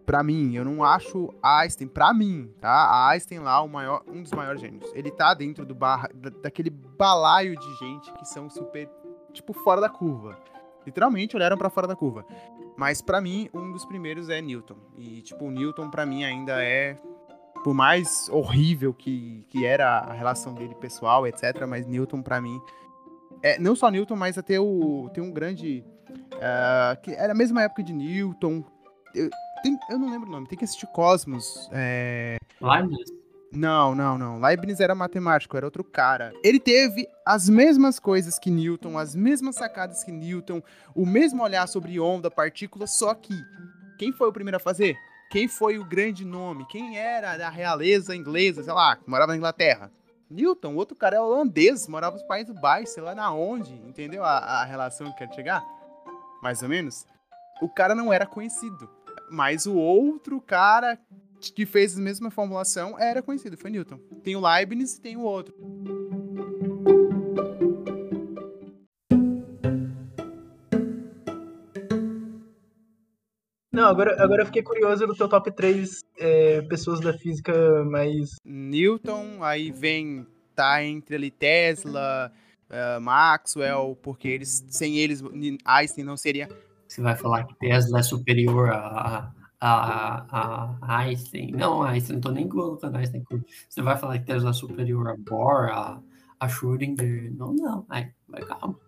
para 0.06 0.24
mim, 0.24 0.56
eu 0.56 0.64
não 0.64 0.84
acho 0.84 1.34
Einstein, 1.42 1.88
para 1.88 2.14
mim, 2.14 2.54
tá? 2.62 2.70
A 2.70 3.10
Einstein 3.10 3.40
lá, 3.40 3.66
maior, 3.68 4.04
um 4.08 4.22
dos 4.22 4.32
maiores 4.32 4.62
gênios. 4.62 4.92
Ele 4.94 5.10
tá 5.12 5.34
dentro 5.34 5.66
do 5.66 5.74
bar, 5.74 6.10
daquele 6.42 6.70
balaio 6.70 7.58
de 7.58 7.76
gente 7.76 8.12
que 8.14 8.26
são 8.26 8.50
super, 8.50 8.90
tipo, 9.34 9.54
fora 9.54 9.82
da 9.82 9.90
curva. 9.90 10.38
Literalmente 10.86 11.36
olharam 11.36 11.58
para 11.58 11.70
fora 11.70 11.88
da 11.88 11.96
curva. 11.96 12.26
Mas 12.78 13.02
para 13.02 13.20
mim, 13.20 13.50
um 13.54 13.72
dos 13.72 13.86
primeiros 13.86 14.30
é 14.30 14.42
Newton. 14.42 14.78
E, 14.98 15.22
tipo, 15.22 15.50
Newton 15.50 15.90
para 15.90 16.06
mim 16.06 16.24
ainda 16.24 16.64
é 16.64 16.96
por 17.64 17.74
mais 17.74 18.30
horrível 18.30 18.94
que, 18.94 19.44
que 19.50 19.66
era 19.66 19.98
a 19.98 20.14
relação 20.14 20.54
dele 20.54 20.76
pessoal, 20.76 21.26
etc. 21.26 21.66
Mas 21.68 21.88
Newton 21.88 22.22
para 22.22 22.40
mim 22.40 22.62
é 23.42 23.58
não 23.58 23.76
só 23.76 23.90
Newton, 23.90 24.16
mas 24.16 24.38
até 24.38 24.60
o 24.60 25.10
tem 25.14 25.24
um 25.24 25.32
grande 25.32 25.84
uh, 26.34 27.02
que 27.02 27.12
era 27.12 27.34
a 27.34 27.36
mesma 27.36 27.64
época 27.64 27.82
de 27.82 27.94
Newton. 27.94 28.64
Eu, 29.14 29.30
tem, 29.66 29.80
eu 29.90 29.98
não 29.98 30.12
lembro 30.12 30.30
o 30.30 30.32
nome, 30.32 30.48
tem 30.48 30.58
que 30.58 30.64
assistir 30.64 30.86
Cosmos. 30.88 31.68
É... 31.72 32.38
Leibniz? 32.62 33.12
Não, 33.52 33.96
não, 33.96 34.18
não. 34.18 34.40
Leibniz 34.40 34.80
era 34.80 34.94
matemático, 34.94 35.58
era 35.58 35.66
outro 35.66 35.84
cara. 35.84 36.32
Ele 36.44 36.60
teve 36.60 37.08
as 37.26 37.50
mesmas 37.50 38.00
coisas 38.00 38.38
que 38.38 38.52
Newton, 38.52 38.98
as 38.98 39.16
mesmas 39.16 39.56
sacadas 39.56 40.04
que 40.04 40.12
Newton, 40.12 40.62
o 40.94 41.06
mesmo 41.06 41.42
olhar 41.42 41.68
sobre 41.68 42.00
onda, 42.00 42.30
partícula, 42.30 42.86
só 42.86 43.14
que 43.16 43.34
quem 43.98 44.12
foi 44.12 44.28
o 44.28 44.34
primeiro 44.34 44.58
a 44.58 44.60
fazer? 44.60 44.96
Quem 45.32 45.48
foi 45.48 45.80
o 45.80 45.86
grande 45.86 46.24
nome? 46.24 46.68
Quem 46.68 46.98
era 46.98 47.36
da 47.38 47.50
realeza 47.50 48.16
inglesa, 48.16 48.62
sei 48.62 48.74
lá, 48.74 48.96
que 48.96 49.10
morava 49.10 49.32
na 49.32 49.38
Inglaterra? 49.38 49.92
Newton, 50.30 50.74
o 50.74 50.78
outro 50.78 50.96
cara 50.96 51.16
é 51.16 51.20
holandês, 51.20 51.88
morava 51.88 52.18
nos 52.18 52.26
Países 52.28 52.54
Baixos, 52.60 52.94
sei 52.94 53.02
lá 53.02 53.16
na 53.16 53.32
onde, 53.34 53.74
entendeu 53.74 54.24
a, 54.24 54.38
a 54.38 54.66
relação 54.66 55.12
que 55.12 55.20
quer 55.20 55.34
chegar? 55.34 55.64
Mais 56.42 56.62
ou 56.62 56.70
menos. 56.70 57.08
O 57.62 57.70
cara 57.70 57.96
não 57.96 58.12
era 58.12 58.26
conhecido. 58.26 58.90
Mas 59.30 59.66
o 59.66 59.76
outro 59.76 60.40
cara 60.42 61.00
que 61.54 61.66
fez 61.66 61.98
a 61.98 62.02
mesma 62.02 62.32
formulação 62.32 63.00
era 63.00 63.22
conhecido, 63.22 63.58
foi 63.58 63.70
Newton. 63.70 64.00
Tem 64.24 64.36
o 64.36 64.42
Leibniz 64.42 64.96
e 64.96 65.02
tem 65.02 65.18
o 65.18 65.22
outro. 65.22 65.56
Não, 73.76 73.90
agora, 73.90 74.24
agora 74.24 74.42
eu 74.42 74.46
fiquei 74.46 74.64
curioso 74.64 75.06
no 75.06 75.14
teu 75.14 75.28
top 75.28 75.52
3 75.52 76.00
é, 76.18 76.62
pessoas 76.62 77.02
da 77.02 77.12
física 77.12 77.84
mais. 77.84 78.36
Newton, 78.46 79.44
aí 79.44 79.70
vem. 79.70 80.26
tá 80.56 80.82
entre 80.82 81.18
ali 81.18 81.30
Tesla, 81.30 82.32
uh, 82.70 83.02
Maxwell, 83.02 83.98
porque 84.02 84.30
eles, 84.30 84.66
sem 84.70 84.98
eles, 84.98 85.22
Einstein 85.66 86.06
não 86.06 86.16
seria. 86.16 86.48
Você 86.88 87.02
vai 87.02 87.16
falar 87.16 87.46
que 87.46 87.56
Tesla 87.56 88.00
é 88.00 88.04
superior 88.04 88.70
a, 88.72 89.32
a, 89.60 90.26
a, 90.30 90.78
a 90.82 90.98
Einstein? 91.00 91.52
Não, 91.52 91.82
Einstein, 91.84 92.16
não 92.16 92.22
tô 92.22 92.32
nem 92.32 92.48
colocando 92.48 92.98
Einstein. 92.98 93.24
Você 93.68 93.82
vai 93.82 93.98
falar 93.98 94.20
que 94.20 94.26
Tesla 94.26 94.52
é 94.52 94.54
superior 94.54 95.10
a 95.10 95.16
Bohr, 95.18 95.70
a, 95.70 96.02
a 96.40 96.48
Schrödinger? 96.48 97.34
Não, 97.36 97.54
não, 97.54 97.84
vai, 97.84 98.12
vai 98.28 98.42
calma. 98.44 98.80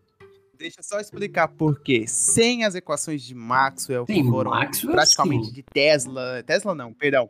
Deixa 0.57 0.79
eu 0.79 0.83
só 0.83 0.99
explicar 0.99 1.47
por 1.49 1.81
quê. 1.81 2.05
Sem 2.07 2.65
as 2.65 2.73
equações 2.73 3.21
de 3.21 3.35
Maxwell, 3.35 4.05
que 4.05 4.13
sim, 4.13 4.27
foram 4.27 4.51
Maxwell, 4.51 4.93
praticamente 4.93 5.47
sim. 5.47 5.53
de 5.53 5.63
Tesla. 5.63 6.43
Tesla 6.43 6.73
não, 6.73 6.91
perdão. 6.91 7.29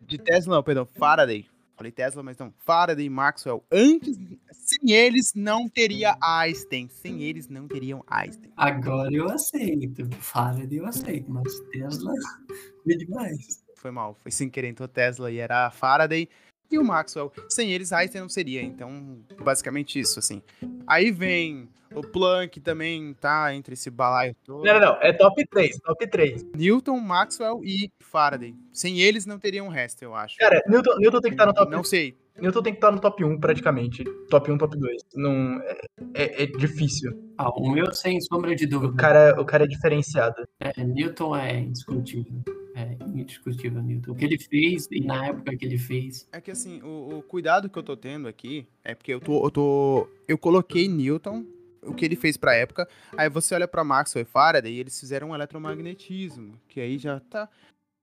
De 0.00 0.18
Tesla 0.18 0.56
não, 0.56 0.62
perdão, 0.62 0.84
Faraday. 0.84 1.46
Falei 1.76 1.90
Tesla, 1.90 2.22
mas 2.22 2.38
não. 2.38 2.54
Faraday 2.58 3.06
e 3.06 3.10
Maxwell. 3.10 3.64
Antes, 3.70 4.16
sem 4.52 4.92
eles 4.92 5.32
não 5.34 5.68
teria 5.68 6.16
Einstein. 6.22 6.88
Sem 6.88 7.22
eles 7.22 7.48
não 7.48 7.66
teriam 7.66 8.04
Einstein. 8.06 8.52
Agora 8.56 9.12
eu 9.12 9.28
aceito. 9.28 10.08
Faraday 10.20 10.78
eu 10.78 10.86
aceito, 10.86 11.30
mas 11.30 11.60
Tesla 11.72 12.12
foi 12.84 12.96
demais. 12.96 13.64
Foi 13.76 13.90
mal, 13.90 14.14
foi 14.22 14.30
sem 14.30 14.48
querer. 14.48 14.68
Então 14.68 14.86
Tesla 14.86 15.30
e 15.30 15.38
era 15.38 15.70
Faraday 15.70 16.28
e 16.70 16.78
o 16.78 16.84
Maxwell. 16.84 17.32
Sem 17.48 17.72
eles, 17.72 17.92
Einstein 17.92 18.22
não 18.22 18.28
seria. 18.28 18.62
Então, 18.62 19.18
basicamente 19.42 19.98
isso, 19.98 20.18
assim. 20.18 20.42
Aí 20.86 21.10
vem 21.10 21.68
o 21.94 22.02
Planck 22.02 22.60
também 22.60 23.14
tá 23.14 23.54
entre 23.54 23.74
esse 23.74 23.88
balaio 23.88 24.34
todo. 24.44 24.64
Não, 24.64 24.74
não, 24.74 24.80
não. 24.80 24.96
É 25.00 25.12
top 25.12 25.46
3, 25.46 25.78
top 25.78 26.06
3. 26.06 26.44
Newton, 26.56 26.98
Maxwell 26.98 27.60
e 27.64 27.90
Faraday. 28.00 28.54
Sem 28.72 29.00
eles 29.00 29.24
não 29.24 29.38
teriam 29.38 29.66
um 29.66 29.70
resto, 29.70 30.02
eu 30.02 30.14
acho. 30.14 30.36
Cara, 30.36 30.62
Newton, 30.66 30.96
Newton 30.98 31.20
tem 31.20 31.30
que 31.30 31.34
estar 31.34 31.46
no 31.46 31.54
top 31.54 31.70
Não 31.70 31.84
sei. 31.84 32.16
Newton 32.40 32.62
tem 32.62 32.72
que 32.72 32.78
estar 32.78 32.90
no 32.90 33.00
top 33.00 33.24
1, 33.24 33.38
praticamente. 33.38 34.02
Top 34.28 34.50
1, 34.50 34.58
top 34.58 34.76
2. 34.76 35.02
Não, 35.14 35.60
é, 35.62 35.78
é, 36.14 36.42
é 36.42 36.46
difícil. 36.46 37.12
Ah, 37.38 37.48
o 37.50 37.70
meu, 37.70 37.94
sem 37.94 38.20
sombra 38.20 38.56
de 38.56 38.66
dúvida. 38.66 38.92
O 38.92 38.96
cara, 38.96 39.40
o 39.40 39.44
cara 39.44 39.64
é 39.64 39.68
diferenciado. 39.68 40.44
É, 40.58 40.82
Newton 40.82 41.36
é 41.36 41.60
indiscutível. 41.60 42.42
É 42.74 42.96
indiscutível, 43.06 43.80
Newton. 43.80 44.12
O 44.12 44.14
que 44.16 44.24
ele 44.24 44.38
fez 44.38 44.88
e 44.90 45.00
na 45.00 45.26
época 45.26 45.56
que 45.56 45.64
ele 45.64 45.78
fez. 45.78 46.28
É 46.32 46.40
que 46.40 46.50
assim, 46.50 46.82
o, 46.82 47.18
o 47.18 47.22
cuidado 47.22 47.68
que 47.68 47.78
eu 47.78 47.82
tô 47.82 47.96
tendo 47.96 48.26
aqui 48.26 48.66
é 48.82 48.94
porque 48.94 49.14
eu 49.14 49.20
tô. 49.20 49.44
Eu, 49.44 49.50
tô, 49.50 50.08
eu 50.26 50.36
coloquei 50.36 50.88
Newton 50.88 51.44
o 51.82 51.94
que 51.94 52.04
ele 52.04 52.16
fez 52.16 52.36
pra 52.36 52.54
época. 52.54 52.88
Aí 53.16 53.28
você 53.28 53.54
olha 53.54 53.68
pra 53.68 53.84
Maxwell 53.84 54.22
e 54.22 54.26
Faraday 54.26 54.72
e 54.72 54.80
eles 54.80 54.98
fizeram 54.98 55.30
um 55.30 55.34
eletromagnetismo, 55.34 56.58
que 56.68 56.80
aí 56.80 56.98
já 56.98 57.20
tá 57.20 57.48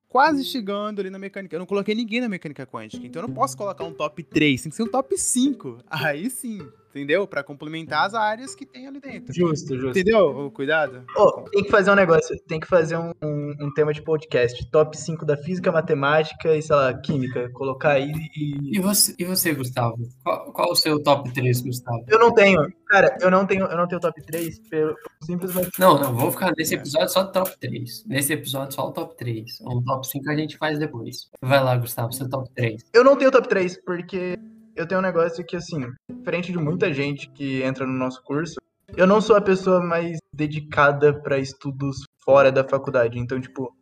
quase 0.07 0.43
chegando 0.43 0.99
ali 0.99 1.09
na 1.09 1.19
mecânica. 1.19 1.55
Eu 1.55 1.59
não 1.59 1.65
coloquei 1.65 1.95
ninguém 1.95 2.21
na 2.21 2.29
mecânica 2.29 2.65
quântica, 2.65 3.05
então 3.05 3.21
eu 3.21 3.27
não 3.27 3.35
posso 3.35 3.57
colocar 3.57 3.83
um 3.83 3.93
top 3.93 4.23
3, 4.23 4.61
tem 4.61 4.69
que 4.69 4.75
ser 4.75 4.83
um 4.83 4.91
top 4.91 5.17
5. 5.17 5.79
Aí 5.89 6.29
sim, 6.29 6.59
entendeu? 6.91 7.25
Para 7.25 7.43
complementar 7.43 8.05
as 8.05 8.13
áreas 8.13 8.53
que 8.53 8.65
tem 8.65 8.87
ali 8.87 8.99
dentro. 8.99 9.33
Justo, 9.33 9.75
justo. 9.75 9.89
Entendeu? 9.89 10.27
O 10.27 10.51
cuidado. 10.51 11.03
Oh, 11.17 11.43
tem 11.49 11.63
que 11.63 11.71
fazer 11.71 11.91
um 11.91 11.95
negócio, 11.95 12.37
tem 12.47 12.59
que 12.59 12.67
fazer 12.67 12.97
um, 12.97 13.11
um, 13.21 13.55
um, 13.61 13.73
tema 13.73 13.93
de 13.93 14.01
podcast. 14.01 14.69
Top 14.69 14.95
5 14.95 15.25
da 15.25 15.37
física, 15.37 15.71
matemática 15.71 16.55
e, 16.55 16.61
sei 16.61 16.75
lá, 16.75 16.93
química. 16.93 17.49
Colocar 17.53 17.93
aí 17.93 18.11
e. 18.35 18.77
E 18.77 18.79
você, 18.79 19.15
e 19.17 19.25
você 19.25 19.53
Gustavo? 19.53 19.97
Qual, 20.23 20.51
qual 20.51 20.71
o 20.71 20.75
seu 20.75 21.01
top 21.01 21.31
3, 21.33 21.61
Gustavo? 21.61 22.03
Eu 22.07 22.19
não 22.19 22.33
tenho. 22.33 22.61
Cara, 22.87 23.17
eu 23.21 23.31
não 23.31 23.45
tenho, 23.45 23.65
eu 23.65 23.77
não 23.77 23.87
tenho 23.87 24.01
top 24.01 24.21
3 24.21 24.59
pelo 24.69 24.95
simplesmente. 25.21 25.79
Não, 25.79 25.97
não, 25.97 26.13
vou 26.13 26.31
ficar 26.31 26.51
nesse 26.57 26.75
episódio 26.75 27.09
só 27.09 27.23
top 27.23 27.57
3. 27.59 28.05
Nesse 28.05 28.33
episódio 28.33 28.73
só 28.73 28.87
o 28.87 28.91
top 28.91 29.15
3. 29.15 29.61
Um 29.61 29.81
top 29.83 30.07
5 30.07 30.29
a 30.29 30.35
gente 30.35 30.57
faz 30.57 30.77
depois. 30.77 31.29
Vai 31.41 31.63
lá, 31.63 31.77
Gustavo, 31.77 32.11
seu 32.11 32.29
top 32.29 32.49
3. 32.53 32.83
Eu 32.93 33.03
não 33.03 33.15
tenho 33.15 33.31
top 33.31 33.47
3, 33.47 33.81
porque 33.85 34.37
eu 34.75 34.87
tenho 34.87 34.99
um 34.99 35.03
negócio 35.03 35.45
que, 35.45 35.55
assim, 35.55 35.81
diferente 36.09 36.51
de 36.51 36.57
muita 36.57 36.93
gente 36.93 37.29
que 37.29 37.61
entra 37.63 37.85
no 37.85 37.93
nosso 37.93 38.21
curso, 38.23 38.55
eu 38.95 39.07
não 39.07 39.21
sou 39.21 39.35
a 39.35 39.41
pessoa 39.41 39.81
mais 39.81 40.17
dedicada 40.33 41.13
para 41.13 41.37
estudos 41.37 41.97
fora 42.23 42.51
da 42.51 42.63
faculdade. 42.63 43.19
Então, 43.19 43.39
tipo, 43.39 43.73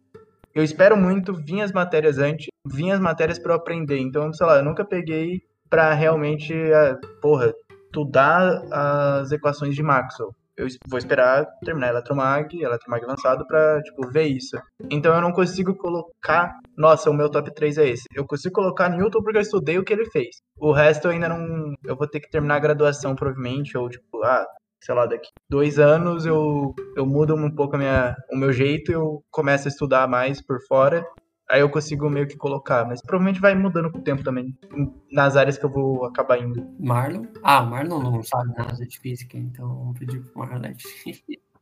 eu 0.54 0.64
espero 0.64 0.96
muito 0.98 1.34
vir 1.34 1.62
as 1.62 1.72
matérias 1.72 2.18
antes, 2.18 2.48
vir 2.66 2.92
as 2.92 3.00
matérias 3.00 3.40
para 3.40 3.54
eu 3.54 3.58
aprender. 3.58 4.00
Então, 4.00 4.32
sei 4.34 4.46
lá, 4.46 4.58
eu 4.58 4.64
nunca 4.64 4.86
peguei 4.86 5.42
para 5.70 5.94
realmente, 5.94 6.54
ah, 6.54 6.98
porra, 7.22 7.54
estudar 7.86 8.64
as 8.72 9.32
equações 9.32 9.76
de 9.76 9.84
Maxwell 9.84 10.34
eu 10.60 10.68
vou 10.90 11.00
esperar 11.00 11.46
terminar 11.64 11.90
Eletromag, 11.90 12.62
Eletromag 12.62 13.06
avançado 13.06 13.48
para 13.48 13.82
tipo 13.82 14.08
ver 14.10 14.28
isso. 14.28 14.58
Então 14.92 15.16
eu 15.16 15.22
não 15.22 15.32
consigo 15.32 15.74
colocar, 15.76 16.60
nossa, 16.78 17.10
o 17.10 17.14
meu 17.14 17.30
top 17.30 17.54
3 17.54 17.78
é 17.78 17.88
esse. 17.88 18.04
Eu 18.14 18.26
consigo 18.26 18.54
colocar 18.56 18.90
Newton 18.90 19.22
porque 19.24 19.38
eu 19.38 19.42
estudei 19.42 19.80
o 19.80 19.84
que 19.84 19.94
ele 19.94 20.06
fez. 20.12 20.36
O 20.60 20.74
resto 20.74 21.08
eu 21.08 21.12
ainda 21.12 21.30
não, 21.30 21.74
eu 21.86 21.96
vou 21.96 22.08
ter 22.08 22.20
que 22.20 22.30
terminar 22.30 22.56
a 22.56 22.60
graduação 22.60 23.16
provavelmente 23.16 23.78
ou 23.78 23.90
tipo, 23.90 24.22
ah, 24.24 24.46
sei 24.84 24.94
lá, 24.94 25.06
daqui 25.06 25.30
dois 25.50 25.80
anos 25.80 26.26
eu, 26.26 26.74
eu 26.96 27.06
mudo 27.06 27.36
um 27.36 27.54
pouco 27.56 27.76
a 27.76 27.80
minha, 27.80 28.16
o 28.32 28.36
meu 28.36 28.52
jeito, 28.52 28.92
eu 28.92 29.24
começo 29.32 29.68
a 29.68 29.72
estudar 29.72 30.08
mais 30.08 30.46
por 30.46 30.60
fora 30.68 31.06
Aí 31.50 31.62
eu 31.62 31.70
consigo 31.70 32.08
meio 32.12 32.28
que 32.28 32.38
colocar, 32.38 32.86
mas 32.86 33.02
provavelmente 33.02 33.42
vai 33.42 33.56
mudando 33.56 33.92
com 33.92 33.98
o 33.98 34.04
tempo 34.04 34.24
também, 34.24 34.56
nas 35.12 35.36
áreas 35.36 35.58
que 35.58 35.66
eu 35.66 35.72
vou 35.72 36.06
acabar 36.06 36.38
indo. 36.38 36.64
Marlon? 36.80 37.26
Ah, 37.42 37.66
Marlon 37.66 38.04
não 38.04 38.22
sabe 38.22 38.54
nada 38.56 38.86
de 38.86 39.00
física, 39.00 39.36
então 39.36 39.68
vamos 39.68 39.98
pedir 39.98 40.22
pro 40.22 40.38
Marlon. 40.38 40.74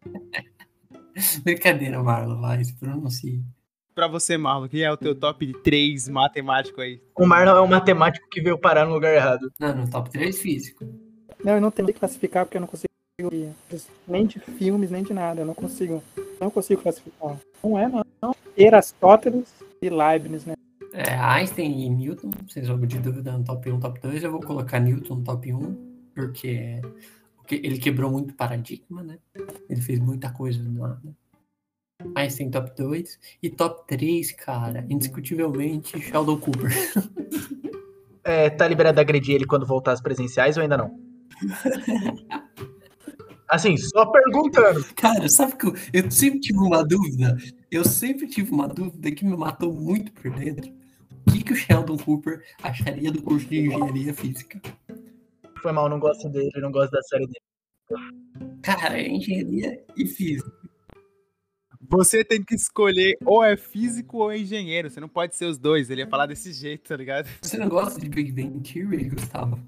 Brincadeira, 1.41 2.03
Marlon, 2.03 2.41
vai, 2.41 2.61
se 2.65 2.73
pronuncie. 2.75 3.41
Pra 3.95 4.09
você, 4.09 4.37
Marlon, 4.37 4.67
quem 4.67 4.81
é 4.81 4.91
o 4.91 4.97
teu 4.97 5.15
top 5.15 5.53
3 5.63 6.09
matemático 6.09 6.81
aí? 6.81 7.01
O 7.15 7.25
Marlon 7.25 7.55
é 7.55 7.61
um 7.61 7.67
matemático 7.67 8.27
que 8.29 8.41
veio 8.41 8.59
parar 8.59 8.85
no 8.85 8.93
lugar 8.93 9.13
errado. 9.15 9.49
Não, 9.57 9.73
no 9.73 9.89
top 9.89 10.09
3 10.09 10.37
físico. 10.37 10.85
Não, 11.41 11.53
eu 11.53 11.61
não 11.61 11.71
tenho 11.71 11.87
que 11.87 11.93
classificar 11.93 12.45
porque 12.45 12.57
eu 12.57 12.61
não 12.61 12.67
consigo 12.67 12.89
nem 14.05 14.25
de 14.25 14.37
filmes, 14.39 14.91
nem 14.91 15.01
de 15.01 15.13
nada. 15.13 15.41
Eu 15.41 15.45
não 15.45 15.55
consigo. 15.55 16.03
Não 16.41 16.49
consigo 16.49 16.81
classificar. 16.81 17.37
Não 17.63 17.79
é, 17.79 17.87
não. 17.87 18.35
Erastóteles 18.57 19.56
e 19.81 19.89
Leibniz, 19.89 20.45
né? 20.45 20.53
É, 20.93 21.13
Einstein 21.13 21.85
e 21.85 21.89
Newton, 21.89 22.31
sem 22.49 22.63
sombra 22.63 22.87
de 22.87 22.99
dúvida, 22.99 23.37
no 23.37 23.43
top 23.43 23.71
1, 23.71 23.79
top 23.79 23.99
2. 23.99 24.23
Eu 24.23 24.31
vou 24.31 24.41
colocar 24.41 24.79
Newton 24.79 25.15
no 25.15 25.23
top 25.23 25.53
1, 25.53 26.11
porque 26.15 26.81
ele 27.51 27.77
quebrou 27.77 28.11
muito 28.11 28.33
paradigma, 28.33 29.03
né? 29.03 29.19
Ele 29.69 29.81
fez 29.81 29.99
muita 29.99 30.31
coisa 30.31 30.61
no 30.61 30.71
nada. 30.71 31.15
Einstein 32.15 32.49
top 32.49 32.75
2. 32.75 33.19
E 33.43 33.49
top 33.49 33.87
3, 33.87 34.31
cara, 34.33 34.85
indiscutivelmente, 34.89 35.99
Sheldon 35.99 36.39
Cooper. 36.39 36.71
É, 38.23 38.49
tá 38.49 38.67
liberado 38.67 38.99
a 38.99 39.03
agredir 39.03 39.35
ele 39.35 39.45
quando 39.45 39.65
voltar 39.65 39.93
às 39.93 40.01
presenciais 40.01 40.57
ou 40.57 40.63
ainda 40.63 40.75
não? 40.75 40.99
Assim, 43.47 43.77
só 43.77 44.05
perguntando. 44.05 44.83
Cara, 44.93 45.29
sabe 45.29 45.55
que 45.55 45.65
eu, 45.65 45.73
eu 45.93 46.11
sempre 46.11 46.41
tive 46.41 46.59
uma 46.59 46.83
dúvida? 46.83 47.37
Eu 47.69 47.83
sempre 47.83 48.27
tive 48.27 48.51
uma 48.51 48.67
dúvida 48.67 49.11
que 49.11 49.25
me 49.25 49.35
matou 49.35 49.73
muito 49.73 50.11
por 50.13 50.31
dentro. 50.31 50.71
O 51.27 51.31
que, 51.31 51.43
que 51.43 51.53
o 51.53 51.55
Sheldon 51.55 51.97
Cooper 51.97 52.41
acharia 52.63 53.11
do 53.11 53.21
curso 53.21 53.45
de 53.47 53.59
engenharia 53.59 54.13
física? 54.13 54.61
Foi 55.61 55.71
mal, 55.73 55.89
não 55.89 55.99
gosto 55.99 56.29
dele, 56.29 56.51
não 56.61 56.71
gosto 56.71 56.91
da 56.91 57.01
série 57.03 57.27
dele. 57.27 58.61
Cara, 58.61 58.97
é 58.97 59.07
engenharia 59.09 59.83
e 59.97 60.05
física. 60.05 60.49
Você 61.89 62.23
tem 62.23 62.43
que 62.43 62.55
escolher 62.55 63.17
ou 63.25 63.43
é 63.43 63.55
físico 63.57 64.17
ou 64.17 64.31
é 64.31 64.37
engenheiro. 64.37 64.89
Você 64.89 64.99
não 64.99 65.09
pode 65.09 65.35
ser 65.35 65.45
os 65.45 65.57
dois. 65.57 65.89
Ele 65.89 66.01
ia 66.01 66.07
falar 66.07 66.25
desse 66.25 66.53
jeito, 66.53 66.87
tá 66.87 66.95
ligado? 66.95 67.27
Você 67.41 67.57
não 67.57 67.67
gosta 67.67 67.99
de 67.99 68.09
Big 68.09 68.31
Bang 68.31 68.59
Theory, 68.61 69.09
Gustavo? 69.09 69.59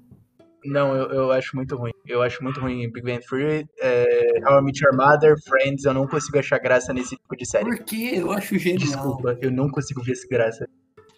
Não, 0.64 0.94
eu, 0.94 1.10
eu 1.10 1.32
acho 1.32 1.56
muito 1.56 1.76
ruim. 1.76 1.92
Eu 2.06 2.22
acho 2.22 2.42
muito 2.42 2.60
ruim 2.60 2.90
Big 2.90 3.02
Bang 3.02 3.24
Theory, 3.26 3.66
é, 3.80 4.40
How 4.46 4.58
I 4.58 4.62
Met 4.62 4.82
Your 4.82 4.94
Mother, 4.94 5.36
Friends. 5.44 5.84
Eu 5.84 5.94
não 5.94 6.06
consigo 6.06 6.38
achar 6.38 6.58
graça 6.58 6.92
nesse 6.92 7.16
tipo 7.16 7.36
de 7.36 7.46
série. 7.46 7.64
Por 7.64 7.78
quê? 7.84 8.12
Eu 8.14 8.32
acho 8.32 8.58
genial. 8.58 8.78
Desculpa, 8.78 9.38
eu 9.40 9.50
não 9.50 9.70
consigo 9.70 10.02
ver 10.02 10.12
essa 10.12 10.28
graça. 10.28 10.68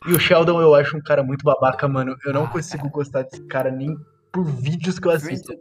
E 0.07 0.13
o 0.13 0.19
Sheldon 0.19 0.61
eu 0.61 0.75
acho 0.75 0.97
um 0.97 1.01
cara 1.01 1.23
muito 1.23 1.45
babaca, 1.45 1.87
mano. 1.89 2.17
Eu 2.25 2.33
não 2.33 2.45
ah, 2.45 2.51
consigo 2.51 2.83
cara. 2.85 2.93
gostar 2.93 3.23
desse 3.23 3.43
cara 3.47 3.71
nem 3.71 3.97
por 4.33 4.45
vídeos 4.45 4.99
que 4.99 5.07
eu 5.07 5.13
assisto. 5.13 5.53
É 5.53 5.57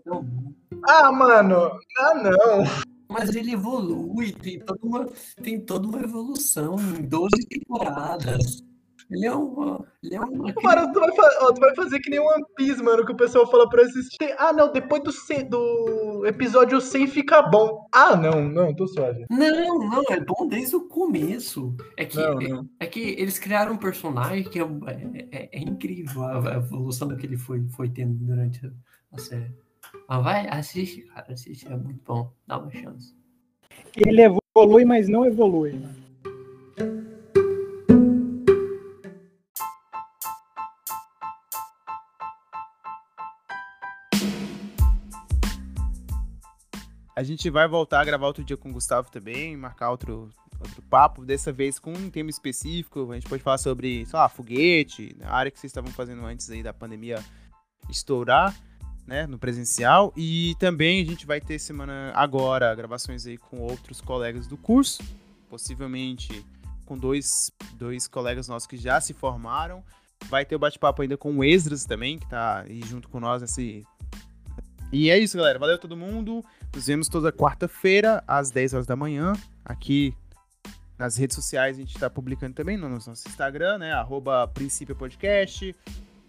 ah, 0.87 1.11
mano! 1.11 1.71
Ah, 1.99 2.15
não! 2.15 2.63
Mas 3.09 3.35
ele 3.35 3.51
evolui, 3.51 4.31
tem 4.31 4.59
toda 4.59 4.79
uma, 4.81 5.05
tem 5.43 5.59
toda 5.59 5.85
uma 5.85 6.01
evolução 6.01 6.75
em 6.97 7.03
12 7.03 7.29
temporadas. 7.49 8.63
Ele 9.11 9.25
é 9.25 9.33
uma. 9.33 9.85
Ele 10.01 10.15
é 10.15 10.19
uma... 10.21 10.53
Mano, 10.63 10.93
tu 10.93 10.99
vai, 11.01 11.09
ó, 11.41 11.51
tu 11.51 11.59
vai 11.59 11.75
fazer 11.75 11.99
que 11.99 12.09
nem 12.09 12.19
One 12.19 12.45
Piece, 12.55 12.81
mano, 12.81 13.05
que 13.05 13.11
o 13.11 13.17
pessoal 13.17 13.45
fala 13.51 13.67
pra 13.67 13.83
assistir. 13.83 14.33
Ah, 14.37 14.53
não, 14.53 14.71
depois 14.71 15.03
do, 15.03 15.11
C, 15.11 15.43
do 15.43 16.25
episódio 16.25 16.79
100 16.79 17.07
fica 17.07 17.41
bom. 17.41 17.85
Ah, 17.91 18.15
não, 18.15 18.47
não, 18.47 18.73
tô 18.73 18.87
suave. 18.87 19.25
Não, 19.29 19.79
não, 19.79 20.03
é 20.09 20.19
bom 20.21 20.47
desde 20.47 20.77
o 20.77 20.87
começo. 20.87 21.75
É 21.97 22.05
que, 22.05 22.15
não, 22.15 22.35
não. 22.35 22.69
É, 22.79 22.85
é, 22.85 22.87
que 22.87 23.01
eles 23.01 23.37
criaram 23.37 23.73
um 23.73 23.77
personagem 23.77 24.45
que 24.45 24.59
é, 24.59 24.63
é, 24.63 25.27
é, 25.31 25.49
é 25.51 25.59
incrível 25.59 26.23
a, 26.23 26.53
a, 26.53 26.55
evolução 26.55 27.09
que 27.17 27.25
ele 27.25 27.37
foi, 27.37 27.67
foi 27.69 27.89
tendo 27.89 28.13
durante 28.13 28.61
a 29.11 29.17
série. 29.17 29.53
Mas 30.07 30.23
vai, 30.23 30.47
assiste, 30.47 31.01
cara, 31.01 31.33
assiste, 31.33 31.67
é 31.67 31.75
muito 31.75 32.01
bom, 32.05 32.31
dá 32.47 32.57
uma 32.57 32.71
chance. 32.71 33.13
Ele 33.97 34.21
evolui, 34.21 34.85
mas 34.85 35.09
não 35.09 35.25
evolui, 35.25 35.73
mano. 35.73 36.00
A 47.21 47.23
gente 47.23 47.51
vai 47.51 47.67
voltar 47.67 48.01
a 48.01 48.03
gravar 48.03 48.25
outro 48.25 48.43
dia 48.43 48.57
com 48.57 48.71
o 48.71 48.73
Gustavo 48.73 49.11
também, 49.11 49.55
marcar 49.55 49.91
outro, 49.91 50.31
outro 50.59 50.81
papo, 50.81 51.23
dessa 51.23 51.51
vez 51.51 51.77
com 51.77 51.93
um 51.93 52.09
tema 52.09 52.31
específico. 52.31 53.11
A 53.11 53.13
gente 53.13 53.29
pode 53.29 53.43
falar 53.43 53.59
sobre, 53.59 54.07
sei 54.07 54.17
lá, 54.17 54.27
foguete, 54.27 55.15
a 55.21 55.35
área 55.35 55.51
que 55.51 55.59
vocês 55.59 55.69
estavam 55.69 55.91
fazendo 55.91 56.25
antes 56.25 56.49
aí 56.49 56.63
da 56.63 56.73
pandemia 56.73 57.23
estourar, 57.87 58.59
né, 59.05 59.27
no 59.27 59.37
presencial. 59.37 60.11
E 60.17 60.55
também 60.57 60.99
a 60.99 61.05
gente 61.05 61.27
vai 61.27 61.39
ter 61.39 61.59
semana 61.59 62.11
agora 62.15 62.73
gravações 62.73 63.27
aí 63.27 63.37
com 63.37 63.59
outros 63.59 64.01
colegas 64.01 64.47
do 64.47 64.57
curso, 64.57 65.03
possivelmente 65.47 66.43
com 66.87 66.97
dois, 66.97 67.51
dois 67.75 68.07
colegas 68.07 68.47
nossos 68.47 68.65
que 68.65 68.77
já 68.77 68.99
se 68.99 69.13
formaram. 69.13 69.83
Vai 70.27 70.43
ter 70.43 70.55
o 70.55 70.59
bate-papo 70.59 71.03
ainda 71.03 71.15
com 71.17 71.37
o 71.37 71.43
Esdras 71.43 71.85
também, 71.85 72.17
que 72.17 72.27
tá 72.27 72.61
aí 72.61 72.81
junto 72.81 73.07
com 73.07 73.19
nós 73.19 73.43
nesse. 73.43 73.85
E 74.91 75.11
é 75.11 75.19
isso, 75.19 75.37
galera. 75.37 75.59
Valeu 75.59 75.77
todo 75.77 75.95
mundo. 75.95 76.43
Nos 76.73 76.87
vemos 76.87 77.07
toda 77.09 77.31
quarta-feira, 77.31 78.23
às 78.27 78.49
10 78.49 78.73
horas 78.73 78.87
da 78.87 78.95
manhã, 78.95 79.33
aqui 79.65 80.15
nas 80.97 81.17
redes 81.17 81.35
sociais. 81.35 81.77
A 81.77 81.79
gente 81.79 81.97
tá 81.99 82.09
publicando 82.09 82.53
também 82.55 82.77
no 82.77 82.87
nosso 82.87 83.09
Instagram, 83.11 83.79
né? 83.79 83.91
Arroba 83.91 84.47
Princípio 84.47 84.95
Podcast, 84.95 85.75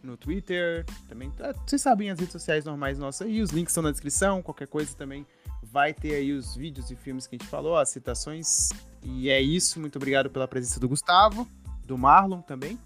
no 0.03 0.17
Twitter. 0.17 0.85
Também. 1.09 1.31
tá- 1.31 1.55
Vocês 1.67 1.81
sabem 1.81 2.11
as 2.11 2.19
redes 2.19 2.33
sociais 2.33 2.65
normais 2.65 2.99
nossas 2.99 3.27
aí. 3.27 3.41
Os 3.41 3.51
links 3.51 3.71
estão 3.73 3.83
na 3.85 3.93
descrição. 3.93 4.43
Qualquer 4.43 4.67
coisa 4.67 4.95
também 4.97 5.25
vai 5.63 5.95
ter 5.95 6.15
aí 6.17 6.33
os 6.33 6.57
vídeos 6.57 6.91
e 6.91 6.97
filmes 6.97 7.27
que 7.27 7.37
a 7.37 7.39
gente 7.39 7.49
falou, 7.49 7.77
as 7.77 7.91
citações. 7.91 8.71
E 9.05 9.31
é 9.31 9.41
isso. 9.41 9.79
Muito 9.79 9.95
obrigado 9.97 10.29
pela 10.29 10.49
presença 10.49 10.81
do 10.81 10.89
Gustavo, 10.89 11.47
do 11.87 11.97
Marlon 11.97 12.41
também. 12.43 12.77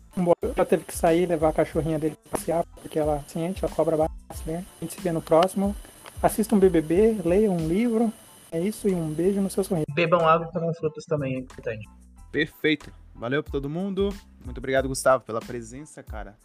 Ela 0.55 0.65
teve 0.67 0.85
que 0.85 0.95
sair 0.95 1.25
levar 1.27 1.49
a 1.49 1.53
cachorrinha 1.55 1.99
dele 1.99 2.17
pra 2.23 2.39
passear, 2.39 2.65
porque 2.83 2.99
ela 2.99 3.17
é 3.27 3.31
ciente, 3.31 3.65
ela 3.65 3.75
cobra 3.75 3.97
bastante. 3.97 4.67
A 4.81 4.85
gente 4.85 4.95
se 4.95 5.01
vê 5.01 5.11
no 5.11 5.23
próximo. 5.23 5.75
Assista 6.23 6.55
um 6.55 6.59
BBB, 6.59 7.21
leia 7.25 7.51
um 7.51 7.69
livro. 7.69 8.13
É 8.51 8.61
isso 8.61 8.89
e 8.89 8.95
um 8.95 9.13
beijo 9.13 9.41
no 9.41 9.51
seu 9.51 9.63
sorriso. 9.63 9.87
Bebam 9.95 10.27
água 10.27 10.49
e 10.49 10.53
comam 10.53 10.73
frutas 10.73 11.05
também, 11.05 11.35
é 11.35 11.39
importante. 11.39 11.89
Perfeito. 12.33 12.91
Valeu 13.15 13.43
pra 13.43 13.53
todo 13.53 13.69
mundo. 13.69 14.11
Muito 14.45 14.59
obrigado, 14.59 14.89
Gustavo, 14.89 15.25
pela 15.25 15.41
presença, 15.41 16.03
cara. 16.03 16.37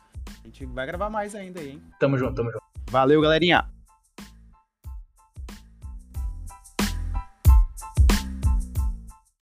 A 0.44 0.48
gente 0.48 0.66
vai 0.66 0.86
gravar 0.86 1.10
mais 1.10 1.36
ainda 1.36 1.60
aí, 1.60 1.72
hein? 1.72 1.82
Tamo 2.00 2.18
junto, 2.18 2.36
tamo 2.36 2.52
junto. 2.52 2.64
Valeu, 2.90 3.22
galerinha. 3.22 3.70